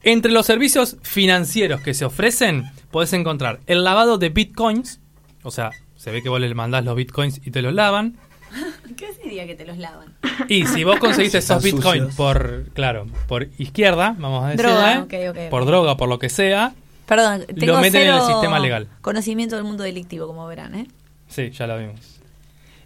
entre 0.02 0.30
los 0.32 0.46
servicios 0.46 0.96
financieros 1.02 1.80
que 1.80 1.94
se 1.94 2.04
ofrecen, 2.04 2.64
podés 2.90 3.12
encontrar 3.12 3.60
el 3.66 3.82
lavado 3.84 4.16
de 4.18 4.28
bitcoins. 4.28 5.00
O 5.42 5.50
sea, 5.50 5.70
se 5.96 6.10
ve 6.10 6.22
que 6.22 6.28
vos 6.28 6.40
le 6.40 6.54
mandás 6.54 6.84
los 6.84 6.94
bitcoins 6.96 7.40
y 7.44 7.50
te 7.50 7.62
los 7.62 7.74
lavan. 7.74 8.16
¿Qué 8.96 9.12
sería 9.14 9.46
que 9.46 9.54
te 9.54 9.64
los 9.64 9.78
lavan? 9.78 10.14
Y 10.48 10.66
si 10.66 10.84
vos 10.84 10.98
conseguiste 10.98 11.38
esos 11.38 11.62
bitcoins 11.62 12.14
por, 12.14 12.66
claro, 12.72 13.06
por 13.26 13.48
izquierda, 13.58 14.14
vamos 14.18 14.44
a 14.44 14.48
decir, 14.48 14.66
Droga, 14.66 15.02
ok. 15.02 15.50
por 15.50 15.64
droga, 15.66 15.96
por 15.96 16.08
lo 16.08 16.18
que 16.18 16.28
sea, 16.28 16.74
Perdón, 17.06 17.44
tengo 17.58 17.80
meten 17.80 18.02
en 18.08 18.14
el 18.14 18.22
sistema 18.22 18.60
legal. 18.60 18.86
conocimiento 19.00 19.56
del 19.56 19.64
mundo 19.64 19.82
delictivo, 19.82 20.28
como 20.28 20.46
verán, 20.46 20.76
¿eh? 20.76 20.86
Sí, 21.28 21.50
ya 21.50 21.66
la 21.66 21.76
vimos. 21.76 21.98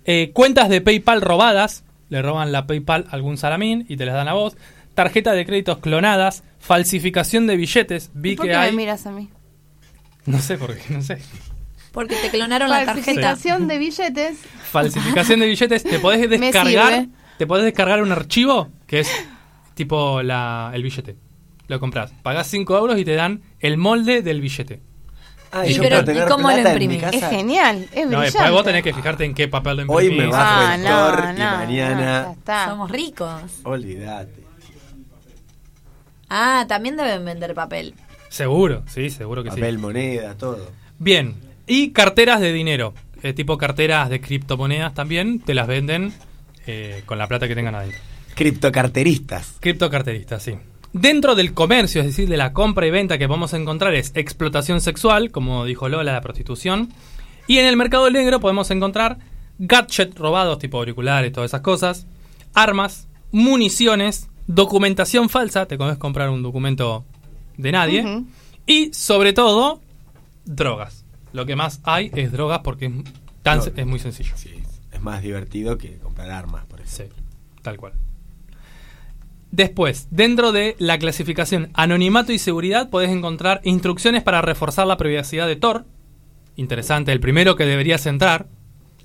Eh, 0.06 0.30
cuentas 0.32 0.70
de 0.70 0.80
PayPal 0.80 1.20
robadas. 1.20 1.84
Le 2.14 2.22
roban 2.22 2.52
la 2.52 2.68
PayPal 2.68 3.06
a 3.10 3.14
algún 3.16 3.36
salamín 3.36 3.86
y 3.88 3.96
te 3.96 4.06
las 4.06 4.14
dan 4.14 4.28
a 4.28 4.34
vos. 4.34 4.56
Tarjeta 4.94 5.32
de 5.32 5.44
créditos 5.44 5.78
clonadas. 5.78 6.44
Falsificación 6.60 7.48
de 7.48 7.56
billetes. 7.56 8.12
Vi 8.14 8.36
¿Por 8.36 8.46
que 8.46 8.52
qué 8.52 8.56
me 8.56 8.62
hay. 8.62 8.72
miras 8.76 9.04
a 9.08 9.10
mí? 9.10 9.30
No 10.24 10.38
sé 10.38 10.56
por 10.56 10.76
qué, 10.76 10.94
no 10.94 11.02
sé. 11.02 11.18
Porque 11.90 12.14
te 12.14 12.30
clonaron 12.30 12.70
la 12.70 12.84
tarjeta. 12.84 13.02
Falsificación 13.04 13.66
de 13.66 13.78
billetes. 13.78 14.38
Falsificación 14.70 15.40
de 15.40 15.46
billetes. 15.46 15.82
Te 15.82 15.98
podés 15.98 16.20
Me 16.30 16.38
descargar. 16.38 17.06
Te 17.36 17.48
podés 17.48 17.64
descargar 17.64 18.00
un 18.00 18.12
archivo 18.12 18.68
que 18.86 19.00
es 19.00 19.10
tipo 19.74 20.22
la, 20.22 20.70
el 20.72 20.84
billete. 20.84 21.16
Lo 21.66 21.80
compras. 21.80 22.12
Pagás 22.22 22.46
5 22.46 22.78
euros 22.78 22.96
y 23.00 23.04
te 23.04 23.16
dan 23.16 23.42
el 23.58 23.76
molde 23.76 24.22
del 24.22 24.40
billete. 24.40 24.80
Ah, 25.56 25.66
Y 25.66 25.74
yo 25.74 25.82
pero, 25.82 25.96
puedo 25.96 26.04
tener 26.06 26.26
¿y 26.26 26.30
cómo 26.30 26.50
lo 26.50 26.58
imprimís? 26.58 27.02
Es 27.04 27.28
genial, 27.30 27.76
es 27.92 28.04
No, 28.06 28.08
brillante. 28.08 28.24
después 28.24 28.50
vos 28.50 28.64
tenés 28.64 28.82
que 28.82 28.92
fijarte 28.92 29.24
en 29.24 29.34
qué 29.34 29.46
papel 29.48 29.76
lo 29.76 29.82
Hoy 29.92 30.04
imprimís. 30.06 30.26
me 30.26 30.32
bajo 30.32 30.60
Ah, 30.66 30.74
el 30.74 30.82
no, 30.82 30.88
Tor 30.90 31.24
no, 31.24 31.30
y 31.30 31.36
no, 31.38 31.50
mañana. 31.58 32.00
ya 32.26 32.32
está. 32.32 32.68
Somos 32.70 32.90
ricos. 32.90 33.42
Olvídate. 33.62 34.44
Ah, 36.28 36.64
también 36.68 36.96
deben 36.96 37.24
vender 37.24 37.54
papel. 37.54 37.94
Seguro, 38.28 38.82
sí, 38.88 39.10
seguro 39.10 39.44
que 39.44 39.50
sí. 39.50 39.56
Papel, 39.56 39.78
moneda, 39.78 40.34
todo. 40.34 40.70
Bien, 40.98 41.36
y 41.66 41.90
carteras 41.92 42.40
de 42.40 42.52
dinero, 42.52 42.94
eh, 43.22 43.32
tipo 43.32 43.56
carteras 43.58 44.08
de 44.10 44.20
criptomonedas 44.20 44.94
también, 44.94 45.38
te 45.40 45.54
las 45.54 45.66
venden 45.68 46.12
eh, 46.66 47.02
con 47.06 47.18
la 47.18 47.28
plata 47.28 47.46
que 47.46 47.54
tengan 47.54 47.74
adentro. 47.76 48.00
Criptocarteristas. 48.34 49.54
Criptocarteristas, 49.60 50.42
sí. 50.42 50.56
Dentro 50.94 51.34
del 51.34 51.52
comercio, 51.54 52.00
es 52.00 52.06
decir, 52.06 52.28
de 52.28 52.36
la 52.36 52.52
compra 52.52 52.86
y 52.86 52.90
venta 52.90 53.18
que 53.18 53.26
vamos 53.26 53.52
a 53.52 53.56
encontrar 53.56 53.94
es 53.94 54.12
explotación 54.14 54.80
sexual, 54.80 55.30
como 55.32 55.64
dijo 55.64 55.88
Lola, 55.88 56.12
la 56.12 56.20
prostitución. 56.20 56.88
Y 57.48 57.58
en 57.58 57.66
el 57.66 57.76
mercado 57.76 58.08
negro 58.10 58.38
podemos 58.40 58.70
encontrar 58.70 59.18
gadgets 59.58 60.14
robados, 60.14 60.58
tipo 60.60 60.78
auriculares, 60.78 61.32
todas 61.32 61.50
esas 61.50 61.62
cosas, 61.62 62.06
armas, 62.54 63.08
municiones, 63.32 64.28
documentación 64.46 65.28
falsa, 65.28 65.66
te 65.66 65.76
podés 65.76 65.98
comprar 65.98 66.30
un 66.30 66.42
documento 66.44 67.04
de 67.56 67.72
nadie, 67.72 68.22
y 68.66 68.94
sobre 68.94 69.32
todo, 69.32 69.80
drogas. 70.44 71.04
Lo 71.32 71.44
que 71.44 71.56
más 71.56 71.80
hay 71.82 72.10
es 72.14 72.30
drogas 72.30 72.60
porque 72.62 72.86
es, 72.86 72.92
tan- 73.42 73.58
Drogas. 73.58 73.72
es 73.78 73.86
muy 73.86 73.98
sencillo. 73.98 74.32
Sí, 74.36 74.50
es 74.92 75.00
más 75.02 75.22
divertido 75.22 75.76
que 75.76 75.98
comprar 75.98 76.30
armas, 76.30 76.64
por 76.66 76.80
eso. 76.80 77.02
Sí, 77.02 77.04
tal 77.62 77.76
cual. 77.78 77.92
Después, 79.54 80.08
dentro 80.10 80.50
de 80.50 80.74
la 80.80 80.98
clasificación 80.98 81.70
anonimato 81.74 82.32
y 82.32 82.40
seguridad, 82.40 82.90
podés 82.90 83.10
encontrar 83.10 83.60
instrucciones 83.62 84.24
para 84.24 84.42
reforzar 84.42 84.84
la 84.88 84.96
privacidad 84.96 85.46
de 85.46 85.54
Tor. 85.54 85.84
Interesante, 86.56 87.12
el 87.12 87.20
primero 87.20 87.54
que 87.54 87.64
deberías 87.64 88.04
entrar. 88.06 88.46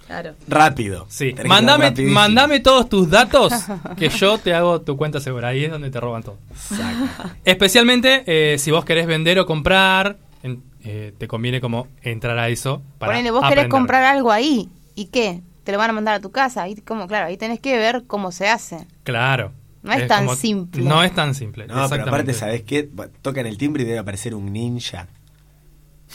Claro. 0.07 0.33
Rápido. 0.47 1.05
Sí, 1.07 1.35
mandame, 1.45 1.93
mandame 2.07 2.61
todos 2.61 2.89
tus 2.89 3.11
datos 3.11 3.53
que 3.97 4.09
yo 4.09 4.39
te 4.39 4.55
hago 4.55 4.81
tu 4.81 4.97
cuenta 4.97 5.19
segura. 5.19 5.49
Ahí 5.49 5.65
es 5.65 5.71
donde 5.71 5.91
te 5.91 5.99
roban 5.99 6.23
todo. 6.23 6.39
Saca. 6.55 7.35
Especialmente 7.45 8.23
eh, 8.25 8.57
si 8.57 8.71
vos 8.71 8.83
querés 8.85 9.05
vender 9.05 9.37
o 9.37 9.45
comprar, 9.45 10.17
en- 10.41 10.63
eh, 10.83 11.13
te 11.15 11.27
conviene 11.27 11.61
como 11.61 11.87
entrar 12.01 12.39
a 12.39 12.49
eso. 12.49 12.81
Para 12.97 13.11
Ponele, 13.11 13.29
vos 13.29 13.47
querés 13.47 13.67
comprar 13.67 14.03
algo 14.03 14.31
ahí. 14.31 14.67
¿Y 14.95 15.05
qué? 15.05 15.41
Te 15.63 15.71
lo 15.73 15.77
van 15.77 15.91
a 15.91 15.93
mandar 15.93 16.15
a 16.15 16.19
tu 16.19 16.31
casa. 16.31 16.63
Ahí, 16.63 16.73
como, 16.77 17.05
claro, 17.05 17.27
ahí 17.27 17.37
tenés 17.37 17.59
que 17.59 17.77
ver 17.77 18.05
cómo 18.07 18.31
se 18.31 18.49
hace. 18.49 18.87
Claro. 19.03 19.51
No 19.81 19.93
es 19.93 20.07
tan 20.07 20.35
simple. 20.35 20.81
No 20.83 21.03
es 21.03 21.13
tan 21.15 21.33
simple. 21.35 21.63
No, 21.65 21.73
pero 21.73 21.83
exactamente. 21.85 22.09
aparte, 22.09 22.33
¿sabés 22.33 22.63
qué? 22.63 22.89
Tocan 23.21 23.45
el 23.45 23.57
timbre 23.57 23.83
y 23.83 23.85
debe 23.85 23.99
aparecer 23.99 24.35
un 24.35 24.51
ninja 24.51 25.07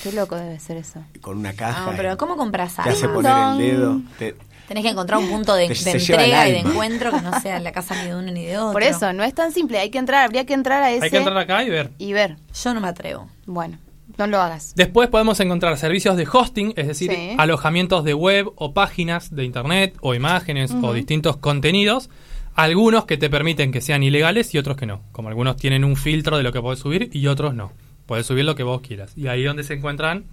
Qué 0.03 0.13
loco 0.13 0.37
debe 0.37 0.59
ser 0.59 0.77
eso. 0.77 1.05
con 1.21 1.39
una 1.39 1.53
caja. 1.53 1.87
Ah, 1.91 1.93
pero 1.97 2.17
¿cómo 2.17 2.37
compras 2.37 2.75
Te 2.83 2.91
hace 2.91 3.05
algo? 3.07 3.23
poner 3.23 3.33
el 3.53 3.59
dedo. 3.59 4.01
te- 4.19 4.35
Tenés 4.67 4.83
que 4.83 4.91
encontrar 4.91 5.21
un 5.21 5.29
punto 5.29 5.55
de, 5.55 5.69
Te- 5.85 5.91
entrega 5.93 6.49
y 6.49 6.53
de 6.53 6.59
encuentro 6.61 7.11
que 7.13 7.21
no 7.21 7.39
sea 7.41 7.59
en 7.59 7.65
la 7.65 7.71
casa 7.73 7.95
ni 8.03 8.09
de 8.09 8.17
uno 8.17 8.33
ni 8.33 8.45
de 8.47 8.59
otro. 8.59 8.73
Por 8.73 8.83
eso, 8.83 9.13
no 9.13 9.23
es 9.23 9.35
tan 9.35 9.53
simple. 9.53 9.79
Hay 9.79 9.91
que 9.91 9.99
entrar, 9.99 10.25
habría 10.25 10.45
que 10.47 10.55
entrar 10.55 10.83
a 10.83 10.91
ese 10.91 11.05
Hay 11.05 11.11
que 11.11 11.19
entrar 11.19 11.37
acá 11.39 11.63
y 11.65 11.71
ver. 11.71 11.91
y 11.99 12.13
ver. 12.13 12.37
Yo 12.63 12.75
no 12.75 12.81
me 12.81 12.89
atrevo. 12.89 13.29
Bueno, 13.47 13.79
no 14.17 14.27
lo 14.27 14.41
hagas. 14.41 14.73
Después 14.75 15.09
podemos 15.11 15.39
encontrar 15.41 15.77
servicios 15.79 16.17
de 16.17 16.27
hosting, 16.31 16.73
es 16.77 16.87
decir, 16.89 17.11
Sí. 17.13 17.37
alojamientos 17.39 18.05
de 18.05 18.15
web 18.15 18.51
o 18.57 18.73
páginas 18.75 19.35
de 19.35 19.45
internet 19.45 19.97
o 20.01 20.15
imágenes 20.15 20.73
o 20.83 20.93
distintos 20.95 21.37
contenidos. 21.37 22.09
Algunos 22.55 23.05
que 23.05 23.17
te 23.17 23.29
permiten 23.29 23.73
que 23.73 23.81
sean 23.81 24.03
ilegales 24.03 24.55
y 24.55 24.59
otros 24.59 24.77
que 24.77 24.87
no. 24.87 25.03
Como 25.13 25.29
algunos 25.29 25.57
tienen 25.57 25.85
un 25.85 25.97
filtro 25.97 26.37
de 26.37 26.43
lo 26.43 26.53
que 26.53 26.61
podés 26.61 26.79
subir 26.79 27.11
y 27.13 27.27
otros 27.27 27.55
no. 27.55 27.73
Podés 28.07 28.27
subir 28.27 28.45
lo 28.45 28.55
que 28.55 28.63
vos 28.63 28.81
quieras. 28.81 29.13
Y 29.17 29.27
ahí 29.27 29.43
donde 29.43 29.65
se 29.65 29.75
encuentran 29.75 30.27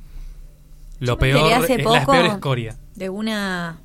lo 0.99 1.17
peor, 1.17 1.51
hace 1.51 1.73
es 1.73 1.83
la 1.83 1.83
poco 1.83 2.11
peor 2.11 2.25
escoria. 2.27 2.77
de 2.95 3.09
una 3.09 3.79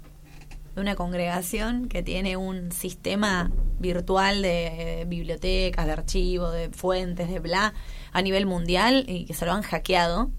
de 0.75 0.83
una 0.83 0.95
congregación 0.95 1.89
que 1.89 2.03
tiene 2.03 2.37
un 2.37 2.71
sistema 2.71 3.51
virtual 3.79 4.43
de 4.43 5.07
bibliotecas, 5.09 5.87
de 5.87 5.93
archivos, 5.93 6.53
de 6.53 6.69
fuentes, 6.69 7.31
de 7.31 7.39
bla, 7.39 7.73
a 8.13 8.21
nivel 8.21 8.45
mundial 8.45 9.07
y 9.09 9.25
que 9.25 9.33
se 9.33 9.47
lo 9.47 9.53
han 9.53 9.63
hackeado 9.63 10.31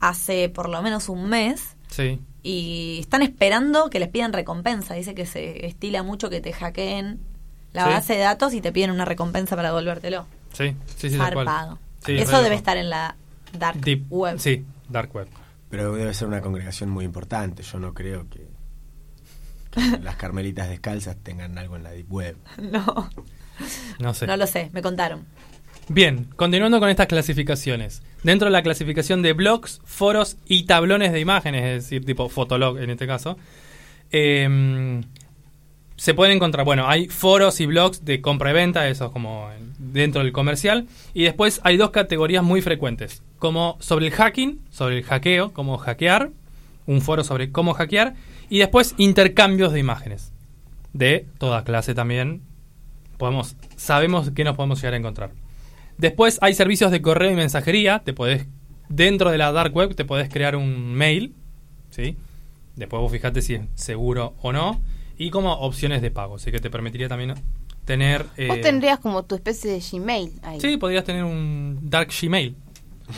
hace 0.00 0.48
por 0.48 0.68
lo 0.68 0.82
menos 0.82 1.08
un 1.08 1.28
mes 1.28 1.75
Sí. 1.88 2.20
y 2.42 2.98
están 3.00 3.22
esperando 3.22 3.90
que 3.90 3.98
les 4.00 4.08
pidan 4.08 4.32
recompensa. 4.32 4.94
Dice 4.94 5.14
que 5.14 5.26
se 5.26 5.66
estila 5.66 6.02
mucho 6.02 6.30
que 6.30 6.40
te 6.40 6.52
hackeen 6.52 7.18
la 7.72 7.84
Sí. 7.84 7.90
base 7.90 8.12
de 8.14 8.20
datos 8.20 8.54
y 8.54 8.60
te 8.60 8.70
piden 8.72 8.90
una 8.90 9.04
recompensa 9.04 9.56
para 9.56 9.68
devolvértelo. 9.68 10.26
Sí, 10.52 10.74
sí, 10.96 11.10
sí. 11.10 11.16
Zarpado. 11.16 11.78
Sí, 12.04 12.16
Eso 12.16 12.40
debe 12.42 12.54
estar 12.54 12.76
en 12.76 12.88
la 12.90 13.16
dark 13.58 13.80
Deep 13.80 14.06
web. 14.10 14.38
Sí, 14.38 14.64
Dark 14.88 15.14
Web. 15.14 15.28
Pero 15.70 15.92
debe 15.94 16.14
ser 16.14 16.28
una 16.28 16.40
congregación 16.40 16.88
muy 16.90 17.04
importante. 17.04 17.62
Yo 17.64 17.80
no 17.80 17.92
creo 17.94 18.28
que, 18.30 18.46
que 19.72 19.80
las 20.02 20.14
carmelitas 20.16 20.68
descalzas 20.68 21.16
tengan 21.22 21.58
algo 21.58 21.74
en 21.76 21.82
la 21.82 21.90
Deep 21.90 22.12
Web. 22.12 22.36
No, 22.70 23.10
No 23.98 24.14
sé. 24.14 24.26
no 24.26 24.36
lo 24.36 24.46
sé, 24.46 24.70
me 24.72 24.82
contaron. 24.82 25.24
Bien, 25.88 26.26
continuando 26.34 26.80
con 26.80 26.88
estas 26.88 27.06
clasificaciones. 27.06 28.02
Dentro 28.24 28.46
de 28.46 28.52
la 28.52 28.62
clasificación 28.62 29.22
de 29.22 29.34
blogs, 29.34 29.80
foros 29.84 30.36
y 30.46 30.64
tablones 30.64 31.12
de 31.12 31.20
imágenes, 31.20 31.62
es 31.62 31.84
decir, 31.84 32.04
tipo 32.04 32.28
Fotolog 32.28 32.78
en 32.78 32.90
este 32.90 33.06
caso, 33.06 33.38
eh, 34.10 35.00
se 35.96 36.12
pueden 36.12 36.36
encontrar, 36.36 36.64
bueno, 36.64 36.88
hay 36.88 37.08
foros 37.08 37.60
y 37.60 37.66
blogs 37.66 38.04
de 38.04 38.20
compra 38.20 38.50
y 38.50 38.54
venta, 38.54 38.88
eso 38.88 39.06
es 39.06 39.12
como 39.12 39.48
dentro 39.78 40.22
del 40.22 40.32
comercial, 40.32 40.88
y 41.14 41.22
después 41.22 41.60
hay 41.62 41.76
dos 41.76 41.90
categorías 41.90 42.42
muy 42.42 42.62
frecuentes, 42.62 43.22
como 43.38 43.76
sobre 43.80 44.06
el 44.06 44.12
hacking, 44.12 44.60
sobre 44.70 44.98
el 44.98 45.04
hackeo, 45.04 45.52
como 45.52 45.78
hackear, 45.78 46.30
un 46.86 47.00
foro 47.00 47.22
sobre 47.22 47.52
cómo 47.52 47.74
hackear, 47.74 48.14
y 48.50 48.58
después 48.58 48.94
intercambios 48.98 49.72
de 49.72 49.78
imágenes, 49.78 50.32
de 50.92 51.26
toda 51.38 51.62
clase 51.62 51.94
también, 51.94 52.42
podemos, 53.18 53.56
sabemos 53.76 54.30
que 54.30 54.44
nos 54.44 54.56
podemos 54.56 54.80
llegar 54.80 54.94
a 54.94 54.98
encontrar. 54.98 55.45
Después 55.98 56.38
hay 56.42 56.54
servicios 56.54 56.90
de 56.90 57.00
correo 57.02 57.30
y 57.30 57.34
mensajería. 57.34 58.00
Te 58.04 58.12
podés, 58.12 58.46
dentro 58.88 59.30
de 59.30 59.38
la 59.38 59.52
dark 59.52 59.74
web, 59.74 59.94
te 59.94 60.04
podés 60.04 60.28
crear 60.28 60.56
un 60.56 60.94
mail. 60.94 61.34
¿sí? 61.90 62.16
Después 62.76 63.00
vos 63.00 63.10
fijate 63.10 63.40
si 63.42 63.54
es 63.54 63.62
seguro 63.74 64.34
o 64.42 64.52
no. 64.52 64.80
Y 65.18 65.30
como 65.30 65.52
opciones 65.54 66.02
de 66.02 66.10
pago. 66.10 66.36
Así 66.36 66.52
que 66.52 66.58
te 66.58 66.68
permitiría 66.70 67.08
también 67.08 67.34
tener. 67.86 68.26
eh, 68.36 68.48
Vos 68.48 68.60
tendrías 68.60 68.98
como 68.98 69.22
tu 69.24 69.34
especie 69.34 69.70
de 69.70 69.80
Gmail 69.80 70.32
ahí. 70.42 70.60
Sí, 70.60 70.76
podrías 70.76 71.04
tener 71.04 71.24
un 71.24 71.78
dark 71.82 72.10
Gmail. 72.20 72.54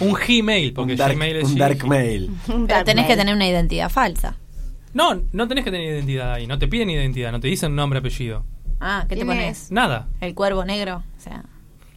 Un 0.01 0.13
Gmail, 0.13 0.75
porque 0.75 0.93
un 0.93 0.99
dark, 0.99 1.15
Gmail 1.15 1.37
es 1.37 1.45
un 1.45 1.55
G- 1.57 1.59
dark 1.59 1.87
mail. 1.89 2.27
Un 2.49 2.67
Pero 2.67 2.67
dark 2.67 2.85
tenés 2.85 3.07
que 3.07 3.17
tener 3.17 3.35
una 3.35 3.49
identidad 3.49 3.89
falsa. 3.89 4.37
No, 4.95 5.21
no 5.33 5.49
tenés 5.49 5.65
que 5.65 5.71
tener 5.71 5.93
identidad 5.95 6.35
ahí. 6.35 6.47
No 6.47 6.59
te 6.59 6.69
piden 6.69 6.91
identidad. 6.91 7.33
No 7.33 7.41
te 7.41 7.49
dicen 7.49 7.75
nombre, 7.75 7.99
apellido. 7.99 8.45
Ah, 8.81 9.07
¿qué 9.09 9.17
te 9.17 9.25
pones? 9.27 9.73
Nada. 9.73 10.07
El 10.21 10.35
cuervo 10.35 10.65
negro. 10.65 11.03
O 11.17 11.21
sea, 11.21 11.43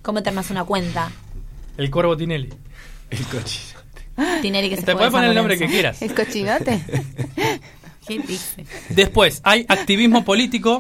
¿cómo 0.02 0.24
te 0.24 0.30
armas 0.30 0.50
una 0.52 0.64
cuenta? 0.64 1.12
El 1.78 1.90
cuervo 1.90 2.16
Tinelli. 2.18 2.50
El 3.10 3.26
cochino. 3.26 3.80
Tineri 4.42 4.70
que 4.70 4.78
se 4.78 4.84
Te 4.84 4.94
puedes 4.94 5.12
poner 5.12 5.30
el 5.30 5.36
nombre 5.36 5.58
que 5.58 5.68
quieras. 5.68 6.02
¿El 6.02 6.14
cochinote? 6.14 6.82
¿Qué 8.08 8.20
dice? 8.20 8.66
Después, 8.90 9.42
hay 9.44 9.66
activismo 9.68 10.24
político. 10.26 10.80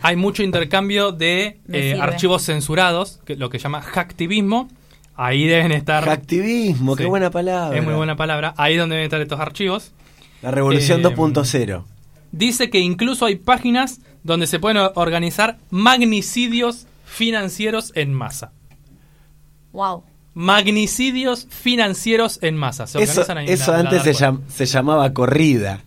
Hay 0.00 0.16
mucho 0.16 0.42
intercambio 0.42 1.12
de 1.12 1.60
eh, 1.72 1.98
archivos 2.00 2.42
censurados, 2.42 3.20
que 3.24 3.36
lo 3.36 3.50
que 3.50 3.58
llama 3.58 3.80
hacktivismo. 3.82 4.68
Ahí 5.14 5.46
deben 5.46 5.72
estar. 5.72 6.08
Activismo, 6.08 6.96
qué 6.96 7.06
buena 7.06 7.30
palabra. 7.30 7.76
Es 7.78 7.84
muy 7.84 7.94
buena 7.94 8.16
palabra. 8.16 8.54
Ahí 8.56 8.74
es 8.74 8.80
donde 8.80 8.96
deben 8.96 9.06
estar 9.06 9.20
estos 9.20 9.38
archivos. 9.38 9.92
La 10.40 10.50
revolución 10.50 11.00
Eh, 11.00 11.04
2.0. 11.04 11.84
Dice 12.32 12.70
que 12.70 12.80
incluso 12.80 13.26
hay 13.26 13.36
páginas 13.36 14.00
donde 14.24 14.46
se 14.46 14.58
pueden 14.58 14.78
organizar 14.94 15.58
magnicidios 15.70 16.86
financieros 17.12 17.92
en 17.94 18.12
masa. 18.14 18.52
Wow. 19.72 20.04
Magnicidios 20.34 21.46
financieros 21.50 22.38
en 22.42 22.56
masa. 22.56 22.86
Se 22.86 23.02
Eso, 23.02 23.20
organizan 23.20 23.38
ahí 23.38 23.46
en 23.48 23.52
eso 23.52 23.70
la- 23.72 23.82
la 23.82 23.90
antes 23.90 24.02
se, 24.02 24.24
llam- 24.24 24.64
llamaba 24.64 25.12
corrida. 25.14 25.82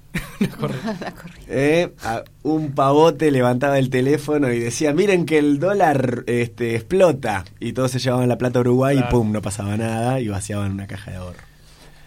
Eh, 1.48 1.94
a- 2.04 2.24
un 2.44 2.72
pavote 2.74 3.32
levantaba 3.32 3.80
el 3.80 3.90
teléfono 3.90 4.52
y 4.52 4.60
decía, 4.60 4.94
miren 4.94 5.26
que 5.26 5.38
el 5.40 5.60
dólar 5.60 6.24
este, 6.28 6.76
explota. 6.76 7.46
Y 7.60 7.74
todos 7.74 7.92
se 7.92 8.00
llevaban 8.00 8.30
la 8.30 8.38
plata 8.38 8.60
a 8.60 8.62
Uruguay 8.62 8.98
Claro. 8.98 9.10
y 9.10 9.12
pum, 9.12 9.32
no 9.32 9.42
pasaba 9.42 9.78
nada 9.78 10.20
y 10.20 10.28
vaciaban 10.28 10.72
una 10.72 10.88
caja 10.88 11.12
de 11.12 11.18
ahorro. 11.18 11.40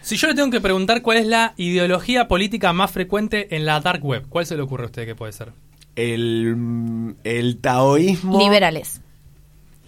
Si 0.01 0.15
yo 0.15 0.27
le 0.27 0.33
tengo 0.33 0.49
que 0.49 0.61
preguntar 0.61 1.01
cuál 1.01 1.17
es 1.17 1.27
la 1.27 1.53
ideología 1.57 2.27
política 2.29 2.71
más 2.73 2.89
frecuente 2.91 3.53
en 3.55 3.65
la 3.65 3.79
dark 3.81 4.03
web, 4.03 4.25
¿cuál 4.29 4.45
se 4.45 4.55
le 4.55 4.61
ocurre 4.63 4.83
a 4.83 4.87
usted 4.87 5.05
que 5.05 5.13
puede 5.13 5.33
ser? 5.33 5.51
El, 5.95 7.15
el 7.25 7.57
taoísmo... 7.57 8.39
Liberales. 8.39 9.01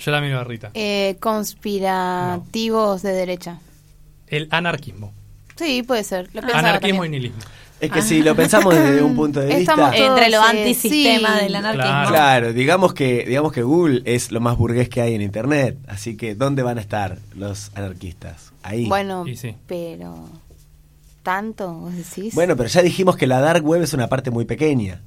Yo 0.04 0.12
la 0.12 0.20
miro 0.20 0.40
a 0.40 0.44
Rita. 0.44 0.72
Eh, 0.74 1.18
conspirativos 1.20 3.04
de 3.04 3.14
derecha. 3.14 3.60
El 4.28 4.48
anarquismo. 4.50 5.14
Sí, 5.56 5.84
puede 5.84 6.04
ser. 6.04 6.30
Lo 6.34 6.42
pensaba 6.42 6.60
Anarquismo 6.60 7.06
y 7.06 7.10
nihilismo. 7.10 7.40
Es 7.80 7.92
que 7.92 8.02
si 8.02 8.22
lo 8.22 8.36
pensamos 8.36 8.76
desde 8.76 9.02
un 9.02 9.16
punto 9.16 9.40
de 9.40 9.60
Estamos 9.60 9.92
vista... 9.92 10.06
todos, 10.06 10.18
Entre 10.18 10.30
lo 10.32 10.38
eh, 10.38 10.50
antisistema 10.50 11.38
sí. 11.38 11.44
del 11.44 11.56
anarquismo. 11.56 11.90
Claro. 11.90 12.10
Claro, 12.10 12.54
digamos 12.54 12.94
que, 12.94 13.26
digamos 13.26 13.52
que 13.52 13.64
Google 13.64 14.02
es 14.06 14.32
lo 14.32 14.40
más 14.40 14.58
burgués 14.58 14.88
que 14.88 15.02
hay 15.02 15.16
en 15.16 15.22
Internet. 15.22 15.78
Así 15.88 16.16
que, 16.16 16.36
¿dónde 16.36 16.62
van 16.64 16.78
a 16.78 16.82
estar 16.82 17.18
los 17.36 17.72
anarquistas? 17.76 18.54
Ahí. 18.64 18.88
Bueno, 18.88 19.26
sí. 19.36 19.56
pero... 19.68 20.30
¿Tanto? 21.24 21.72
¿Vos 21.74 21.96
decís? 21.96 22.34
Bueno, 22.34 22.56
pero 22.56 22.68
ya 22.68 22.82
dijimos 22.82 23.16
que 23.16 23.28
la 23.28 23.40
dark 23.40 23.64
web 23.64 23.84
es 23.84 23.94
una 23.94 24.08
parte 24.08 24.32
muy 24.32 24.46
pequeña. 24.46 25.02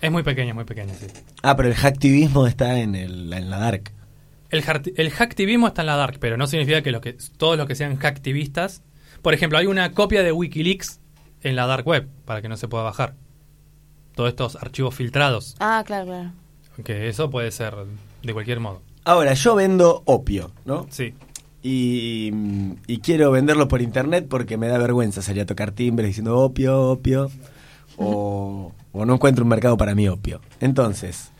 Es 0.00 0.10
muy 0.10 0.22
pequeño, 0.22 0.54
muy 0.54 0.64
pequeño, 0.64 0.94
sí. 0.98 1.06
Ah, 1.42 1.56
pero 1.56 1.68
el 1.68 1.74
hacktivismo 1.74 2.46
está 2.46 2.78
en, 2.78 2.94
el, 2.94 3.30
en 3.32 3.50
la 3.50 3.58
dark. 3.58 3.92
El, 4.50 4.64
el 4.96 5.10
hacktivismo 5.10 5.68
está 5.68 5.82
en 5.82 5.86
la 5.86 5.96
dark, 5.96 6.18
pero 6.20 6.36
no 6.36 6.46
significa 6.46 6.82
que, 6.82 6.90
los 6.90 7.00
que 7.02 7.16
todos 7.36 7.56
los 7.56 7.66
que 7.66 7.74
sean 7.74 7.96
hacktivistas... 7.96 8.82
Por 9.22 9.34
ejemplo, 9.34 9.58
hay 9.58 9.66
una 9.66 9.92
copia 9.92 10.22
de 10.22 10.30
Wikileaks 10.32 11.00
en 11.42 11.56
la 11.56 11.66
dark 11.66 11.86
web, 11.86 12.08
para 12.24 12.40
que 12.40 12.48
no 12.48 12.56
se 12.56 12.68
pueda 12.68 12.84
bajar. 12.84 13.14
Todos 14.14 14.30
estos 14.30 14.56
archivos 14.56 14.94
filtrados, 14.94 15.56
Ah, 15.60 15.82
claro, 15.86 16.06
claro. 16.06 16.30
que 16.84 17.08
eso 17.08 17.28
puede 17.30 17.50
ser 17.50 17.74
de 18.22 18.32
cualquier 18.32 18.60
modo. 18.60 18.82
Ahora, 19.04 19.34
yo 19.34 19.54
vendo 19.54 20.02
opio, 20.06 20.52
¿no? 20.64 20.86
Sí. 20.90 21.14
Y, 21.62 22.32
y 22.86 22.98
quiero 22.98 23.30
venderlo 23.32 23.66
por 23.68 23.82
internet 23.82 24.26
porque 24.28 24.56
me 24.56 24.68
da 24.68 24.78
vergüenza 24.78 25.22
salir 25.22 25.42
a 25.42 25.46
tocar 25.46 25.72
timbres 25.72 26.08
diciendo 26.08 26.38
opio, 26.38 26.80
opio. 26.90 27.30
O, 27.96 28.72
o 28.92 29.04
no 29.04 29.14
encuentro 29.14 29.44
un 29.44 29.48
mercado 29.50 29.76
para 29.76 29.94
mi 29.94 30.08
opio. 30.08 30.40
Entonces, 30.60 31.32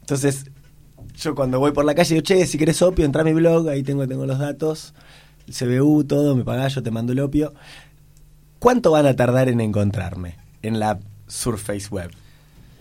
Entonces, 0.00 0.46
yo 1.16 1.36
cuando 1.36 1.60
voy 1.60 1.70
por 1.70 1.84
la 1.84 1.94
calle 1.94 2.16
digo, 2.16 2.24
che, 2.24 2.44
si 2.46 2.58
querés 2.58 2.82
opio, 2.82 3.04
entra 3.04 3.22
a 3.22 3.24
mi 3.24 3.32
blog, 3.32 3.68
ahí 3.68 3.84
tengo, 3.84 4.08
tengo 4.08 4.26
los 4.26 4.40
datos, 4.40 4.92
el 5.46 5.54
CBU, 5.54 6.02
todo, 6.04 6.34
me 6.34 6.42
pagás, 6.42 6.74
yo 6.74 6.82
te 6.82 6.90
mando 6.90 7.12
el 7.12 7.20
opio. 7.20 7.54
¿Cuánto 8.58 8.90
van 8.90 9.06
a 9.06 9.14
tardar 9.14 9.48
en 9.48 9.60
encontrarme 9.60 10.36
en 10.62 10.80
la 10.80 10.98
Surface 11.28 11.86
Web? 11.90 12.10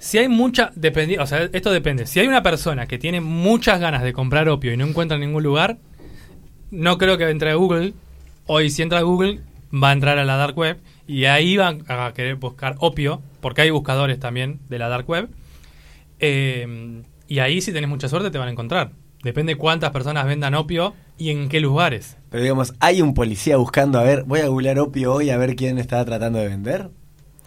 Si 0.04 0.18
hay 0.18 0.28
mucha, 0.28 0.74
dependi- 0.74 1.18
o 1.18 1.26
sea, 1.26 1.50
esto 1.54 1.72
depende. 1.72 2.06
Si 2.08 2.20
hay 2.20 2.28
una 2.28 2.44
persona 2.44 2.88
que 2.88 2.98
tiene 2.98 3.22
muchas 3.22 3.80
ganas 3.80 4.04
de 4.04 4.12
comprar 4.12 4.50
opio 4.50 4.74
y 4.74 4.78
no 4.78 4.86
encuentra 4.86 5.16
en 5.16 5.22
ningún 5.22 5.44
lugar, 5.44 5.78
no 6.72 6.98
creo 6.98 7.18
que 7.18 7.30
entre 7.30 7.52
a 7.52 7.56
Google. 7.56 7.94
Hoy 8.46 8.70
si 8.70 8.82
entra 8.82 9.00
a 9.00 9.04
Google 9.04 9.40
va 9.74 9.92
a 9.92 9.94
entrar 9.94 10.18
a 10.18 10.26
la 10.26 10.36
dark 10.36 10.58
web 10.58 10.78
y 11.08 11.24
ahí 11.24 11.56
van 11.56 11.86
a 11.88 12.12
querer 12.14 12.36
buscar 12.36 12.76
opio, 12.80 13.22
porque 13.40 13.62
hay 13.62 13.70
buscadores 13.70 14.20
también 14.20 14.60
de 14.68 14.78
la 14.78 14.90
dark 14.90 15.08
web. 15.10 15.30
Eh, 16.20 17.02
y 17.30 17.40
ahí 17.40 17.62
si 17.62 17.72
tenés 17.72 17.90
mucha 17.90 18.10
suerte 18.10 18.30
te 18.30 18.38
van 18.38 18.50
a 18.50 18.52
encontrar. 18.52 18.92
Depende 19.24 19.56
cuántas 19.56 19.92
personas 19.92 20.26
vendan 20.26 20.54
opio 20.54 20.96
y 21.18 21.30
en 21.30 21.48
qué 21.48 21.62
lugares. 21.62 22.18
Pero 22.30 22.44
digamos, 22.44 22.74
hay 22.82 23.02
un 23.02 23.14
policía 23.14 23.56
buscando, 23.56 24.00
a 24.00 24.04
ver, 24.04 24.26
voy 24.26 24.42
a 24.42 24.48
googlear 24.48 24.80
opio 24.80 25.14
hoy 25.14 25.30
a 25.30 25.38
ver 25.38 25.56
quién 25.56 25.78
está 25.78 26.04
tratando 26.04 26.40
de 26.40 26.50
vender. 26.50 26.90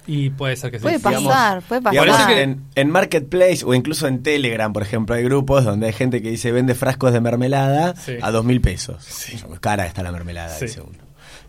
Y 0.07 0.31
puede 0.31 0.57
ser 0.57 0.71
que 0.71 0.79
sí. 0.79 0.83
Puede 0.83 0.99
digamos, 0.99 1.25
pasar, 1.25 1.63
puede 1.63 1.81
Digamos, 1.91 2.17
pasar. 2.17 2.35
que- 2.35 2.43
en, 2.43 2.63
en 2.75 2.91
Marketplace 2.91 3.65
o 3.65 3.75
incluso 3.75 4.07
en 4.07 4.23
Telegram, 4.23 4.73
por 4.73 4.83
ejemplo, 4.83 5.15
hay 5.17 5.25
grupos 5.25 5.65
donde 5.65 5.87
hay 5.89 5.93
gente 5.93 6.23
que 6.23 6.31
dice 6.31 6.53
vende 6.53 6.75
frascos 6.75 7.13
de 7.13 7.21
mermelada 7.21 7.95
Sí. 7.97 8.13
a 8.23 8.31
dos 8.31 8.45
mil 8.45 8.61
pesos. 8.61 9.03
Sí. 9.05 9.37
Cara 9.61 9.87
está 9.87 10.03
la 10.03 10.13
mermelada, 10.13 10.51
Sí. 10.57 10.67
dice 10.67 10.81
uno. 10.81 10.99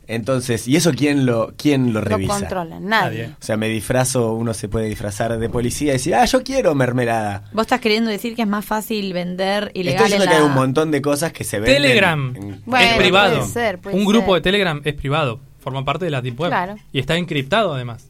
Entonces, 0.09 0.69
¿y 0.69 0.77
eso 0.77 0.93
quién 0.93 1.25
lo, 1.25 1.53
quién 1.57 1.87
lo 1.91 1.99
Lo 1.99 2.05
revisa? 2.05 2.39
controla, 2.39 2.79
nadie. 2.79 3.25
O 3.27 3.43
sea, 3.43 3.57
me 3.57 3.67
disfrazo, 3.67 4.33
uno 4.33 4.53
se 4.53 4.69
puede 4.69 4.85
disfrazar 4.87 5.37
de 5.37 5.49
policía 5.49 5.89
y 5.89 5.93
decir, 5.97 6.15
ah, 6.15 6.23
yo 6.23 6.43
quiero 6.43 6.73
mermelada. 6.75 7.43
¿Vos 7.51 7.63
estás 7.63 7.81
queriendo 7.81 8.09
decir 8.09 8.33
que 8.33 8.43
es 8.43 8.47
más 8.47 8.63
fácil 8.63 9.11
vender 9.11 9.65
Estoy 9.65 9.81
ilegal 9.81 9.99
en 9.99 10.05
diciendo 10.05 10.25
la... 10.25 10.31
que 10.31 10.37
hay 10.37 10.43
un 10.43 10.53
montón 10.55 10.91
de 10.91 11.01
cosas 11.01 11.33
que 11.33 11.43
se 11.43 11.59
venden. 11.59 11.81
Telegram 11.81 12.33
en- 12.37 12.61
Bueno, 12.65 12.85
es 12.89 12.97
privado. 12.97 13.37
puede 13.39 13.49
ser, 13.51 13.79
puede 13.79 13.97
un 13.97 14.05
grupo 14.05 14.33
de 14.35 14.39
Telegram 14.41 14.81
es 14.85 14.93
privado. 14.93 15.41
Forma 15.59 15.83
parte 15.83 16.05
de 16.05 16.11
la 16.11 16.21
Deep 16.21 16.39
Web. 16.39 16.51
Claro. 16.51 16.75
Y 16.93 16.99
está 16.99 17.17
encriptado 17.17 17.73
además. 17.73 18.07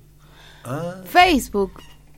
Ah, 0.67 0.95
Facebook 1.05 1.71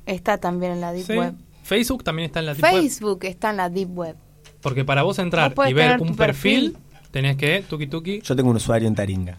está 0.05 0.37
también 0.37 0.73
en 0.73 0.81
la 0.81 0.91
Deep 0.91 1.05
Sí. 1.05 1.13
Web. 1.17 1.33
Facebook 1.63 2.03
también 2.03 2.25
está 2.27 2.39
en 2.39 2.47
la 2.47 2.53
Deep 2.55 2.63
Web. 2.63 2.73
Facebook 2.81 3.19
está 3.25 3.49
en 3.51 3.57
la 3.57 3.69
Deep 3.69 3.89
Web. 3.97 4.15
Porque 4.61 4.83
para 4.83 5.03
vos 5.03 5.19
entrar 5.19 5.53
podés 5.53 5.71
y 5.71 5.73
ver 5.73 6.01
un 6.01 6.15
perfil, 6.15 6.73
perfil. 6.73 6.77
tenés 7.11 7.37
que 7.37 7.63
tuki 7.69 7.87
tuki. 7.87 8.21
yo 8.21 8.35
tengo 8.35 8.49
un 8.49 8.55
usuario 8.57 8.87
en 8.87 8.95
Taringa. 8.95 9.37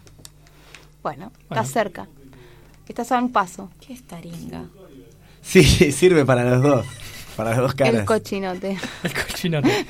Bueno, 1.03 1.31
Bueno. 1.49 1.61
está 1.61 1.65
cerca. 1.65 2.07
Estás 2.87 3.11
a 3.13 3.19
un 3.19 3.31
paso. 3.31 3.69
¿Qué 3.79 3.93
es 3.93 4.03
taringa? 4.03 4.65
Sí, 5.41 5.63
sirve 5.91 6.25
para 6.25 6.43
los 6.43 6.61
dos. 6.61 6.85
Para 7.37 7.51
las 7.51 7.59
dos 7.59 7.73
caras. 7.73 7.95
El 8.01 8.05
cochinote. 8.05 8.77
El 9.03 9.13
cochinote. 9.13 9.85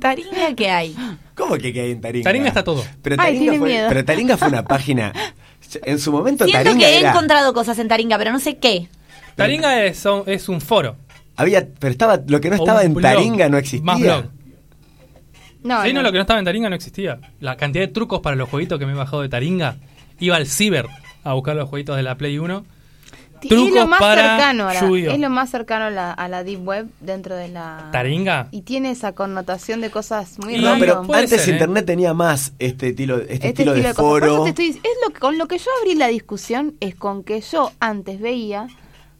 ¿Taringa 0.00 0.54
qué 0.56 0.68
hay? 0.70 0.96
¿Cómo 1.36 1.56
que, 1.56 1.72
que 1.72 1.80
hay 1.82 1.90
en 1.92 2.00
Taringa? 2.00 2.24
Taringa 2.24 2.48
está 2.48 2.64
todo. 2.64 2.84
Pero 3.02 3.14
Ay, 3.18 3.26
Taringa, 3.26 3.40
tiene 3.42 3.58
fue, 3.58 3.68
miedo. 3.68 3.88
pero 3.88 4.04
Taringa 4.04 4.36
fue 4.36 4.48
una 4.48 4.64
página. 4.74 5.12
En 5.84 5.98
su 5.98 6.12
momento 6.12 6.44
Siento 6.44 6.64
Taringa 6.64 6.86
que 6.86 6.94
he 6.94 7.00
era- 7.00 7.10
encontrado 7.10 7.52
cosas 7.54 7.78
en 7.78 7.88
Taringa, 7.88 8.18
pero 8.18 8.32
no 8.32 8.40
sé 8.40 8.58
qué. 8.58 8.88
Taringa 9.36 9.84
es, 9.84 10.04
es 10.26 10.48
un 10.48 10.60
foro. 10.60 10.96
Había, 11.36 11.66
pero 11.78 11.90
estaba, 11.92 12.20
lo 12.26 12.40
que 12.40 12.50
no 12.50 12.56
estaba 12.56 12.82
en 12.84 12.92
blog. 12.94 13.02
Taringa 13.14 13.48
no 13.48 13.56
existía. 13.58 13.84
Más 13.84 14.00
blog. 14.00 14.24
No, 15.62 15.82
sí, 15.82 15.88
no, 15.92 15.94
no. 16.00 16.02
lo 16.02 16.12
que 16.12 16.18
no 16.18 16.22
estaba 16.22 16.38
en 16.38 16.44
Taringa 16.44 16.68
no 16.70 16.74
existía. 16.76 17.18
La 17.40 17.56
cantidad 17.56 17.84
de 17.84 17.92
trucos 17.92 18.20
para 18.20 18.36
los 18.36 18.48
jueguitos 18.48 18.78
que 18.78 18.86
me 18.86 18.92
he 18.92 18.96
bajado 18.96 19.22
de 19.22 19.28
Taringa. 19.28 19.76
Iba 20.18 20.36
al 20.36 20.46
ciber 20.46 20.86
a 21.22 21.32
buscar 21.34 21.54
los 21.56 21.68
jueguitos 21.68 21.96
de 21.96 22.02
la 22.02 22.16
Play 22.16 22.38
1. 22.38 22.64
Trucos 23.48 23.68
es 23.68 23.74
lo 23.74 23.86
más 23.86 24.00
para 24.00 24.36
cercano 24.36 24.68
a 24.68 24.74
la, 24.74 24.80
Yu-Gi-Oh. 24.80 25.10
es 25.12 25.18
lo 25.18 25.30
más 25.30 25.50
cercano 25.50 25.84
a 25.86 25.90
la, 25.90 26.12
a 26.12 26.28
la 26.28 26.44
Deep 26.44 26.66
Web 26.66 26.88
dentro 27.00 27.34
de 27.36 27.48
la 27.48 27.88
¿Taringa? 27.92 28.48
y 28.50 28.62
tiene 28.62 28.90
esa 28.90 29.12
connotación 29.12 29.80
de 29.80 29.90
cosas 29.90 30.38
muy 30.38 30.56
Y- 30.56 30.60
No, 30.60 30.76
pero 30.78 31.00
antes 31.12 31.42
ser, 31.42 31.48
¿eh? 31.48 31.52
internet 31.52 31.86
tenía 31.86 32.12
más 32.14 32.52
este 32.58 32.88
estilo, 32.90 33.18
este 33.20 33.34
este 33.34 33.48
estilo, 33.48 33.72
de, 33.74 33.80
cosas. 33.82 33.94
Por 33.96 34.22
eso 34.24 34.32
foro. 34.36 34.44
te 34.44 34.50
estoy 34.50 34.68
es 34.70 34.96
lo 35.06 35.12
que- 35.14 35.20
con 35.20 35.38
lo 35.38 35.48
que 35.48 35.58
yo 35.58 35.70
abrí 35.80 35.94
la 35.94 36.08
discusión 36.08 36.74
es 36.80 36.94
con 36.94 37.24
que 37.24 37.40
yo 37.40 37.72
antes 37.80 38.20
veía 38.20 38.68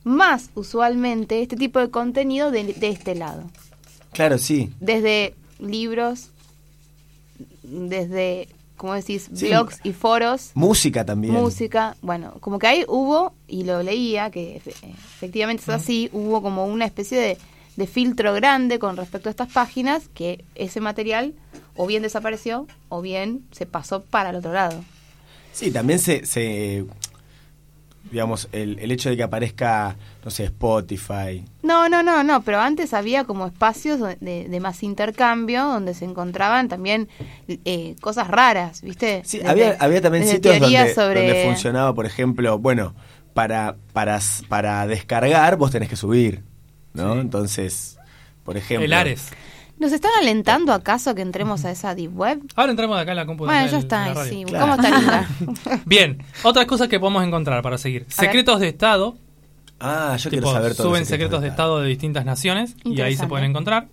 más 0.04 0.50
usualmente 0.54 1.42
este 1.42 1.56
tipo 1.56 1.78
de 1.78 1.90
contenido 1.90 2.50
de, 2.50 2.64
de 2.74 2.88
este 2.88 3.14
lado. 3.14 3.44
Claro, 4.12 4.38
sí. 4.38 4.72
Desde 4.80 5.34
libros, 5.58 6.30
desde, 7.62 8.48
¿cómo 8.80 8.94
decís? 8.94 9.28
Sí. 9.34 9.48
Blogs 9.48 9.78
y 9.84 9.92
foros. 9.92 10.52
Música 10.54 11.04
también. 11.04 11.34
música, 11.34 11.96
bueno, 12.00 12.32
como 12.40 12.58
que 12.58 12.66
ahí 12.66 12.84
hubo, 12.88 13.34
y 13.46 13.64
lo 13.64 13.82
leía, 13.82 14.30
que 14.30 14.56
efe- 14.64 14.74
efectivamente 15.16 15.62
es 15.62 15.68
así, 15.68 16.08
hubo 16.14 16.40
como 16.40 16.64
una 16.64 16.86
especie 16.86 17.18
de, 17.20 17.38
de 17.76 17.86
filtro 17.86 18.32
grande 18.32 18.78
con 18.78 18.96
respecto 18.96 19.28
a 19.28 19.32
estas 19.32 19.52
páginas, 19.52 20.08
que 20.14 20.42
ese 20.54 20.80
material 20.80 21.34
o 21.76 21.86
bien 21.86 22.02
desapareció 22.02 22.66
o 22.88 23.02
bien 23.02 23.44
se 23.52 23.66
pasó 23.66 24.02
para 24.02 24.30
el 24.30 24.36
otro 24.36 24.54
lado. 24.54 24.82
Sí, 25.52 25.70
también 25.70 25.98
se, 25.98 26.24
se 26.24 26.86
digamos, 28.10 28.48
el, 28.52 28.78
el 28.80 28.90
hecho 28.90 29.08
de 29.10 29.16
que 29.16 29.22
aparezca, 29.22 29.96
no 30.24 30.30
sé, 30.30 30.44
Spotify. 30.44 31.44
No, 31.62 31.88
no, 31.88 32.02
no, 32.02 32.24
no, 32.24 32.42
pero 32.42 32.60
antes 32.60 32.92
había 32.94 33.24
como 33.24 33.46
espacios 33.46 34.00
de, 34.20 34.48
de 34.48 34.60
más 34.60 34.82
intercambio 34.82 35.64
donde 35.64 35.94
se 35.94 36.04
encontraban 36.06 36.68
también 36.68 37.08
eh, 37.46 37.94
cosas 38.00 38.28
raras, 38.28 38.82
¿viste? 38.82 39.22
Sí, 39.24 39.38
Desde- 39.38 39.50
había, 39.50 39.76
había 39.78 40.00
también 40.00 40.26
sitios 40.26 40.58
donde, 40.60 40.94
donde 40.94 41.42
funcionaba, 41.44 41.94
por 41.94 42.06
ejemplo, 42.06 42.58
bueno, 42.58 42.94
para, 43.34 43.76
para, 43.92 44.18
para 44.48 44.86
descargar 44.86 45.56
vos 45.56 45.70
tenés 45.70 45.88
que 45.88 45.96
subir, 45.96 46.42
¿no? 46.94 47.14
Sí. 47.14 47.20
Entonces, 47.20 47.98
por 48.44 48.56
ejemplo... 48.56 48.84
El 48.86 48.92
Ares. 48.92 49.28
¿Nos 49.80 49.92
están 49.92 50.10
alentando 50.20 50.74
acaso 50.74 51.14
que 51.14 51.22
entremos 51.22 51.64
a 51.64 51.70
esa 51.70 51.94
deep 51.94 52.14
web? 52.14 52.38
Ahora 52.54 52.70
entramos 52.70 52.98
acá 52.98 53.12
en 53.12 53.16
la 53.16 53.24
computadora. 53.24 53.62
Bueno, 53.62 53.72
ya 53.72 53.78
está, 53.78 54.24
sí, 54.26 54.44
Claro. 54.46 54.76
Taringa. 54.76 55.26
Bien, 55.86 56.22
otras 56.42 56.66
cosas 56.66 56.88
que 56.88 57.00
podemos 57.00 57.24
encontrar 57.24 57.62
para 57.62 57.78
seguir. 57.78 58.04
Secretos 58.08 58.60
de 58.60 58.68
Estado. 58.68 59.16
Ah, 59.80 60.18
yo 60.18 60.28
quiero 60.28 60.48
tipo, 60.48 60.52
saber 60.52 60.74
todo 60.74 60.88
suben 60.88 61.06
secretos 61.06 61.40
de 61.40 61.48
Estado 61.48 61.80
de 61.80 61.88
distintas 61.88 62.26
naciones 62.26 62.76
y 62.84 63.00
ahí 63.00 63.16
se 63.16 63.26
pueden 63.26 63.48
encontrar. 63.48 63.88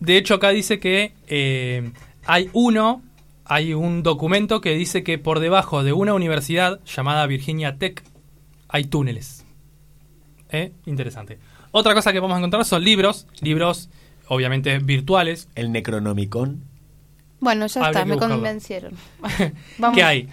De 0.00 0.16
hecho, 0.16 0.34
acá 0.34 0.48
dice 0.48 0.80
que 0.80 1.12
eh, 1.28 1.92
hay 2.26 2.50
uno, 2.52 3.00
hay 3.44 3.74
un 3.74 4.02
documento 4.02 4.60
que 4.60 4.74
dice 4.74 5.04
que 5.04 5.18
por 5.18 5.38
debajo 5.38 5.84
de 5.84 5.92
una 5.92 6.14
universidad 6.14 6.80
llamada 6.84 7.24
Virginia 7.28 7.78
Tech 7.78 8.02
hay 8.66 8.86
túneles. 8.86 9.44
¿Eh? 10.50 10.72
Interesante. 10.86 11.38
Otra 11.70 11.94
cosa 11.94 12.12
que 12.12 12.18
podemos 12.18 12.38
encontrar 12.38 12.64
son 12.64 12.82
libros, 12.82 13.28
libros 13.40 13.88
obviamente 14.30 14.78
virtuales. 14.78 15.48
El 15.54 15.72
Necronomicon. 15.72 16.62
Bueno, 17.40 17.66
ya 17.66 17.80
Habría 17.80 17.90
está, 18.00 18.04
me 18.04 18.14
buscarlo. 18.14 18.36
convencieron. 18.36 18.94
Vamos 19.78 19.96
¿Qué 19.96 20.02
hay? 20.04 20.28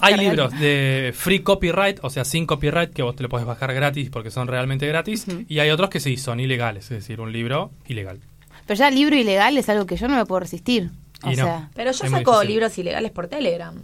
Hay 0.00 0.16
libros 0.16 0.58
de 0.58 1.12
free 1.14 1.40
copyright, 1.40 1.98
o 2.02 2.10
sea, 2.10 2.24
sin 2.24 2.46
copyright, 2.46 2.92
que 2.92 3.02
vos 3.02 3.14
te 3.16 3.22
lo 3.22 3.28
podés 3.28 3.46
bajar 3.46 3.72
gratis 3.74 4.10
porque 4.10 4.30
son 4.30 4.48
realmente 4.48 4.86
gratis. 4.86 5.26
Y 5.48 5.60
hay 5.60 5.70
otros 5.70 5.90
que 5.90 6.00
sí, 6.00 6.16
son 6.16 6.40
ilegales, 6.40 6.84
es 6.84 6.90
decir, 6.90 7.20
un 7.20 7.32
libro 7.32 7.70
ilegal. 7.86 8.20
Pero 8.66 8.78
ya 8.78 8.90
libro 8.90 9.16
ilegal 9.16 9.56
es 9.56 9.68
algo 9.68 9.86
que 9.86 9.96
yo 9.96 10.08
no 10.08 10.16
me 10.16 10.26
puedo 10.26 10.40
resistir. 10.40 10.90
O 11.22 11.30
no. 11.30 11.34
sea, 11.34 11.70
Pero 11.74 11.92
yo 11.92 12.06
saco 12.08 12.44
libros 12.44 12.76
ilegales 12.78 13.10
por 13.12 13.28
Telegram. 13.28 13.74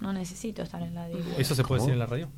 No 0.00 0.12
necesito 0.12 0.62
estar 0.62 0.80
en 0.82 0.94
la 0.94 1.06
Deep 1.08 1.18
Web. 1.18 1.34
¿Eso 1.38 1.54
se 1.54 1.62
puede 1.62 1.78
¿Cómo? 1.80 1.86
decir 1.88 1.92
en 1.92 1.98
la 1.98 2.06
radio? 2.06 2.28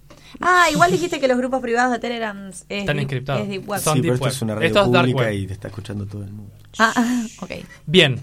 Ah, 0.41 0.67
igual 0.73 0.91
dijiste 0.91 1.21
que 1.21 1.29
los 1.29 1.39
grupos 1.39 1.61
privados 1.61 1.93
de 1.93 1.99
Telegram 2.01 2.49
es 2.49 2.65
Están 2.69 2.97
deep- 2.97 3.03
encriptados. 3.03 3.43
es 3.43 3.49
deep 3.49 3.69
web. 3.69 3.81
Son 3.81 3.95
sí, 3.95 4.01
deep 4.01 4.13
pero 4.15 4.15
esto 4.27 4.29
es 4.37 4.43
una 4.43 4.55
radio 4.57 4.67
Esto 4.67 4.85
es 4.85 4.91
dark 4.91 5.05
pública 5.07 5.23
web. 5.29 5.35
y 5.39 5.47
te 5.47 5.53
está 5.53 5.69
escuchando 5.69 6.07
todo 6.07 6.25
el 6.25 6.33
mundo. 6.33 6.53
Ah, 6.79 6.93
ah, 6.97 7.25
ok. 7.41 7.51
Bien. 7.87 8.19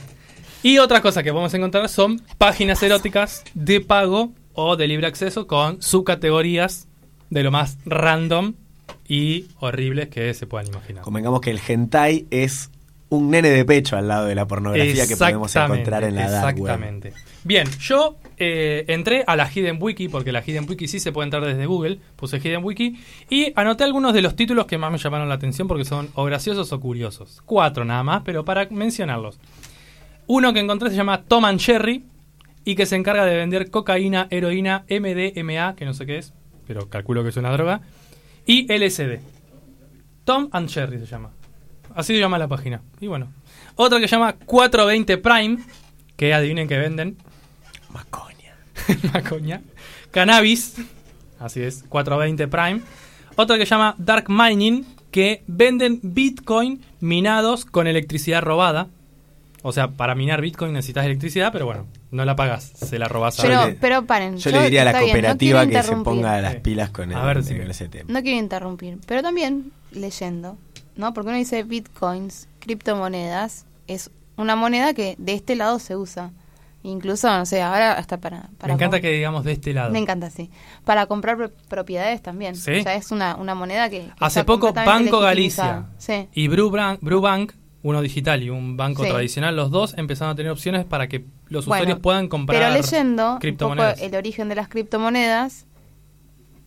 Y 0.61 0.77
otra 0.79 1.01
cosa 1.01 1.23
que 1.23 1.31
podemos 1.31 1.53
encontrar 1.53 1.87
son 1.87 2.21
páginas 2.37 2.83
eróticas 2.83 3.43
de 3.53 3.79
pago 3.79 4.33
o 4.53 4.75
de 4.75 4.87
libre 4.89 5.07
acceso 5.07 5.47
con 5.47 5.81
subcategorías 5.81 6.87
de 7.29 7.43
lo 7.43 7.51
más 7.51 7.77
random 7.85 8.55
y 9.07 9.45
horribles 9.59 10.09
que 10.09 10.33
se 10.33 10.47
puedan 10.47 10.67
imaginar. 10.67 11.03
Convengamos 11.03 11.39
que 11.39 11.51
el 11.51 11.61
hentai 11.65 12.27
es 12.29 12.71
un 13.10 13.30
nene 13.30 13.49
de 13.49 13.66
pecho 13.66 13.97
al 13.97 14.07
lado 14.07 14.26
de 14.26 14.36
la 14.36 14.47
pornografía 14.47 15.07
que 15.07 15.18
podemos 15.18 15.55
encontrar 15.55 16.03
en 16.03 16.16
la 16.16 16.22
web. 16.22 16.34
Exactamente. 16.34 17.14
Bien, 17.43 17.68
yo 17.80 18.18
eh, 18.38 18.86
entré 18.88 19.24
a 19.26 19.36
la 19.36 19.49
Hidden 19.49 19.78
Wiki, 19.82 20.10
porque 20.10 20.32
la 20.32 20.41
Hidden 20.45 20.68
Wiki 20.70 20.88
sí 20.88 20.99
se 20.99 21.12
puede 21.12 21.26
entrar 21.26 21.43
desde 21.45 21.66
Google, 21.66 21.99
puse 22.16 22.38
Hidden 22.38 22.64
Wiki, 22.64 22.99
y 23.30 23.51
anoté 23.55 23.84
algunos 23.84 24.14
de 24.14 24.22
los 24.22 24.36
títulos 24.36 24.66
que 24.66 24.78
más 24.78 24.91
me 24.91 24.97
llamaron 24.97 25.30
la 25.30 25.36
atención 25.36 25.68
porque 25.68 25.86
son 25.86 26.10
o 26.16 26.26
graciosos 26.26 26.72
o 26.72 26.80
curiosos. 26.80 27.41
Cuatro 27.45 27.86
nada 27.86 28.03
más, 28.03 28.22
pero 28.24 28.45
para 28.45 28.68
mencionarlos. 28.70 29.39
Uno 30.28 30.53
que 30.53 30.60
encontré 30.60 30.89
se 30.89 30.95
llama 30.95 31.24
Tom 31.24 31.45
and 31.45 31.60
Jerry, 31.60 32.03
y 32.66 32.76
que 32.76 32.86
se 32.86 32.95
encarga 32.95 33.26
de 33.26 33.36
vender 33.36 33.72
cocaína, 33.72 34.28
heroína, 34.30 34.86
MDMA, 34.89 35.76
que 35.76 35.86
no 35.86 35.93
sé 35.93 36.05
qué 36.05 36.20
es, 36.20 36.34
pero 36.68 36.88
calculo 36.89 37.24
que 37.24 37.30
es 37.30 37.38
una 37.38 37.51
droga, 37.51 37.82
y 38.45 38.72
LSD. 38.72 39.20
Tom 40.24 40.49
and 40.51 40.70
Jerry 40.70 40.99
se 40.99 41.07
llama. 41.07 41.32
Así 41.95 42.13
se 42.13 42.19
llama 42.19 42.37
la 42.37 42.47
página. 42.47 42.81
Y 42.99 43.07
bueno. 43.07 43.31
Otra 43.75 43.99
que 43.99 44.07
se 44.07 44.15
llama 44.15 44.33
420 44.45 45.17
Prime, 45.17 45.57
que 46.17 46.33
adivinen 46.33 46.67
que 46.67 46.77
venden. 46.77 47.17
Macoña. 47.91 48.55
Macoña. 49.13 49.61
Cannabis. 50.11 50.75
Así 51.39 51.61
es, 51.61 51.83
420 51.89 52.47
Prime. 52.47 52.81
Otra 53.35 53.57
que 53.57 53.65
se 53.65 53.69
llama 53.71 53.95
Dark 53.97 54.25
Mining, 54.29 54.85
que 55.11 55.43
venden 55.47 55.99
Bitcoin 56.03 56.81
minados 56.99 57.65
con 57.65 57.87
electricidad 57.87 58.41
robada. 58.41 58.87
O 59.61 59.71
sea, 59.73 59.89
para 59.91 60.15
minar 60.15 60.41
Bitcoin 60.41 60.71
necesitas 60.73 61.05
electricidad, 61.05 61.51
pero 61.51 61.65
bueno, 61.65 61.85
no 62.11 62.23
la 62.23 62.35
pagas, 62.35 62.63
se 62.75 62.97
la 62.97 63.09
robas 63.09 63.39
a 63.39 63.43
Pero, 63.43 63.59
alguien. 63.59 63.77
pero 63.81 64.05
paren. 64.05 64.37
Yo, 64.37 64.51
le 64.51 64.63
diría 64.63 64.81
a 64.81 64.85
la 64.85 64.91
está 64.91 65.01
bien, 65.03 65.09
no 65.09 65.13
cooperativa 65.21 65.59
quiero 65.59 65.69
que 65.69 65.73
se 65.73 65.79
interrumpir. 65.79 66.13
ponga 66.13 66.41
las 66.41 66.55
pilas 66.57 66.89
con, 66.91 67.11
el, 67.11 67.17
A 67.17 67.25
ver 67.25 67.43
si- 67.43 67.57
con 67.57 67.69
ese 67.69 67.89
tema. 67.89 68.05
No 68.11 68.21
quiero 68.21 68.37
interrumpir, 68.39 68.99
pero 69.05 69.21
también 69.21 69.71
leyendo, 69.91 70.57
¿no? 71.00 71.14
Porque 71.14 71.30
uno 71.30 71.38
dice 71.38 71.64
bitcoins, 71.64 72.47
criptomonedas, 72.60 73.66
es 73.88 74.12
una 74.36 74.56
moneda 74.56 74.93
que 74.93 75.16
de 75.18 75.34
este 75.34 75.56
lado 75.56 75.80
se 75.80 75.95
usa. 75.95 76.32
Incluso, 76.82 77.30
no 77.30 77.45
sé, 77.45 77.62
ahora 77.62 77.93
hasta 77.93 78.18
para... 78.22 78.50
para 78.58 78.68
Me 78.70 78.76
encanta 78.76 79.02
que 79.02 79.12
digamos 79.12 79.43
de 79.43 79.52
este 79.52 79.74
lado. 79.74 79.91
Me 79.91 80.00
encanta, 80.00 80.30
sí. 80.30 80.50
Para 80.86 81.08
comprar 81.08 81.36
pro- 81.36 81.52
propiedades 81.68 82.22
también. 82.22 82.56
Sí. 82.56 82.72
O 82.80 82.84
sea, 82.84 82.95
es 82.95 83.12
una, 83.12 83.36
una 83.36 83.54
moneda 83.54 83.89
que... 83.89 84.02
que 84.04 84.12
Hace 84.20 84.43
poco 84.45 84.72
Banco. 84.72 85.20
Galicia 85.20 85.88
Sí. 85.97 86.30
y 86.34 86.47
Brubank, 86.47 87.00
Brubank, 87.02 87.52
uno 87.84 88.02
digital 88.02 88.43
y 88.43 88.50
un 88.50 88.78
banco 88.78 89.04
Sí. 89.04 89.10
tradicional, 89.10 89.58
los 89.58 89.72
dos 89.72 89.93
empezaron 89.97 90.32
a 90.32 90.36
tener 90.36 90.52
opciones 90.54 90.86
para 90.86 91.08
que 91.10 91.26
los 91.47 91.66
Bueno, 91.66 91.82
usuarios 91.82 92.00
puedan 92.00 92.28
comprar 92.30 92.62
Pero 92.62 92.74
leyendo 92.74 93.24
un 93.24 93.30
poco 93.32 93.39
criptomonedas. 93.41 94.02
el 94.02 94.16
origen 94.16 94.47
de 94.47 94.56
las 94.56 94.70
criptomonedas, 94.70 95.66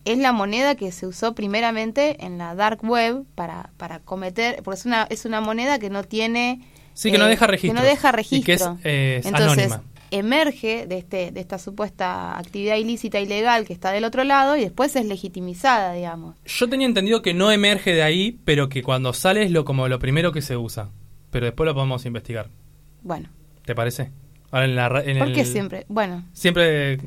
es 0.05 0.17
la 0.17 0.31
moneda 0.31 0.75
que 0.75 0.91
se 0.91 1.07
usó 1.07 1.33
primeramente 1.35 2.25
en 2.25 2.37
la 2.37 2.55
dark 2.55 2.83
web 2.83 3.23
para, 3.35 3.71
para 3.77 3.99
cometer, 3.99 4.61
porque 4.63 4.79
es 4.79 4.85
una, 4.85 5.03
es 5.09 5.25
una 5.25 5.41
moneda 5.41 5.79
que 5.79 5.89
no 5.89 6.03
tiene... 6.03 6.61
Sí, 6.93 7.11
que 7.11 7.17
no 7.17 7.25
deja 7.25 7.45
Que 7.45 7.51
registros. 7.53 7.81
no 7.81 7.87
deja 7.87 8.09
Y 8.09 8.11
registro. 8.11 8.45
que 8.45 8.53
es, 8.53 8.61
eh, 8.83 9.15
es 9.19 9.25
Entonces, 9.25 9.71
anónima. 9.71 9.83
emerge 10.11 10.85
de, 10.85 10.97
este, 10.99 11.31
de 11.31 11.39
esta 11.41 11.57
supuesta 11.57 12.37
actividad 12.37 12.75
ilícita 12.77 13.19
ilegal 13.19 13.65
que 13.65 13.73
está 13.73 13.91
del 13.91 14.03
otro 14.03 14.23
lado 14.23 14.55
y 14.57 14.61
después 14.61 14.95
es 14.95 15.05
legitimizada, 15.05 15.93
digamos. 15.93 16.35
Yo 16.45 16.69
tenía 16.69 16.85
entendido 16.85 17.21
que 17.23 17.33
no 17.33 17.49
emerge 17.51 17.93
de 17.93 18.03
ahí, 18.03 18.39
pero 18.45 18.69
que 18.69 18.83
cuando 18.83 19.11
sale 19.13 19.41
es 19.43 19.51
lo, 19.51 19.65
como 19.65 19.87
lo 19.87 19.97
primero 19.99 20.31
que 20.31 20.41
se 20.43 20.55
usa. 20.57 20.89
Pero 21.31 21.47
después 21.47 21.65
lo 21.65 21.73
podemos 21.73 22.05
investigar. 22.05 22.49
Bueno, 23.01 23.29
¿Te 23.65 23.73
parece? 23.73 24.11
Ahora 24.51 24.65
en 24.65 24.75
la 24.75 24.85
en 25.03 25.17
¿por 25.17 25.29
el- 25.29 25.33
qué 25.33 25.45
siempre? 25.45 25.85
Bueno, 25.89 26.23
Siempre 26.33 26.99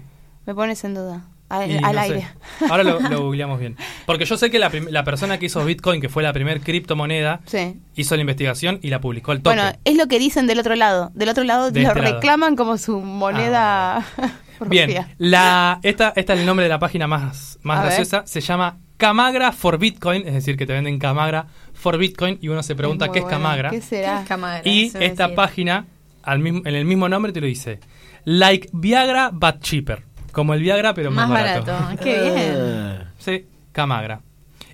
me 0.47 0.55
pones 0.55 0.83
en 0.83 0.95
duda. 0.95 1.29
Al, 1.49 1.71
Y 1.71 1.77
al 1.77 1.83
no 1.83 1.91
sé. 1.93 1.99
aire. 1.99 2.29
Ahora 2.71 2.83
lo, 2.85 3.01
lo 3.01 3.23
googleamos 3.25 3.59
bien. 3.61 3.77
Porque 4.07 4.25
yo 4.25 4.37
sé 4.37 4.51
que 4.51 4.59
la, 4.59 4.71
la 4.91 5.05
persona 5.05 5.39
que 5.39 5.47
hizo 5.47 5.65
Bitcoin, 5.65 6.01
que 6.01 6.09
fue 6.09 6.23
la 6.23 6.33
primer 6.33 6.61
criptomoneda, 6.61 7.41
Sí. 7.47 7.75
hizo 7.97 8.15
la 8.17 8.21
investigación 8.23 8.79
y 8.83 8.91
la 8.91 9.01
publicó 9.01 9.33
al 9.33 9.43
toque. 9.43 9.57
Bueno, 9.57 9.77
es 9.85 9.97
lo 9.97 10.07
que 10.09 10.19
dicen 10.19 10.47
del 10.47 10.59
otro 10.59 10.75
lado. 10.75 11.11
Del 11.15 11.29
otro 11.29 11.45
lado 11.45 11.71
De 11.71 11.83
lo 11.83 11.89
este 11.89 12.01
lado. 12.03 12.15
reclaman 12.15 12.57
como 12.57 12.77
su 12.79 13.01
moneda 13.01 14.05
Bien, 14.69 14.87
propia. 14.91 15.15
la, 15.19 15.81
esta, 15.83 16.13
esta 16.17 16.35
es 16.35 16.41
el 16.41 16.47
nombre 16.47 16.65
de 16.65 16.71
la 16.71 16.79
página 16.79 17.07
más, 17.07 17.59
más 17.63 17.79
A 17.79 17.83
ver. 17.83 17.89
graciosa. 17.91 18.23
Se 18.27 18.41
llama 18.41 18.79
Camagra 18.97 19.53
for 19.53 19.79
Bitcoin, 19.79 20.27
es 20.27 20.33
decir, 20.35 20.57
que 20.57 20.67
te 20.67 20.73
venden 20.73 20.99
Camagra 20.99 21.47
for 21.75 21.99
Bitcoin 21.99 22.39
y 22.41 22.49
uno 22.49 22.63
se 22.63 22.75
pregunta 22.75 23.05
Es 23.07 23.11
qué 23.13 23.19
es. 23.19 23.25
Camagra. 23.27 23.71
¿Qué 23.71 23.83
será? 23.83 24.17
¿Qué 24.17 24.23
es 24.23 24.29
Camagra? 24.29 24.63
Y 24.65 24.93
esta 24.99 25.35
página, 25.35 25.85
al 26.23 26.39
mismo, 26.39 26.63
en 26.65 26.75
el 26.75 26.87
mismo 26.87 27.07
nombre, 27.09 27.33
te 27.33 27.41
lo 27.43 27.47
dice. 27.47 27.81
Like 28.25 28.71
Viagra, 28.73 29.31
but 29.33 29.61
cheaper. 29.61 30.03
Como 30.37 30.53
el 30.53 30.61
Viagra, 30.61 30.93
pero 30.93 31.11
más, 31.11 31.31
Más 31.31 31.41
barato. 31.43 31.73
barato. 31.73 32.03
Qué 32.05 32.21
bien. 32.23 32.55
Ah, 32.59 33.05
Sí, 33.17 33.47
Camagra. 33.73 34.21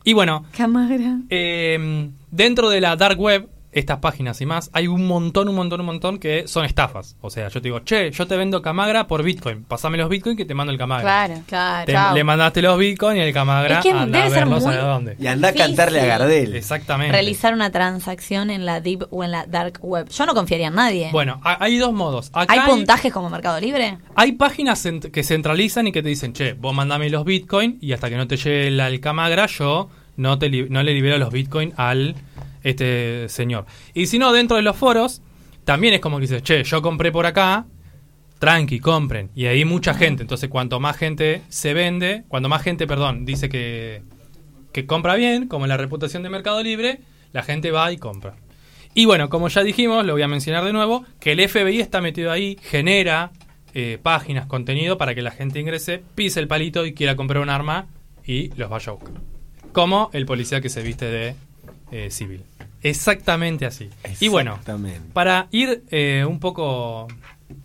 Y 0.03 0.13
bueno, 0.13 0.45
Camagra. 0.57 1.19
eh, 1.31 2.11
dentro 2.33 2.69
de 2.69 2.81
la 2.81 2.97
dark 2.97 3.17
web, 3.21 3.49
estas 3.73 3.99
páginas 3.99 4.41
y 4.41 4.47
más, 4.47 4.71
hay 4.73 4.87
un 4.87 5.07
montón, 5.07 5.49
un 5.49 5.55
montón, 5.55 5.81
un 5.81 5.87
montón 5.87 6.19
que 6.19 6.47
son 6.47 6.65
estafas. 6.65 7.17
O 7.23 7.31
sea, 7.31 7.49
yo 7.49 7.61
te 7.61 7.69
digo, 7.69 7.81
che, 7.81 8.11
yo 8.11 8.27
te 8.27 8.37
vendo 8.37 8.61
Camagra 8.63 9.07
por 9.07 9.23
Bitcoin. 9.23 9.65
Pasame 9.65 9.97
los 9.99 10.09
Bitcoin 10.11 10.37
que 10.37 10.45
te 10.45 10.55
mando 10.55 10.73
el 10.73 10.79
Camagra. 10.79 11.03
Claro. 11.27 11.43
Claro. 11.47 11.87
Te- 11.87 12.15
le 12.15 12.25
mandaste 12.25 12.61
los 12.63 12.79
Bitcoin 12.79 13.17
y 13.17 13.21
el 13.21 13.33
Camagra 13.33 13.79
Es 13.79 13.83
que 13.83 13.91
anda 13.93 14.05
debe 14.19 14.19
a 14.19 14.29
ser 14.31 14.39
verlos 14.41 14.63
muy- 14.65 14.75
a 14.75 14.79
dónde. 14.83 15.17
Y 15.19 15.27
anda 15.27 15.49
a 15.49 15.53
cantarle 15.55 16.01
a 16.03 16.07
Gardel. 16.07 16.55
Exactamente. 16.55 17.13
Realizar 17.13 17.55
una 17.55 17.71
transacción 17.71 18.51
en 18.51 18.67
la 18.67 18.81
deep 18.81 19.07
o 19.11 19.25
en 19.25 19.31
la 19.31 19.47
dark 19.47 19.79
web. 19.83 20.09
Yo 20.11 20.27
no 20.27 20.35
confiaría 20.35 20.69
en 20.69 20.75
nadie. 20.75 21.09
Bueno, 21.11 21.41
ha- 21.43 21.57
hay 21.65 21.79
dos 21.79 21.93
modos. 21.93 22.31
Acá 22.35 22.53
¿Hay 22.53 22.61
puntajes 22.69 23.13
como 23.13 23.31
Mercado 23.31 23.59
Libre? 23.59 23.99
Hay 24.15 24.33
páginas 24.33 24.85
cent- 24.85 25.11
que 25.11 25.23
centralizan 25.23 25.87
y 25.87 25.93
que 25.93 26.03
te 26.03 26.09
dicen, 26.11 26.33
che, 26.35 26.53
vos 26.53 26.75
mandame 26.75 27.09
los 27.09 27.25
bitcoin 27.25 27.79
y 27.81 27.93
hasta 27.95 28.11
que 28.11 28.17
no 28.17 28.27
te 28.27 28.37
llegue 28.37 28.69
el, 28.69 28.79
el 28.81 29.01
Camagra, 29.01 29.47
yo 29.47 29.89
no, 30.17 30.39
te 30.39 30.49
li- 30.51 30.67
no 30.69 30.83
le 30.83 30.93
libero 30.93 31.17
los 31.17 31.31
bitcoin 31.33 31.73
al 31.79 32.17
este 32.63 33.29
señor. 33.29 33.67
Y 33.95 34.07
si 34.07 34.19
no, 34.19 34.33
dentro 34.33 34.57
de 34.57 34.63
los 34.63 34.77
foros, 34.77 35.23
también 35.65 35.95
es 35.95 36.01
como 36.01 36.19
que 36.19 36.23
dices, 36.23 36.43
che, 36.43 36.65
yo 36.65 36.83
compré 36.83 37.13
por 37.13 37.27
acá, 37.27 37.67
tranqui, 38.39 38.81
compren. 38.81 39.31
Y 39.35 39.47
ahí 39.47 39.65
mucha 39.65 39.95
gente. 39.95 40.23
Entonces, 40.23 40.49
cuanto 40.49 40.81
más 40.81 40.97
gente 40.97 41.43
se 41.49 41.75
vende, 41.75 42.25
cuando 42.29 42.49
más 42.49 42.63
gente, 42.63 42.87
perdón, 42.87 43.25
dice 43.25 43.49
que, 43.49 44.03
que 44.73 44.87
compra 44.87 45.15
bien, 45.15 45.47
como 45.47 45.65
en 45.65 45.69
la 45.69 45.77
reputación 45.77 46.23
de 46.23 46.31
Mercado 46.31 46.63
Libre, 46.63 47.01
la 47.33 47.43
gente 47.43 47.71
va 47.71 47.93
y 47.93 47.99
compra. 47.99 48.35
Y 48.95 49.07
bueno, 49.07 49.29
como 49.31 49.49
ya 49.49 49.63
dijimos, 49.63 50.05
lo 50.05 50.13
voy 50.13 50.23
a 50.23 50.29
mencionar 50.29 50.65
de 50.65 50.73
nuevo, 50.73 51.05
que 51.19 51.33
el 51.33 51.49
FBI 51.49 51.81
está 51.81 52.01
metido 52.01 52.31
ahí, 52.31 52.59
genera 52.63 53.31
eh, 53.75 53.99
páginas, 54.03 54.47
contenido 54.47 54.99
para 54.99 55.15
que 55.15 55.23
la 55.23 55.31
gente 55.31 55.61
ingrese, 55.61 56.03
pise 56.15 56.41
el 56.41 56.49
palito 56.49 56.85
y 56.85 56.93
quiera 56.93 57.17
comprar 57.17 57.43
un 57.43 57.49
arma 57.49 57.87
y 58.27 58.49
los 58.57 58.69
vaya 58.69 58.91
a 58.91 58.95
buscar. 58.95 59.15
Como 59.73 60.11
el 60.13 60.27
policía 60.27 60.61
que 60.61 60.69
se 60.69 60.83
viste 60.83 61.07
de 61.07 61.35
eh, 61.91 62.11
civil. 62.11 62.43
Exactamente 62.83 63.67
así. 63.67 63.89
Y 64.21 64.29
bueno, 64.29 64.59
para 65.13 65.47
ir 65.51 65.85
eh, 65.91 66.25
un 66.29 66.41
poco 66.41 67.09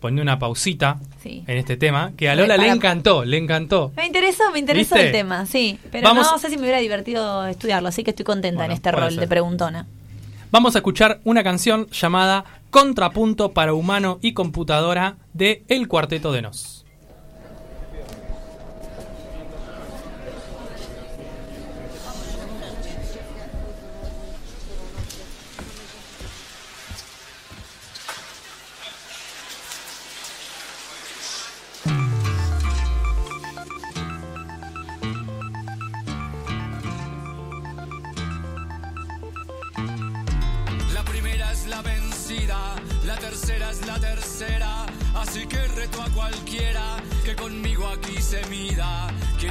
poniendo 0.00 0.22
una 0.22 0.38
pausita 0.38 0.98
Sí. 1.22 1.42
en 1.46 1.56
este 1.58 1.76
tema, 1.76 2.12
que 2.16 2.28
a 2.28 2.34
Lola 2.36 2.56
le 2.56 2.68
encantó, 2.68 3.24
le 3.24 3.36
encantó. 3.38 3.90
Me 3.96 4.06
interesó, 4.06 4.44
me 4.52 4.58
interesó 4.58 4.94
¿Viste? 4.94 5.06
el 5.06 5.12
tema, 5.12 5.46
sí. 5.46 5.78
Pero 5.90 6.04
Vamos- 6.08 6.30
no 6.30 6.38
sé 6.38 6.50
si 6.50 6.56
me 6.56 6.62
hubiera 6.62 6.78
divertido 6.78 7.46
estudiarlo, 7.46 7.88
así 7.88 8.04
que 8.04 8.10
estoy 8.10 8.24
contenta 8.24 8.58
Bueno, 8.58 8.72
en 8.72 8.76
este 8.76 8.92
rol 8.92 9.10
ser. 9.10 9.20
de 9.20 9.26
preguntona. 9.28 9.86
Vamos 10.50 10.74
a 10.76 10.78
escuchar 10.78 11.20
una 11.24 11.42
canción 11.42 11.88
llamada 11.90 12.44
Contrapunto 12.70 13.52
para 13.52 13.72
humano 13.74 14.18
y 14.22 14.32
computadora 14.34 15.16
de 15.32 15.62
El 15.68 15.88
Cuarteto 15.88 16.32
de 16.32 16.42
Nos. 16.42 16.77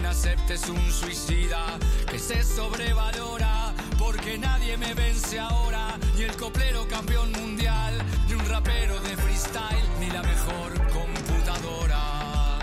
Mida. 0.07 0.13
Quien 0.13 0.15
acepte 0.15 0.53
es 0.53 0.69
un 0.69 0.91
suicida 0.91 1.79
que 2.09 2.19
se 2.19 2.43
sobrevalora. 2.43 3.73
Porque 3.97 4.37
nadie 4.37 4.77
me 4.77 4.93
vence 4.93 5.39
ahora, 5.39 5.97
ni 6.15 6.23
el 6.23 6.35
coplero 6.35 6.87
campeón 6.87 7.31
mundial, 7.31 7.93
ni 8.27 8.33
un 8.33 8.45
rapero 8.45 8.99
de 9.01 9.17
freestyle, 9.17 9.99
ni 9.99 10.09
la 10.09 10.21
mejor 10.21 10.73
computadora. 10.91 12.59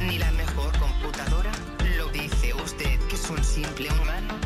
Ni 0.00 0.18
la 0.18 0.30
mejor 0.32 0.78
computadora 0.78 1.52
lo 1.96 2.08
dice 2.08 2.54
usted 2.54 2.98
que 3.08 3.16
es 3.16 3.30
un 3.30 3.42
simple 3.42 3.88
humano. 3.90 4.43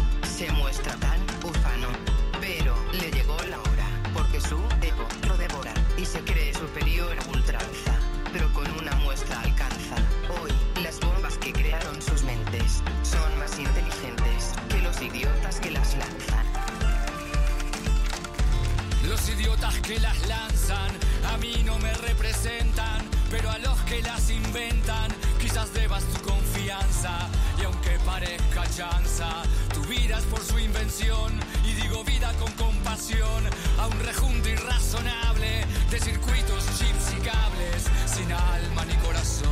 Y 27.60 27.64
aunque 27.64 27.96
parezca 28.04 28.64
chanza, 28.76 29.28
tu 29.72 29.82
vida 29.82 30.18
es 30.18 30.24
por 30.24 30.40
su 30.40 30.58
invención. 30.58 31.32
Y 31.64 31.72
digo 31.74 32.02
vida 32.02 32.32
con 32.40 32.50
compasión 32.52 33.44
a 33.78 33.86
un 33.86 34.00
rejunte 34.00 34.50
irrazonable 34.50 35.64
de 35.90 36.00
circuitos, 36.00 36.64
chips 36.76 37.14
y 37.16 37.20
cables 37.20 37.84
sin 38.06 38.32
alma 38.32 38.84
ni 38.86 38.94
corazón. 38.94 39.48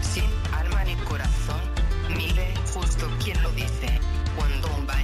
Sin 0.00 0.30
alma 0.52 0.84
ni 0.84 0.94
corazón, 0.96 1.60
mire 2.16 2.54
justo 2.72 3.10
quien 3.22 3.42
lo 3.42 3.50
dice. 3.50 3.98
Cuando 4.36 4.68
un 4.76 4.86
baño 4.86 4.99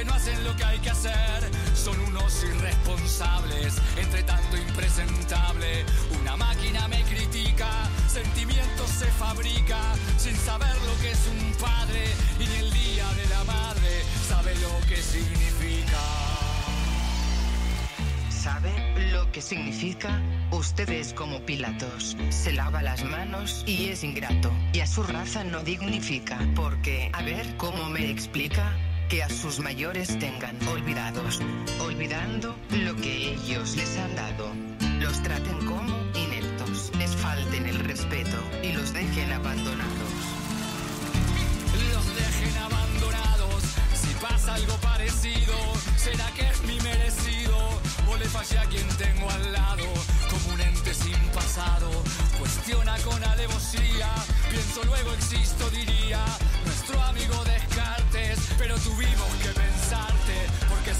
que 0.00 0.06
no 0.06 0.14
hacen 0.14 0.44
lo 0.44 0.56
que 0.56 0.64
hay 0.64 0.78
que 0.78 0.88
hacer 0.88 1.50
son 1.74 1.98
unos 2.00 2.42
irresponsables, 2.42 3.76
entre 3.98 4.22
tanto 4.22 4.56
impresentable. 4.56 5.84
Una 6.18 6.36
máquina 6.38 6.88
me 6.88 7.02
critica, 7.02 7.68
sentimientos 8.08 8.88
se 8.88 9.06
fabrica 9.06 9.78
sin 10.16 10.34
saber 10.36 10.74
lo 10.86 11.02
que 11.02 11.10
es 11.10 11.20
un 11.28 11.52
padre 11.60 12.04
y 12.38 12.46
ni 12.46 12.56
el 12.64 12.72
día 12.72 13.12
de 13.12 13.26
la 13.26 13.44
madre 13.44 13.90
sabe 14.26 14.54
lo 14.56 14.74
que 14.88 14.96
significa. 14.96 16.00
¿Sabe 18.30 18.72
lo 19.12 19.30
que 19.32 19.42
significa? 19.42 20.22
Usted 20.50 20.88
es 20.88 21.12
como 21.12 21.40
Pilatos. 21.40 22.16
Se 22.30 22.54
lava 22.54 22.80
las 22.80 23.04
manos 23.04 23.64
y 23.66 23.90
es 23.90 24.02
ingrato. 24.02 24.50
Y 24.72 24.80
a 24.80 24.86
su 24.86 25.02
raza 25.02 25.44
no 25.44 25.62
dignifica. 25.62 26.38
Porque, 26.56 27.10
a 27.12 27.20
ver 27.20 27.54
cómo 27.58 27.90
me 27.90 28.10
explica 28.10 28.74
que 29.10 29.24
a 29.24 29.28
sus 29.28 29.58
mayores 29.58 30.16
tengan 30.20 30.56
olvidados. 30.68 31.40
Olvidando 31.80 32.56
lo 32.70 32.94
que 32.94 33.34
ellos 33.34 33.74
les 33.74 33.98
han 33.98 34.14
dado. 34.14 34.52
Los 35.00 35.20
traten 35.24 35.66
como 35.66 35.92
ineptos. 36.14 36.92
Les 36.96 37.10
falten 37.16 37.66
el 37.66 37.80
respeto 37.80 38.38
y 38.62 38.72
los 38.72 38.92
dejen 38.92 39.32
abandonados. 39.32 40.12
los 41.92 42.06
dejen 42.14 42.56
abandonados. 42.58 43.62
Si 44.00 44.14
pasa 44.22 44.54
algo 44.54 44.76
parecido, 44.76 45.56
será 45.96 46.30
que 46.36 46.48
es 46.48 46.62
mi 46.62 46.78
merecido. 46.80 47.58
O 48.08 48.16
le 48.16 48.26
fallé 48.26 48.58
a 48.58 48.66
quien 48.66 48.86
tengo 48.96 49.28
al 49.28 49.52
lado, 49.52 49.86
como 50.30 50.54
un 50.54 50.60
ente 50.60 50.94
sin 50.94 51.20
pasado. 51.34 51.90
Cuestiona 52.38 52.96
con 52.98 53.22
alevosía, 53.24 54.08
pienso 54.50 54.84
luego 54.84 55.12
existo, 55.14 55.68
diría. 55.70 56.24
Nuestro 56.64 57.02
amigo 57.02 57.44
Descartes, 57.44 57.49
pero 58.60 58.76
tuvimos 58.76 59.32
que 59.42 59.48
pensarte, 59.58 60.36
porque 60.68 60.90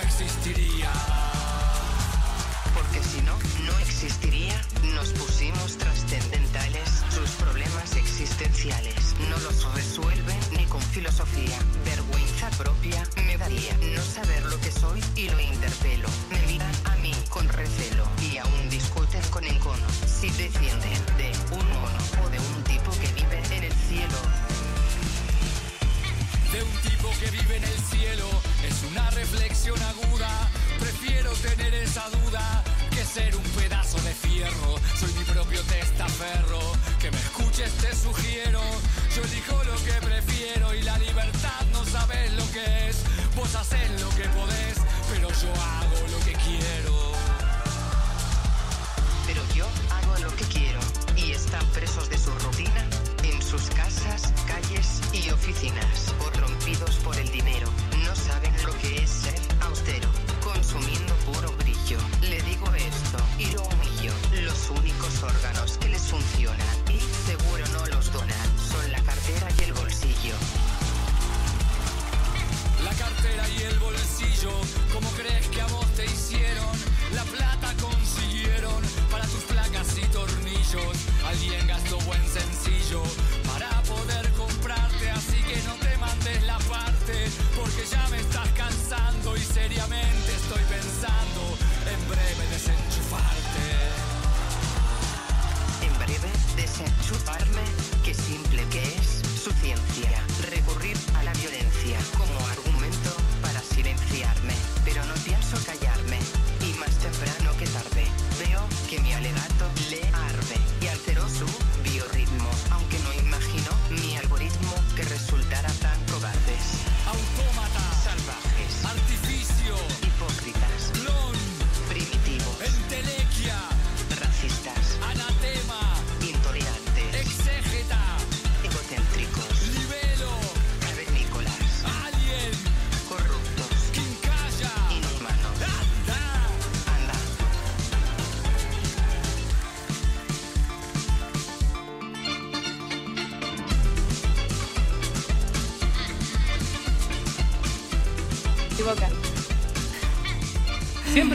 existiría. 0.00 0.90
Porque 2.72 3.02
si 3.02 3.20
no, 3.20 3.36
no 3.66 3.78
existiría. 3.80 4.54
Nos 4.94 5.10
pusimos 5.10 5.76
trascendentales. 5.76 7.04
Sus 7.10 7.30
problemas 7.32 7.94
existenciales 7.96 9.14
no 9.28 9.38
los 9.40 9.74
resuelven 9.74 10.38
ni 10.56 10.64
con 10.64 10.80
filosofía. 10.80 11.58
Vergüenza 11.84 12.48
propia 12.56 13.02
me 13.26 13.36
daría 13.36 13.76
no 13.94 14.02
saber 14.02 14.46
lo 14.46 14.58
que 14.60 14.72
soy 14.72 15.02
y 15.16 15.28
lo 15.28 15.38
interpelo. 15.38 16.08
Me 16.30 16.40
miran 16.46 16.72
a 16.84 16.96
mí 16.96 17.12
con 17.28 17.46
recelo 17.48 18.04
y 18.22 18.38
aún 18.38 18.70
discuten 18.70 19.22
con 19.30 19.44
encono. 19.44 19.86
Si 20.06 20.30
descienden 20.30 21.04
Tipo 27.06 27.18
que 27.20 27.30
vive 27.30 27.56
en 27.56 27.64
el 27.64 27.78
cielo 27.90 28.28
es 28.66 28.82
una 28.90 29.10
reflexión 29.10 29.80
aguda. 29.80 30.28
Prefiero 30.80 31.30
tener 31.34 31.74
esa 31.74 32.08
duda 32.10 32.64
que 32.90 33.04
ser 33.04 33.36
un 33.36 33.42
pedazo 33.42 33.98
de 33.98 34.12
fierro. 34.12 34.74
Soy 34.98 35.12
mi 35.14 35.24
propio 35.24 35.60
testaferro. 35.62 36.60
Que 37.00 37.10
me 37.10 37.18
escuches, 37.18 37.72
te 37.74 37.94
sugiero. 37.94 38.60
Yo 39.14 39.22
elijo 39.22 39.62
lo 39.64 39.76
que 39.84 39.92
prefiero 40.06 40.74
y 40.74 40.82
la 40.82 40.98
libertad 40.98 41.64
no 41.72 41.84
sabes 41.84 42.32
lo 42.32 42.50
que 42.50 42.88
es. 42.88 43.04
Vos 43.36 43.54
haces 43.54 43.88
lo 44.00 44.08
que 44.10 44.28
podés, 44.30 44.76
pero 45.12 45.28
yo 45.28 45.52
hago 45.62 46.08
lo 46.10 46.18
que 46.24 46.32
quiero. 46.32 47.12
Pero 49.26 49.42
yo 49.54 49.66
hago 49.90 50.18
lo 50.24 50.36
que 50.36 50.44
quiero 50.46 50.80
y 51.16 51.32
están 51.32 51.66
presos 51.66 52.08
de 52.08 52.18
su 52.18 52.30
en 52.30 52.55
sus 53.46 53.70
casas, 53.70 54.32
calles 54.44 55.00
y 55.12 55.30
oficinas, 55.30 56.12
corrompidos 56.18 56.96
por 56.96 57.16
el 57.16 57.30
dinero. 57.30 57.68
No 58.04 58.14
saben 58.16 58.52
lo 58.66 58.76
que 58.78 59.04
es 59.04 59.08
ser 59.08 59.38
austero, 59.60 60.08
consumiendo 60.42 61.14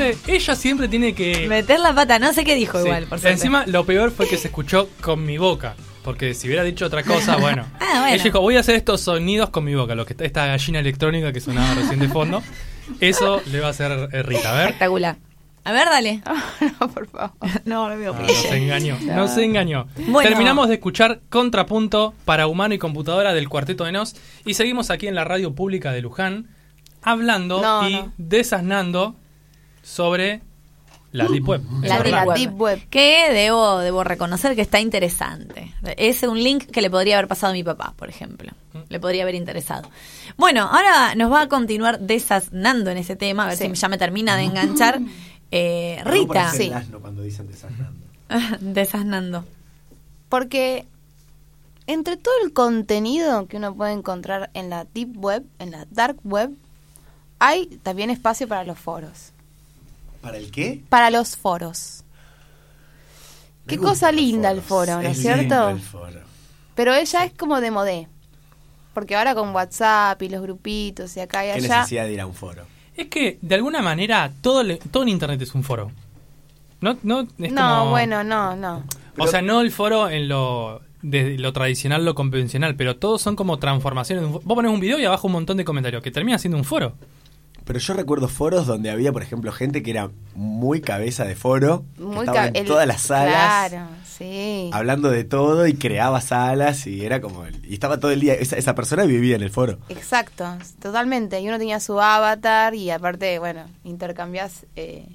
Siempre, 0.04 0.36
ella 0.36 0.56
siempre 0.56 0.88
tiene 0.88 1.14
que. 1.14 1.48
Meter 1.48 1.80
la 1.80 1.94
pata, 1.94 2.20
no 2.20 2.34
sé 2.34 2.44
qué 2.44 2.56
dijo 2.56 2.80
Sí. 2.80 2.86
igual, 2.86 3.06
por 3.06 3.20
suerte. 3.20 3.34
Encima, 3.38 3.66
lo 3.68 3.86
peor 3.86 4.12
fue 4.12 4.28
que 4.28 4.38
se 4.38 4.48
escuchó 4.48 4.90
con 5.02 5.26
mi 5.26 5.38
boca. 5.38 5.76
Porque 6.04 6.34
si 6.34 6.48
hubiera 6.48 6.64
dicho 6.64 6.86
otra 6.86 7.04
cosa, 7.04 7.36
bueno. 7.40 7.66
Ah, 7.80 8.00
bueno. 8.02 8.08
Ella 8.08 8.24
dijo, 8.24 8.42
voy 8.42 8.58
a 8.58 8.62
hacer 8.62 8.76
estos 8.76 9.02
sonidos 9.02 9.50
con 9.52 9.64
mi 9.64 9.76
boca, 9.76 9.94
lo 9.96 10.06
que 10.06 10.14
está, 10.14 10.26
esta 10.26 10.46
gallina 10.48 10.80
electrónica 10.80 11.32
que 11.32 11.40
sonaba 11.40 11.76
recién 11.76 12.00
de 12.00 12.08
fondo. 12.10 12.42
Eso 13.00 13.42
le 13.52 13.60
va 13.60 13.68
a 13.68 13.70
hacer 13.72 14.10
eh, 14.12 14.24
Rita. 14.24 14.52
A 14.52 14.56
ver. 14.56 14.66
Espectacular. 14.68 15.18
A 15.64 15.72
ver, 15.74 15.86
dale. 15.86 16.22
no, 16.80 16.90
por 16.90 17.08
favor. 17.08 17.32
No, 17.66 17.88
no 17.88 17.96
veo 17.98 18.14
No, 18.16 18.22
nos 18.22 18.46
engañó, 18.46 18.98
nos 19.00 19.38
engañó. 19.38 19.88
Bueno. 20.08 20.28
Terminamos 20.28 20.68
de 20.70 20.74
escuchar 20.76 21.20
Contrapunto 21.30 22.16
para 22.26 22.48
Humano 22.48 22.74
y 22.74 22.80
Computadora 22.80 23.34
del 23.36 23.48
Cuarteto 23.48 23.84
de 23.86 23.92
Nos 23.92 24.16
y 24.44 24.56
seguimos 24.56 24.90
aquí 24.90 25.08
en 25.08 25.14
la 25.14 25.24
radio 25.24 25.54
pública 25.54 25.92
de 25.92 26.02
Luján 26.02 26.48
hablando 27.04 27.62
No, 27.62 27.88
y 27.88 27.94
no. 27.94 28.12
desasnando 28.18 29.16
sobre 29.82 30.42
la 31.12 31.28
Deep 31.28 31.48
Web. 31.48 31.62
La 31.82 32.02
Deep. 32.02 32.14
Web. 32.28 32.38
Deep 32.38 32.54
Web. 32.62 32.90
Que 32.90 33.32
debo, 33.34 33.80
debo 33.80 34.04
reconocer 34.04 34.56
que 34.56 34.62
está 34.62 34.80
interesante. 34.80 35.74
Es 35.98 36.24
un 36.24 36.42
link 36.42 36.66
que 36.72 36.82
le 36.82 36.90
podría 36.90 37.18
haber 37.18 37.28
pasado 37.28 37.52
a 37.52 37.54
mi 37.54 37.64
papá, 37.64 37.94
por 37.98 38.10
ejemplo. 38.10 38.52
Le 38.90 39.00
podría 39.00 39.24
haber 39.24 39.36
interesado. 39.36 39.90
Bueno, 40.38 40.64
ahora 40.72 41.14
nos 41.16 41.32
va 41.32 41.42
a 41.42 41.48
continuar 41.50 42.00
desasnando 42.00 42.90
en 42.92 42.98
ese 42.98 43.16
tema, 43.18 43.44
a 43.44 43.48
ver 43.48 43.58
Sí. 43.58 43.66
si 43.68 43.74
ya 43.74 43.90
me 43.90 43.98
termina 43.98 44.36
de 44.36 44.44
enganchar. 44.44 45.00
Eh, 45.54 46.02
Rita, 46.06 46.50
Sí. 46.54 46.68
el 46.68 46.76
asno 46.76 47.02
cuando 47.02 47.24
dicen 47.24 47.46
desasnando. 47.46 48.06
desasnando. 48.62 49.46
Porque 50.30 50.86
entre 51.88 52.16
todo 52.16 52.34
el 52.46 52.54
contenido 52.54 53.48
que 53.48 53.58
uno 53.58 53.76
puede 53.76 53.92
encontrar 53.92 54.50
en 54.54 54.70
la 54.70 54.86
Deep 54.94 55.10
Web, 55.18 55.44
en 55.60 55.72
la 55.72 55.86
Dark 55.92 56.16
Web, 56.24 56.52
hay 57.40 57.66
también 57.84 58.10
espacio 58.12 58.48
para 58.48 58.64
los 58.64 58.80
foros. 58.80 59.34
¿Para 60.22 60.38
el 60.38 60.52
qué? 60.52 60.82
Para 60.90 61.10
los 61.10 61.36
foros. 61.36 62.04
Me 63.66 63.72
Qué 63.74 63.78
cosa 63.78 64.12
linda 64.12 64.52
el 64.52 64.62
foro, 64.62 64.96
¿no 64.96 65.02
es 65.02 65.18
lindo 65.18 65.34
cierto? 65.36 65.70
el 65.70 65.80
foro. 65.80 66.20
Pero 66.76 66.94
ella 66.94 67.26
es 67.26 67.34
como 67.34 67.62
de 67.62 67.72
modé. 67.72 68.08
Porque 68.94 69.16
ahora 69.16 69.36
con 69.36 69.54
WhatsApp 69.56 70.22
y 70.22 70.30
los 70.30 70.42
grupitos 70.42 71.16
y 71.16 71.20
acá 71.22 71.46
y 71.46 71.48
¿Qué 71.48 71.54
allá. 71.66 71.78
necesidad 71.78 72.06
de 72.06 72.14
ir 72.14 72.22
a 72.22 72.26
un 72.26 72.34
foro? 72.34 72.64
Es 72.96 73.08
que, 73.08 73.38
de 73.42 73.56
alguna 73.56 73.82
manera, 73.82 74.32
todo, 74.42 74.64
le- 74.64 74.78
todo 74.78 75.04
en 75.04 75.10
Internet 75.10 75.42
es 75.42 75.56
un 75.56 75.64
foro. 75.64 75.92
No, 76.82 76.98
no, 77.04 77.22
es 77.40 77.52
No, 77.52 77.80
como- 77.80 77.92
bueno, 77.92 78.24
no, 78.24 78.56
no. 78.56 78.84
O 79.18 79.28
sea, 79.28 79.42
no 79.42 79.62
el 79.62 79.72
foro 79.72 80.10
en 80.10 80.28
lo, 80.28 80.82
de 81.02 81.38
lo 81.38 81.54
tradicional, 81.54 82.04
lo 82.04 82.16
convencional, 82.16 82.76
pero 82.76 82.98
todos 82.98 83.22
son 83.22 83.36
como 83.36 83.60
transformaciones. 83.60 84.24
de 84.24 84.28
un 84.28 84.34
Vos 84.34 84.56
pones 84.56 84.72
un 84.72 84.80
video 84.80 85.00
y 85.00 85.06
abajo 85.06 85.28
un 85.28 85.34
montón 85.34 85.58
de 85.58 85.64
comentarios, 85.66 86.02
que 86.04 86.12
termina 86.12 86.38
siendo 86.38 86.58
un 86.58 86.66
foro. 86.66 86.94
Pero 87.72 87.80
yo 87.80 87.94
recuerdo 87.94 88.28
foros 88.28 88.68
donde 88.68 88.92
había, 88.92 89.14
por 89.14 89.22
ejemplo, 89.24 89.50
gente 89.54 89.82
que 89.82 89.92
era 89.92 90.10
muy 90.36 90.82
cabeza 90.82 91.24
de 91.24 91.36
foro, 91.36 91.86
que 91.96 92.02
Muy 92.04 92.18
estaba 92.26 92.52
ca- 92.52 92.52
en 92.54 92.66
todas 92.66 92.86
las 92.86 93.00
salas, 93.02 93.70
Claro, 93.70 93.88
sí. 94.06 94.70
hablando 94.74 95.10
de 95.10 95.24
todo 95.24 95.66
y 95.68 95.76
creaba 95.76 96.20
salas 96.20 96.86
y 96.86 97.06
era 97.06 97.22
como... 97.22 97.46
y 97.64 97.74
estaba 97.74 97.98
todo 97.98 98.12
el 98.12 98.20
día, 98.20 98.34
esa, 98.34 98.58
esa 98.58 98.76
persona 98.76 99.06
vivía 99.06 99.38
en 99.38 99.42
el 99.44 99.52
foro. 99.52 99.78
Exacto, 99.88 100.46
totalmente. 100.82 101.40
Y 101.40 101.48
uno 101.48 101.58
tenía 101.58 101.80
su 101.80 102.02
avatar 102.02 102.76
y 102.76 102.90
aparte, 102.90 103.40
bueno, 103.40 103.64
intercambias 103.86 104.66
eh, 104.76 105.06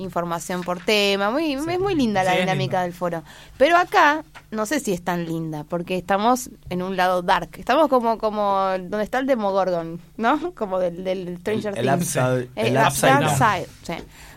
información 0.00 0.62
por 0.62 0.80
tema. 0.80 1.30
Muy, 1.30 1.52
Es 1.54 1.78
muy 1.80 1.94
linda 1.94 2.24
la 2.24 2.32
Sí, 2.32 2.38
dinámica 2.40 2.62
linda. 2.78 2.82
del 2.82 2.92
foro. 2.92 3.22
Pero 3.58 3.76
acá 3.76 4.24
no 4.50 4.66
sé 4.66 4.80
si 4.80 4.92
es 4.92 5.02
tan 5.02 5.26
linda, 5.26 5.64
porque 5.64 5.96
estamos 5.96 6.50
en 6.68 6.82
un 6.82 6.96
lado 6.96 7.22
dark. 7.22 7.50
Estamos 7.58 7.88
como 7.88 8.18
como 8.18 8.42
donde 8.78 9.02
está 9.02 9.18
el 9.18 9.26
Demogorgon, 9.26 10.00
¿no? 10.16 10.52
Como 10.54 10.78
del, 10.78 11.04
del 11.04 11.38
Stranger 11.38 11.78
El 11.78 11.86
Things. 11.86 12.02
upside, 12.02 12.42
Eh, 12.56 12.68
el 12.68 12.76
upside 12.76 13.10
Dark 13.10 13.24
down. 13.24 13.36
Side, 13.38 13.66
sí. 13.82 13.94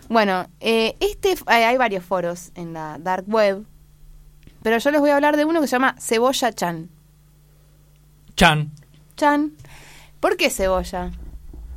Bueno, 0.08 0.46
eh, 0.60 0.94
este 1.00 1.34
hay, 1.46 1.62
hay 1.64 1.76
varios 1.78 2.04
foros 2.04 2.50
en 2.54 2.72
la 2.74 2.98
dark 3.00 3.24
web, 3.26 3.64
pero 4.62 4.78
yo 4.78 4.90
les 4.90 5.00
voy 5.00 5.10
a 5.10 5.14
hablar 5.16 5.36
de 5.36 5.44
uno 5.44 5.60
que 5.60 5.66
se 5.66 5.72
llama 5.72 5.96
Cebolla 5.98 6.52
Chan. 6.52 6.88
Chan. 8.36 8.70
Chan. 9.16 9.52
¿Por 10.20 10.36
qué 10.36 10.50
cebolla? 10.50 11.10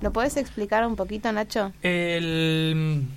¿Lo 0.02 0.12
podés 0.14 0.38
explicar 0.38 0.86
un 0.86 0.96
poquito, 0.96 1.32
Nacho? 1.32 1.72
El 1.82 3.08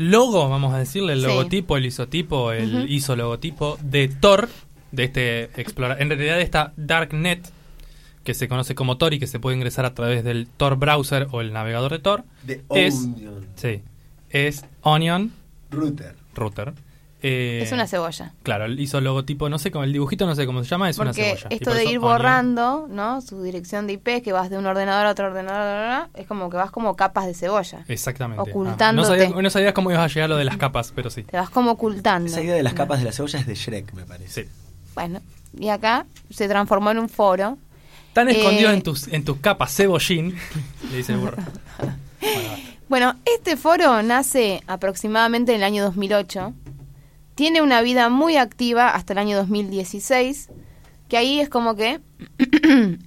logo, 0.00 0.48
vamos 0.48 0.72
a 0.74 0.78
decirle, 0.78 1.12
el 1.12 1.20
Sí. 1.20 1.26
logotipo, 1.26 1.76
el 1.76 1.86
isotipo, 1.86 2.52
el 2.52 2.90
isologotipo 2.90 3.78
de 3.82 4.08
Tor, 4.08 4.48
de 4.92 5.04
este 5.04 5.44
explorador, 5.60 6.02
en 6.02 6.08
realidad 6.08 6.36
de 6.36 6.42
esta 6.42 6.72
Darknet, 6.76 7.50
que 8.24 8.34
se 8.34 8.48
conoce 8.48 8.74
como 8.74 8.96
Tor 8.98 9.14
y 9.14 9.18
que 9.18 9.26
se 9.26 9.38
puede 9.40 9.56
ingresar 9.56 9.84
a 9.84 9.94
través 9.94 10.24
del 10.24 10.46
Tor 10.46 10.76
browser 10.76 11.28
o 11.30 11.40
el 11.40 11.52
navegador 11.52 11.92
de 11.92 11.98
Tor, 12.00 12.24
De 12.42 12.62
es, 12.74 12.94
Onion. 12.94 13.46
sí, 13.54 13.82
es 14.30 14.64
Onion 14.82 15.32
Router. 15.70 16.14
Router. 16.34 16.72
Eh, 17.22 17.60
Es 17.62 17.72
una 17.72 17.86
cebolla. 17.86 18.32
Claro, 18.42 18.66
hizo 18.72 18.98
el 18.98 19.04
logotipo, 19.04 19.48
no 19.48 19.58
sé 19.58 19.70
cómo, 19.70 19.84
el 19.84 19.92
dibujito 19.92 20.26
no 20.26 20.34
sé 20.34 20.46
cómo 20.46 20.64
se 20.64 20.70
llama, 20.70 20.88
es 20.88 20.98
una 20.98 21.12
cebolla. 21.12 21.48
Esto 21.50 21.74
de 21.74 21.82
ir 21.82 21.88
Onion. 21.98 22.02
borrando, 22.02 22.86
¿no? 22.90 23.20
Su 23.20 23.42
dirección 23.42 23.86
de 23.86 23.94
IP, 23.94 24.22
que 24.22 24.32
vas 24.32 24.48
de 24.50 24.56
un 24.58 24.64
ordenador 24.66 25.06
a 25.06 25.10
otro 25.10 25.26
ordenador, 25.26 26.08
es 26.14 26.26
como 26.26 26.48
que 26.50 26.56
vas 26.56 26.70
como 26.70 26.96
capas 26.96 27.26
de 27.26 27.34
cebolla. 27.34 27.84
Exactamente. 27.88 28.40
Ah, 28.40 28.50
Ocultándote. 28.50 29.08
no, 29.08 29.24
sabía, 29.24 29.42
no 29.42 29.50
sabías 29.50 29.72
cómo 29.74 29.90
ibas 29.90 30.02
a 30.04 30.06
llegar 30.08 30.24
a 30.24 30.28
lo 30.28 30.36
de 30.36 30.44
las 30.44 30.56
capas, 30.56 30.92
pero 30.94 31.10
sí. 31.10 31.22
Te 31.24 31.36
vas 31.36 31.50
como 31.50 31.72
ocultando. 31.72 32.30
Esa 32.30 32.42
idea 32.42 32.54
de 32.54 32.62
las 32.62 32.72
capas 32.74 33.00
de 33.00 33.04
la 33.04 33.12
cebolla 33.12 33.38
es 33.38 33.46
de 33.46 33.54
Shrek, 33.54 33.92
me 33.92 34.04
parece. 34.04 34.44
Sí. 34.44 34.50
Bueno, 34.94 35.20
y 35.58 35.68
acá 35.68 36.06
se 36.30 36.48
transformó 36.48 36.90
en 36.90 36.98
un 37.00 37.08
foro. 37.08 37.58
Tan 38.12 38.28
Eh, 38.28 38.32
escondido 38.32 38.70
en 38.72 38.82
tus, 38.82 39.08
en 39.08 39.24
tus 39.24 39.38
capas 39.38 39.74
cebollín, 39.76 40.34
le 40.90 40.96
dice 40.96 41.12
el 41.12 41.18
burro. 41.18 41.36
Bueno, 42.88 43.14
este 43.24 43.56
foro 43.56 44.02
nace 44.02 44.62
aproximadamente 44.66 45.52
en 45.52 45.58
el 45.58 45.62
año 45.64 45.84
2008. 45.84 46.52
Tiene 47.34 47.62
una 47.62 47.82
vida 47.82 48.08
muy 48.08 48.36
activa 48.36 48.90
hasta 48.90 49.12
el 49.12 49.18
año 49.18 49.36
2016, 49.36 50.50
que 51.08 51.16
ahí 51.16 51.40
es 51.40 51.48
como 51.48 51.74
que 51.74 52.00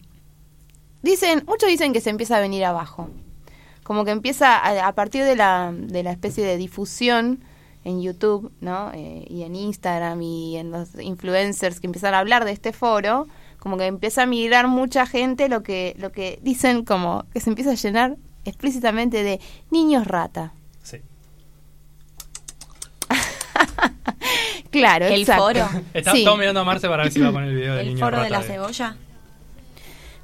dicen, 1.01 1.43
muchos 1.47 1.69
dicen 1.69 1.93
que 1.93 2.01
se 2.01 2.09
empieza 2.09 2.37
a 2.37 2.41
venir 2.41 2.65
abajo. 2.65 3.09
Como 3.83 4.05
que 4.05 4.11
empieza 4.11 4.57
a, 4.57 4.87
a 4.87 4.95
partir 4.95 5.23
de 5.23 5.35
la, 5.35 5.73
de 5.75 6.03
la 6.03 6.11
especie 6.11 6.45
de 6.45 6.57
difusión 6.57 7.43
en 7.83 8.01
YouTube, 8.01 8.51
¿no? 8.61 8.91
Eh, 8.93 9.25
y 9.29 9.43
en 9.43 9.55
Instagram 9.55 10.21
y 10.21 10.57
en 10.57 10.71
los 10.71 10.95
influencers 10.99 11.79
que 11.79 11.87
empiezan 11.87 12.13
a 12.13 12.19
hablar 12.19 12.45
de 12.45 12.51
este 12.51 12.71
foro, 12.71 13.27
como 13.59 13.77
que 13.77 13.85
empieza 13.85 14.23
a 14.23 14.25
migrar 14.25 14.67
mucha 14.67 15.05
gente 15.05 15.49
lo 15.49 15.63
que 15.63 15.95
lo 15.97 16.11
que 16.11 16.39
dicen 16.41 16.85
como 16.85 17.25
que 17.33 17.39
se 17.39 17.49
empieza 17.49 17.71
a 17.71 17.75
llenar 17.75 18.17
explícitamente 18.45 19.23
de 19.23 19.39
niños 19.69 20.07
rata. 20.07 20.53
Sí. 20.81 20.97
Claro, 24.73 25.05
El 25.07 25.21
exacto. 25.21 25.43
foro. 25.43 25.69
Está 25.93 26.11
Sí. 26.11 26.23
todo 26.25 26.35
mirando 26.37 26.59
a 26.59 26.63
Marce 26.65 26.87
para 26.89 27.03
ver 27.03 27.11
si 27.13 27.19
va 27.21 27.29
a 27.29 27.31
poner 27.31 27.49
el 27.49 27.55
video 27.55 27.75
del 27.75 27.87
El 27.87 27.93
niño 27.95 28.05
foro 28.05 28.21
de 28.21 28.29
la 28.29 28.41
cebolla. 28.41 28.95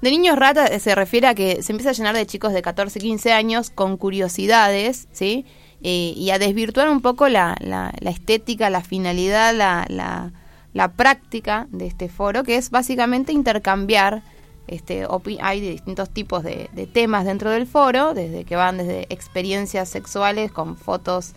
De 0.01 0.11
niños 0.11 0.37
rata 0.37 0.65
eh, 0.67 0.79
se 0.79 0.95
refiere 0.95 1.27
a 1.27 1.35
que 1.35 1.61
se 1.61 1.71
empieza 1.73 1.89
a 1.89 1.93
llenar 1.93 2.15
de 2.15 2.25
chicos 2.25 2.53
de 2.53 2.61
14, 2.61 2.99
15 2.99 3.33
años 3.33 3.69
con 3.69 3.97
curiosidades, 3.97 5.07
¿sí? 5.11 5.45
Eh, 5.83 6.13
y 6.15 6.29
a 6.31 6.39
desvirtuar 6.39 6.89
un 6.89 7.01
poco 7.01 7.27
la, 7.29 7.55
la, 7.59 7.93
la 7.99 8.09
estética, 8.09 8.69
la 8.69 8.81
finalidad, 8.81 9.53
la, 9.53 9.85
la, 9.89 10.31
la 10.73 10.91
práctica 10.93 11.67
de 11.71 11.87
este 11.87 12.09
foro, 12.09 12.43
que 12.43 12.55
es 12.55 12.69
básicamente 12.69 13.31
intercambiar. 13.33 14.21
Este, 14.67 15.05
hay 15.41 15.61
distintos 15.61 16.11
tipos 16.11 16.43
de, 16.43 16.69
de 16.73 16.85
temas 16.85 17.25
dentro 17.25 17.49
del 17.49 17.65
foro, 17.65 18.13
desde 18.13 18.43
que 18.45 18.55
van 18.55 18.77
desde 18.77 19.07
experiencias 19.09 19.89
sexuales 19.89 20.51
con 20.51 20.77
fotos 20.77 21.33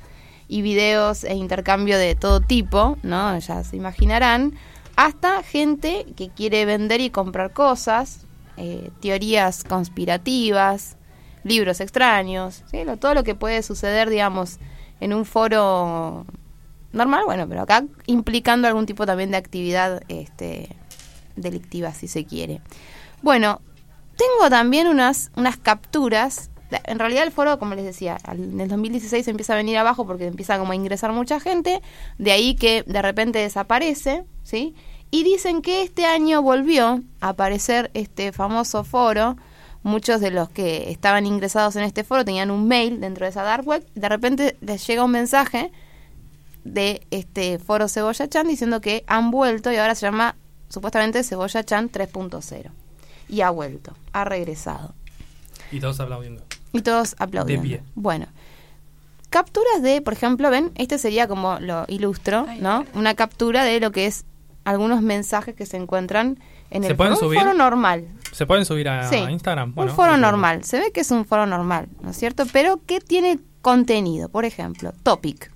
y 0.53 0.61
videos 0.61 1.25
e 1.25 1.35
intercambio 1.35 1.97
de 1.97 2.15
todo 2.15 2.41
tipo, 2.41 2.99
¿no? 3.03 3.39
Ya 3.39 3.65
se 3.65 3.75
imaginarán, 3.75 4.53
hasta 4.97 5.43
gente 5.43 6.05
que 6.15 6.29
quiere 6.29 6.67
vender 6.67 7.01
y 7.01 7.09
comprar 7.09 7.55
cosas, 7.55 8.27
eh, 8.59 8.91
teorías 9.01 9.65
conspirativas, 9.65 10.99
libros 11.43 11.81
extraños, 11.81 12.65
¿sí? 12.71 12.85
Todo 13.01 13.15
lo 13.15 13.25
que 13.25 13.35
puede 13.35 13.63
suceder, 13.63 14.11
digamos, 14.11 14.59
en 15.01 15.15
un 15.15 15.25
foro 15.25 16.27
normal, 16.93 17.23
bueno, 17.25 17.49
pero 17.49 17.63
acá 17.63 17.85
implicando 18.05 18.69
algún 18.69 18.85
tipo 18.85 19.07
también 19.07 19.31
de 19.31 19.39
actividad 19.39 20.03
este, 20.09 20.77
delictiva, 21.35 21.95
si 21.95 22.09
se 22.09 22.27
quiere. 22.27 22.61
Bueno, 23.23 23.63
tengo 24.19 24.51
también 24.51 24.87
unas, 24.87 25.31
unas 25.35 25.57
capturas. 25.57 26.51
En 26.85 26.99
realidad 26.99 27.25
el 27.25 27.33
foro, 27.33 27.59
como 27.59 27.75
les 27.75 27.85
decía, 27.85 28.19
en 28.27 28.61
el 28.61 28.69
2016 28.69 29.27
empieza 29.29 29.55
a 29.55 29.57
venir 29.57 29.79
abajo 29.79 30.07
porque 30.07 30.27
empieza 30.27 30.59
como 30.59 30.73
a 30.73 30.75
ingresar 30.75 31.13
mucha 31.13 31.41
gente, 31.41 31.83
de 32.19 32.33
ahí 32.33 32.55
que 32.55 32.83
de 32.87 33.03
repente 33.03 33.39
desaparece, 33.39 34.25
¿sí? 34.43 34.75
Y 35.11 35.25
dicen 35.25 35.61
que 35.61 35.83
este 35.83 36.07
año 36.07 36.41
volvió 36.41 37.03
a 37.21 37.29
aparecer 37.29 37.91
este 37.95 38.33
famoso 38.33 38.83
foro. 38.83 39.37
Muchos 39.83 40.21
de 40.21 40.31
los 40.31 40.49
que 40.49 40.91
estaban 40.91 41.27
ingresados 41.27 41.77
en 41.77 41.83
este 41.83 42.05
foro 42.05 42.25
tenían 42.25 42.51
un 42.51 42.67
mail 42.69 43.01
dentro 43.01 43.27
de 43.27 43.31
esa 43.31 43.43
dark 43.43 43.67
web. 43.67 43.85
De 43.95 44.09
repente 44.09 44.57
les 44.61 44.87
llega 44.87 45.05
un 45.05 45.11
mensaje 45.11 45.71
de 46.65 47.07
este 47.11 47.59
foro 47.59 47.89
Cebolla 47.89 48.29
Chan 48.29 48.47
diciendo 48.47 48.81
que 48.81 49.05
han 49.07 49.31
vuelto 49.31 49.73
y 49.73 49.77
ahora 49.77 49.95
se 49.95 50.07
llama 50.07 50.37
supuestamente 50.69 51.23
Cebolla 51.25 51.63
Chan 51.63 51.91
3.0. 51.91 52.71
Y 53.29 53.41
ha 53.43 53.51
vuelto, 53.51 53.95
ha 54.13 54.25
regresado. 54.25 54.95
Y 55.71 55.81
todos 55.81 56.01
aplaudiendo. 56.01 56.45
Y 56.73 56.81
todos 56.83 57.15
aplaudiendo. 57.19 57.63
De 57.63 57.69
pie. 57.79 57.83
Bueno, 57.95 58.27
capturas 59.31 59.83
de, 59.83 60.01
por 60.01 60.13
ejemplo, 60.13 60.51
ven, 60.51 60.73
este 60.77 60.99
sería 60.99 61.27
como 61.29 61.59
lo 61.61 61.85
ilustro, 61.89 62.47
¿no? 62.61 62.85
Una 62.95 63.15
captura 63.15 63.65
de 63.65 63.81
lo 63.81 63.93
que 63.93 64.07
es 64.07 64.25
algunos 64.65 65.03
mensajes 65.03 65.55
que 65.55 65.67
se 65.67 65.77
encuentran 65.77 66.39
en 66.71 66.83
¿Se 66.85 66.91
el 66.91 66.97
pueden 66.97 67.15
foro. 67.15 67.27
subir? 67.27 67.39
Un 67.41 67.45
foro 67.47 67.59
normal. 67.59 68.07
¿Se 68.33 68.47
pueden 68.47 68.65
subir 68.65 68.89
a, 68.89 69.09
Sí, 69.09 69.17
Instagram? 69.17 69.75
un 69.77 69.89
foro 69.91 70.17
normal. 70.17 70.65
Se 70.65 70.79
ve 70.79 70.93
que 70.93 71.01
es 71.01 71.11
un 71.11 71.25
foro 71.25 71.47
normal, 71.47 71.89
¿no 72.01 72.11
es 72.11 72.17
cierto? 72.17 72.45
Pero 72.53 72.81
que 72.87 73.01
tiene 73.01 73.39
contenido. 73.61 74.29
Por 74.29 74.45
ejemplo, 74.45 74.93
topic. 75.03 75.51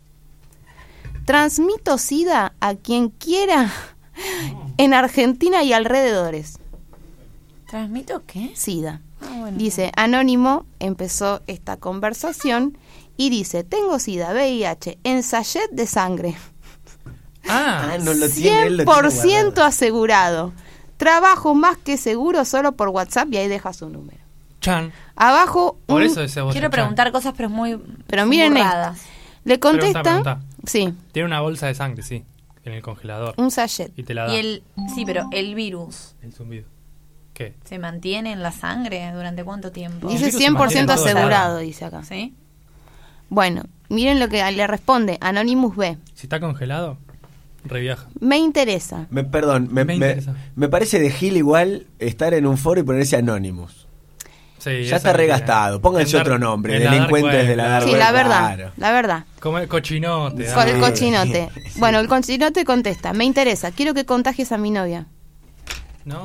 Transmito 1.24 1.98
SIDA 1.98 2.52
a 2.60 2.74
quien 2.74 3.08
quiera 3.08 3.72
en 4.76 4.94
Argentina 4.94 5.62
y 5.62 5.72
alrededores. 5.72 6.58
¿Transmito 7.68 8.22
qué? 8.26 8.52
SIDA. 8.54 9.00
Ah, 9.28 9.36
bueno. 9.40 9.58
Dice, 9.58 9.92
Anónimo 9.96 10.66
empezó 10.78 11.40
esta 11.46 11.76
conversación 11.76 12.78
y 13.16 13.30
dice, 13.30 13.64
tengo 13.64 13.98
SIDA, 13.98 14.32
VIH, 14.32 14.98
en 15.04 15.22
sachet 15.22 15.70
de 15.70 15.86
sangre. 15.86 16.34
Ah, 17.48 17.90
Ah, 17.92 17.98
no 18.02 18.12
lo 18.12 18.28
tiene, 18.28 18.62
él 18.66 18.76
lo 18.78 18.84
tiene 18.84 19.08
100% 19.10 19.44
guardado. 19.44 19.64
asegurado. 19.64 20.52
Trabajo 20.96 21.54
más 21.54 21.76
que 21.76 21.96
seguro 21.96 22.44
solo 22.44 22.72
por 22.72 22.88
WhatsApp 22.88 23.28
y 23.32 23.36
ahí 23.36 23.48
deja 23.48 23.72
su 23.72 23.88
número. 23.88 24.18
Chan. 24.60 24.92
Abajo, 25.14 25.78
Por 25.86 26.02
un- 26.02 26.06
eso 26.08 26.20
Quiero 26.50 26.52
Chan. 26.52 26.70
preguntar 26.70 27.12
cosas, 27.12 27.34
pero 27.36 27.48
es 27.48 27.54
muy. 27.54 27.78
pero 28.06 28.26
miren 28.26 28.56
esto. 28.56 28.94
Le 29.44 29.58
Pregunta, 29.58 29.86
contesta, 29.86 30.02
pregunta. 30.02 30.40
sí, 30.66 30.92
Tiene 31.12 31.26
una 31.26 31.40
bolsa 31.40 31.66
de 31.68 31.74
sangre, 31.76 32.02
sí. 32.02 32.24
En 32.64 32.72
el 32.72 32.82
congelador. 32.82 33.34
un 33.36 33.52
sachet. 33.52 33.92
Y 33.96 34.02
te 34.02 34.12
la 34.12 34.26
da. 34.26 34.34
Y 34.34 34.38
el. 34.38 34.62
Sí, 34.92 35.04
pero 35.06 35.28
el 35.30 35.54
virus. 35.54 36.16
El 36.20 36.32
zumbido. 36.32 36.64
¿Qué? 37.36 37.52
¿Se 37.64 37.78
mantiene 37.78 38.32
en 38.32 38.42
la 38.42 38.50
sangre 38.50 39.12
durante 39.12 39.44
cuánto 39.44 39.70
tiempo? 39.70 40.08
Dice 40.08 40.24
virus 40.26 40.40
se 40.40 40.50
mantiene 40.50 40.78
100% 40.78 40.80
en 40.80 40.86
todo 40.86 41.04
el 41.04 41.10
asegurado, 41.16 41.58
dice 41.58 41.84
acá. 41.84 42.02
¿Sí? 42.02 42.34
Bueno, 43.28 43.64
miren 43.90 44.18
lo 44.18 44.30
que 44.30 44.50
le 44.52 44.66
responde 44.66 45.18
Anonymous 45.20 45.76
B. 45.76 45.98
Si 46.14 46.22
está 46.22 46.40
congelado, 46.40 46.96
reviaja. 47.64 48.06
Me 48.20 48.38
interesa. 48.38 49.06
Me, 49.10 49.22
perdón, 49.22 49.68
me, 49.70 49.82
interesa. 49.82 50.34
me 50.54 50.70
parece 50.70 50.98
de 50.98 51.10
Gil 51.10 51.36
igual 51.36 51.86
estar 51.98 52.32
en 52.32 52.46
un 52.46 52.56
foro 52.56 52.80
y 52.80 52.84
ponerse 52.84 53.16
Anonymous. 53.16 53.86
Sí, 54.56 54.84
Ya 54.84 54.96
está 54.96 55.10
es 55.10 55.16
regastado. 55.16 55.82
Pónganse 55.82 56.16
otro 56.16 56.38
nombre. 56.38 56.78
Delincuentes 56.78 57.46
de 57.48 57.54
la 57.54 57.68
dark 57.68 57.86
Sí, 57.86 57.94
la 57.94 58.12
verdad, 58.12 58.54
claro. 58.56 58.72
la 58.78 58.92
verdad. 58.92 59.24
Como 59.40 59.58
el 59.58 59.68
cochinote. 59.68 60.46
Con 60.54 60.68
el 60.68 60.80
cochinote. 60.80 61.50
Bueno, 61.76 61.98
el 61.98 62.08
cochinote 62.08 62.64
contesta, 62.64 63.12
me 63.12 63.26
interesa, 63.26 63.72
quiero 63.72 63.92
que 63.92 64.06
contagies 64.06 64.52
a 64.52 64.56
mi 64.56 64.70
novia. 64.70 65.06
No. 66.06 66.22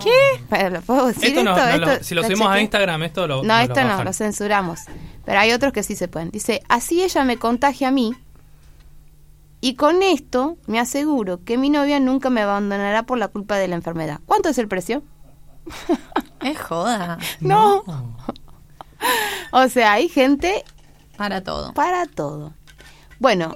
Pero, 0.50 0.70
¿lo 0.70 0.82
puedo 0.82 1.08
decir 1.08 1.26
Esto 1.26 1.44
no, 1.44 1.58
esto? 1.58 1.86
no 1.86 1.92
Esto 1.92 2.04
si 2.06 2.14
lo 2.16 2.22
lo 2.22 2.28
subimos 2.28 2.48
a. 2.50 2.62
Instagram, 2.62 3.04
esto 3.04 3.28
lo. 3.28 3.44
No, 3.44 3.58
esto 3.60 3.84
no, 3.84 4.04
lo 4.04 4.14
censuramos. 4.14 4.80
Pero 5.26 5.40
hay 5.40 5.52
otros 5.52 5.74
que 5.74 5.82
sí 5.84 5.96
se 5.96 6.08
pueden. 6.08 6.30
Dice, 6.32 6.62
así 6.70 7.02
ella 7.04 7.24
me 7.26 7.38
contagia 7.38 7.88
a 7.90 7.92
mí. 7.92 8.14
Y 9.60 9.74
con 9.76 10.02
esto 10.04 10.58
me 10.68 10.80
aseguro 10.80 11.44
que 11.44 11.58
mi 11.58 11.70
novia 11.70 12.00
nunca 12.00 12.30
me 12.30 12.42
abandonará 12.42 13.04
por 13.04 13.18
la 13.18 13.28
culpa 13.28 13.58
de 13.58 13.68
la 13.68 13.76
enfermedad. 13.76 14.20
¿Cuánto 14.26 14.50
es 14.50 14.58
el 14.60 14.68
precio? 14.68 15.04
Es 16.42 16.60
joda. 16.60 17.18
No. 17.40 17.84
O 19.52 19.68
sea, 19.68 19.94
hay 19.94 20.08
gente 20.10 20.64
Para 21.18 21.42
todo. 21.44 21.74
para 21.74 22.06
todo. 22.06 22.54
Bueno, 23.20 23.56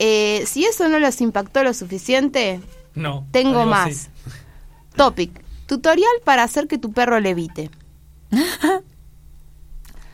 eh, 0.00 0.42
si 0.46 0.64
eso 0.64 0.88
no 0.88 0.98
los 0.98 1.20
impactó 1.20 1.62
lo 1.62 1.72
suficiente, 1.72 2.60
No. 2.94 3.24
tengo 3.30 3.64
más. 3.64 4.10
Topic. 4.96 5.42
Tutorial 5.66 6.10
para 6.24 6.42
hacer 6.44 6.68
que 6.68 6.78
tu 6.78 6.92
perro 6.92 7.20
levite. 7.20 7.70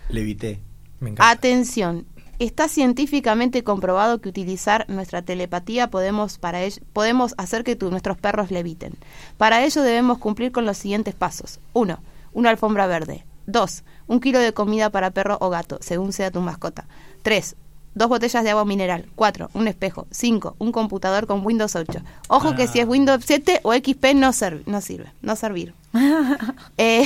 Levité. 0.09 0.61
Me 1.01 1.11
encanta. 1.11 1.31
Atención, 1.31 2.07
está 2.39 2.69
científicamente 2.69 3.65
comprobado 3.65 4.21
que 4.21 4.29
utilizar 4.29 4.85
nuestra 4.89 5.23
telepatía 5.23 5.91
podemos, 5.91 6.39
para 6.39 6.61
podemos 6.93 7.35
hacer 7.39 7.65
que 7.65 7.77
tu- 7.77 7.91
nuestros 7.91 8.19
perros 8.19 8.51
leviten. 8.51 8.95
Para 9.37 9.65
ello 9.65 9.83
debemos 9.83 10.19
cumplir 10.19 10.53
con 10.53 10.65
los 10.65 10.79
siguientes 10.79 11.15
pasos. 11.15 11.61
1. 11.73 12.01
Una 12.33 12.51
alfombra 12.51 12.87
verde. 12.87 13.25
2. 13.47 13.85
Un 14.07 14.21
kilo 14.21 14.39
de 14.39 14.53
comida 14.53 14.91
para 14.91 15.11
perro 15.11 15.37
o 15.41 15.51
gato, 15.51 15.79
según 15.81 16.13
sea 16.13 16.31
tu 16.31 16.41
mascota. 16.41 16.87
3. 17.23 17.57
Dos 17.95 18.09
botellas 18.09 18.43
de 18.43 18.51
agua 18.51 18.65
mineral. 18.65 19.07
4. 19.17 19.51
Un 19.53 19.69
espejo. 19.69 20.07
5. 20.11 20.57
Un 20.59 20.73
computador 20.73 21.27
con 21.27 21.45
Windows 21.45 21.77
8. 21.77 22.01
Ojo 22.29 22.55
que 22.55 22.63
Ah. 22.65 22.67
si 22.67 22.81
es 22.81 22.87
Windows 22.89 23.23
7 23.27 23.61
o 23.63 23.73
XP 23.75 24.15
no, 24.15 24.29
serv- 24.31 24.63
no 24.67 24.81
sirve. 24.81 25.11
No 25.21 25.37
servir. 25.37 25.75
Eh, 26.79 27.05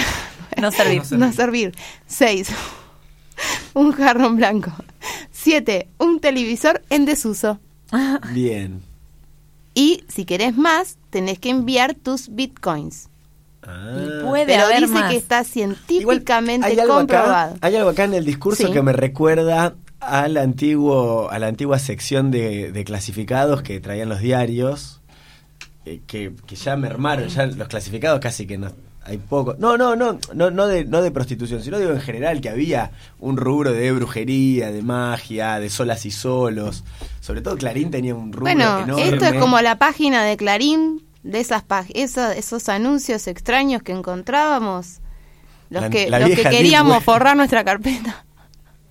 No 0.61 0.70
servir. 0.70 1.03
no 1.12 1.32
servir. 1.32 1.74
6. 2.07 2.49
Un 3.74 3.93
jarrón 3.93 4.37
blanco. 4.37 4.72
7. 5.32 5.89
Un 5.99 6.20
televisor 6.20 6.82
en 6.91 7.05
desuso. 7.05 7.59
Bien. 8.32 8.82
Y 9.74 10.05
si 10.09 10.24
querés 10.24 10.57
más, 10.57 10.97
tenés 11.11 11.39
que 11.39 11.51
enviar 11.51 11.95
tus 11.95 12.28
bitcoins. 12.30 13.09
Ah. 13.62 14.22
Puede 14.24 14.47
Pero 14.47 14.64
haber 14.64 14.82
dice 14.82 14.93
más. 14.95 15.11
que 15.11 15.16
está 15.16 15.37
Igual, 15.41 15.47
científicamente 15.53 16.66
hay 16.68 16.78
algo 16.78 16.95
comprobado. 16.95 17.57
Acá, 17.57 17.66
hay 17.66 17.76
algo 17.76 17.91
acá 17.91 18.05
en 18.05 18.14
el 18.14 18.24
discurso 18.24 18.66
Sí. 18.66 18.72
que 18.72 18.80
me 18.82 18.93
recuerda 18.93 19.74
al 20.09 20.36
antiguo, 20.36 21.28
a 21.30 21.38
la 21.38 21.46
antigua 21.48 21.78
sección 21.78 22.30
de, 22.30 22.72
de 22.72 22.84
clasificados 22.84 23.62
que 23.62 23.80
traían 23.80 24.09
los 24.09 24.20
diarios, 24.20 25.00
eh, 25.84 26.00
que, 26.07 26.32
que 26.46 26.57
ya 26.57 26.76
mermaron, 26.76 27.28
ya 27.28 27.46
los 27.46 27.68
clasificados 27.68 28.20
casi 28.20 28.46
que 28.46 28.59
no 28.59 28.70
hay 29.04 29.18
poco. 29.18 29.54
No, 29.59 29.76
no, 29.76 29.94
no, 29.94 30.18
no, 30.34 30.50
no 30.50 30.66
de, 30.66 30.84
no 30.84 31.00
de 31.00 31.11
prostitución, 31.12 31.62
sino 31.62 31.78
digo 31.78 31.92
en 31.92 32.00
general 32.00 32.40
que 32.40 32.48
había 32.48 32.90
un 33.20 33.36
rubro 33.36 33.72
de 33.72 33.92
brujería, 33.92 34.72
de 34.72 34.82
magia, 34.82 35.61
de 35.61 35.70
solas 35.70 36.04
y 36.07 36.11
solos. 36.11 36.82
Sobre 37.20 37.40
todo 37.40 37.57
Clarín 37.57 37.90
tenía 37.92 38.14
un 38.16 38.32
rubro 38.32 38.46
Bueno, 38.52 38.80
enorme. 38.80 39.09
esto 39.09 39.26
es 39.26 39.34
como 39.34 39.61
la 39.61 39.78
página 39.78 40.24
de 40.24 40.36
Clarín, 40.36 41.02
de 41.22 41.38
esas 41.40 41.62
esa- 41.94 42.34
esos 42.34 42.68
anuncios 42.68 43.28
extraños 43.28 43.82
que 43.84 43.92
encontrábamos, 43.92 44.98
los 45.70 45.82
La- 45.82 45.90
que, 45.90 46.11
la 46.11 46.18
los 46.20 46.30
que 46.30 46.42
queríamos 46.42 47.02
forrar 47.04 47.36
nuestra 47.36 47.62
carpeta. 47.64 48.24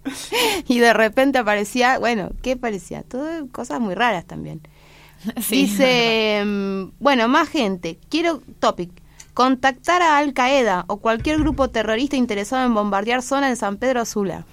y 0.67 0.79
de 0.79 0.93
repente 0.93 1.37
aparecía, 1.39 1.99
bueno, 1.99 2.29
¿qué 2.41 2.55
parecía? 2.57 3.03
Todo 3.03 3.47
cosas 3.51 3.79
muy 3.79 3.95
raras 3.95 4.25
también. 4.25 4.61
Sí, 5.41 5.63
Dice, 5.63 6.43
mm, 6.45 6.91
bueno, 6.99 7.27
más 7.27 7.49
gente. 7.49 7.97
Quiero 8.09 8.41
topic. 8.59 8.91
Contactar 9.33 10.01
a 10.01 10.17
Al 10.19 10.33
Qaeda 10.33 10.85
o 10.87 10.97
cualquier 10.97 11.39
grupo 11.39 11.69
terrorista 11.69 12.15
interesado 12.15 12.63
en 12.65 12.73
bombardear 12.75 13.21
zona 13.23 13.49
de 13.49 13.55
San 13.55 13.77
Pedro 13.77 14.05
Sula. 14.05 14.45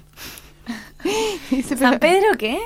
Dice, 1.50 1.76
¿San 1.76 1.98
Pedro 1.98 2.38
qué? 2.38 2.58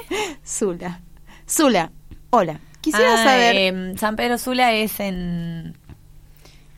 Sula. 0.45 1.01
Sula. 1.47 1.91
Hola. 2.31 2.61
Quisiera 2.81 3.15
Ah, 3.15 3.25
saber. 3.25 3.57
em, 3.57 3.97
San 3.97 4.15
Pedro 4.15 4.39
Sula 4.39 4.73
es 4.73 5.01
en. 5.01 5.77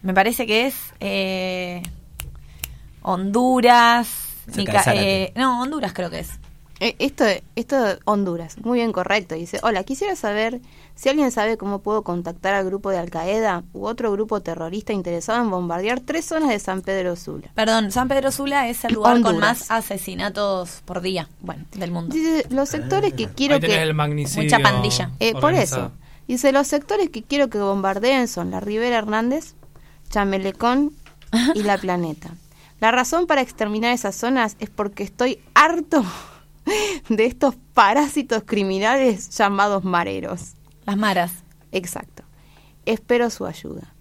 Me 0.03 0.15
parece 0.15 0.47
que 0.47 0.67
es. 0.67 0.75
eh, 1.01 1.83
Honduras. 3.03 4.28
Cerca 4.51 4.83
de 4.93 5.25
eh, 5.25 5.33
no, 5.37 5.63
Honduras 5.63 5.93
creo 5.93 6.11
que 6.11 6.21
es. 6.21 6.31
Eh, 6.81 6.95
Esto, 7.01 7.25
esto 7.57 7.77
Honduras, 8.05 8.57
muy 8.59 8.79
bien 8.79 8.93
correcto. 8.93 9.35
Dice, 9.35 9.59
hola, 9.63 9.83
quisiera 9.83 10.15
saber 10.15 10.61
si 10.95 11.09
alguien 11.09 11.31
sabe 11.33 11.57
cómo 11.57 11.81
puedo 11.81 12.03
contactar 12.03 12.55
al 12.55 12.65
grupo 12.65 12.91
de 12.91 12.99
Al 12.99 13.11
Qaeda 13.11 13.65
u 13.73 13.87
otro 13.87 14.13
grupo 14.13 14.41
terrorista 14.41 14.93
interesado 14.93 15.43
en 15.43 15.51
bombardear 15.51 16.01
tres 16.01 16.25
zonas 16.25 16.51
de 16.51 16.59
San 16.61 16.83
Pedro 16.83 17.17
Sula. 17.17 17.49
Perdón, 17.55 17.91
San 17.91 18.07
Pedro 18.07 18.31
Sula 18.31 18.69
es 18.69 18.85
el 18.85 18.95
lugar 18.95 19.21
con 19.23 19.39
más 19.39 19.71
asesinatos 19.71 20.83
por 20.85 21.01
día 21.01 21.29
bueno, 21.41 21.65
del 21.73 21.91
mundo. 21.91 22.15
Dice, 22.15 22.47
los 22.51 22.69
sectores 22.69 23.13
que 23.13 23.27
quiero 23.29 23.57
Ahí 23.57 23.61
tenés 23.61 23.77
que... 23.77 23.83
el 23.83 23.95
magnicidio. 23.95 24.45
Mucha 24.45 24.59
pandilla. 24.61 25.11
Eh, 25.19 25.33
por 25.33 25.55
eso. 25.55 25.91
Dice, 26.29 26.53
los 26.53 26.67
sectores 26.67 27.11
que 27.11 27.23
quiero 27.23 27.49
que 27.49 27.59
bombardeen 27.59 28.29
son 28.29 28.51
la 28.53 28.61
Rivera 28.61 28.99
Hernández, 28.99 29.55
Chamelecón 30.11 30.93
y 31.55 31.63
La 31.65 31.79
Planeta. 31.79 32.31
La 32.81 32.91
razón 32.93 33.27
para 33.27 33.41
exterminar 33.41 33.93
esas 33.93 34.15
zonas 34.15 34.57
es 34.61 34.71
porque 34.71 35.03
estoy 35.03 35.41
harto 35.55 36.05
de 37.09 37.27
estos 37.27 37.57
parásitos 37.75 38.45
criminales 38.45 39.31
llamados 39.37 39.85
mareros. 39.85 40.55
Las 40.87 40.97
maras. 40.97 41.33
Exacto. 41.73 42.23
Espero 42.87 43.31
su 43.31 43.47
ayuda. 43.47 43.95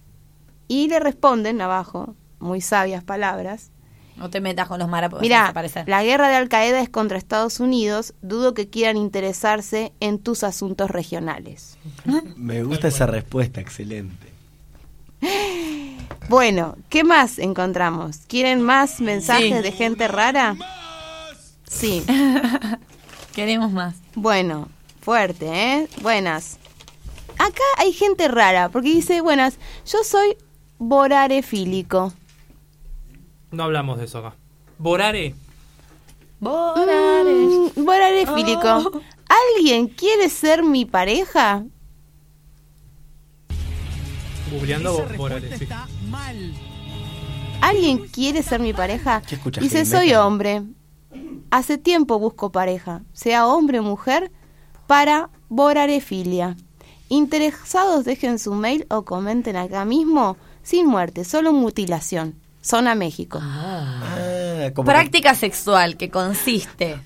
Y 0.68 0.88
le 0.88 1.00
responden 1.00 1.62
abajo, 1.62 2.16
muy 2.40 2.62
sabias 2.62 3.04
palabras. 3.04 3.72
No 4.16 4.30
te 4.30 4.42
metas 4.42 4.68
con 4.68 4.80
los 4.80 4.90
maras 4.90 5.12
Mira, 5.22 5.54
la 5.86 6.04
guerra 6.04 6.28
de 6.30 6.36
Al 6.36 6.50
Qaeda 6.50 6.82
es 6.82 6.90
contra 6.90 7.18
Estados 7.18 7.60
Unidos. 7.60 8.16
Dudo 8.22 8.56
que 8.56 8.68
quieran 8.68 8.98
interesarse 8.98 9.94
en 10.00 10.18
tus 10.18 10.44
asuntos 10.44 10.90
regionales. 10.90 11.78
Me 12.36 12.64
gusta 12.64 12.88
esa 12.88 13.06
respuesta, 13.06 13.62
excelente. 13.62 14.27
Bueno, 16.30 16.76
¿qué 16.90 17.04
más 17.04 17.40
encontramos? 17.40 18.18
¿Quieren 18.28 18.62
más 18.62 19.00
mensajes 19.00 19.58
Sí. 19.58 19.62
de 19.64 19.72
gente 19.72 20.08
rara? 20.08 20.56
Sí. 21.70 22.04
Queremos 23.34 23.72
más. 23.72 23.96
Bueno, 24.16 24.68
fuerte, 25.02 25.48
¿eh? 25.48 25.88
Buenas. 26.02 26.58
Acá 27.38 27.62
hay 27.78 27.94
gente 27.94 28.28
rara, 28.28 28.70
porque 28.70 28.90
dice, 28.90 29.22
buenas, 29.22 29.58
yo 29.90 30.00
soy 30.04 30.36
borarefílico. 30.80 32.14
No 33.52 33.64
hablamos 33.64 34.00
de 34.00 34.06
eso 34.06 34.18
acá. 34.20 34.36
Borare. 34.80 35.34
Mm, 36.40 37.84
borarefílico. 37.86 38.68
Oh. 38.68 39.02
¿Alguien 39.56 39.88
quiere 39.88 40.30
ser 40.30 40.64
mi 40.64 40.86
pareja? 40.86 41.64
Googleando 44.52 44.94
bo- 44.94 45.18
Borare. 45.18 45.58
sí. 45.58 45.68
¿Alguien 47.62 48.08
quiere 48.08 48.44
ser 48.44 48.60
mi 48.60 48.74
pareja? 48.74 49.22
¿Qué 49.22 49.36
escuchas, 49.36 49.64
Dice, 49.64 49.86
soy 49.86 50.14
hombre. 50.14 50.64
Hace 51.50 51.78
tiempo 51.78 52.20
busco 52.20 52.52
pareja, 52.52 53.02
sea 53.14 53.48
hombre 53.48 53.80
o 53.80 53.84
mujer, 53.84 54.32
para 54.86 55.30
borarefilia. 55.50 56.56
Interesados 57.10 58.06
dejen 58.06 58.38
su 58.38 58.54
mail 58.54 58.86
o 58.90 59.06
comenten 59.06 59.56
acá 59.56 59.86
mismo, 59.86 60.38
sin 60.62 60.88
muerte, 60.88 61.24
solo 61.24 61.54
mutilación. 61.54 62.36
Zona 62.62 62.96
México. 62.96 63.40
Ah, 63.42 64.70
como 64.76 64.86
Práctica 64.86 65.36
sexual 65.36 65.96
que 65.96 66.10
consiste, 66.10 67.00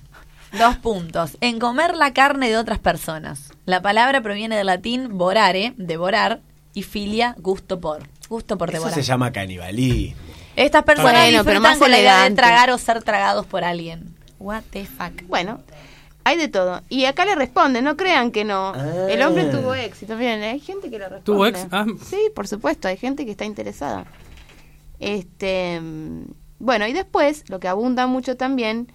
dos 0.58 0.76
puntos, 0.78 1.36
en 1.40 1.60
comer 1.60 1.96
la 1.96 2.12
carne 2.12 2.48
de 2.48 2.56
otras 2.56 2.80
personas. 2.80 3.52
La 3.64 3.80
palabra 3.80 4.20
proviene 4.22 4.56
del 4.56 4.66
latín 4.66 5.16
borare, 5.16 5.74
devorar, 5.76 6.42
y 6.74 6.82
filia, 6.82 7.36
gusto 7.38 7.80
por. 7.80 8.02
Gusto 8.32 8.56
por 8.56 8.74
Eso 8.74 8.88
se 8.88 9.02
llama 9.02 9.30
canibalismo. 9.30 10.16
Estas 10.56 10.84
personas 10.84 11.12
Bueno, 11.12 11.44
pero 11.44 11.60
más 11.60 11.76
con 11.76 11.90
la 11.90 12.00
idea 12.00 12.26
de 12.26 12.34
tragar 12.34 12.70
o 12.70 12.78
ser 12.78 13.02
tragados 13.02 13.44
por 13.44 13.62
alguien. 13.62 14.16
What 14.38 14.62
the 14.70 14.86
fuck. 14.86 15.28
Bueno, 15.28 15.60
hay 16.24 16.38
de 16.38 16.48
todo. 16.48 16.80
Y 16.88 17.04
acá 17.04 17.26
le 17.26 17.34
responden, 17.34 17.84
no 17.84 17.94
crean 17.94 18.30
que 18.30 18.46
no. 18.46 18.72
Ah. 18.74 19.06
El 19.10 19.20
hombre 19.20 19.44
tuvo 19.50 19.74
éxito. 19.74 20.16
Miren, 20.16 20.42
hay 20.44 20.60
gente 20.60 20.88
que 20.88 20.98
le 20.98 21.10
responde. 21.10 21.24
¿Tuvo 21.24 21.44
ex? 21.44 21.66
Ah. 21.72 21.84
Sí, 22.02 22.30
por 22.34 22.48
supuesto, 22.48 22.88
hay 22.88 22.96
gente 22.96 23.26
que 23.26 23.32
está 23.32 23.44
interesada. 23.44 24.06
Este, 24.98 25.78
bueno, 26.58 26.86
y 26.86 26.94
después, 26.94 27.44
lo 27.50 27.60
que 27.60 27.68
abunda 27.68 28.06
mucho 28.06 28.38
también 28.38 28.90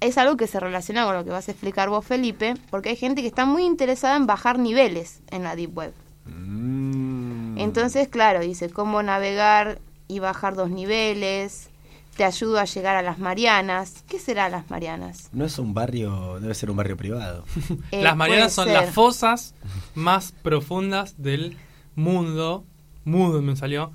es 0.00 0.18
algo 0.18 0.36
que 0.36 0.48
se 0.48 0.58
relaciona 0.58 1.04
con 1.04 1.14
lo 1.14 1.22
que 1.22 1.30
vas 1.30 1.46
a 1.46 1.52
explicar 1.52 1.90
vos, 1.90 2.04
Felipe, 2.04 2.54
porque 2.70 2.88
hay 2.88 2.96
gente 2.96 3.22
que 3.22 3.28
está 3.28 3.44
muy 3.44 3.62
interesada 3.62 4.16
en 4.16 4.26
bajar 4.26 4.58
niveles 4.58 5.20
en 5.30 5.44
la 5.44 5.54
Deep 5.54 5.78
Web. 5.78 5.94
Mm. 6.24 7.45
Entonces, 7.56 8.08
claro, 8.08 8.40
dice 8.40 8.70
cómo 8.70 9.02
navegar 9.02 9.78
y 10.08 10.18
bajar 10.18 10.54
dos 10.54 10.70
niveles, 10.70 11.68
te 12.16 12.24
ayudo 12.24 12.58
a 12.58 12.64
llegar 12.64 12.96
a 12.96 13.02
las 13.02 13.18
Marianas. 13.18 14.04
¿Qué 14.08 14.18
será 14.18 14.48
las 14.48 14.70
Marianas? 14.70 15.28
No 15.32 15.44
es 15.44 15.58
un 15.58 15.74
barrio, 15.74 16.40
debe 16.40 16.54
ser 16.54 16.70
un 16.70 16.76
barrio 16.76 16.96
privado. 16.96 17.44
Eh, 17.90 18.02
Las 18.02 18.16
Marianas 18.16 18.52
son 18.52 18.72
las 18.72 18.92
fosas 18.92 19.54
más 19.94 20.32
profundas 20.42 21.14
del 21.22 21.56
mundo. 21.94 22.64
Mundo 23.04 23.42
me 23.42 23.54
salió. 23.56 23.92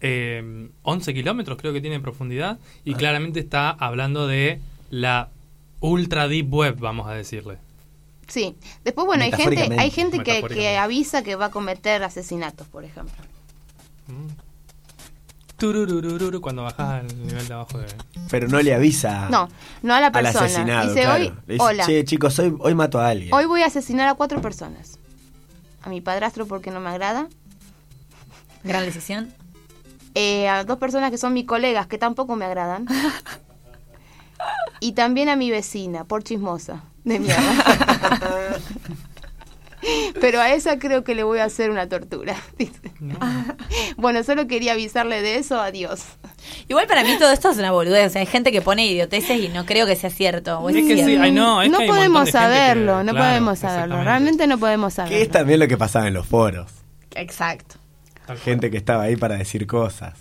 Eh, 0.00 0.68
11 0.82 1.14
kilómetros 1.14 1.56
creo 1.58 1.72
que 1.72 1.80
tiene 1.80 1.96
en 1.96 2.02
profundidad. 2.02 2.58
Ah. 2.60 2.66
Y 2.84 2.94
claramente 2.94 3.40
está 3.40 3.70
hablando 3.70 4.26
de 4.26 4.60
la 4.90 5.30
ultra 5.80 6.28
deep 6.28 6.52
web, 6.52 6.76
vamos 6.78 7.06
a 7.06 7.14
decirle. 7.14 7.58
Sí. 8.32 8.56
Después, 8.82 9.06
bueno, 9.06 9.24
hay 9.24 9.32
gente, 9.32 9.68
hay 9.78 9.90
gente 9.90 10.22
que, 10.22 10.42
que 10.44 10.78
avisa 10.78 11.22
que 11.22 11.36
va 11.36 11.46
a 11.46 11.50
cometer 11.50 12.02
asesinatos, 12.02 12.66
por 12.66 12.82
ejemplo. 12.82 13.12
Tururururu, 15.58 16.40
cuando 16.40 16.62
bajas 16.62 17.02
al 17.02 17.26
nivel 17.26 17.46
de 17.46 17.54
abajo 17.54 17.78
de... 17.78 17.86
Pero 18.30 18.48
no 18.48 18.60
le 18.60 18.74
avisa 18.74 19.28
No, 19.30 19.48
no 19.82 19.94
a 19.94 20.00
la 20.00 20.06
al 20.06 20.12
persona. 20.12 20.44
asesinado. 20.46 20.88
Dice 20.88 21.02
claro. 21.02 21.22
hoy, 21.22 21.32
Le 21.46 21.52
dice, 21.54 21.64
hola, 21.64 21.86
che, 21.86 22.04
chicos, 22.04 22.38
hoy, 22.38 22.56
hoy 22.58 22.74
mato 22.74 22.98
a 22.98 23.08
alguien. 23.08 23.32
hoy 23.34 23.44
voy 23.44 23.62
a 23.62 23.66
asesinar 23.66 24.08
a 24.08 24.14
cuatro 24.14 24.40
personas. 24.40 24.98
A 25.82 25.88
mi 25.90 26.00
padrastro 26.00 26.46
porque 26.46 26.70
no 26.70 26.80
me 26.80 26.88
agrada. 26.88 27.28
Gran 28.64 28.84
decisión. 28.86 29.32
eh, 30.14 30.48
a 30.48 30.64
dos 30.64 30.78
personas 30.78 31.10
que 31.10 31.18
son 31.18 31.32
mis 31.34 31.44
colegas 31.46 31.86
que 31.86 31.98
tampoco 31.98 32.34
me 32.34 32.44
agradan. 32.46 32.86
y 34.80 34.92
también 34.92 35.28
a 35.28 35.36
mi 35.36 35.50
vecina, 35.50 36.04
por 36.04 36.24
chismosa. 36.24 36.82
De 37.04 37.18
mierda. 37.18 38.58
Pero 40.20 40.40
a 40.40 40.52
esa 40.52 40.78
creo 40.78 41.02
que 41.02 41.16
le 41.16 41.24
voy 41.24 41.40
a 41.40 41.44
hacer 41.44 41.70
una 41.70 41.88
tortura. 41.88 42.36
Bueno, 43.96 44.22
solo 44.24 44.46
quería 44.46 44.72
avisarle 44.72 45.22
de 45.22 45.36
eso. 45.36 45.60
Adiós. 45.60 46.04
Igual 46.68 46.86
para 46.86 47.02
mí 47.04 47.16
todo 47.18 47.30
esto 47.32 47.50
es 47.50 47.58
una 47.58 47.72
boludez. 47.72 48.08
O 48.08 48.10
sea, 48.10 48.20
hay 48.20 48.26
gente 48.26 48.52
que 48.52 48.60
pone 48.62 48.86
idioteces 48.86 49.40
y 49.40 49.48
no 49.48 49.64
creo 49.66 49.86
que 49.86 49.96
sea 49.96 50.10
cierto. 50.10 50.68
es 50.68 50.74
que 50.76 51.04
sí, 51.04 51.16
no, 51.16 51.62
es 51.62 51.70
no 51.70 51.78
que 51.78 51.84
hay 51.84 51.88
un 51.90 51.94
podemos 51.96 52.30
saberlo, 52.30 52.98
que- 52.98 53.04
no 53.04 53.12
claro, 53.12 53.26
podemos 53.28 53.58
saberlo. 53.58 54.02
Realmente 54.02 54.46
no 54.46 54.58
podemos 54.58 54.94
Que 54.94 55.00
es 55.02 55.06
saberlo. 55.08 55.30
también 55.32 55.60
lo 55.60 55.68
que 55.68 55.76
pasaba 55.76 56.08
en 56.08 56.14
los 56.14 56.26
foros. 56.26 56.70
Exacto. 57.14 57.76
Gente 58.44 58.70
que 58.70 58.76
estaba 58.76 59.02
ahí 59.04 59.16
para 59.16 59.36
decir 59.36 59.66
cosas. 59.66 60.14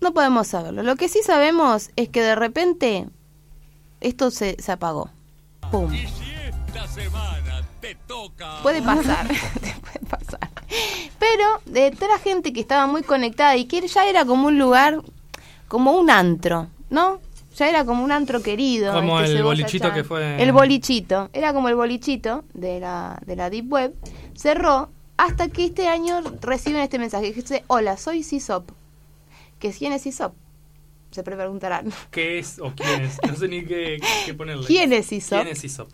No 0.00 0.12
podemos 0.12 0.46
saberlo. 0.48 0.82
Lo 0.82 0.96
que 0.96 1.08
sí 1.08 1.20
sabemos 1.24 1.90
es 1.96 2.08
que 2.08 2.22
de 2.22 2.34
repente 2.34 3.06
esto 4.00 4.30
se, 4.30 4.56
se 4.60 4.72
apagó. 4.72 5.10
¡Pum! 5.70 5.92
Esta 5.92 6.86
semana 6.88 7.62
te 7.80 7.94
toca. 8.06 8.62
Puede 8.62 8.82
pasar, 8.82 9.26
puede 9.60 10.06
pasar. 10.08 10.50
Pero 11.18 11.44
de 11.66 11.90
toda 11.90 12.08
la 12.14 12.18
gente 12.18 12.52
que 12.52 12.60
estaba 12.60 12.86
muy 12.86 13.02
conectada 13.02 13.56
y 13.56 13.64
que 13.66 13.86
ya 13.86 14.08
era 14.08 14.24
como 14.24 14.46
un 14.48 14.58
lugar, 14.58 15.00
como 15.68 15.92
un 15.92 16.10
antro, 16.10 16.68
¿no? 16.90 17.20
Ya 17.56 17.68
era 17.68 17.84
como 17.84 18.04
un 18.04 18.12
antro 18.12 18.40
querido. 18.42 18.92
Como 18.94 19.20
este 19.20 19.36
el 19.36 19.42
bolichito 19.42 19.92
que 19.92 20.04
fue- 20.04 20.40
El 20.42 20.52
bolichito. 20.52 21.28
Era 21.32 21.52
como 21.52 21.68
el 21.68 21.74
bolichito 21.74 22.44
de 22.54 22.78
la, 22.80 23.18
de 23.26 23.34
la 23.36 23.50
Deep 23.50 23.70
Web. 23.72 23.94
Cerró 24.36 24.90
hasta 25.16 25.48
que 25.48 25.64
este 25.64 25.88
año 25.88 26.20
reciben 26.40 26.82
este 26.82 26.98
mensaje. 27.00 27.32
Que 27.32 27.40
dice, 27.42 27.64
hola, 27.66 27.96
soy 27.96 28.22
CISOP. 28.22 28.70
¿Que 29.58 29.72
quién 29.72 29.92
es 29.92 30.02
CISOP? 30.04 30.34
Se 31.10 31.22
preguntarán. 31.22 31.92
¿Qué 32.10 32.38
es 32.38 32.58
o 32.58 32.72
quién 32.74 33.02
es? 33.02 33.18
No 33.26 33.36
sé 33.36 33.48
ni 33.48 33.64
qué, 33.64 33.98
qué 34.26 34.34
ponerle. 34.34 34.66
¿Quién 34.66 34.92
es 34.92 35.10
Aesop? 35.10 35.42
¿Quién 35.42 35.48
es 35.48 35.62
Aesop? 35.62 35.90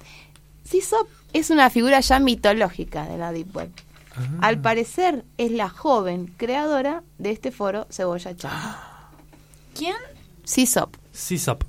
CISOP 0.66 1.09
es 1.32 1.51
una 1.51 1.70
figura 1.70 2.01
ya 2.01 2.19
mitológica 2.19 3.07
de 3.07 3.19
la 3.19 3.32
Deep 3.32 3.55
Web. 3.55 3.70
Ah. 4.16 4.27
Al 4.43 4.61
parecer 4.61 5.24
es 5.39 5.51
la 5.51 5.69
joven 5.69 6.32
creadora 6.36 7.03
de 7.19 7.31
este 7.31 7.53
foro 7.53 7.86
Cebolla 7.91 8.35
Chan. 8.35 8.51
¿Quién? 9.77 9.97
CISOP. 10.47 10.97
Aesop. 11.12 11.65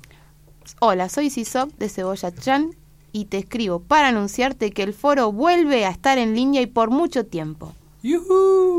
Hola, 0.80 1.08
soy 1.08 1.30
CISOP 1.30 1.72
de 1.78 1.88
Cebolla 1.88 2.34
Chan 2.34 2.74
y 3.12 3.26
te 3.26 3.38
escribo 3.38 3.80
para 3.80 4.08
anunciarte 4.08 4.70
que 4.72 4.82
el 4.82 4.94
foro 4.94 5.32
vuelve 5.32 5.84
a 5.84 5.90
estar 5.90 6.18
en 6.18 6.34
línea 6.34 6.62
y 6.62 6.66
por 6.66 6.90
mucho 6.90 7.26
tiempo. 7.26 7.74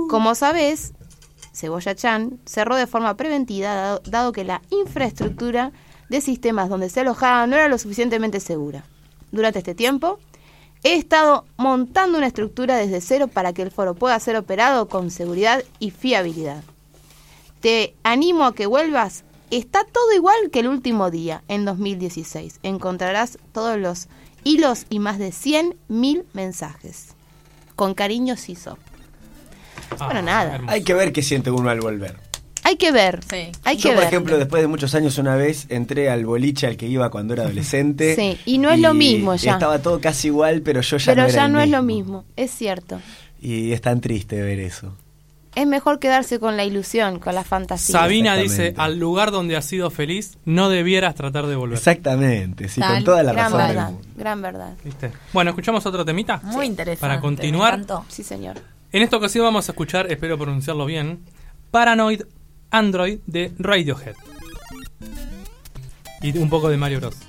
Como 0.10 0.35
sabes, 0.35 0.94
Cebolla 1.57 1.95
Chan 1.95 2.39
cerró 2.45 2.75
de 2.75 2.85
forma 2.85 3.17
preventiva 3.17 3.99
dado, 4.05 4.31
que 4.31 4.43
la 4.43 4.61
infraestructura 4.69 5.71
de 6.07 6.21
sistemas 6.21 6.69
donde 6.69 6.89
se 6.89 6.99
alojaba 6.99 7.47
no 7.47 7.55
era 7.55 7.67
lo 7.67 7.79
suficientemente 7.79 8.39
segura. 8.39 8.84
Durante 9.31 9.59
este 9.59 9.73
tiempo, 9.73 10.19
he 10.84 10.93
estado 10.93 11.45
montando 11.57 12.19
una 12.19 12.27
estructura 12.27 12.77
desde 12.77 13.01
cero 13.01 13.27
para 13.27 13.53
que 13.53 13.63
el 13.63 13.71
foro 13.71 13.95
pueda 13.95 14.19
ser 14.19 14.35
operado 14.35 14.88
con 14.88 15.09
seguridad 15.09 15.63
y 15.79 15.89
fiabilidad. 15.89 16.63
Te 17.59 17.95
animo 18.03 18.45
a 18.45 18.53
que 18.53 18.67
vuelvas. 18.67 19.23
Está 19.49 19.84
todo 19.84 20.13
igual 20.13 20.51
que 20.51 20.59
el 20.59 20.67
último 20.67 21.09
día, 21.09 21.43
en 21.47 21.65
2016. 21.65 22.59
Encontrarás 22.61 23.39
todos 23.51 23.79
los 23.79 24.09
hilos 24.43 24.85
y 24.89 24.99
más 24.99 25.17
de 25.17 25.29
100.000 25.29 26.23
mensajes. 26.34 27.15
Con 27.75 27.95
cariño, 27.95 28.35
CISOP. 29.89 30.05
Bueno, 30.05 30.22
nada. 30.22 30.51
Ah, 30.51 30.55
hermoso. 30.55 30.73
Hay 30.73 30.84
que 30.84 30.93
ver 30.93 31.11
qué 31.14 31.22
siente 31.22 31.51
uno 31.51 31.69
al 31.69 31.80
volver. 31.80 32.15
Hay 32.64 32.76
que 32.76 32.91
ver. 32.91 33.22
Sí. 33.30 33.49
Hay 33.64 33.77
Yo, 33.77 33.84
que 33.84 33.89
por 33.89 33.97
ver. 33.99 34.07
ejemplo, 34.07 34.38
después 34.38 34.61
de 34.61 34.68
muchos 34.68 34.93
años, 34.93 35.18
una 35.18 35.35
vez 35.35 35.68
entré 35.69 36.09
al 36.09 36.26
boliche 36.26 36.68
al 36.68 36.76
que 36.76 36.85
iba 36.88 37.09
cuando 37.09 37.34
era 37.34 37.43
adolescente. 37.43 38.15
Sí, 38.15 38.38
y 38.45 38.57
no 38.57 38.69
es 38.72 38.80
lo 38.80 38.93
mismo 38.93 39.35
ya. 39.35 39.53
Estaba 39.53 39.80
todo 39.80 40.01
casi 40.01 40.27
igual, 40.27 40.61
pero 40.64 40.81
yo 40.81 40.97
ya 40.97 41.11
pero 41.14 41.22
no 41.23 41.27
era 41.30 41.35
ya 41.38 41.45
el 41.45 41.51
no 41.53 41.61
es 41.61 41.69
lo 41.69 41.81
mismo. 41.84 42.18
mismo, 42.19 42.26
es 42.35 42.51
cierto. 42.51 42.99
Y 43.41 43.72
es 43.72 43.81
tan 43.81 44.01
triste 44.01 44.41
ver 44.41 44.59
eso. 44.59 44.93
Es 45.55 45.65
mejor 45.65 45.97
quedarse 45.97 46.39
con 46.39 46.55
la 46.57 46.65
ilusión, 46.65 47.18
con 47.19 47.34
la 47.34 47.43
fantasía. 47.43 47.93
Sabina 47.93 48.35
dice, 48.35 48.76
al 48.77 48.99
lugar 48.99 49.31
donde 49.31 49.55
has 49.55 49.65
sido 49.65 49.89
feliz, 49.89 50.38
no 50.45 50.69
debieras 50.69 51.15
tratar 51.15 51.47
de 51.47 51.55
volver. 51.55 51.77
Exactamente, 51.77 52.68
sí, 52.69 52.80
Tal, 52.80 52.95
con 52.95 53.03
toda 53.05 53.23
la 53.23 53.31
gran 53.34 53.45
razón. 53.51 53.57
del 53.59 53.68
verdad, 53.76 53.91
mundo. 53.91 54.07
gran 54.18 54.41
verdad. 54.43 54.73
¿Viste? 54.84 55.11
Bueno, 55.34 55.49
escuchamos 55.51 55.84
otro 55.85 56.05
temita. 56.05 56.41
Muy 56.43 56.65
interesante. 56.68 57.01
Para 57.01 57.19
continuar. 57.22 57.80
Sí, 58.09 58.22
señor. 58.23 58.57
En 58.98 59.03
esta 59.03 59.18
ocasión 59.18 59.45
vamos 59.45 59.69
a 59.69 59.74
escuchar, 59.74 60.11
espero 60.11 60.40
pronunciarlo 60.40 60.88
bien, 60.88 61.19
Paranoid 61.69 62.24
Android 62.72 63.19
de 63.28 63.53
Radiohead. 63.60 64.15
Y 66.24 66.36
un 66.36 66.49
poco 66.49 66.68
de 66.68 66.78
Mario 66.78 66.99
Bros. 66.99 67.27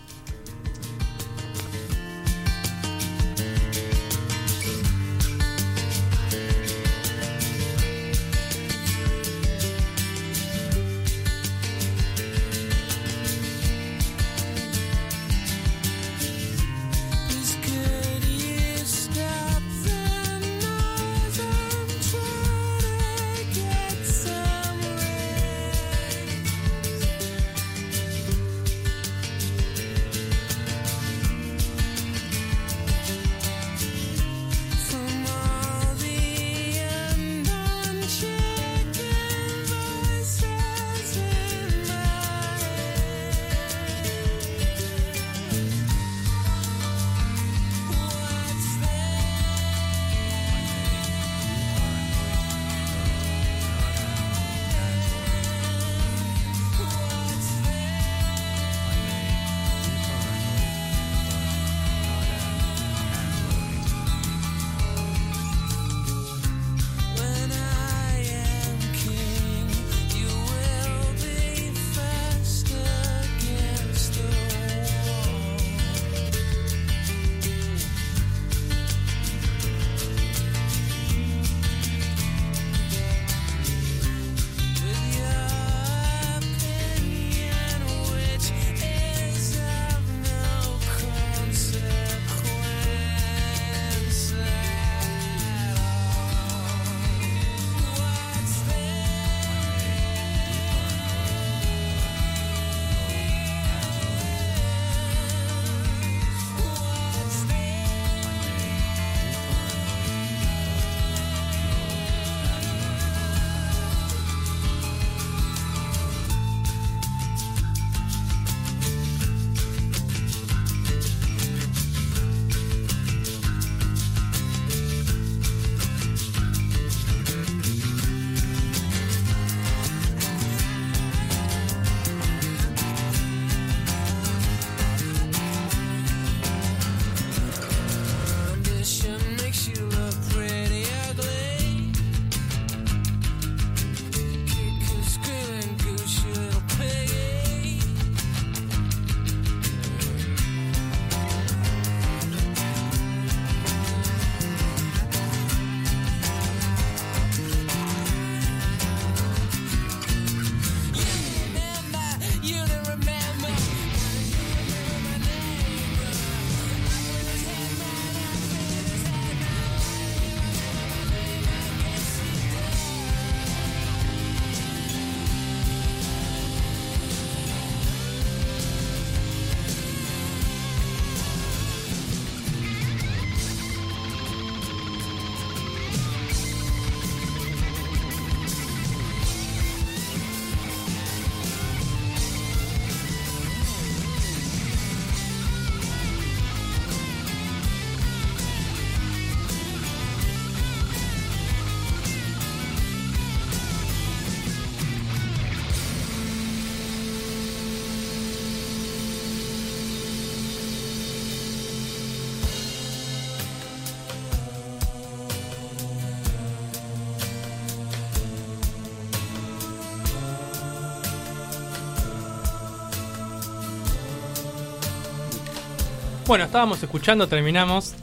Bueno, 226.29 226.45
estábamos 226.45 226.83
escuchando, 226.83 227.27
terminamos. 227.27 227.95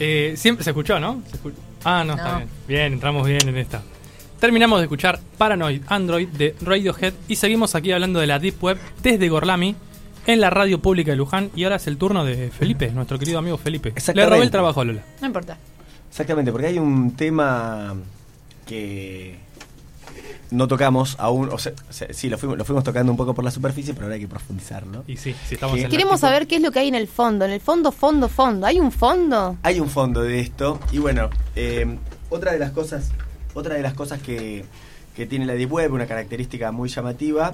Eh, 0.00 0.34
siempre 0.36 0.64
se 0.64 0.70
escuchó, 0.70 0.98
¿no? 0.98 1.22
Se 1.30 1.38
escu- 1.40 1.52
ah, 1.84 2.02
no, 2.04 2.14
está 2.14 2.38
bien. 2.38 2.48
Bien, 2.66 2.92
entramos 2.94 3.26
bien 3.26 3.48
en 3.48 3.56
esta. 3.56 3.80
Terminamos 4.40 4.80
de 4.80 4.84
escuchar 4.86 5.20
Paranoid 5.38 5.82
Android 5.86 6.26
de 6.28 6.56
Radiohead 6.60 7.14
y 7.28 7.36
seguimos 7.36 7.76
aquí 7.76 7.92
hablando 7.92 8.18
de 8.18 8.26
la 8.26 8.38
Deep 8.40 8.62
Web 8.62 8.78
desde 9.02 9.28
Gorlami 9.28 9.76
en 10.26 10.40
la 10.40 10.50
radio 10.50 10.80
pública 10.82 11.12
de 11.12 11.16
Luján. 11.16 11.50
Y 11.54 11.62
ahora 11.62 11.76
es 11.76 11.86
el 11.86 11.96
turno 11.96 12.24
de 12.24 12.50
Felipe, 12.50 12.90
nuestro 12.90 13.18
querido 13.20 13.38
amigo 13.38 13.56
Felipe. 13.56 13.94
Le 14.14 14.26
robé 14.26 14.42
el 14.42 14.50
trabajo 14.50 14.80
a 14.80 14.84
Lola. 14.84 15.02
No 15.20 15.26
importa. 15.28 15.56
Exactamente, 16.10 16.50
porque 16.50 16.66
hay 16.66 16.78
un 16.78 17.14
tema 17.14 17.94
que 18.66 19.38
no 20.50 20.68
tocamos 20.68 21.16
aún, 21.18 21.48
o 21.50 21.58
sea, 21.58 21.72
sí, 21.90 22.28
lo 22.28 22.38
fuimos, 22.38 22.58
lo 22.58 22.64
fuimos 22.64 22.84
tocando 22.84 23.10
un 23.10 23.18
poco 23.18 23.34
por 23.34 23.44
la 23.44 23.50
superficie, 23.50 23.92
pero 23.92 24.06
ahora 24.06 24.14
hay 24.14 24.20
que 24.20 24.28
profundizar, 24.28 24.86
¿no? 24.86 25.04
Y 25.06 25.16
sí, 25.16 25.34
si 25.48 25.54
estamos 25.54 25.78
en 25.78 25.88
Queremos 25.88 26.20
saber 26.20 26.46
qué 26.46 26.56
es 26.56 26.62
lo 26.62 26.70
que 26.70 26.78
hay 26.80 26.88
en 26.88 26.94
el 26.94 27.08
fondo. 27.08 27.44
En 27.44 27.50
el 27.50 27.60
fondo, 27.60 27.90
fondo, 27.92 28.28
fondo. 28.28 28.66
¿Hay 28.66 28.78
un 28.78 28.92
fondo? 28.92 29.56
Hay 29.62 29.80
un 29.80 29.88
fondo 29.88 30.22
de 30.22 30.40
esto, 30.40 30.78
y 30.92 30.98
bueno, 30.98 31.30
eh, 31.56 31.98
otra 32.30 32.52
de 32.52 32.58
las 32.58 32.70
cosas, 32.70 33.10
otra 33.54 33.74
de 33.74 33.82
las 33.82 33.94
cosas 33.94 34.20
que, 34.20 34.64
que 35.16 35.26
tiene 35.26 35.46
la 35.46 35.54
Deep 35.54 35.72
Web, 35.72 35.92
una 35.92 36.06
característica 36.06 36.70
muy 36.72 36.88
llamativa, 36.88 37.52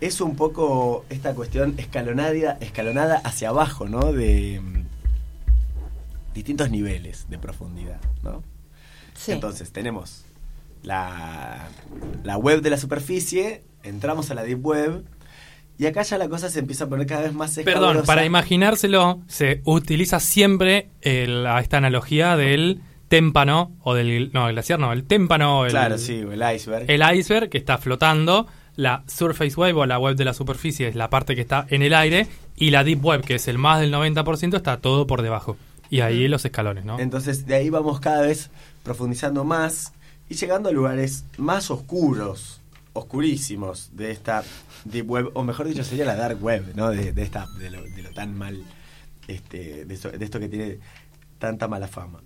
es 0.00 0.20
un 0.20 0.36
poco 0.36 1.04
esta 1.08 1.34
cuestión 1.34 1.74
escalonada, 1.78 2.58
escalonada 2.60 3.16
hacia 3.24 3.48
abajo, 3.48 3.88
¿no? 3.88 4.12
De 4.12 4.60
mm, 4.60 6.34
distintos 6.34 6.70
niveles 6.70 7.26
de 7.30 7.38
profundidad, 7.38 8.00
¿no? 8.22 8.42
Sí. 9.14 9.32
Entonces, 9.32 9.72
tenemos 9.72 10.25
la, 10.86 11.68
la 12.24 12.38
web 12.38 12.62
de 12.62 12.70
la 12.70 12.78
superficie, 12.78 13.62
entramos 13.82 14.30
a 14.30 14.34
la 14.34 14.42
deep 14.44 14.64
web, 14.64 15.04
y 15.78 15.84
acá 15.86 16.02
ya 16.02 16.16
la 16.16 16.28
cosa 16.28 16.48
se 16.48 16.60
empieza 16.60 16.84
a 16.84 16.88
poner 16.88 17.06
cada 17.06 17.22
vez 17.22 17.34
más 17.34 17.54
Perdón, 17.56 17.74
escabrosa. 17.74 18.06
para 18.06 18.24
imaginárselo, 18.24 19.20
se 19.26 19.60
utiliza 19.64 20.20
siempre 20.20 20.88
el- 21.02 21.46
a 21.46 21.60
esta 21.60 21.76
analogía 21.76 22.36
del 22.36 22.80
témpano, 23.08 23.72
o 23.82 23.94
del. 23.94 24.30
No, 24.32 24.48
el 24.48 24.54
glaciar 24.54 24.78
no, 24.80 24.92
el 24.92 25.04
témpano, 25.04 25.64
el, 25.66 25.70
Claro, 25.72 25.98
sí, 25.98 26.14
el 26.28 26.42
iceberg. 26.56 26.90
el 26.90 27.02
iceberg 27.18 27.50
que 27.50 27.58
está 27.58 27.76
flotando. 27.78 28.46
La 28.76 29.04
surface 29.06 29.54
web 29.56 29.74
o 29.78 29.86
la 29.86 29.98
web 29.98 30.16
de 30.16 30.24
la 30.26 30.34
superficie 30.34 30.86
es 30.88 30.94
la 30.96 31.08
parte 31.08 31.34
que 31.34 31.40
está 31.40 31.66
en 31.70 31.82
el 31.82 31.94
aire. 31.94 32.26
Y 32.56 32.70
la 32.70 32.84
deep 32.84 33.02
web, 33.04 33.22
que 33.22 33.36
es 33.36 33.48
el 33.48 33.56
más 33.58 33.80
del 33.80 33.90
90%, 33.90 34.56
está 34.56 34.78
todo 34.78 35.06
por 35.06 35.22
debajo. 35.22 35.56
Y 35.88 36.00
ahí 36.00 36.26
los 36.28 36.44
escalones, 36.44 36.84
¿no? 36.84 36.98
Entonces, 37.00 37.46
de 37.46 37.54
ahí 37.54 37.70
vamos 37.70 38.00
cada 38.00 38.20
vez 38.22 38.50
profundizando 38.82 39.44
más 39.44 39.92
y 40.28 40.34
llegando 40.34 40.68
a 40.68 40.72
lugares 40.72 41.24
más 41.36 41.70
oscuros, 41.70 42.60
oscurísimos 42.92 43.90
de 43.92 44.10
esta 44.10 44.42
deep 44.84 45.08
web, 45.08 45.30
o 45.34 45.44
mejor 45.44 45.68
dicho, 45.68 45.84
sería 45.84 46.04
la 46.04 46.16
dark 46.16 46.42
web, 46.42 46.72
¿no? 46.74 46.90
De, 46.90 47.12
esta, 47.22 47.46
de 47.58 47.70
lo, 47.70 47.82
tan 48.14 48.36
mal, 48.36 48.64
este, 49.28 49.84
de, 49.84 49.94
esto, 49.94 50.40
que 50.40 50.48
tiene 50.48 50.78
tanta 51.38 51.68
mala 51.68 51.86
fama. 51.86 52.22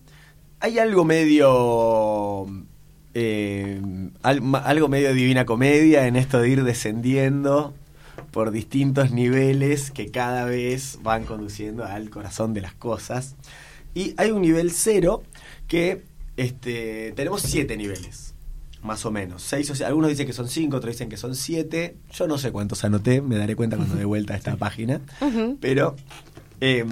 Hay 0.60 0.78
algo 0.78 1.04
medio 1.04 2.46
eh, 3.14 3.80
algo 4.22 4.88
medio 4.88 5.12
divina 5.12 5.44
comedia 5.44 6.06
en 6.06 6.16
esto 6.16 6.38
de 6.40 6.48
ir 6.48 6.64
descendiendo 6.64 7.74
por 8.30 8.50
distintos 8.50 9.10
niveles 9.10 9.90
que 9.90 10.10
cada 10.10 10.44
vez 10.44 10.98
van 11.02 11.24
conduciendo 11.24 11.84
al 11.84 12.10
corazón 12.10 12.54
de 12.54 12.60
las 12.60 12.74
cosas. 12.74 13.34
Y 13.94 14.14
hay 14.16 14.30
un 14.30 14.42
nivel 14.42 14.70
cero 14.70 15.22
que 15.66 16.02
este, 16.40 17.12
tenemos 17.16 17.42
siete 17.42 17.76
niveles, 17.76 18.34
más 18.82 19.04
o 19.04 19.10
menos. 19.10 19.42
Seis, 19.42 19.70
o 19.70 19.86
algunos 19.86 20.08
dicen 20.08 20.26
que 20.26 20.32
son 20.32 20.48
cinco, 20.48 20.78
otros 20.78 20.94
dicen 20.94 21.10
que 21.10 21.18
son 21.18 21.36
siete. 21.36 21.96
Yo 22.14 22.26
no 22.26 22.38
sé 22.38 22.50
cuántos 22.50 22.82
anoté, 22.82 23.20
me 23.20 23.36
daré 23.36 23.56
cuenta 23.56 23.76
cuando 23.76 23.94
dé 23.94 24.06
vuelta 24.06 24.32
a 24.32 24.36
esta 24.38 24.56
página. 24.56 25.02
Pero 25.60 25.96
eh, 26.62 26.86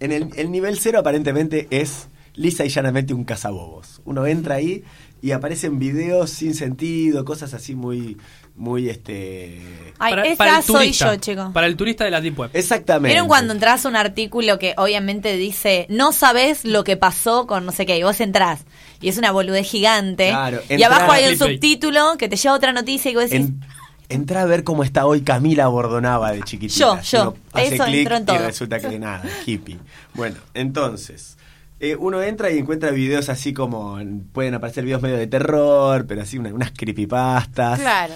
en 0.00 0.12
el, 0.12 0.28
el 0.36 0.50
nivel 0.50 0.78
cero 0.78 0.98
aparentemente 0.98 1.66
es 1.70 2.08
lisa 2.34 2.66
y 2.66 2.68
llanamente 2.68 3.14
un 3.14 3.24
cazabobos. 3.24 4.02
Uno 4.04 4.26
entra 4.26 4.56
ahí 4.56 4.84
y 5.22 5.30
aparecen 5.30 5.78
videos 5.78 6.28
sin 6.28 6.54
sentido, 6.54 7.24
cosas 7.24 7.54
así 7.54 7.74
muy, 7.74 8.18
muy 8.56 8.88
este. 8.88 9.60
Ay, 9.98 10.12
Para- 10.12 10.22
esa 10.26 10.36
para 10.36 10.56
el 10.58 10.62
soy 10.64 10.74
turista, 10.76 11.14
yo, 11.14 11.20
chicos. 11.20 11.50
Para 11.52 11.66
el 11.66 11.76
turista 11.76 12.04
de 12.04 12.10
la 12.10 12.20
deep 12.20 12.38
web. 12.38 12.50
Exactamente. 12.52 13.08
¿Vieron 13.08 13.26
cuando 13.28 13.52
entras 13.52 13.84
a 13.84 13.88
un 13.88 13.96
artículo 13.96 14.58
que 14.58 14.74
obviamente 14.76 15.36
dice 15.36 15.86
no 15.88 16.12
sabes 16.12 16.64
lo 16.64 16.84
que 16.84 16.96
pasó 16.96 17.46
con 17.46 17.66
no 17.66 17.72
sé 17.72 17.84
qué? 17.86 17.98
Y 17.98 18.02
vos 18.02 18.20
entrás 18.20 18.64
y 19.00 19.08
es 19.08 19.18
una 19.18 19.32
boludez 19.32 19.66
gigante. 19.68 20.28
Claro, 20.28 20.60
y 20.68 20.82
abajo 20.82 21.12
hay 21.12 21.26
un 21.32 21.36
subtítulo 21.38 22.16
que 22.18 22.28
te 22.28 22.36
lleva 22.36 22.54
a 22.54 22.56
otra 22.58 22.72
noticia 22.72 23.10
y 23.10 23.14
vos 23.14 23.28
decís, 23.30 23.46
En- 23.48 23.60
entra 24.08 24.42
a 24.42 24.44
ver 24.44 24.62
cómo 24.64 24.84
está 24.84 25.06
hoy 25.06 25.22
Camila 25.22 25.66
Bordonaba 25.68 26.32
de 26.32 26.42
chiquitita. 26.42 26.78
Yo, 26.78 27.00
yo. 27.02 27.34
Hace 27.52 27.74
Eso 27.76 27.84
clic 27.84 27.98
entró 28.00 28.16
en 28.16 28.26
todo. 28.26 28.36
Y 28.36 28.38
resulta 28.40 28.78
que 28.80 28.98
nada, 29.00 29.22
hippie. 29.46 29.78
Bueno, 30.14 30.36
entonces, 30.54 31.36
eh, 31.80 31.96
uno 31.96 32.22
entra 32.22 32.50
y 32.50 32.58
encuentra 32.58 32.90
videos 32.90 33.28
así 33.28 33.52
como. 33.52 33.98
Pueden 34.32 34.54
aparecer 34.54 34.84
videos 34.84 35.02
medio 35.02 35.16
de 35.16 35.26
terror, 35.26 36.06
pero 36.06 36.22
así 36.22 36.38
una- 36.38 36.52
unas 36.54 36.70
creepypastas. 36.72 37.80
Claro. 37.80 38.14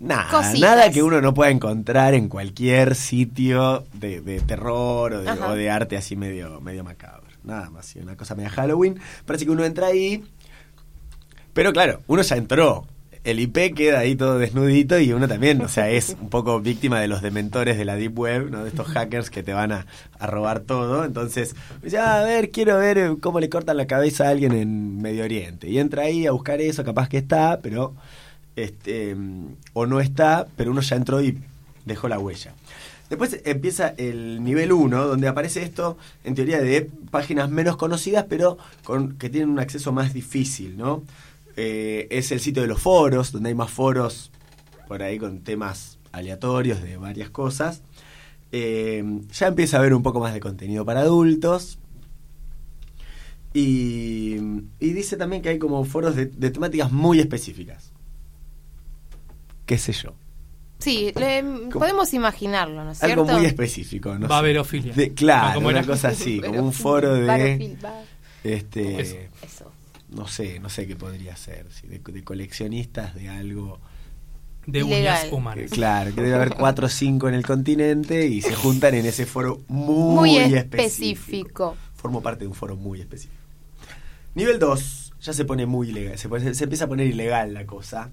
Nada, 0.00 0.30
Cositas. 0.30 0.60
nada 0.60 0.90
que 0.90 1.02
uno 1.02 1.20
no 1.20 1.34
pueda 1.34 1.50
encontrar 1.50 2.14
en 2.14 2.28
cualquier 2.28 2.94
sitio 2.94 3.84
de, 3.94 4.20
de 4.20 4.40
terror 4.40 5.12
o 5.12 5.22
de, 5.22 5.30
o 5.30 5.54
de 5.54 5.70
arte 5.70 5.96
así 5.96 6.14
medio, 6.14 6.60
medio 6.60 6.84
macabro. 6.84 7.26
Nada 7.42 7.70
más, 7.70 7.96
una 7.96 8.16
cosa 8.16 8.34
media 8.34 8.50
Halloween. 8.50 9.00
Parece 9.26 9.44
que 9.44 9.50
uno 9.50 9.64
entra 9.64 9.88
ahí, 9.88 10.22
pero 11.52 11.72
claro, 11.72 12.02
uno 12.06 12.22
ya 12.22 12.36
entró. 12.36 12.86
El 13.24 13.40
IP 13.40 13.74
queda 13.74 13.98
ahí 13.98 14.14
todo 14.14 14.38
desnudito 14.38 14.98
y 15.00 15.12
uno 15.12 15.26
también, 15.26 15.60
o 15.60 15.68
sea, 15.68 15.90
es 15.90 16.16
un 16.20 16.30
poco 16.30 16.60
víctima 16.60 17.00
de 17.00 17.08
los 17.08 17.20
dementores 17.20 17.76
de 17.76 17.84
la 17.84 17.96
Deep 17.96 18.16
Web, 18.16 18.50
¿no? 18.50 18.62
De 18.62 18.68
estos 18.70 18.86
hackers 18.86 19.28
que 19.28 19.42
te 19.42 19.52
van 19.52 19.72
a, 19.72 19.86
a 20.18 20.26
robar 20.28 20.60
todo. 20.60 21.04
Entonces, 21.04 21.56
ya, 21.82 22.20
a 22.20 22.22
ver, 22.22 22.50
quiero 22.52 22.78
ver 22.78 22.96
eh, 22.96 23.16
cómo 23.20 23.40
le 23.40 23.50
cortan 23.50 23.76
la 23.76 23.86
cabeza 23.86 24.26
a 24.26 24.30
alguien 24.30 24.52
en 24.52 25.02
Medio 25.02 25.24
Oriente. 25.24 25.68
Y 25.68 25.78
entra 25.78 26.04
ahí 26.04 26.26
a 26.26 26.32
buscar 26.32 26.60
eso, 26.60 26.84
capaz 26.84 27.08
que 27.08 27.18
está, 27.18 27.58
pero 27.60 27.94
este 28.64 29.14
mm, 29.14 29.56
o 29.72 29.86
no 29.86 30.00
está, 30.00 30.46
pero 30.56 30.70
uno 30.70 30.80
ya 30.80 30.96
entró 30.96 31.22
y 31.22 31.38
dejó 31.84 32.08
la 32.08 32.18
huella. 32.18 32.54
Después 33.08 33.40
empieza 33.44 33.94
el 33.96 34.44
nivel 34.44 34.72
1, 34.72 35.06
donde 35.06 35.28
aparece 35.28 35.62
esto, 35.62 35.96
en 36.24 36.34
teoría, 36.34 36.60
de 36.60 36.90
páginas 37.10 37.48
menos 37.48 37.76
conocidas, 37.76 38.26
pero 38.28 38.58
que 39.18 39.30
tienen 39.30 39.48
un 39.48 39.58
acceso 39.58 39.92
más 39.92 40.12
difícil, 40.12 40.76
¿no? 40.76 41.02
Eh, 41.56 42.06
es 42.10 42.30
el 42.32 42.40
sitio 42.40 42.60
de 42.62 42.68
los 42.68 42.80
foros, 42.80 43.32
donde 43.32 43.48
hay 43.48 43.54
más 43.54 43.70
foros 43.70 44.30
por 44.86 45.02
ahí 45.02 45.18
con 45.18 45.40
temas 45.40 45.98
aleatorios 46.12 46.82
de 46.82 46.98
varias 46.98 47.30
cosas. 47.30 47.82
Eh, 48.52 49.02
ya 49.32 49.46
empieza 49.46 49.78
a 49.78 49.80
haber 49.80 49.94
un 49.94 50.02
poco 50.02 50.20
más 50.20 50.34
de 50.34 50.40
contenido 50.40 50.84
para 50.84 51.00
adultos. 51.00 51.78
Y, 53.54 54.36
dice 54.78 55.16
también 55.16 55.40
que 55.40 55.48
hay 55.48 55.58
como 55.58 55.82
foros 55.84 56.14
de 56.14 56.26
temáticas 56.26 56.92
muy 56.92 57.20
específicas. 57.20 57.92
¿Qué 59.68 59.78
sé 59.78 59.92
yo? 59.92 60.14
Sí, 60.80 61.12
le- 61.14 61.42
podemos 61.72 62.12
imaginarlo, 62.14 62.82
¿no 62.84 62.92
es 62.92 62.98
cierto? 62.98 63.22
Algo 63.22 63.36
muy 63.38 63.46
específico. 63.46 64.14
No 64.14 64.22
sé. 64.22 64.28
Baberofilia. 64.28 64.94
De- 64.94 65.12
claro, 65.12 65.48
No, 65.48 65.54
¿cómo 65.56 65.68
una 65.68 65.78
era? 65.80 65.86
cosa 65.86 66.08
así, 66.08 66.40
como 66.40 66.60
un 66.62 66.72
foro 66.72 67.14
de... 67.14 67.26
Barofil, 67.26 67.76
bar- 67.82 68.04
Este, 68.44 69.00
Eso. 69.00 69.16
Eso. 69.42 69.72
no 70.10 70.26
sé, 70.26 70.58
no 70.60 70.68
sé 70.70 70.86
qué 70.86 70.96
podría 70.96 71.36
ser, 71.36 71.66
sí, 71.70 71.86
de, 71.86 71.98
de 71.98 72.24
coleccionistas 72.24 73.14
de 73.14 73.28
algo. 73.28 73.78
De 74.66 74.82
uñas 74.82 75.26
humanas. 75.32 75.70
claro, 75.70 76.14
que 76.14 76.20
debe 76.22 76.34
haber 76.34 76.54
cuatro 76.54 76.86
o 76.86 76.88
cinco 76.90 77.28
en 77.28 77.34
el 77.34 77.44
continente 77.44 78.26
y 78.26 78.40
se 78.42 78.54
juntan 78.54 78.94
en 78.94 79.06
ese 79.06 79.26
foro 79.26 79.60
muy, 79.68 80.14
Muy 80.14 80.36
específico. 80.36 80.76
específico. 80.82 81.76
Formo 81.94 82.22
parte 82.22 82.44
de 82.44 82.48
un 82.48 82.54
foro 82.54 82.76
muy 82.76 83.00
específico. 83.00 83.34
Nivel 84.34 84.58
2, 84.58 85.14
ya 85.22 85.32
se 85.32 85.44
pone 85.44 85.66
muy 85.66 85.88
ilegal, 85.88 86.18
se, 86.18 86.28
pone- 86.28 86.54
se 86.54 86.64
empieza 86.64 86.84
a 86.84 86.88
poner 86.88 87.06
ilegal 87.08 87.52
la 87.54 87.66
cosa. 87.66 88.10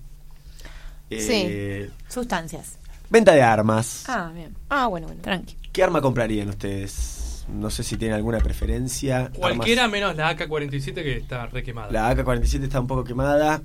Eh, 1.10 1.90
sustancias. 2.08 2.78
Venta 3.10 3.32
de 3.34 3.42
armas. 3.44 4.04
Ah, 4.08 4.32
bien. 4.34 4.56
Ah, 4.70 4.88
bueno, 4.88 5.08
bueno. 5.08 5.22
Tranqui. 5.22 5.56
¿Qué 5.72 5.84
arma 5.84 6.02
comprarían 6.02 6.50
ustedes? 6.50 7.46
No 7.48 7.70
sé 7.70 7.84
si 7.84 7.96
tienen 7.98 8.16
alguna 8.16 8.40
preferencia. 8.40 9.32
Cualquiera 9.36 9.84
Armas- 9.84 9.92
menos 9.92 10.16
la 10.16 10.30
AK-47 10.36 10.94
que 10.96 11.18
está 11.18 11.46
re 11.46 11.62
quemada. 11.64 11.92
La 11.92 12.10
AK-47 12.10 12.64
está 12.64 12.80
un 12.80 12.88
poco 12.88 13.04
quemada. 13.04 13.62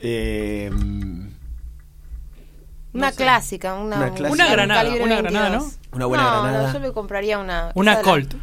Eh, 0.00 0.68
Una 2.92 3.10
sé. 3.10 3.16
clásica, 3.16 3.74
una, 3.74 3.96
Una 3.96 4.10
clásica. 4.14 4.30
Una 4.32 4.46
un 4.46 4.52
granada, 4.52 4.88
una 4.90 5.16
granada, 5.22 5.48
22. 5.50 5.78
Una 5.92 6.06
buena 6.06 6.24
no, 6.24 6.42
granada. 6.42 6.66
No, 6.66 6.72
yo 6.72 6.80
me 6.80 6.92
compraría 6.92 7.38
una. 7.38 7.70
Una 7.74 7.92
de 7.92 7.96
la- 7.98 8.02
Colt. 8.02 8.34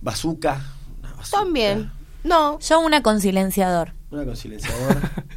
bazooka. 0.00 0.60
Una 1.00 1.12
bazooka. 1.14 1.42
También. 1.44 1.90
No. 2.22 2.58
Yo 2.60 2.80
una 2.80 3.02
con 3.02 3.20
silenciador. 3.20 3.92
Una 4.10 4.24
con 4.24 4.36
silenciador. 4.36 4.96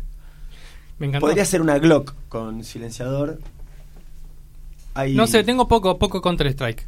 Me 1.00 1.08
encantó. 1.08 1.28
Podría 1.28 1.46
ser 1.46 1.62
una 1.62 1.78
Glock 1.80 2.14
con 2.30 2.64
silenciador. 2.64 3.40
Hay- 4.94 5.14
No 5.16 5.28
sé, 5.28 5.44
tengo 5.44 5.68
poco, 5.68 5.98
poco 6.00 6.22
Counter-Strike. 6.22 6.86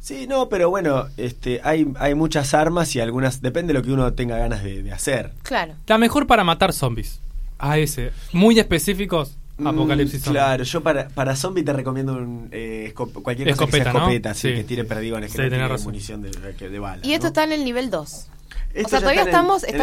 Sí, 0.00 0.26
no, 0.28 0.48
pero 0.48 0.70
bueno, 0.70 1.06
este, 1.16 1.60
hay, 1.64 1.86
hay 1.98 2.14
muchas 2.14 2.54
armas 2.54 2.94
y 2.94 3.00
algunas. 3.00 3.42
Depende 3.42 3.72
de 3.72 3.78
lo 3.80 3.84
que 3.84 3.90
uno 3.92 4.12
tenga 4.12 4.38
ganas 4.38 4.62
de, 4.62 4.82
de 4.82 4.92
hacer. 4.92 5.32
Claro. 5.42 5.74
La 5.86 5.98
mejor 5.98 6.26
para 6.26 6.44
matar 6.44 6.72
zombies. 6.72 7.20
A 7.58 7.78
ese. 7.78 8.12
Muy 8.32 8.58
específicos. 8.58 9.36
Apocalipsis 9.64 10.20
Mm, 10.20 10.24
zombie. 10.24 10.38
Claro, 10.40 10.62
yo 10.64 10.80
para, 10.82 11.08
para 11.08 11.34
zombie 11.34 11.64
te 11.64 11.72
recomiendo 11.72 12.12
un, 12.12 12.48
eh, 12.52 12.92
escop- 12.94 13.22
cualquier 13.22 13.48
cosa 13.50 13.64
Escopeta, 13.64 13.78
que 13.78 13.82
sea 13.84 13.92
¿no? 13.92 13.98
escopeta, 14.00 14.34
sí, 14.34 14.48
Sí. 14.50 14.54
que 14.54 14.64
tire 14.64 14.84
perdigones, 14.84 15.32
que 15.34 15.42
Sí, 15.50 15.56
no 15.56 15.68
razón. 15.68 15.86
munición 15.86 16.22
de, 16.22 16.30
que- 16.56 16.68
de 16.68 16.78
bala. 16.78 17.04
Y 17.04 17.12
esto 17.14 17.24
¿no? 17.24 17.28
está 17.28 17.42
en 17.42 17.50
el 17.52 17.64
nivel 17.64 17.90
2. 17.90 18.28
Esto 18.72 18.86
o 18.86 18.90
sea, 18.90 19.00
todavía 19.00 19.22
en 19.22 19.28
estamos, 19.28 19.64
en 19.64 19.76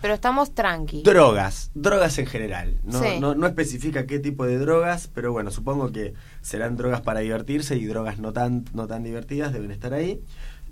pero 0.00 0.14
estamos 0.14 0.54
tranqui. 0.54 1.02
Drogas, 1.02 1.70
drogas 1.74 2.18
en 2.18 2.26
general. 2.26 2.78
No, 2.84 3.00
Sí. 3.02 3.20
no, 3.20 3.34
no 3.34 3.46
especifica 3.46 4.06
qué 4.06 4.18
tipo 4.18 4.46
de 4.46 4.58
drogas, 4.58 5.08
pero 5.14 5.32
bueno, 5.32 5.50
supongo 5.50 5.92
que 5.92 6.14
serán 6.40 6.76
drogas 6.76 7.00
para 7.02 7.20
divertirse 7.20 7.76
y 7.76 7.84
drogas 7.86 8.18
no 8.18 8.32
tan, 8.32 8.64
no 8.74 8.86
tan 8.86 9.02
divertidas 9.02 9.52
deben 9.52 9.70
estar 9.70 9.92
ahí. 9.94 10.20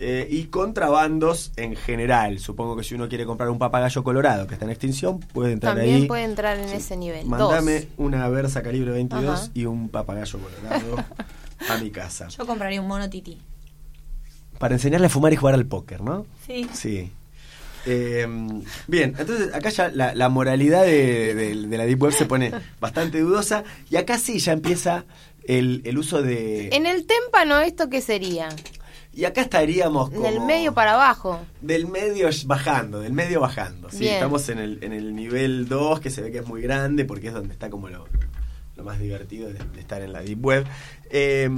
Eh, 0.03 0.27
y 0.31 0.45
contrabandos 0.45 1.53
en 1.57 1.77
general. 1.77 2.39
Supongo 2.39 2.75
que 2.75 2.83
si 2.85 2.95
uno 2.95 3.07
quiere 3.11 3.27
comprar 3.27 3.51
un 3.51 3.59
papagayo 3.59 4.03
colorado 4.03 4.47
que 4.47 4.55
está 4.55 4.65
en 4.65 4.71
extinción, 4.71 5.21
puede 5.21 5.53
entrar 5.53 5.77
También 5.77 5.97
ahí. 5.97 6.07
puede 6.07 6.25
entrar 6.25 6.59
en 6.59 6.71
ese 6.71 6.97
nivel. 6.97 7.27
Mándame 7.27 7.81
Dos. 7.81 7.89
una 7.99 8.27
Versa 8.31 8.62
calibre 8.62 8.93
22 8.93 9.41
Ajá. 9.43 9.51
y 9.53 9.67
un 9.67 9.91
papagayo 9.91 10.39
colorado 10.39 10.97
a 11.69 11.77
mi 11.77 11.91
casa. 11.91 12.29
Yo 12.29 12.47
compraría 12.47 12.81
un 12.81 12.89
mono 12.89 13.11
tití. 13.11 13.39
Para 14.59 14.75
enseñarle 14.75 15.07
a 15.09 15.11
fumar 15.11 15.35
y 15.35 15.37
jugar 15.37 15.55
al 15.55 15.67
póker, 15.67 16.01
¿no? 16.01 16.25
Sí. 16.47 16.67
Sí. 16.73 17.12
Eh, 17.86 18.27
bien, 18.86 19.15
entonces 19.19 19.55
acá 19.55 19.70
ya 19.70 19.89
la, 19.89 20.15
la 20.15 20.28
moralidad 20.28 20.82
de, 20.85 21.35
de- 21.35 21.66
de 21.66 21.78
la 21.78 21.86
Deep 21.86 22.02
Web 22.02 22.12
se 22.12 22.27
pone 22.27 22.52
bastante 22.81 23.20
dudosa 23.20 23.65
y 23.90 23.97
acá 23.97 24.19
sí 24.19 24.39
ya 24.39 24.52
empieza 24.52 25.05
el, 25.44 25.81
el 25.85 25.97
uso 25.98 26.23
de... 26.23 26.69
En 26.73 26.85
el 26.86 27.07
témpano, 27.07 27.59
¿esto 27.61 27.89
qué 27.89 28.01
sería? 28.02 28.48
Y 29.12 29.24
acá 29.24 29.40
estaríamos 29.40 30.11
como... 30.11 30.23
Del 30.23 30.40
medio 30.40 30.73
para 30.74 30.94
abajo. 30.94 31.40
Del 31.61 31.89
medio 31.89 32.28
bajando, 32.47 33.01
del 33.01 33.12
medio 33.12 33.40
bajando. 33.40 33.90
Sí, 33.90 34.07
estamos 34.07 34.48
en 34.51 34.59
el, 34.59 34.78
en 34.85 34.93
el 34.93 35.16
nivel 35.16 35.66
2, 35.69 36.01
que 36.01 36.11
se 36.11 36.20
ve 36.23 36.31
que 36.31 36.39
es 36.39 36.47
muy 36.47 36.61
grande, 36.62 37.05
porque 37.05 37.28
es 37.28 37.35
donde 37.35 37.52
está 37.52 37.70
como 37.70 37.89
lo, 37.89 38.07
lo 38.77 38.85
más 38.85 39.01
divertido 39.01 39.48
de, 39.48 39.55
de 39.55 39.81
estar 39.81 40.01
en 40.02 40.12
la 40.12 40.20
Deep 40.20 40.44
Web. 40.44 40.65
Eh, 41.11 41.48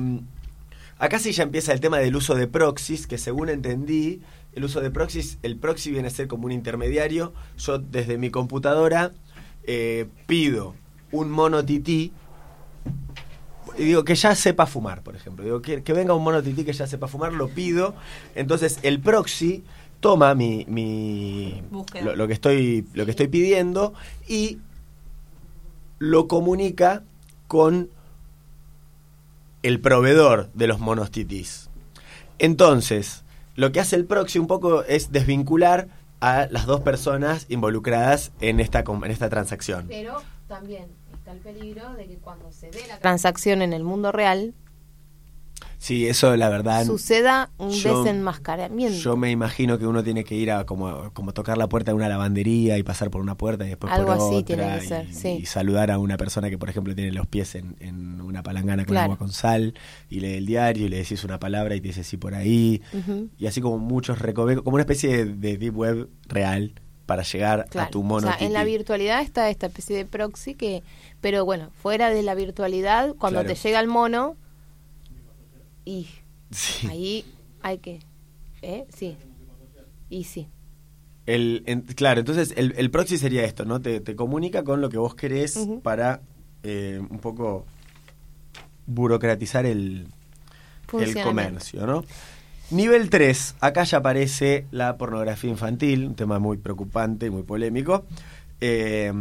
acá 0.98 1.18
sí 1.18 1.32
ya 1.32 1.42
empieza 1.42 1.72
el 1.72 1.80
tema 1.80 1.98
del 1.98 2.16
uso 2.16 2.34
de 2.36 2.46
proxies, 2.46 3.06
que 3.06 3.18
según 3.18 3.48
entendí, 3.50 4.22
el 4.54 4.64
uso 4.64 4.80
de 4.80 4.90
proxies, 4.90 5.38
el 5.42 5.56
proxy 5.56 5.90
viene 5.90 6.08
a 6.08 6.10
ser 6.10 6.28
como 6.28 6.46
un 6.46 6.52
intermediario. 6.52 7.32
Yo 7.58 7.78
desde 7.78 8.18
mi 8.18 8.30
computadora 8.30 9.12
eh, 9.64 10.06
pido 10.26 10.74
un 11.10 11.30
mono 11.30 11.64
tití 11.64 12.12
y 13.78 13.84
digo 13.84 14.04
que 14.04 14.14
ya 14.14 14.34
sepa 14.34 14.66
fumar, 14.66 15.02
por 15.02 15.16
ejemplo. 15.16 15.44
Digo 15.44 15.62
que, 15.62 15.82
que 15.82 15.92
venga 15.92 16.14
un 16.14 16.22
mono 16.22 16.42
tití 16.42 16.64
que 16.64 16.72
ya 16.72 16.86
sepa 16.86 17.08
fumar, 17.08 17.32
lo 17.32 17.48
pido. 17.48 17.94
Entonces 18.34 18.78
el 18.82 19.00
proxy 19.00 19.64
toma 20.00 20.34
mi, 20.34 20.66
mi 20.68 21.62
Búsqueda. 21.70 22.04
lo, 22.04 22.16
lo 22.16 22.26
que 22.26 22.34
estoy 22.34 22.86
lo 22.92 23.04
que 23.04 23.12
estoy 23.12 23.28
pidiendo 23.28 23.94
y 24.28 24.58
lo 25.98 26.26
comunica 26.28 27.04
con 27.46 27.88
el 29.62 29.80
proveedor 29.80 30.50
de 30.54 30.66
los 30.66 30.80
monos 30.80 31.10
titís. 31.10 31.70
Entonces, 32.38 33.22
lo 33.54 33.72
que 33.72 33.80
hace 33.80 33.96
el 33.96 34.04
proxy 34.06 34.38
un 34.38 34.46
poco 34.46 34.82
es 34.84 35.12
desvincular 35.12 35.88
a 36.20 36.46
las 36.50 36.66
dos 36.66 36.80
personas 36.80 37.46
involucradas 37.48 38.32
en 38.40 38.60
esta 38.60 38.84
com- 38.84 39.04
en 39.04 39.10
esta 39.10 39.28
transacción. 39.28 39.86
Pero 39.88 40.22
también 40.48 40.86
está 41.12 41.32
el 41.32 41.38
peligro 41.38 41.92
de 41.94 42.06
que 42.06 42.16
cuando 42.18 42.52
se 42.52 42.70
dé 42.70 42.80
la 42.88 42.98
transacción 42.98 43.60
en 43.62 43.72
el 43.72 43.82
mundo 43.84 44.12
real, 44.12 44.54
Sí, 45.82 46.06
eso 46.06 46.36
la 46.36 46.48
verdad 46.48 46.86
suceda 46.86 47.50
un 47.58 47.70
yo- 47.70 48.04
desenmascaramiento. 48.04 48.96
Yo 48.98 49.16
me 49.16 49.32
imagino 49.32 49.78
que 49.80 49.86
uno 49.88 50.04
tiene 50.04 50.22
que 50.22 50.36
ir 50.36 50.52
a 50.52 50.64
como, 50.64 51.10
como 51.12 51.32
tocar 51.34 51.58
la 51.58 51.68
puerta 51.68 51.90
de 51.90 51.96
una 51.96 52.08
lavandería 52.08 52.78
y 52.78 52.84
pasar 52.84 53.10
por 53.10 53.20
una 53.20 53.36
puerta 53.36 53.64
y 53.66 53.70
después 53.70 53.92
Algo 53.92 54.06
por 54.06 54.16
así 54.16 54.34
otra 54.36 54.44
tiene 54.44 54.78
que 54.78 54.84
y, 54.84 54.88
ser, 54.88 55.12
sí. 55.12 55.28
y 55.42 55.46
saludar 55.46 55.90
a 55.90 55.98
una 55.98 56.16
persona 56.16 56.50
que 56.50 56.56
por 56.56 56.70
ejemplo 56.70 56.94
tiene 56.94 57.10
los 57.10 57.26
pies 57.26 57.56
en, 57.56 57.74
en 57.80 58.20
una 58.20 58.44
palangana 58.44 58.84
con 58.84 58.92
Claro. 58.94 59.04
agua 59.06 59.18
con 59.18 59.32
sal 59.32 59.74
y 60.08 60.20
lee 60.20 60.34
el 60.34 60.46
diario 60.46 60.86
y 60.86 60.88
le 60.88 60.98
decís 60.98 61.24
una 61.24 61.40
palabra 61.40 61.74
y 61.74 61.80
te 61.80 61.88
dice 61.88 62.04
sí 62.04 62.16
por 62.16 62.34
ahí 62.36 62.80
Ujú. 62.92 63.30
y 63.36 63.46
así 63.48 63.60
como 63.60 63.78
muchos 63.78 64.20
recovecos, 64.20 64.62
como 64.62 64.74
una 64.74 64.82
especie 64.82 65.24
de, 65.24 65.34
de 65.34 65.58
deep 65.58 65.76
web 65.76 66.08
real 66.28 66.74
para 67.06 67.24
llegar 67.24 67.66
Claro. 67.68 67.88
a 67.88 67.90
tu 67.90 68.04
mono. 68.04 68.28
O 68.28 68.32
sea, 68.32 68.46
en 68.46 68.52
la 68.52 68.62
virtualidad 68.62 69.20
está 69.20 69.50
esta 69.50 69.66
especie 69.66 69.96
de 69.96 70.04
proxy 70.06 70.54
que, 70.54 70.84
pero 71.20 71.44
bueno, 71.44 71.70
fuera 71.82 72.08
de 72.10 72.22
la 72.22 72.36
virtualidad, 72.36 73.16
cuando 73.18 73.40
Claro. 73.40 73.52
te 73.52 73.60
llega 73.60 73.80
el 73.80 73.88
mono, 73.88 74.36
y 75.84 76.06
Sí. 76.50 76.86
ahí 76.88 77.24
hay 77.62 77.78
que, 77.78 78.00
¿eh? 78.62 78.84
Sí. 78.94 79.16
Y 80.10 80.24
sí. 80.24 80.48
El, 81.26 81.62
en- 81.66 81.82
claro, 81.82 82.20
entonces 82.20 82.52
el, 82.56 82.74
el 82.76 82.90
proxy 82.90 83.16
sería 83.16 83.44
esto, 83.44 83.64
¿no? 83.64 83.80
Te, 83.80 84.00
te 84.00 84.16
comunica 84.16 84.64
con 84.64 84.80
lo 84.80 84.88
que 84.90 84.98
vos 84.98 85.14
querés 85.14 85.68
para 85.82 86.20
eh, 86.64 87.00
un 87.10 87.18
poco 87.20 87.64
burocratizar 88.86 89.64
el, 89.66 90.06
el 90.98 91.22
comercio, 91.22 91.86
¿no? 91.86 92.04
Nivel 92.70 93.10
3, 93.10 93.54
acá 93.60 93.84
ya 93.84 93.98
aparece 93.98 94.66
la 94.70 94.96
pornografía 94.96 95.50
infantil, 95.50 96.06
un 96.06 96.14
tema 96.14 96.38
muy 96.38 96.56
preocupante 96.56 97.26
y 97.26 97.30
muy 97.30 97.42
polémico. 97.42 98.04
Eh, 98.60 99.12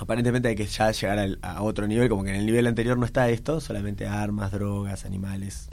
aparentemente 0.00 0.48
hay 0.48 0.56
que 0.56 0.66
ya 0.66 0.90
llegar 0.90 1.18
al- 1.18 1.38
a 1.42 1.62
otro 1.62 1.86
nivel, 1.86 2.08
como 2.08 2.24
que 2.24 2.30
en 2.30 2.36
el 2.36 2.46
nivel 2.46 2.66
anterior 2.66 2.98
no 2.98 3.04
está 3.06 3.28
esto, 3.30 3.60
solamente 3.60 4.06
armas, 4.06 4.50
drogas, 4.52 5.04
animales. 5.04 5.68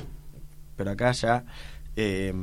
Pero 0.76 0.92
acá 0.92 1.12
ya 1.14 1.44
eh, 1.96 2.34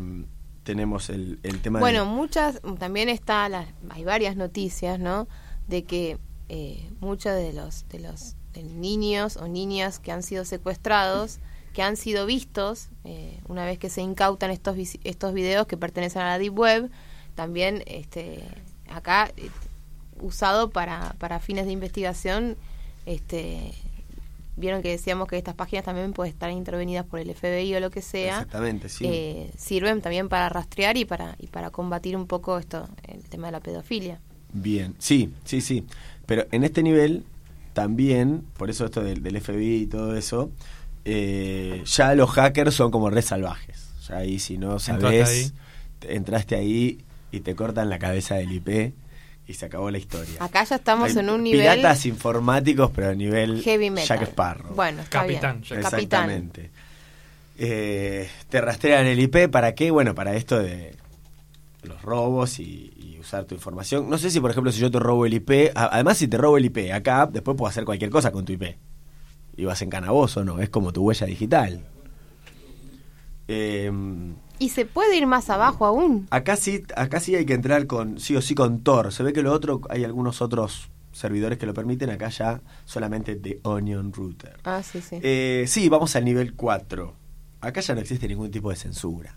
tenemos 0.65 1.11
el, 1.11 1.39
el 1.43 1.61
tema 1.61 1.78
Bueno, 1.81 2.01
de... 2.01 2.11
muchas, 2.11 2.61
también 2.78 3.09
está, 3.09 3.48
las, 3.48 3.66
hay 3.90 4.05
varias 4.05 4.35
noticias, 4.36 4.98
¿no? 4.98 5.28
De 5.69 5.85
que 5.85 6.19
eh, 6.48 6.90
muchos 7.01 7.35
de 7.35 7.52
los, 7.52 7.86
de 7.89 8.01
los 8.01 8.35
de 8.52 8.62
niños 8.62 9.36
o 9.36 9.47
niñas 9.48 9.98
que 9.98 10.12
han 10.12 10.23
sido 10.23 10.44
secuestrados, 10.44 11.39
que 11.73 11.82
han 11.82 11.97
sido 11.97 12.24
vistos, 12.24 12.89
eh, 13.05 13.40
una 13.48 13.65
vez 13.65 13.78
que 13.78 13.90
se 13.90 14.01
incautan 14.01 14.51
estos, 14.51 14.77
estos 15.05 15.35
videos 15.35 15.66
que 15.66 15.77
pertenecen 15.77 16.23
a 16.23 16.27
la 16.31 16.39
Deep 16.39 16.56
Web, 16.59 16.90
también 17.35 17.82
este, 17.86 18.44
acá 18.89 19.31
eh, 19.36 19.51
usado 20.25 20.71
para, 20.71 21.15
para 21.19 21.39
fines 21.41 21.67
de 21.67 21.73
investigación, 21.73 22.57
este, 23.07 23.73
vieron 24.57 24.83
que 24.83 24.91
decíamos 24.91 25.29
que 25.29 25.37
estas 25.37 25.55
páginas 25.55 25.85
también 25.85 26.13
pueden 26.13 26.33
estar 26.33 26.51
intervenidas 26.51 27.05
por 27.05 27.21
el 27.21 27.35
FBI 27.35 27.75
o 27.75 27.81
lo 27.81 27.91
que 27.91 28.03
sea 28.03 28.41
Exactamente, 28.41 28.89
sí. 28.89 29.05
eh, 29.07 29.51
sirven 29.57 30.01
también 30.01 30.29
para 30.29 30.49
rastrear 30.49 30.97
y 30.97 31.05
para 31.05 31.37
y 31.39 31.49
para 31.49 31.71
combatir 31.71 32.17
un 32.17 32.27
poco 32.27 32.59
esto 32.59 32.89
el 33.09 33.23
tema 33.25 33.49
de 33.49 33.53
la 33.53 33.61
pedofilia 33.61 34.21
Bien, 34.57 34.95
sí, 35.01 35.35
sí, 35.45 35.61
sí. 35.61 35.85
Pero 36.27 36.47
en 36.53 36.63
este 36.63 36.85
nivel 36.85 37.25
también, 37.73 38.45
por 38.57 38.71
eso 38.71 38.85
esto 38.85 39.03
del, 39.03 39.21
del 39.21 39.41
FBI 39.41 39.83
y 39.83 39.87
todo 39.87 40.17
eso, 40.17 40.53
eh, 41.05 41.83
ya 41.85 42.15
los 42.15 42.31
hackers 42.31 42.73
son 42.73 42.93
como 42.93 43.11
re 43.11 43.21
salvajes. 43.21 43.91
Ya 44.09 44.19
ahí 44.19 44.39
si 44.39 44.57
no 44.57 44.79
sabes, 44.79 45.55
entraste 46.03 46.55
ahí 46.55 47.01
y 47.33 47.41
te 47.41 47.57
cortan 47.57 47.91
la 47.91 47.99
cabeza 47.99 48.37
del 48.37 48.53
IP 48.53 48.95
y 49.47 49.55
se 49.55 49.66
acabó 49.66 49.91
la 49.91 49.99
historia. 49.99 50.43
acá 50.43 50.65
ya 50.65 50.77
estamos 50.77 51.11
Hay 51.11 51.19
en 51.19 51.31
un 51.31 51.43
nivel 51.43 51.61
Piratas 51.61 52.07
informáticos, 52.07 52.91
pero 52.95 53.11
a 53.11 53.15
nivel 53.15 53.62
heavy 53.62 53.91
metal 53.91 54.19
Jack 54.19 54.29
Sparrow. 54.29 54.75
bueno 54.75 55.03
está 55.03 55.21
Capitán, 55.21 55.61
bien. 55.61 55.83
Capitán 55.83 56.01
Exactamente. 56.01 56.71
Eh, 57.57 58.29
te 58.49 58.61
rastrean 58.61 59.07
el 59.07 59.21
IP, 59.21 59.49
¿para 59.51 59.75
qué? 59.75 59.91
Bueno, 59.91 60.15
para 60.15 60.35
esto 60.35 60.59
de 60.59 60.97
los 61.83 62.01
robos 62.03 62.59
y, 62.59 62.93
y 62.97 63.19
usar 63.21 63.45
tu 63.45 63.55
información. 63.55 64.09
No 64.09 64.19
sé 64.19 64.31
si, 64.31 64.41
por 64.41 64.51
ejemplo, 64.51 64.73
si 64.73 64.81
yo 64.81 64.91
te 64.91 64.99
robo 64.99 65.27
el 65.27 65.35
IP, 65.35 65.71
además 65.75 66.19
si 66.19 66.27
te 66.27 66.37
robo 66.37 66.57
el 66.57 66.65
IP 66.65 66.91
acá, 66.93 67.29
después 67.31 67.57
puedo 67.57 67.69
hacer 67.69 67.85
cualquier 67.85 68.11
cosa 68.11 68.33
con 68.33 68.45
tu 68.45 68.53
IP. 68.53 68.77
Y 69.57 69.65
vas 69.66 69.81
en 69.83 69.91
canaboso, 69.91 70.43
¿no? 70.45 70.59
Es 70.61 70.69
como 70.69 70.93
tu 70.93 71.03
huella 71.05 71.27
digital. 71.27 71.85
Eh, 73.47 73.93
y 74.65 74.69
se 74.70 74.86
puede 74.86 75.16
ir 75.16 75.27
más 75.27 75.51
abajo 75.51 75.85
aún 75.86 76.27
acá 76.31 76.57
sí, 76.57 76.82
acá 76.97 77.20
sí 77.20 77.35
hay 77.35 77.45
que 77.47 77.55
entrar 77.55 77.86
con 77.86 78.19
sí 78.19 78.35
o 78.36 78.41
sí 78.43 78.55
con 78.55 78.82
Tor. 78.82 79.12
Se 79.12 79.23
ve 79.23 79.32
que 79.32 79.43
lo 79.43 79.53
otro, 79.53 79.81
hay 79.91 80.05
algunos 80.05 80.41
otros 80.43 80.89
servidores 81.12 81.59
que 81.59 81.66
lo 81.66 81.74
permiten, 81.74 82.11
acá 82.11 82.28
ya 82.31 82.61
solamente 82.85 83.35
de 83.36 83.61
Onion 83.62 84.12
Router. 84.12 84.57
ah 84.65 84.82
sí 84.82 85.01
sí 85.01 85.19
Eh, 85.23 85.65
sí, 85.69 85.89
vamos 85.89 86.16
al 86.16 86.24
nivel 86.24 86.55
4. 86.55 87.15
Acá 87.61 87.81
ya 87.81 87.95
no 87.95 88.01
existe 88.01 88.27
ningún 88.28 88.51
tipo 88.51 88.70
de 88.70 88.77
censura. 88.77 89.36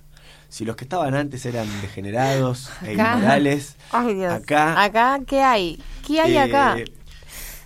Si 0.49 0.63
los 0.65 0.75
que 0.75 0.85
estaban 0.85 1.13
antes 1.13 1.45
eran 1.45 1.67
degenerados 1.81 2.69
e 2.83 2.93
Acá. 2.93 3.15
inmorales, 3.15 3.75
Ay, 3.91 4.13
Dios. 4.15 4.33
acá, 4.33 4.81
acá 4.83 5.19
qué 5.27 5.41
hay 5.41 5.81
qué 6.05 6.21
hay 6.21 6.35
eh, 6.35 6.39
acá 6.39 6.77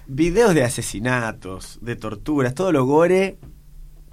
videos 0.08 0.54
de 0.56 0.64
asesinatos, 0.64 1.78
de 1.82 1.96
torturas, 1.96 2.54
todo 2.54 2.72
lo 2.72 2.86
gore 2.86 3.38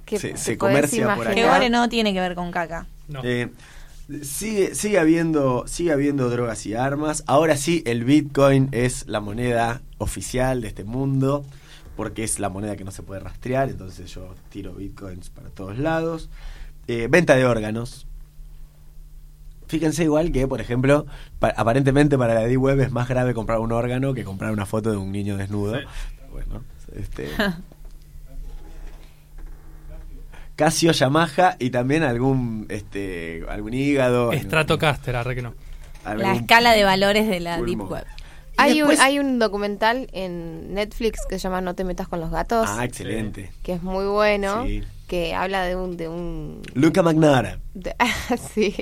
¿Qué 0.04 0.18
se- 0.18 0.36
se 0.36 0.56
comercia 0.56 1.06
por 1.14 1.24
imaginar? 1.26 1.34
Que 1.34 1.42
acá. 1.44 1.54
gore 1.58 1.70
no 1.70 1.88
tiene 1.88 2.12
que 2.14 2.20
ver 2.20 2.34
con 2.34 2.50
caca. 2.50 2.86
No. 3.08 3.20
Eh, 3.24 3.50
sigue, 4.22 4.74
sigue 4.74 4.98
habiendo, 4.98 5.64
sigue 5.66 5.92
habiendo 5.92 6.28
drogas 6.30 6.64
y 6.66 6.74
armas. 6.74 7.24
Ahora 7.26 7.56
sí, 7.56 7.82
el 7.86 8.04
Bitcoin 8.04 8.68
es 8.72 9.06
la 9.08 9.20
moneda 9.20 9.82
oficial 9.98 10.60
de 10.60 10.68
este 10.68 10.84
mundo, 10.84 11.44
porque 11.96 12.22
es 12.24 12.38
la 12.38 12.48
moneda 12.48 12.76
que 12.76 12.84
no 12.84 12.90
se 12.90 13.02
puede 13.02 13.20
rastrear, 13.20 13.68
entonces 13.70 14.10
yo 14.14 14.34
tiro 14.50 14.74
Bitcoins 14.74 15.30
para 15.30 15.48
todos 15.50 15.78
lados. 15.78 16.30
Eh, 16.86 17.08
venta 17.10 17.34
de 17.36 17.44
órganos. 17.44 18.06
Fíjense 19.66 20.04
igual 20.04 20.32
que, 20.32 20.46
por 20.48 20.60
ejemplo, 20.62 21.04
pa- 21.38 21.52
aparentemente 21.56 22.16
para 22.16 22.32
la 22.34 22.44
Deep 22.44 22.60
Web 22.60 22.80
es 22.80 22.90
más 22.90 23.06
grave 23.08 23.34
comprar 23.34 23.58
un 23.58 23.72
órgano 23.72 24.14
que 24.14 24.24
comprar 24.24 24.52
una 24.52 24.64
foto 24.64 24.90
de 24.90 24.96
un 24.96 25.12
niño 25.12 25.36
desnudo. 25.36 25.72
Bueno, 26.32 26.62
este... 26.94 27.28
Casio, 30.58 30.90
Yamaha 30.90 31.54
y 31.60 31.70
también 31.70 32.02
algún 32.02 32.66
este 32.68 33.44
algún 33.48 33.74
hígado. 33.74 34.32
Stratocaster, 34.32 35.14
arre 35.14 35.36
que 35.36 35.42
no. 35.42 35.54
La 36.04 36.34
escala 36.34 36.72
de 36.72 36.82
valores 36.82 37.28
de 37.28 37.38
la 37.38 37.58
Pulmón. 37.58 37.78
Deep 37.78 37.90
Web. 37.92 38.04
Hay, 38.56 38.74
después- 38.78 38.98
un, 38.98 39.04
hay 39.04 39.18
un 39.20 39.38
documental 39.38 40.08
en 40.12 40.74
Netflix 40.74 41.20
que 41.28 41.38
se 41.38 41.44
llama 41.44 41.60
No 41.60 41.74
te 41.76 41.84
metas 41.84 42.08
con 42.08 42.18
los 42.18 42.32
gatos, 42.32 42.68
Ah, 42.68 42.84
excelente. 42.84 43.52
que 43.62 43.74
es 43.74 43.82
muy 43.84 44.04
bueno, 44.06 44.64
Sí. 44.66 44.82
que 45.06 45.32
habla 45.32 45.62
de 45.64 45.76
un... 45.76 45.96
De 45.96 46.08
un 46.08 46.60
Luca 46.74 47.04
Magnara. 47.04 47.60
de- 47.74 47.94
sí, 48.52 48.74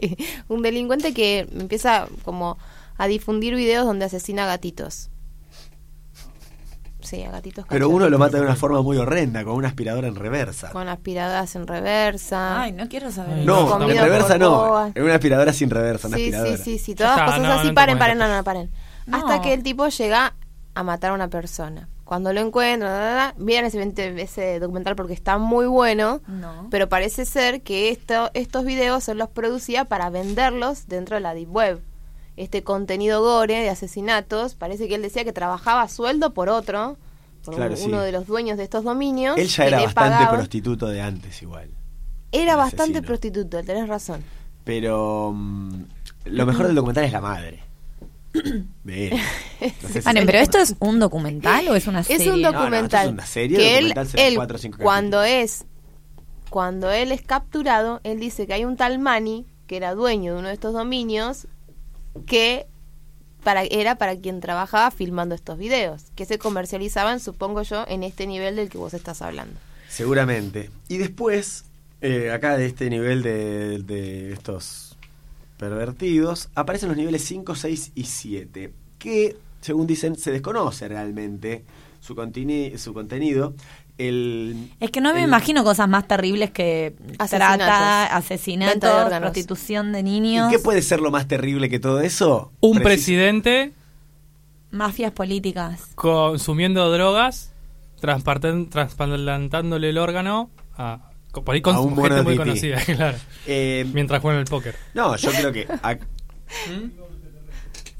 un 0.49 0.63
delincuente 0.63 1.13
que 1.13 1.41
empieza 1.61 2.09
como 2.25 2.57
a 2.97 3.07
difundir 3.07 3.55
videos 3.55 3.85
donde 3.85 4.07
asesina 4.07 4.47
gatitos. 4.47 5.11
Sí, 7.07 7.23
a 7.23 7.31
gatitos 7.31 7.65
Pero 7.69 7.89
uno 7.89 8.09
lo 8.11 8.19
mata 8.19 8.37
de 8.39 8.43
una 8.43 8.57
forma 8.57 8.83
muy 8.83 8.97
horrenda, 8.97 9.45
con 9.45 9.55
una 9.55 9.69
aspiradora 9.69 10.09
en 10.09 10.17
reversa. 10.17 10.71
Con 10.71 10.89
aspiradoras 10.89 11.55
en 11.55 11.67
reversa. 11.67 12.63
Ay, 12.63 12.73
no 12.73 12.89
quiero 12.89 13.11
saber. 13.13 13.45
No, 13.47 13.79
no, 13.79 13.89
en 13.89 13.97
reversa 13.97 14.39
no. 14.39 14.93
En 14.95 15.03
una 15.05 15.15
aspiradora 15.15 15.53
sin 15.53 15.71
reversa, 15.71 16.09
una 16.09 16.17
Sí, 16.17 16.25
aspiradora. 16.25 16.57
sí, 16.57 16.63
sí, 16.65 16.79
sí, 16.79 16.95
todas 16.95 17.13
está, 17.13 17.25
cosas 17.27 17.41
no, 17.41 17.53
así, 17.53 17.69
no 17.69 17.75
paren, 17.75 17.99
paren, 17.99 18.19
no, 18.19 18.29
no, 18.29 18.43
paren. 18.45 18.71
No. 19.07 19.17
Hasta 19.19 19.41
que 19.41 19.53
el 19.55 19.63
tipo 19.63 19.87
llega 19.89 20.35
a 20.75 20.83
matar 20.83 21.13
a 21.13 21.15
una 21.15 21.29
persona. 21.29 21.89
Cuando 22.05 22.33
lo 22.33 22.41
encuentran, 22.41 23.35
miren 23.37 23.65
ese, 23.65 24.23
ese 24.23 24.61
documental 24.61 24.95
porque 24.95 25.13
está 25.13 25.39
muy 25.39 25.67
bueno, 25.67 26.21
No. 26.29 26.69
pero 26.71 26.89
parece 26.89 27.25
ser 27.25 27.63
que 27.63 27.91
esto, 27.91 28.31
estos 28.35 28.65
videos 28.65 29.09
él 29.09 29.19
los 29.19 29.29
producía 29.29 29.85
para 29.87 30.11
venderlos 30.11 30.87
dentro 30.87 31.17
de 31.17 31.21
la 31.21 31.35
Deep 31.35 31.51
Web. 31.55 31.81
Este 32.37 32.63
contenido 32.63 33.23
gore 33.23 33.61
de 33.63 33.71
asesinatos, 33.71 34.55
parece 34.55 34.89
que 34.89 34.95
él 34.97 35.03
decía 35.03 35.25
que 35.25 35.33
trabajaba 35.33 35.83
a 35.83 35.89
sueldo 35.89 36.35
por 36.35 36.49
otro, 36.51 36.97
por 37.45 37.55
Claro, 37.55 37.71
un- 37.73 37.77
sí. 37.79 37.85
uno 37.87 38.01
de 38.03 38.13
los 38.13 38.27
dueños 38.27 38.59
de 38.59 38.65
estos 38.65 38.85
dominios. 38.85 39.39
Él 39.39 39.49
ya 39.49 39.65
era 39.67 39.77
bastante 39.83 39.95
pagaba. 40.17 40.37
prostituto 40.37 40.87
de 40.89 41.01
antes 41.01 41.41
igual. 41.43 41.71
Era 42.33 42.57
bastante 42.57 42.83
asesino. 42.99 43.07
prostituto, 43.07 43.63
tenés 43.63 43.89
razón. 43.89 44.23
Pero 44.65 45.33
mm, 45.35 45.83
lo 46.27 46.45
mejor 46.47 46.67
del 46.67 46.75
documental 46.75 47.05
es 47.05 47.13
la 47.13 47.21
madre. 47.21 47.61
De 48.85 49.09
él. 49.09 49.21
No 49.83 49.89
sé 49.89 50.03
si- 50.03 50.07
Vale, 50.07 50.27
pero 50.27 50.39
esto 50.39 50.59
es 50.59 50.75
un 50.81 50.99
documental 50.99 51.67
o 51.69 51.75
es 51.75 51.87
una 51.87 52.03
serie? 52.03 52.27
Es 52.27 52.33
un 52.33 52.43
No, 52.43 52.53
no, 52.53 52.59
documental. 52.59 53.07
es 53.07 53.13
una 53.13 53.25
serie, 53.27 53.57
que 53.57 53.79
él, 53.79 53.89
documental 53.95 54.21
él, 54.21 54.35
cuatro 54.37 54.59
cuando 54.83 55.23
es 55.23 55.65
cuando 56.51 56.91
él 56.91 57.13
es 57.13 57.23
capturado, 57.23 58.01
él 58.05 58.21
dice 58.21 58.47
que 58.47 58.53
hay 58.55 58.65
un 58.65 58.77
tal 58.77 58.99
Manny 58.99 59.47
que 59.67 59.77
era 59.79 59.95
dueño 59.95 60.35
de 60.35 60.39
uno 60.41 60.49
de 60.49 60.55
estos 60.55 60.73
dominios 60.75 61.47
que 62.25 62.67
para 63.45 63.63
era 63.63 63.97
para 63.97 64.17
quien 64.17 64.41
trabajaba 64.41 64.91
filmando 64.91 65.35
estos 65.35 65.57
videos, 65.59 66.05
que 66.17 66.25
se 66.25 66.39
comercializaban, 66.39 67.21
supongo 67.21 67.63
yo, 67.63 67.85
en 67.87 68.03
este 68.03 68.27
nivel 68.27 68.57
del 68.57 68.69
que 68.69 68.79
vos 68.79 68.95
estás 68.95 69.23
hablando. 69.23 69.55
Seguramente. 69.89 70.71
Y 70.89 70.99
después, 70.99 71.65
eh, 72.01 72.33
acá 72.33 72.57
de 72.57 72.67
este 72.67 72.91
nivel 72.91 73.23
de, 73.23 73.79
de 73.79 74.33
estos 74.33 74.97
pervertidos, 75.59 76.49
aparecen 76.55 76.89
los 76.89 76.99
niveles 76.99 77.25
5, 77.25 77.55
6 77.55 77.93
y 77.95 78.05
7, 78.05 78.73
que, 78.99 79.37
según 79.61 79.87
dicen, 79.87 80.17
se 80.17 80.33
desconoce 80.33 80.89
realmente 80.89 81.65
su, 82.01 82.15
su 82.77 82.95
contenido. 82.95 83.55
El, 83.99 84.71
Es 84.81 84.91
que 84.91 85.01
no 85.01 85.13
me 85.15 85.21
el- 85.21 85.29
imagino 85.29 85.65
cosas 85.65 85.89
más 85.89 86.07
terribles 86.07 86.51
que 86.51 86.95
Asesinatos. 87.19 87.57
trata, 87.67 88.09
de 88.99 89.05
órganos. 89.05 89.21
prostitución 89.31 89.93
de 89.93 90.01
¿Y 90.01 90.03
niños, 90.03 90.51
qué 90.51 90.59
puede 90.59 90.83
ser 90.83 91.01
lo 91.01 91.11
más 91.11 91.27
terrible 91.29 91.71
que 91.71 91.79
todo 91.79 92.01
eso? 92.01 92.53
Un 92.61 92.79
Precis- 92.79 92.83
presidente 92.85 93.73
mafias 94.71 95.13
políticas. 95.13 95.81
consumiendo 95.95 96.91
drogas, 96.93 97.53
trasplantándole 98.01 99.89
el 99.91 99.99
órgano 99.99 100.51
a, 100.77 101.11
por 101.33 101.55
ahí 101.55 101.63
con 101.63 101.77
A 101.77 101.81
un 101.81 101.97
gente 101.97 102.23
muy 102.23 102.37
conocida, 102.37 102.79
claro. 102.85 103.17
Eh, 103.47 103.87
Mientras 103.95 104.21
juegan 104.21 104.41
el 104.41 104.47
póker. 104.47 104.77
no, 104.95 105.17
yo 105.17 105.31
creo 105.31 105.53
que... 105.53 105.67
ac- 105.69 106.01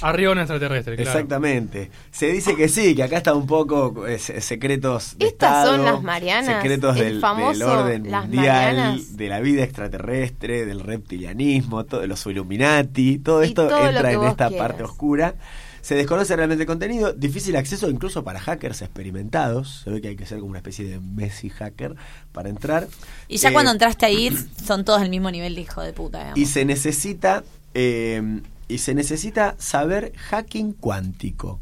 Arriba 0.03 0.33
un 0.33 0.39
extraterrestre, 0.39 0.95
claro. 0.97 1.11
Exactamente. 1.11 1.91
Se 2.11 2.27
dice 2.27 2.55
que 2.55 2.69
sí, 2.69 2.95
que 2.95 3.03
acá 3.03 3.17
está 3.17 3.35
un 3.35 3.47
poco 3.47 4.07
eh, 4.07 4.19
se- 4.19 4.43
secretos 4.43 5.17
de 5.19 5.27
Estas 5.29 5.67
son 5.67 5.85
las 5.85 6.03
Marianas, 6.03 6.57
secretos 6.63 6.97
el 6.99 7.05
del, 7.05 7.21
famoso 7.21 7.53
del 7.59 7.63
orden 7.63 8.03
mundial, 8.03 8.29
Marianas. 8.77 9.17
de 9.17 9.29
la 9.29 9.41
vida 9.41 9.63
extraterrestre, 9.65 10.67
del 10.67 10.81
reptilianismo, 10.81 11.85
todo, 11.85 12.03
de 12.03 12.09
los 12.09 12.27
Illuminati, 12.27 13.19
todo 13.19 13.43
Y 13.43 13.49
esto 13.49 13.69
todo 13.69 13.89
entra 13.89 14.13
en 14.13 14.23
esta 14.25 14.49
quieras. 14.49 14.67
parte 14.69 14.83
oscura. 14.85 15.35
Se 15.81 15.95
desconoce 15.95 16.35
realmente 16.35 16.65
el 16.65 16.67
contenido, 16.67 17.13
difícil 17.13 17.55
acceso 17.57 17.89
incluso 17.89 18.25
para 18.25 18.41
hackers 18.41 18.83
experimentados. 18.83 19.83
Se 19.85 19.91
ve 19.91 20.01
que 20.03 20.09
hay 20.09 20.17
que 20.17 20.27
ser 20.27 20.39
como 20.41 20.51
una 20.51 20.59
especie 20.59 20.85
de 20.85 20.99
Messi 21.01 21.49
hacker 21.49 21.95
para 22.33 22.49
entrar. 22.51 22.89
Y 23.29 23.37
ya 23.39 23.49
Eh, 23.51 23.53
cuando 23.53 23.71
entraste 23.71 24.05
ahí 24.05 24.37
son 24.67 24.85
todos 24.85 25.01
del 25.01 25.11
mismo 25.11 25.31
nivel 25.31 25.55
de 25.55 25.61
hijo 25.63 25.81
de 25.83 25.93
puta, 25.93 26.19
digamos. 26.19 26.39
y 26.39 26.45
se 26.47 26.65
necesita 26.65 27.45
eh, 27.73 28.41
y 28.69 28.79
se 28.79 28.95
necesita 28.95 29.55
saber 29.59 30.13
hacking 30.17 30.73
cuántico. 30.73 31.61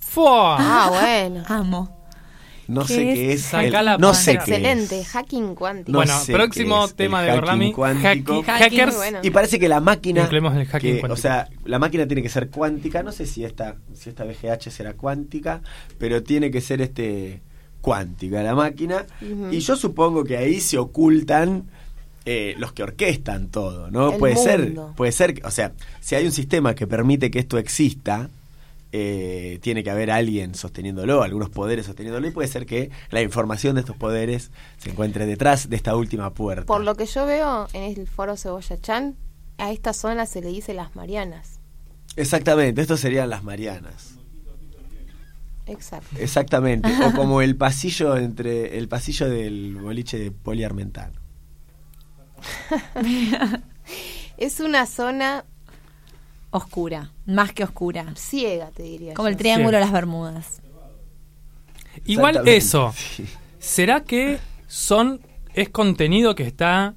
¡Fua! 0.00 0.56
Ah, 0.58 0.88
bueno. 0.90 1.44
Amo. 1.48 1.98
No 2.68 2.82
¿Qué 2.82 2.94
sé 2.94 3.10
es? 3.10 3.18
qué 3.18 3.32
es. 3.32 3.42
Sacá 3.42 3.80
el- 3.80 3.84
la 3.84 3.98
no 3.98 4.14
sé 4.14 4.32
qué 4.32 4.38
Excelente, 4.38 5.00
es. 5.00 5.08
hacking 5.08 5.54
cuántico. 5.54 5.92
No 5.92 5.98
bueno, 5.98 6.18
sé 6.20 6.32
próximo 6.32 6.88
tema 6.88 7.20
de 7.22 7.28
hacking 7.30 7.72
Gorlami, 7.74 8.42
hackers. 8.44 8.96
Bueno. 8.96 9.18
Y 9.22 9.30
parece 9.30 9.58
que 9.58 9.68
la 9.68 9.80
máquina, 9.80 10.22
el 10.30 10.66
hacking 10.66 10.94
que, 10.94 11.00
cuántico. 11.00 11.12
o 11.12 11.16
sea, 11.16 11.48
la 11.64 11.78
máquina 11.78 12.06
tiene 12.06 12.22
que 12.22 12.28
ser 12.28 12.50
cuántica. 12.50 13.02
No 13.02 13.10
sé 13.12 13.26
si 13.26 13.44
esta, 13.44 13.76
si 13.94 14.10
esta 14.10 14.24
VGH 14.24 14.70
será 14.70 14.94
cuántica, 14.94 15.60
pero 15.98 16.22
tiene 16.22 16.50
que 16.50 16.60
ser 16.60 16.80
este 16.80 17.42
cuántica 17.80 18.42
la 18.42 18.54
máquina. 18.54 19.06
Y 19.50 19.58
yo 19.58 19.74
supongo 19.76 20.22
que 20.24 20.36
ahí 20.36 20.60
se 20.60 20.78
ocultan 20.78 21.64
eh, 22.24 22.54
los 22.58 22.72
que 22.72 22.82
orquestan 22.82 23.48
todo, 23.48 23.90
¿no? 23.90 24.12
El 24.12 24.18
puede 24.18 24.36
ser, 24.36 24.74
puede 24.96 25.12
ser, 25.12 25.40
o 25.44 25.50
sea, 25.50 25.72
si 26.00 26.14
hay 26.14 26.24
un 26.24 26.32
sistema 26.32 26.74
que 26.74 26.86
permite 26.86 27.30
que 27.30 27.38
esto 27.40 27.58
exista. 27.58 28.28
eh, 28.94 29.58
tiene 29.62 29.82
que 29.82 29.90
haber 29.90 30.10
alguien 30.10 30.54
sosteniéndolo, 30.54 31.22
algunos 31.22 31.48
poderes 31.48 31.86
sosteniéndolo, 31.86 32.26
y 32.28 32.30
puede 32.30 32.46
ser 32.48 32.66
que 32.66 32.90
la 33.10 33.22
información 33.22 33.74
de 33.74 33.80
estos 33.80 33.96
poderes 33.96 34.50
se 34.76 34.90
encuentre 34.90 35.24
detrás 35.24 35.70
de 35.70 35.76
esta 35.76 35.96
última 35.96 36.34
puerta. 36.34 36.66
Por 36.66 36.84
lo 36.84 36.94
que 36.94 37.06
yo 37.06 37.24
veo 37.24 37.68
en 37.72 37.84
el 37.84 38.06
foro 38.06 38.36
Cebolla 38.36 38.78
Chan, 38.80 39.16
a 39.56 39.72
esta 39.72 39.94
zona 39.94 40.26
se 40.26 40.42
le 40.42 40.48
dice 40.48 40.74
las 40.74 40.94
Marianas. 40.94 41.58
Exactamente, 42.16 42.82
estos 42.82 43.00
serían 43.00 43.30
las 43.30 43.42
Marianas. 43.42 44.16
Exacto. 45.64 46.16
Exactamente, 46.18 46.90
o 47.06 47.12
como 47.16 47.40
el 47.40 47.56
pasillo 47.56 48.16
entre 48.18 48.76
el 48.76 48.88
pasillo 48.88 49.28
del 49.30 49.76
boliche 49.76 50.18
de 50.18 50.30
poliarmentano. 50.32 51.21
Es 54.36 54.60
una 54.60 54.86
zona 54.86 55.44
Oscura, 56.50 57.10
más 57.24 57.52
que 57.52 57.64
oscura. 57.64 58.12
ciega, 58.14 58.70
te 58.72 58.82
diría. 58.82 59.14
Como 59.14 59.28
yo. 59.28 59.32
el 59.32 59.36
triángulo 59.38 59.70
Sí. 59.70 59.74
de 59.76 59.80
las 59.80 59.92
Bermudas. 59.92 60.60
Igual 62.04 62.46
eso. 62.46 62.94
¿será 63.58 64.02
que 64.04 64.38
son 64.66 65.20
es 65.54 65.68
contenido 65.70 66.34
que 66.34 66.42
está 66.42 66.94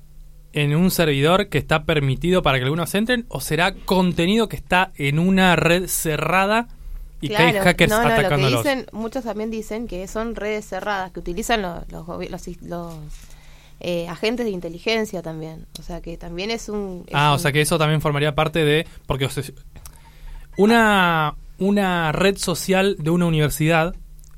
en 0.53 0.75
un 0.75 0.89
servidor 0.91 1.49
que 1.49 1.57
está 1.57 1.83
permitido 1.83 2.41
para 2.41 2.57
que 2.57 2.63
algunos 2.63 2.93
entren 2.95 3.25
o 3.27 3.39
será 3.41 3.73
contenido 3.75 4.47
que 4.49 4.55
está 4.55 4.91
en 4.95 5.19
una 5.19 5.55
red 5.55 5.87
cerrada 5.87 6.67
y 7.21 7.29
que 7.29 7.37
hay 7.37 7.53
hackers 7.53 7.89
no, 7.91 7.97
no, 7.97 8.03
lo 8.03 8.09
que 8.09 8.19
atacándolos? 8.21 8.63
dicen, 8.63 8.85
muchos 8.91 9.23
también 9.23 9.51
dicen 9.51 9.87
que 9.87 10.07
son 10.07 10.35
redes 10.35 10.65
cerradas, 10.67 11.11
que 11.11 11.19
utilizan 11.19 11.61
los, 11.61 11.89
los, 11.91 12.07
los, 12.07 12.47
los, 12.61 12.93
eh, 13.79 14.07
agentes 14.07 14.45
de 14.45 14.51
inteligencia 14.51 15.21
también. 15.21 15.65
O 15.79 15.83
sea 15.83 16.01
que 16.01 16.17
también 16.17 16.51
es 16.51 16.69
un... 16.69 17.03
es 17.07 17.13
Ah, 17.13 17.33
o 17.33 17.39
sea 17.39 17.51
que 17.51 17.61
eso 17.61 17.77
también 17.77 18.01
formaría 18.01 18.35
parte 18.35 18.63
de 18.63 18.87
porque 19.05 19.25
o 19.25 19.29
sea, 19.29 19.43
una 20.57 21.35
una 21.57 22.11
red 22.11 22.37
social 22.37 22.95
de 22.99 23.09
una 23.09 23.25
universidad 23.25 23.95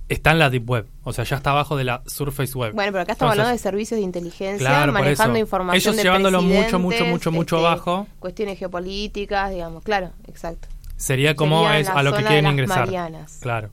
está 0.09 0.31
en 0.31 0.39
la 0.39 0.49
deep 0.49 0.69
web, 0.69 0.87
o 1.03 1.11
sea, 1.11 1.25
ya 1.25 1.35
está 1.37 1.51
abajo 1.51 1.75
de 1.75 1.83
la 1.83 2.01
Surface 2.05 2.57
Web. 2.57 2.73
Bueno, 2.73 2.91
pero 2.91 3.01
acá 3.03 3.13
estamos 3.13 3.33
Entonces, 3.33 3.39
hablando 3.39 3.51
de 3.51 3.57
servicios 3.57 3.99
de 3.99 4.03
inteligencia, 4.03 4.57
Claro, 4.57 4.93
manejando 4.93 5.37
información 5.37 5.93
Ellos 5.93 5.97
de 5.97 6.03
llevándolo 6.03 6.41
mucho, 6.41 6.79
mucho, 6.79 7.05
mucho, 7.05 7.31
mucho 7.31 7.57
este, 7.57 7.67
abajo. 7.67 8.07
Cuestiones 8.19 8.57
geopolíticas, 8.57 9.51
digamos, 9.51 9.83
claro, 9.83 10.11
exacto. 10.27 10.67
Sería 10.95 11.35
como 11.35 11.63
Sería 11.65 11.79
es 11.79 11.89
a 11.89 12.03
lo 12.03 12.11
que 12.11 12.23
quieren 12.23 12.37
de 12.37 12.41
las 12.43 12.51
ingresar. 12.51 12.79
Marianas. 12.85 13.37
Claro. 13.41 13.69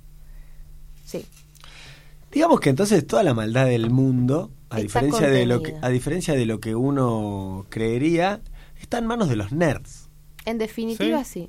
Sí. 1.05 1.25
Digamos 2.33 2.59
que 2.61 2.71
entonces 2.71 3.07
toda 3.07 3.23
la 3.23 3.33
maldad 3.33 3.67
del 3.67 3.91
mundo, 3.91 4.51
a 4.75 4.81
diferencia 4.81 5.29
de 5.29 5.47
lo 5.47 5.63
que 5.63 5.75
a 5.81 5.89
diferencia 5.89 6.35
de 6.35 6.47
lo 6.47 6.61
que 6.61 6.75
uno 6.75 7.67
creería, 7.69 8.41
está 8.81 8.99
en 8.99 9.07
manos 9.07 9.29
de 9.29 9.37
los 9.37 9.53
nerds. 9.53 10.09
En 10.45 10.59
definitiva, 10.59 11.25
sí. 11.25 11.49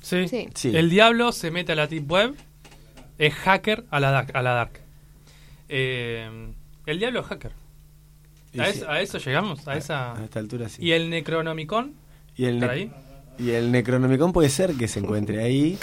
Sí. 0.00 0.28
Sí. 0.28 0.48
Sí. 0.54 0.76
El 0.76 0.90
diablo 0.90 1.32
se 1.32 1.50
mete 1.50 1.72
a 1.72 1.74
la 1.74 1.86
deep 1.86 2.10
web, 2.10 2.34
es 3.18 3.34
hacker 3.34 3.84
a 3.90 4.00
la 4.00 4.10
dark. 4.10 4.30
A 4.36 4.42
la 4.42 4.52
dark. 4.52 4.80
Eh, 5.68 6.52
el 6.86 6.98
diablo 6.98 7.20
es 7.20 7.26
hacker. 7.26 7.52
¿A, 8.58 8.92
a 8.92 9.00
eso 9.02 9.18
llegamos? 9.18 9.66
¿A 9.68 9.76
esa? 9.76 10.14
A 10.14 10.24
esta 10.24 10.38
altura 10.38 10.68
sí. 10.68 10.82
¿Y 10.82 10.92
el 10.92 11.10
Necronomicon? 11.10 11.94
Y 12.36 12.46
el, 12.46 12.54
¿Estará 12.54 12.74
ne- 12.74 12.80
ahí? 12.80 12.92
y 13.38 13.50
el 13.50 13.70
Necronomicon 13.70 14.32
puede 14.32 14.48
ser 14.48 14.74
que 14.74 14.88
se 14.88 15.00
encuentre 15.00 15.42
ahí. 15.42 15.78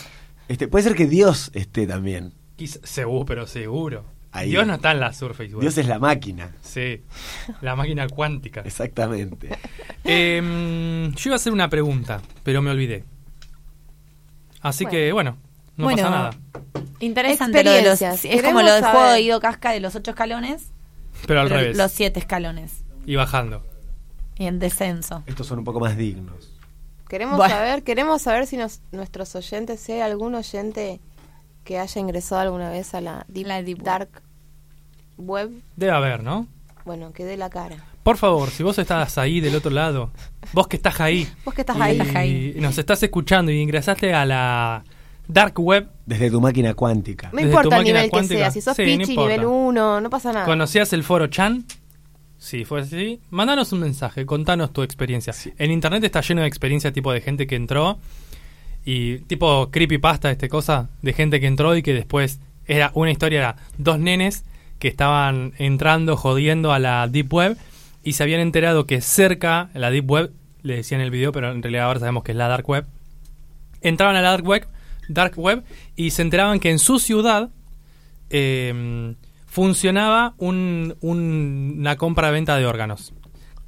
Este, 0.48 0.68
puede 0.68 0.84
ser 0.84 0.96
que 0.96 1.06
Dios 1.06 1.52
esté 1.54 1.86
también. 1.86 2.34
Quizá- 2.56 2.80
seguro, 2.84 3.26
pero 3.26 3.48
seguro. 3.48 4.06
Ahí. 4.36 4.50
Dios 4.50 4.68
no 4.68 4.74
está 4.76 4.92
en 4.92 5.00
la 5.00 5.14
Surface 5.14 5.54
Web. 5.54 5.62
Dios 5.62 5.78
es 5.78 5.88
la 5.88 5.98
máquina. 6.00 6.52
Sí, 6.62 7.02
la 7.62 7.76
máquina 7.76 8.08
cuántica. 8.10 8.62
Exactamente. 8.62 9.50
Em, 10.04 11.12
yo 11.16 11.30
iba 11.30 11.34
a 11.34 11.38
hacer 11.38 11.52
una 11.54 11.70
pregunta, 11.70 12.22
pero 12.44 12.62
me 12.62 12.70
olvidé. 12.70 13.04
Así 14.62 14.86
que, 14.86 15.12
bueno, 15.12 15.38
no 15.78 15.86
Bueno, 15.86 16.02
pasa 16.04 16.10
nada. 16.10 16.30
Interesante 17.00 17.64
lo 17.64 17.72
de 17.72 17.82
los. 17.84 17.94
Experiencias. 18.02 18.36
Es 18.36 18.44
como 18.44 18.62
lo 18.62 18.74
del 18.74 18.84
juego 18.84 19.12
de 19.12 19.22
Guido 19.22 19.40
Casca 19.40 19.72
de 19.72 19.80
los 19.80 19.96
ocho 19.96 20.12
escalones. 20.12 20.68
Pero 21.28 21.42
al 21.42 21.48
pero 21.48 21.60
revés. 21.62 21.78
Los 21.78 21.92
siete 21.92 22.20
escalones. 22.20 22.84
Y 23.06 23.16
bajando. 23.16 23.66
Y 24.38 24.46
en 24.48 24.60
descenso. 24.60 25.24
Estos 25.28 25.48
son 25.48 25.60
un 25.60 25.66
poco 25.66 25.80
más 25.80 25.96
dignos. 25.98 26.52
Queremos 27.08 27.38
Bueno. 27.38 27.54
saber, 27.54 27.84
queremos 27.84 28.22
saber 28.22 28.48
si 28.48 28.58
nos- 28.58 28.82
nuestros 28.92 29.36
oyentes, 29.36 29.80
si 29.80 29.94
hay 29.94 30.02
algún 30.02 30.34
oyente 30.36 31.00
que 31.64 31.80
haya 31.80 32.02
ingresado 32.02 32.42
alguna 32.42 32.70
vez 32.70 32.94
a 32.96 33.02
la 33.02 33.26
Deep, 33.28 33.48
La 33.48 33.62
Deep 33.64 33.78
Web. 33.78 33.86
Dark 33.86 34.22
Web, 35.18 35.52
Debe 35.76 35.92
haber, 35.92 36.24
¿no? 36.24 36.48
bueno, 36.86 37.12
que 37.14 37.26
dé 37.26 37.36
la 37.38 37.50
cara. 37.50 37.78
Por 38.04 38.18
favor, 38.18 38.50
si 38.52 38.62
vos 38.62 38.78
estás 38.78 39.18
ahí 39.18 39.40
del 39.40 39.56
otro 39.56 39.72
lado, 39.72 40.12
vos 40.54 40.68
que 40.68 40.76
estás 40.78 41.02
ahí, 41.02 41.28
Vos 41.46 41.54
que 41.56 41.62
estás 41.62 41.78
y 41.78 41.82
ahí. 41.82 42.00
Estás 42.00 42.16
ahí. 42.16 42.56
nos 42.60 42.78
estás 42.78 43.02
escuchando 43.02 43.52
y 43.52 43.60
ingresaste 43.60 44.14
a 44.14 44.26
la 44.26 44.84
Dark 45.28 45.60
Web, 45.60 45.90
Desde 46.06 46.30
tu 46.30 46.40
máquina 46.40 46.76
cuántica. 46.76 47.30
No 47.32 47.38
Desde 47.38 47.50
importa 47.50 47.78
el 47.78 47.84
nivel 47.84 48.04
que 48.04 48.10
cuántica. 48.10 48.40
sea, 48.40 48.52
si 48.52 48.62
sos 48.62 48.76
Sí, 48.76 48.84
no 48.98 49.00
Pichi 49.00 49.18
nivel 49.18 49.46
1, 49.46 50.02
no 50.02 50.10
pasa 50.12 50.32
nada. 50.32 50.46
¿conocías 50.46 50.94
el 50.94 51.04
foro 51.04 51.26
Chan? 51.28 51.66
Si 52.38 52.64
fue 52.66 52.82
así, 52.82 53.20
mandanos 53.32 53.72
un 53.74 53.80
mensaje, 53.80 54.26
contanos 54.28 54.72
tu 54.72 54.84
experiencia. 54.84 55.34
En 55.58 55.72
internet 55.72 56.04
está 56.04 56.22
lleno 56.22 56.42
de 56.42 56.48
experiencia 56.48 56.94
tipo 56.94 57.12
de 57.12 57.22
gente 57.22 57.48
que 57.48 57.56
entró 57.56 57.98
y 58.84 59.20
tipo 59.22 59.72
creepypasta, 59.72 60.30
este 60.30 60.48
cosa, 60.48 60.90
de 61.02 61.14
gente 61.14 61.40
que 61.40 61.48
entró 61.48 61.76
y 61.76 61.82
que 61.82 61.94
después 61.94 62.40
era 62.68 62.92
una 62.94 63.10
historia, 63.10 63.40
era 63.40 63.56
dos 63.80 63.98
nenes 63.98 64.44
que 64.80 64.88
estaban 64.88 65.54
entrando, 65.58 66.18
jodiendo 66.18 66.72
a 66.74 66.80
la 66.80 67.08
Deep 67.08 67.34
Web 67.34 67.58
y 68.04 68.14
se 68.14 68.24
habían 68.24 68.42
enterado 68.42 68.86
que 68.86 69.02
cerca, 69.02 69.70
la 69.74 69.90
Deep 69.92 70.10
Web, 70.10 70.32
le 70.62 70.76
decían 70.78 71.02
en 71.02 71.06
el 71.06 71.12
video, 71.12 71.32
pero 71.32 71.52
en 71.52 71.62
realidad 71.62 71.86
ahora 71.86 72.00
sabemos 72.00 72.24
que 72.24 72.32
es 72.32 72.38
la 72.38 72.48
Dark 72.48 72.68
Web, 72.70 72.86
entraban 73.82 74.16
a 74.16 74.22
la 74.22 74.32
Dark 74.32 74.46
Web, 74.48 74.68
Dark 75.08 75.34
Web 75.38 75.64
y 75.96 76.12
se 76.12 76.22
enteraban 76.24 76.60
que 76.60 76.72
en 76.72 76.80
su 76.80 77.00
ciudad 77.00 77.50
eh, 78.30 79.14
funcionaba 79.46 80.34
un- 80.38 80.96
un- 81.02 81.76
una 81.80 81.96
compra-venta 81.96 82.58
de 82.58 82.66
órganos 82.66 83.14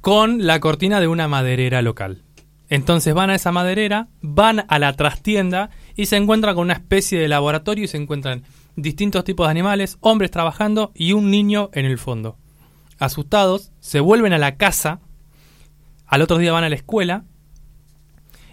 con 0.00 0.46
la 0.46 0.60
cortina 0.60 1.00
de 1.00 1.08
una 1.08 1.28
maderera 1.28 1.82
local. 1.82 2.22
Entonces 2.68 3.14
van 3.14 3.30
a 3.30 3.34
esa 3.36 3.52
maderera, 3.52 4.08
van 4.20 4.64
a 4.68 4.78
la 4.78 4.92
trastienda 4.94 5.70
y 5.96 6.06
se 6.06 6.16
encuentran 6.16 6.54
con 6.54 6.64
una 6.64 6.74
especie 6.74 7.18
de 7.18 7.28
laboratorio 7.28 7.84
y 7.84 7.88
se 7.88 7.96
encuentran 7.96 8.42
distintos 8.82 9.24
tipos 9.24 9.46
de 9.46 9.50
animales, 9.50 9.98
hombres 10.00 10.30
trabajando 10.30 10.92
y 10.94 11.12
un 11.12 11.30
niño 11.30 11.70
en 11.72 11.84
el 11.86 11.98
fondo. 11.98 12.36
Asustados, 12.98 13.70
se 13.80 14.00
vuelven 14.00 14.32
a 14.32 14.38
la 14.38 14.56
casa, 14.56 15.00
al 16.06 16.22
otro 16.22 16.38
día 16.38 16.52
van 16.52 16.64
a 16.64 16.68
la 16.68 16.74
escuela 16.76 17.24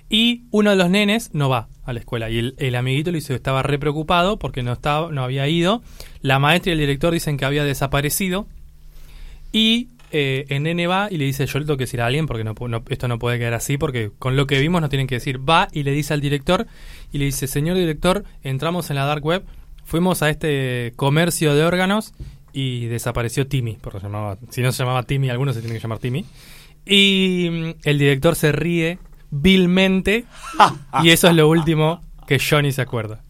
y 0.10 0.44
uno 0.52 0.70
de 0.72 0.76
los 0.76 0.90
nenes 0.90 1.32
no 1.34 1.50
va 1.50 1.68
a 1.84 1.94
la 1.94 2.00
escuela. 2.00 2.30
Y 2.30 2.38
el, 2.40 2.56
el 2.58 2.76
amiguito 2.76 3.12
le 3.12 3.18
dice 3.20 3.34
estaba 3.34 3.64
re 3.64 3.80
preocupado 3.80 4.38
porque 4.38 4.62
no, 4.64 4.74
estaba, 4.74 5.12
no 5.12 5.24
había 5.24 5.48
ido. 5.48 5.82
La 6.22 6.38
maestra 6.40 6.72
y 6.72 6.74
el 6.74 6.80
director 6.80 7.14
dicen 7.14 7.38
que 7.38 7.46
había 7.46 7.64
desaparecido. 7.64 8.48
Y 9.52 9.90
eh, 10.12 10.46
el 10.50 10.64
nene 10.64 10.86
va 10.88 11.08
y 11.10 11.18
le 11.18 11.26
dice, 11.26 11.46
yo 11.48 11.60
le 11.60 11.66
tengo 11.66 11.78
que 11.78 11.86
decir 11.86 12.02
a 12.02 12.06
alguien 12.06 12.28
porque 12.28 12.44
no, 12.44 12.54
no- 12.68 12.84
esto 12.90 13.08
no 13.08 13.18
puede 13.20 13.40
quedar 13.40 13.54
así 13.54 13.78
porque 13.78 14.12
con 14.20 14.36
lo 14.36 14.46
que 14.48 14.60
vimos 14.60 14.82
nos 14.82 14.90
tienen 14.90 15.08
que 15.08 15.16
decir. 15.16 15.40
Va 15.48 15.68
y 15.72 15.84
le 15.84 15.92
dice 15.92 16.14
al 16.14 16.22
director 16.22 16.68
y 17.12 17.18
le 17.18 17.26
dice, 17.26 17.48
señor 17.48 17.76
director, 17.78 18.24
entramos 18.44 18.90
en 18.90 18.98
la 18.98 19.06
dark 19.06 19.26
web, 19.26 19.44
fuimos 19.86 20.22
a 20.22 20.30
este 20.30 20.92
comercio 20.98 21.56
de 21.56 21.64
órganos 21.64 22.14
y 22.52 22.88
desapareció 22.88 23.48
Timmy. 23.48 23.78
Porque 23.80 24.00
se 24.00 24.06
llamaba, 24.08 24.38
si 24.50 24.62
no 24.62 24.72
se 24.74 24.80
llamaba 24.84 25.04
Timmy, 25.04 25.30
algunos 25.30 25.56
se 25.56 25.62
tienen 25.62 25.78
que 25.78 25.82
llamar 25.82 26.00
Timmy. 26.00 26.26
Y 26.86 27.48
mm, 27.52 27.70
el 27.88 27.98
director 27.98 28.36
se 28.36 28.52
ríe 28.52 29.00
vilmente 29.32 30.26
y 31.04 31.10
eso 31.12 31.28
es 31.30 31.36
lo 31.36 31.48
último 31.50 32.02
que 32.28 32.38
Johnny 32.40 32.72
se 32.72 32.82
acuerda. 32.82 33.24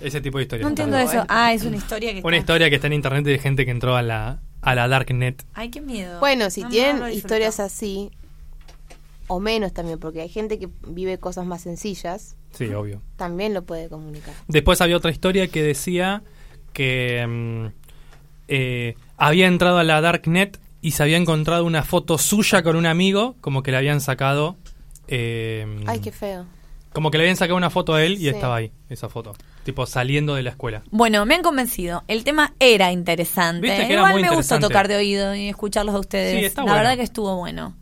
Ese 0.00 0.20
tipo 0.20 0.38
de 0.38 0.44
historia. 0.44 0.62
No 0.64 0.70
entiendo 0.70 0.98
eso. 0.98 1.24
Ah, 1.28 1.52
es 1.52 1.62
una 1.64 1.76
historia 1.76 2.12
que. 2.14 2.20
Una 2.20 2.36
está- 2.36 2.52
historia 2.54 2.70
que 2.70 2.76
está 2.76 2.86
en 2.86 2.94
internet 2.94 3.24
de 3.24 3.38
gente 3.38 3.64
que 3.66 3.70
entró 3.70 3.96
a 3.96 4.02
la, 4.02 4.40
a 4.62 4.74
la 4.74 4.88
Darknet. 4.88 5.44
Ay, 5.54 5.68
qué 5.70 5.80
miedo. 5.82 6.18
Bueno, 6.20 6.48
si 6.50 6.62
No, 6.62 6.68
tienen 6.70 6.98
no 7.00 7.08
historias 7.10 7.60
así, 7.60 8.10
o 9.30 9.40
menos 9.40 9.72
también, 9.72 9.98
porque 9.98 10.20
hay 10.20 10.28
gente 10.28 10.58
que 10.58 10.68
vive 10.88 11.18
cosas 11.18 11.46
más 11.46 11.62
sencillas, 11.62 12.36
Sí, 12.52 12.66
obvio. 12.74 13.00
también 13.16 13.54
lo 13.54 13.62
puede 13.62 13.88
comunicar. 13.88 14.34
Después 14.48 14.80
había 14.80 14.96
otra 14.96 15.10
historia 15.10 15.46
que 15.48 15.62
decía 15.62 16.22
que 16.72 17.24
mm, 17.26 17.66
eh, 18.48 18.94
había 19.16 19.46
entrado 19.46 19.78
a 19.78 19.84
la 19.84 20.00
Darknet 20.00 20.58
y 20.82 20.92
se 20.92 21.02
había 21.02 21.16
encontrado 21.16 21.64
una 21.64 21.82
foto 21.84 22.18
suya 22.18 22.62
con 22.62 22.76
un 22.76 22.86
amigo, 22.86 23.36
como 23.40 23.62
que 23.62 23.70
le 23.70 23.76
habían 23.76 24.00
sacado. 24.00 24.56
eh, 25.08 25.66
Ay, 25.86 26.00
qué 26.00 26.12
feo. 26.12 26.46
Como 26.92 27.10
que 27.12 27.18
le 27.18 27.24
habían 27.24 27.36
sacado 27.36 27.56
una 27.56 27.70
foto 27.70 27.94
a 27.94 28.02
él 28.02 28.14
y 28.14 28.16
Sí. 28.18 28.28
estaba 28.30 28.56
ahí, 28.56 28.72
esa 28.88 29.08
foto. 29.08 29.34
Tipo 29.64 29.86
saliendo 29.86 30.34
de 30.34 30.42
la 30.42 30.50
escuela. 30.50 30.82
Bueno, 30.90 31.24
me 31.26 31.34
han 31.36 31.42
convencido. 31.42 32.02
El 32.08 32.24
tema 32.24 32.54
era 32.58 32.90
interesante. 32.90 33.60
Viste 33.62 33.76
que 33.86 33.92
era 33.92 33.94
Igual 34.02 34.12
muy 34.12 34.22
me 34.22 34.28
gustó 34.30 34.54
interesante. 34.56 34.66
tocar 34.68 34.88
de 34.88 34.96
oído 34.96 35.34
y 35.36 35.48
escucharlos 35.48 35.94
a 35.94 36.00
ustedes. 36.00 36.38
Sí, 36.40 36.44
está 36.46 36.62
la 36.62 36.72
bueno. 36.72 36.76
verdad 36.82 36.96
que 36.96 37.02
estuvo 37.04 37.36
bueno. 37.36 37.76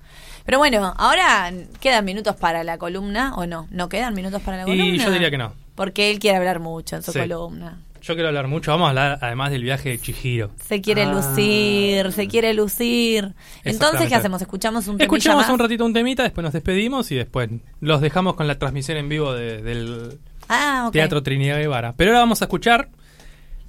Pero 0.49 0.57
bueno, 0.57 0.95
ahora 0.97 1.53
quedan 1.79 2.07
minutos 2.07 2.35
para 2.35 2.65
la 2.65 2.79
columna 2.79 3.35
o 3.37 3.45
no. 3.45 3.69
¿No 3.71 3.91
quedan 3.91 4.15
minutos 4.15 4.41
para 4.41 4.57
la 4.57 4.65
columna? 4.65 4.83
Y 4.87 4.99
yo 4.99 5.11
diría 5.11 5.31
que 5.31 5.37
no. 5.37 5.53
Porque 5.75 6.11
él 6.11 6.19
quiere 6.19 6.39
hablar 6.39 6.59
mucho 6.59 6.97
en 6.97 7.03
su 7.03 7.13
Sí. 7.13 7.19
columna. 7.19 7.77
Yo 8.01 8.15
quiero 8.15 8.29
hablar 8.29 8.49
mucho. 8.49 8.71
Vamos 8.71 8.87
a 8.87 8.89
hablar 8.89 9.19
además 9.21 9.51
del 9.51 9.63
viaje 9.63 9.91
de 9.91 10.01
Chihiro. 10.01 10.51
Se 10.67 10.81
quiere 10.81 11.03
Ah. 11.03 11.13
lucir, 11.13 12.13
se 12.13 12.29
quiere 12.29 12.55
lucir. 12.55 13.35
Entonces, 13.63 14.09
¿qué 14.09 14.15
hacemos? 14.15 14.41
¿Escuchamos 14.41 14.87
un 14.89 14.97
temilla 14.97 15.05
Escuchamos 15.05 15.43
más? 15.43 15.51
un 15.53 15.59
ratito 15.59 15.85
un 15.85 15.93
temita, 15.93 16.23
después 16.23 16.43
nos 16.43 16.55
despedimos 16.55 17.13
y 17.13 17.17
después 17.17 17.51
los 17.83 18.01
dejamos 18.01 18.35
con 18.35 18.47
la 18.47 18.59
transmisión 18.59 18.97
en 18.97 19.11
vivo 19.11 19.35
de- 19.35 19.61
del 19.61 20.19
Ah. 20.49 20.89
Teatro 20.91 21.23
Trinidad 21.23 21.59
Guevara. 21.59 21.93
Pero 21.95 22.13
ahora 22.13 22.21
vamos 22.21 22.41
a 22.41 22.47
escuchar 22.47 22.89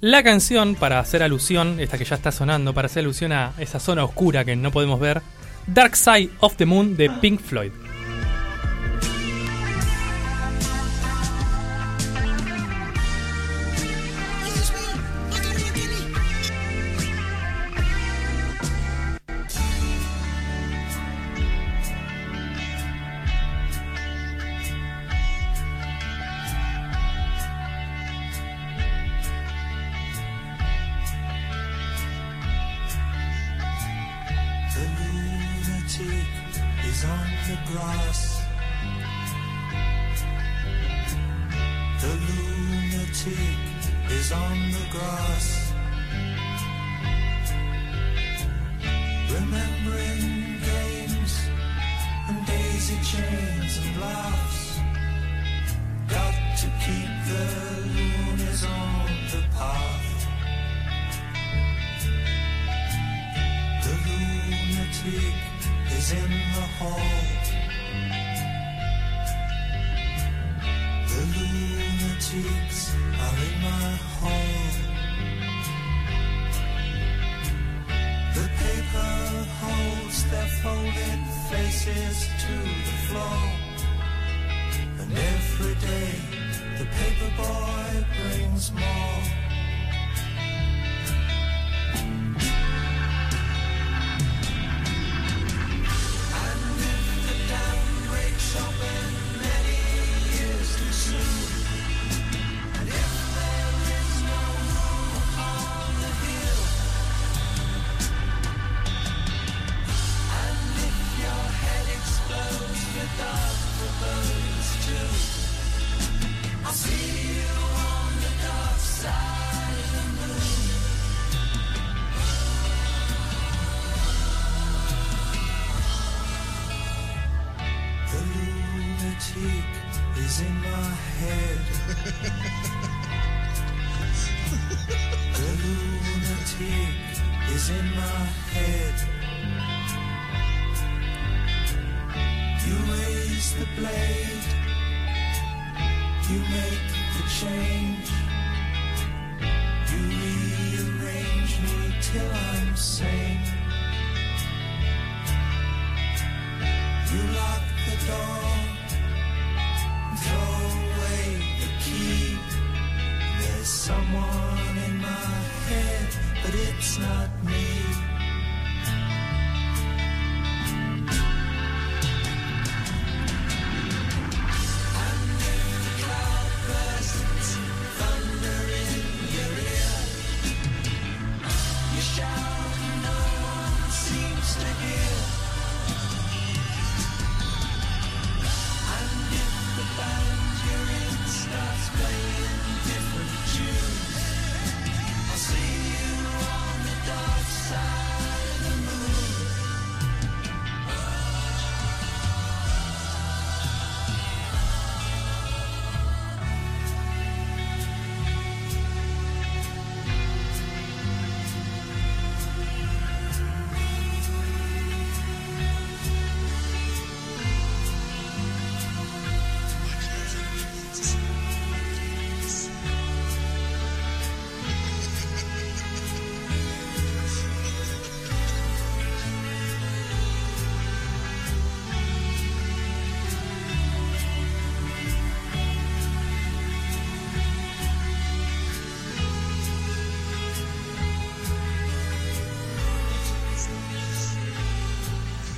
la 0.00 0.22
canción 0.22 0.76
para 0.76 0.98
hacer 0.98 1.22
alusión, 1.22 1.78
esta 1.78 1.98
que 1.98 2.06
ya 2.06 2.16
está 2.16 2.32
sonando, 2.32 2.72
para 2.72 2.86
hacer 2.86 3.00
alusión 3.02 3.32
a 3.32 3.52
esa 3.58 3.78
zona 3.80 4.02
oscura 4.02 4.46
que 4.46 4.56
no 4.56 4.70
podemos 4.70 4.98
ver, 4.98 5.20
Dark 5.66 5.96
Side 5.96 6.30
of 6.42 6.56
the 6.56 6.66
Moon 6.66 6.96
de 6.96 7.08
Pink 7.20 7.40
Floyd. 7.40 7.72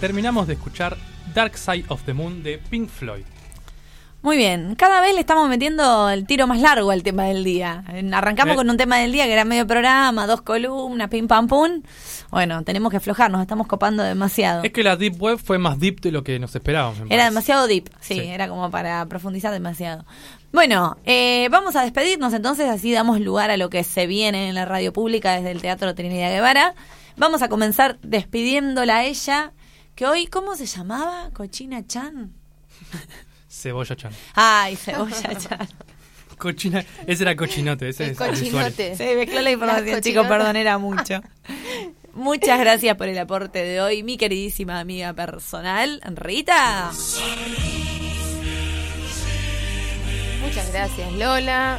Terminamos 0.03 0.49
de 0.49 0.55
escuchar 0.55 0.97
Dark 1.33 1.57
Side 1.57 1.85
of 1.87 2.03
the 2.03 2.13
Moon 2.13 2.43
de 2.43 2.59
Pink 2.59 2.89
Floyd. 2.89 3.23
Muy 4.21 4.37
bien, 4.37 4.75
cada 4.75 5.01
vez 5.01 5.15
le 5.15 5.21
estamos 5.21 5.49
metiendo 5.49 6.11
el 6.11 6.27
tiro 6.27 6.49
más 6.49 6.61
largo 6.61 6.91
al 6.91 7.05
tema 7.05 7.27
del 7.27 7.45
día. 7.45 7.85
Arrancamos 8.13 8.55
Eh. 8.55 8.57
con 8.57 8.69
un 8.69 8.77
tema 8.77 8.99
del 8.99 9.13
día 9.13 9.27
que 9.27 9.33
era 9.33 9.45
medio 9.45 9.65
programa, 9.65 10.27
dos 10.27 10.43
columnas, 10.43 11.09
pim 11.09 11.29
pam 11.29 11.47
pum. 11.47 11.83
Bueno, 12.33 12.65
tenemos 12.65 12.91
que 12.91 12.97
aflojar, 12.97 13.31
nos 13.31 13.43
estamos 13.43 13.69
copando 13.69 14.03
demasiado. 14.03 14.65
Es 14.65 14.73
que 14.73 14.83
la 14.83 14.97
Deep 14.97 15.23
Web 15.23 15.39
fue 15.39 15.59
más 15.59 15.79
deep 15.79 16.01
de 16.01 16.11
lo 16.11 16.25
que 16.25 16.37
nos 16.41 16.53
esperábamos. 16.57 16.99
Era 17.03 17.09
parece. 17.09 17.25
demasiado 17.31 17.67
deep, 17.69 17.89
sí, 18.01 18.15
Sí. 18.15 18.21
era 18.23 18.49
como 18.49 18.73
para 18.73 19.07
profundizar 19.07 19.53
demasiado. 19.53 20.05
Bueno, 20.53 20.97
eh, 21.05 21.47
vamos 21.53 21.77
a 21.77 21.83
despedirnos 21.83 22.33
entonces, 22.35 22.69
así 22.69 22.91
damos 22.93 23.21
lugar 23.21 23.53
a 23.53 23.57
lo 23.57 23.71
que 23.71 23.85
se 23.85 24.09
viene 24.09 24.49
en 24.49 24.57
la 24.57 24.65
radio 24.65 24.93
pública 24.93 25.37
desde 25.37 25.53
el 25.53 25.61
Teatro 25.63 25.95
Trinidad 25.95 26.31
Guevara. 26.33 26.75
Vamos 27.17 27.41
a 27.43 27.49
comenzar 27.49 28.01
despidiéndola 28.03 28.97
a 28.99 29.05
ella, 29.05 29.53
que 29.95 30.07
hoy, 30.07 30.27
¿cómo 30.27 30.57
se 30.57 30.67
llamaba? 30.67 31.31
Cochina 31.33 31.87
Chan. 31.87 32.33
Cebolla 33.49 33.97
Chan. 33.97 34.13
Ay, 34.35 34.77
cebolla 34.77 35.39
Chan. 35.39 35.69
Cochina, 36.39 36.85
ese 37.07 37.23
era 37.23 37.37
cochinote, 37.37 37.89
ese 37.91 38.05
El 38.05 38.11
es 38.13 38.19
cochinote. 38.19 38.97
Se 38.97 39.15
mezcló 39.15 39.41
la 39.43 39.51
información, 39.53 40.01
chicos, 40.01 40.27
perdón, 40.27 40.57
era 40.57 40.77
mucho. 40.79 41.21
Muchas 42.15 42.59
gracias 42.59 42.97
por 42.97 43.09
el 43.09 43.19
aporte 43.19 43.61
de 43.65 43.81
hoy, 43.81 44.03
mi 44.03 44.17
queridísima 44.17 44.81
amiga 44.81 45.13
personal, 45.13 46.01
Rita. 46.15 46.91
Muchas 50.45 50.73
gracias, 50.73 51.13
Lola. 51.13 51.79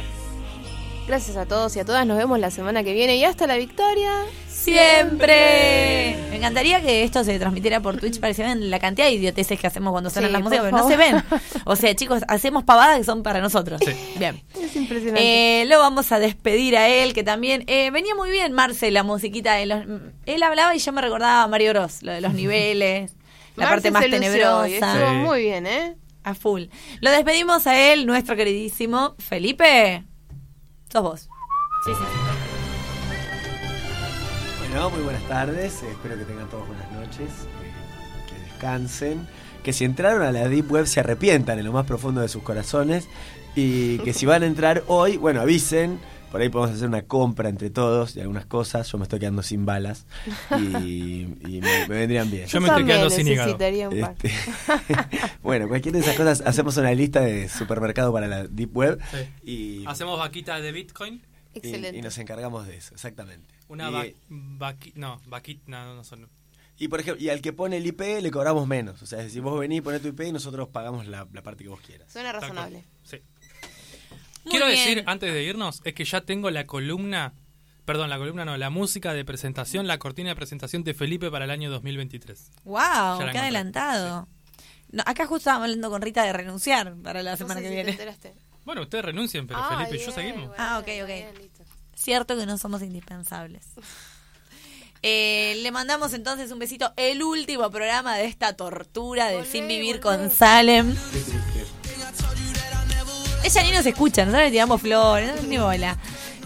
Gracias 1.06 1.36
a 1.36 1.46
todos 1.46 1.76
y 1.76 1.80
a 1.80 1.84
todas. 1.84 2.06
Nos 2.06 2.16
vemos 2.16 2.38
la 2.38 2.50
semana 2.50 2.82
que 2.82 2.94
viene 2.94 3.16
y 3.16 3.24
hasta 3.24 3.46
la 3.46 3.56
victoria. 3.56 4.24
Siempre. 4.64 6.16
Me 6.30 6.36
encantaría 6.36 6.80
que 6.82 7.04
esto 7.04 7.22
se 7.24 7.38
transmitiera 7.38 7.80
por 7.80 7.98
Twitch 7.98 8.18
para 8.20 8.30
que 8.30 8.34
se 8.34 8.42
vean 8.42 8.70
la 8.70 8.78
cantidad 8.80 9.06
de 9.06 9.12
idioteces 9.12 9.58
que 9.60 9.66
hacemos 9.66 9.92
cuando 9.92 10.10
suenan 10.10 10.30
Sí, 10.30 10.32
las 10.32 10.42
músicas, 10.42 10.64
pero 10.64 10.76
no 10.76 10.88
se 10.88 10.96
ven. 10.96 11.22
O 11.64 11.76
sea, 11.76 11.94
chicos, 11.94 12.22
hacemos 12.28 12.64
pavadas 12.64 12.98
que 12.98 13.04
son 13.04 13.22
para 13.22 13.40
nosotros. 13.40 13.80
Bien. 14.18 14.42
Es 14.60 14.74
impresionante. 14.76 15.62
Eh, 15.62 15.64
lo 15.66 15.78
vamos 15.78 16.10
a 16.12 16.18
despedir 16.18 16.76
a 16.76 16.88
él, 16.88 17.12
que 17.14 17.22
también 17.22 17.64
eh, 17.66 17.90
venía 17.90 18.14
muy 18.14 18.30
bien, 18.30 18.52
Marce, 18.52 18.90
la 18.90 19.02
musiquita 19.02 19.54
de 19.54 19.66
los. 19.66 19.84
Él 20.26 20.42
hablaba 20.42 20.74
y 20.74 20.78
yo 20.78 20.92
me 20.92 21.00
recordaba 21.00 21.42
a 21.42 21.48
Mario 21.48 21.70
Bros, 21.72 22.02
lo 22.02 22.12
de 22.12 22.20
los 22.20 22.34
niveles, 22.34 23.14
la 23.56 23.66
Marce 23.70 23.90
parte 23.90 23.90
más 23.92 24.02
se 24.02 24.08
lució 24.08 24.66
y 24.66 24.70
tenebrosa. 24.70 24.92
Estuvo 24.94 25.10
Sí. 25.10 25.16
muy 25.16 25.40
bien, 25.42 25.66
¿eh? 25.66 25.96
A 26.24 26.34
full. 26.34 26.64
Lo 27.00 27.10
despedimos 27.10 27.66
a 27.66 27.78
él, 27.92 28.06
nuestro 28.06 28.34
queridísimo 28.36 29.14
Felipe. 29.18 30.04
Sos 30.90 31.02
vos. 31.02 31.20
Sí, 31.84 31.92
sí, 31.92 31.98
sí. 31.98 32.43
Bueno, 34.74 34.90
muy 34.90 35.02
buenas 35.04 35.22
tardes. 35.28 35.84
espero 35.84 36.18
que 36.18 36.24
tengan 36.24 36.50
todos 36.50 36.66
buenas 36.66 36.90
noches. 36.90 37.30
eh, 37.62 38.28
que 38.28 38.34
descansen. 38.50 39.24
Que 39.62 39.72
si 39.72 39.84
entraron 39.84 40.22
a 40.22 40.32
la 40.32 40.48
Deep 40.48 40.68
Web 40.68 40.86
se 40.88 40.98
arrepientan 40.98 41.60
en 41.60 41.64
lo 41.66 41.72
más 41.72 41.86
profundo 41.86 42.20
de 42.20 42.28
sus 42.28 42.42
corazones. 42.42 43.08
Y 43.54 43.98
que 43.98 44.12
si 44.12 44.26
van 44.26 44.42
a 44.42 44.46
entrar 44.46 44.82
hoy, 44.88 45.16
bueno, 45.16 45.40
avisen. 45.40 46.00
Por 46.32 46.40
ahí 46.40 46.48
podemos 46.48 46.74
hacer 46.74 46.88
una 46.88 47.02
compra 47.02 47.48
entre 47.48 47.70
todos 47.70 48.16
y 48.16 48.20
algunas 48.20 48.46
cosas. 48.46 48.90
Yo 48.90 48.98
me 48.98 49.04
estoy 49.04 49.20
quedando 49.20 49.44
sin 49.44 49.64
balas. 49.64 50.06
Y, 50.58 51.20
y 51.46 51.60
me, 51.62 51.86
me 51.86 51.94
vendrían 51.94 52.28
bien. 52.28 52.48
Yo 52.48 52.60
me 52.60 52.66
estoy 52.66 52.84
quedando 52.84 53.10
sin 53.10 53.28
hígado. 53.28 53.56
Este, 53.56 54.32
bueno, 55.44 55.68
cualquiera 55.68 55.98
de 55.98 56.04
esas 56.04 56.16
cosas, 56.16 56.42
hacemos 56.44 56.76
una 56.78 56.92
lista 56.92 57.20
de 57.20 57.48
supermercado 57.48 58.12
para 58.12 58.26
la 58.26 58.48
Deep 58.48 58.76
Web 58.76 58.98
Sí. 59.12 59.48
y, 59.48 59.86
Hacemos 59.86 60.18
vaquita 60.18 60.60
de 60.60 60.72
Bitcoin. 60.72 61.22
y 61.54 62.02
nos 62.02 62.18
encargamos 62.18 62.66
de 62.66 62.78
eso, 62.78 62.92
exactamente. 62.94 63.53
Una 63.68 63.88
y, 63.88 63.92
va, 63.92 64.04
vaqui- 64.74 64.92
no, 64.94 65.20
vaquita, 65.26 65.62
no, 65.70 65.94
no 65.96 66.04
son. 66.04 66.28
y, 66.78 66.88
por 66.88 67.00
ejemplo, 67.00 67.22
y 67.24 67.28
al 67.30 67.40
que 67.40 67.52
pone 67.52 67.76
el 67.78 67.86
IP 67.86 68.20
le 68.20 68.30
cobramos 68.30 68.66
menos. 68.66 69.00
O 69.02 69.06
sea, 69.06 69.18
es 69.20 69.26
decir, 69.26 69.42
vos 69.42 69.58
venís, 69.58 69.80
ponés 69.82 70.02
tu 70.02 70.08
IP 70.08 70.20
y 70.22 70.32
nosotros 70.32 70.68
pagamos 70.68 71.06
la, 71.06 71.26
la 71.32 71.42
parte 71.42 71.64
que 71.64 71.70
vos 71.70 71.80
quieras. 71.80 72.12
Suena 72.12 72.32
razonable. 72.32 72.84
Sí. 73.04 73.18
Muy 74.44 74.50
Quiero 74.50 74.66
bien. 74.66 74.78
decir, 74.78 75.04
antes 75.06 75.32
de 75.32 75.42
irnos, 75.42 75.80
es 75.84 75.94
que 75.94 76.04
ya 76.04 76.20
tengo 76.20 76.50
la 76.50 76.66
columna, 76.66 77.32
perdón, 77.86 78.10
la 78.10 78.18
columna 78.18 78.44
no, 78.44 78.56
la 78.58 78.68
música 78.68 79.14
de 79.14 79.24
presentación, 79.24 79.86
la 79.86 79.98
cortina 79.98 80.28
de 80.30 80.36
presentación 80.36 80.84
de 80.84 80.92
Felipe 80.92 81.30
para 81.30 81.46
el 81.46 81.50
año 81.50 81.70
2023. 81.70 82.50
Wow, 82.64 82.80
qué 83.32 83.38
adelantado. 83.38 84.28
No, 84.90 85.02
acá 85.06 85.24
justo 85.24 85.38
estábamos 85.38 85.64
hablando 85.64 85.90
con 85.90 86.02
Rita 86.02 86.22
de 86.24 86.32
renunciar 86.34 86.94
para 87.02 87.22
la 87.22 87.32
No 87.32 87.36
semana 87.38 87.60
sé 87.60 87.62
que 87.62 87.68
si 87.68 87.74
viene. 87.96 87.98
Bueno, 88.64 88.82
ustedes 88.82 89.04
renuncien, 89.04 89.46
pero 89.46 89.60
Ah, 89.62 89.76
Felipe 89.78 90.02
y 90.02 90.06
yo 90.06 90.12
seguimos. 90.12 90.48
bueno, 90.48 90.54
Ah, 90.58 90.78
ok, 90.78 90.88
ok. 91.02 91.06
bien. 91.06 91.28
Cierto 91.94 92.36
que 92.36 92.46
no 92.46 92.58
somos 92.58 92.82
indispensables. 92.82 93.64
Eh, 95.02 95.58
le 95.62 95.70
mandamos 95.70 96.14
entonces 96.14 96.50
un 96.50 96.58
besito. 96.58 96.92
El 96.96 97.22
último 97.22 97.70
programa 97.70 98.16
de 98.16 98.24
esta 98.24 98.54
tortura 98.54 99.28
de 99.28 99.44
Sin 99.44 99.68
Vivir 99.68 100.00
con 100.00 100.30
Salem. 100.30 100.96
Ella 103.44 103.62
ni 103.62 103.72
nos 103.72 103.84
escucha, 103.84 104.24
nosotros 104.24 104.46
le 104.46 104.50
tiramos 104.50 104.80
flores, 104.80 105.30
no, 105.36 105.42
ni 105.42 105.58
bola. 105.58 105.98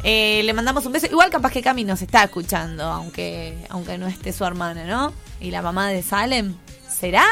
Eh, 0.02 0.42
le 0.42 0.52
mandamos 0.52 0.84
un 0.86 0.92
beso. 0.92 1.06
Igual 1.06 1.30
capaz 1.30 1.52
que 1.52 1.62
Cami 1.62 1.84
nos 1.84 2.02
está 2.02 2.24
escuchando, 2.24 2.82
aunque, 2.82 3.56
aunque 3.68 3.96
no 3.98 4.08
esté 4.08 4.32
su 4.32 4.44
hermana, 4.44 4.84
¿no? 4.84 5.12
Y 5.40 5.52
la 5.52 5.62
mamá 5.62 5.88
de 5.88 6.02
Salem, 6.02 6.56
¿será? 6.88 7.24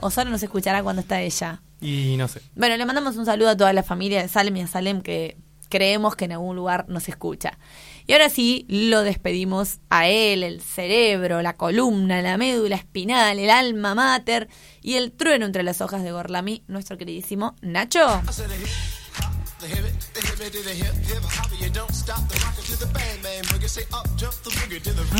¿O 0.00 0.10
solo 0.10 0.30
nos 0.30 0.42
escuchará 0.42 0.82
cuando 0.82 1.02
está 1.02 1.20
ella? 1.20 1.62
Y 1.80 2.16
no 2.16 2.26
sé. 2.26 2.40
Bueno, 2.56 2.76
le 2.76 2.84
mandamos 2.84 3.14
un 3.16 3.24
saludo 3.24 3.50
a 3.50 3.56
toda 3.56 3.72
la 3.72 3.84
familia 3.84 4.22
de 4.22 4.28
Salem 4.28 4.56
y 4.56 4.62
a 4.62 4.66
Salem 4.66 5.02
que 5.02 5.36
creemos 5.68 6.16
que 6.16 6.26
en 6.26 6.32
algún 6.32 6.56
lugar 6.56 6.86
nos 6.88 7.08
escucha. 7.08 7.58
Y 8.06 8.12
ahora 8.12 8.28
sí, 8.28 8.66
lo 8.68 9.02
despedimos 9.02 9.78
a 9.88 10.08
él, 10.08 10.42
el 10.42 10.60
cerebro, 10.60 11.40
la 11.40 11.56
columna, 11.56 12.20
la 12.20 12.36
médula 12.36 12.76
espinal, 12.76 13.38
el 13.38 13.50
alma 13.50 13.94
mater 13.94 14.48
y 14.82 14.94
el 14.94 15.12
trueno 15.12 15.46
entre 15.46 15.62
las 15.62 15.80
hojas 15.80 16.02
de 16.02 16.12
Gorlami, 16.12 16.62
nuestro 16.68 16.98
queridísimo 16.98 17.56
Nacho. 17.62 18.22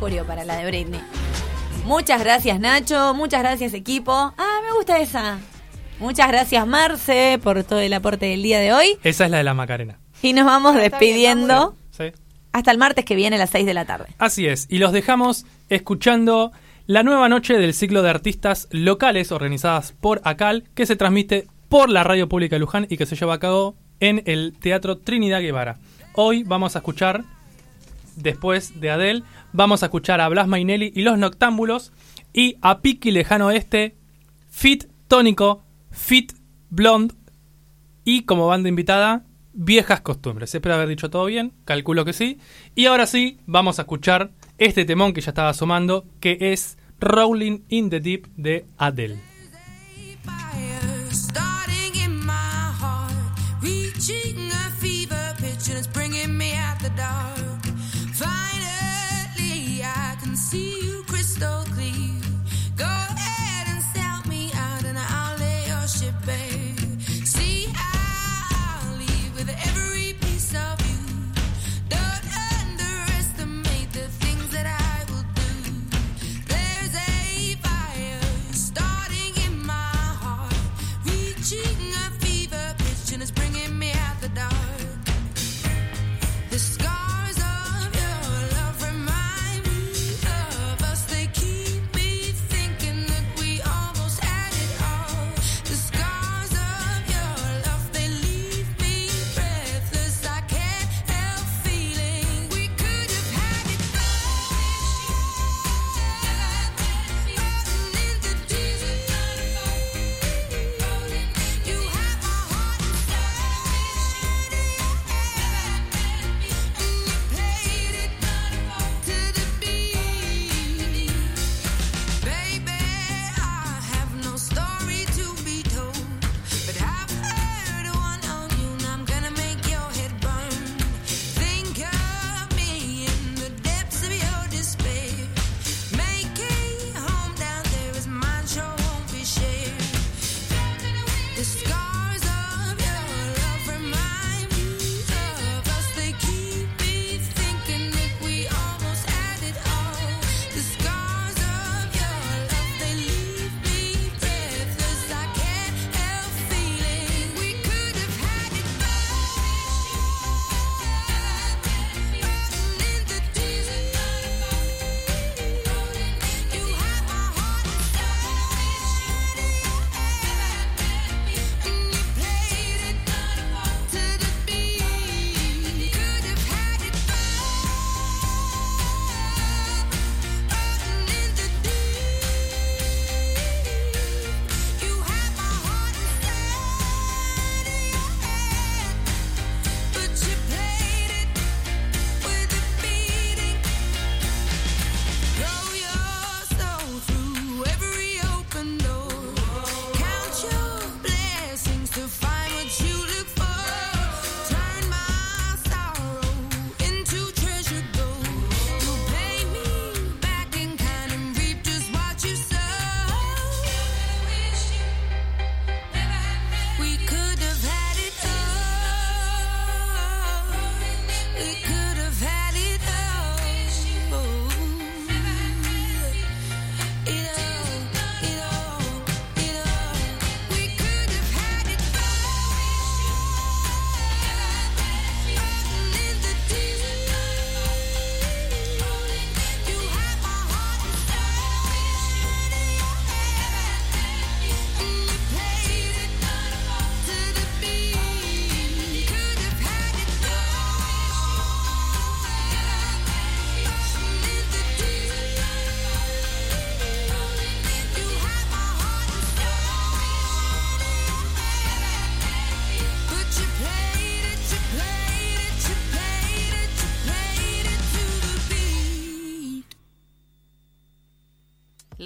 Para 0.05 0.45
la 0.45 0.57
de 0.59 0.67
Britney. 0.67 1.01
Muchas 1.87 2.21
gracias 2.23 2.61
Nacho, 2.61 3.15
muchas 3.15 3.41
gracias 3.41 3.73
equipo. 3.73 4.13
Ah, 4.13 4.61
me 4.63 4.77
gusta 4.77 4.99
esa. 4.99 5.39
Muchas 5.99 6.29
gracias 6.29 6.67
Marce 6.67 7.41
por 7.43 7.65
todo 7.65 7.81
el 7.81 7.91
aporte 7.95 8.27
del 8.27 8.43
día 8.43 8.61
de 8.61 8.75
hoy. 8.75 8.99
Esa 9.03 9.25
es 9.25 9.31
la 9.31 9.39
de 9.39 9.45
la 9.45 9.55
Macarena. 9.55 9.99
Y 10.21 10.35
nos 10.35 10.45
vamos 10.45 10.75
Ah, 10.75 10.79
bien, 10.79 10.91
despidiendo 10.91 11.75
Sí. 11.91 12.13
hasta 12.53 12.71
el 12.71 12.77
martes 12.77 13.07
que 13.07 13.15
viene 13.15 13.37
a 13.37 13.39
las 13.39 13.49
6 13.49 13.65
de 13.65 13.73
la 13.73 13.87
tarde. 13.87 14.09
Así 14.19 14.47
es, 14.47 14.67
y 14.69 14.77
los 14.77 14.93
dejamos 14.93 15.47
escuchando 15.71 16.53
la 16.87 17.03
nueva 17.03 17.31
noche 17.31 17.55
del 17.57 17.73
ciclo 17.73 18.03
de 18.03 18.11
artistas 18.11 18.69
locales 18.73 19.33
organizadas 19.33 19.93
por 19.99 20.21
ACAL, 20.25 20.65
que 20.75 20.85
se 20.85 20.97
transmite 20.97 21.47
por 21.71 21.89
la 21.89 22.05
Radio 22.05 22.29
Pública 22.29 22.57
de 22.57 22.61
Luján 22.61 22.87
y 22.91 22.99
que 22.99 23.07
se 23.07 23.17
lleva 23.17 23.33
a 23.35 23.41
cabo 23.41 23.75
en 24.01 24.23
el 24.27 24.53
Teatro 24.61 24.99
Trinidad 24.99 25.41
Guevara. 25.41 25.79
Hoy 26.15 26.43
vamos 26.43 26.77
a 26.77 26.81
escuchar, 26.81 27.25
después 28.17 28.79
de 28.81 28.91
Adele, 28.91 29.23
vamos 29.55 29.83
a 29.83 29.87
escuchar 29.87 30.21
a 30.21 30.29
Blas 30.29 30.49
Mainelli 30.49 30.93
y 30.95 31.03
los 31.03 31.17
Noctámbulos 31.17 31.93
y 32.35 32.59
a 32.61 32.81
Piki 32.81 33.13
Lejano 33.13 33.51
Este, 33.51 33.97
Fit 34.51 34.85
Tónico, 35.09 35.63
Fit 35.91 36.33
Blonde 36.69 37.15
y 38.05 38.25
como 38.25 38.49
banda 38.49 38.69
invitada, 38.69 39.25
Viejas 39.55 40.01
Costumbres. 40.01 40.55
Espero 40.55 40.75
haber 40.75 40.89
dicho 40.89 41.09
todo 41.09 41.25
bien, 41.27 41.53
calculo 41.65 42.05
que 42.05 42.13
sí. 42.13 42.39
Y 42.75 42.87
ahora 42.87 43.07
sí, 43.07 43.39
vamos 43.47 43.79
a 43.79 43.83
escuchar 43.83 44.33
este 44.59 44.85
temón 44.85 45.15
que 45.15 45.21
ya 45.21 45.31
estaba 45.31 45.51
asomando, 45.51 46.05
que 46.19 46.37
es 46.41 46.77
Rolling 46.99 47.61
in 47.69 47.91
the 47.91 48.01
Deep 48.01 48.27
de 48.37 48.67
Adele. 48.77 49.21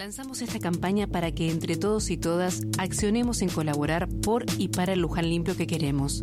Lanzamos 0.09 0.41
esta 0.41 0.59
campaña 0.59 1.07
para 1.07 1.33
que 1.33 1.51
entre 1.51 1.77
todos 1.77 2.11
y 2.11 2.17
todas 2.17 2.63
accionemos 2.79 3.43
en 3.43 3.51
colaborar 3.51 4.09
por 4.09 4.47
y 4.57 4.69
para 4.69 4.95
el 4.95 5.01
Luján 5.01 5.29
limpio 5.29 5.55
que 5.55 5.67
queremos. 5.67 6.23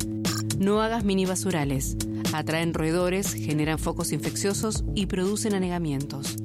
No 0.58 0.82
hagas 0.82 1.04
mini 1.04 1.28
basurales. 1.28 1.96
Atraen 2.34 2.74
roedores, 2.74 3.36
generan 3.36 3.78
focos 3.78 4.12
infecciosos 4.12 4.84
y 4.96 5.06
producen 5.06 5.54
anegamientos. 5.54 6.38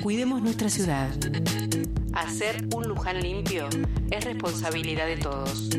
Cuidemos 0.00 0.42
nuestra 0.42 0.70
ciudad. 0.70 1.10
Hacer 2.12 2.68
un 2.72 2.86
Luján 2.86 3.20
limpio 3.20 3.68
es 4.12 4.24
responsabilidad 4.24 5.06
de 5.06 5.16
todos. 5.16 5.70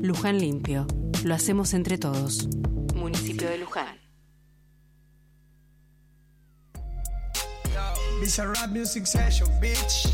Luján 0.00 0.38
limpio. 0.38 0.86
Lo 1.24 1.34
hacemos 1.34 1.74
entre 1.74 1.98
todos. 1.98 2.48
Bizarrap 8.34 8.72
Music 8.72 9.06
Session, 9.06 9.46
bitch. 9.60 10.10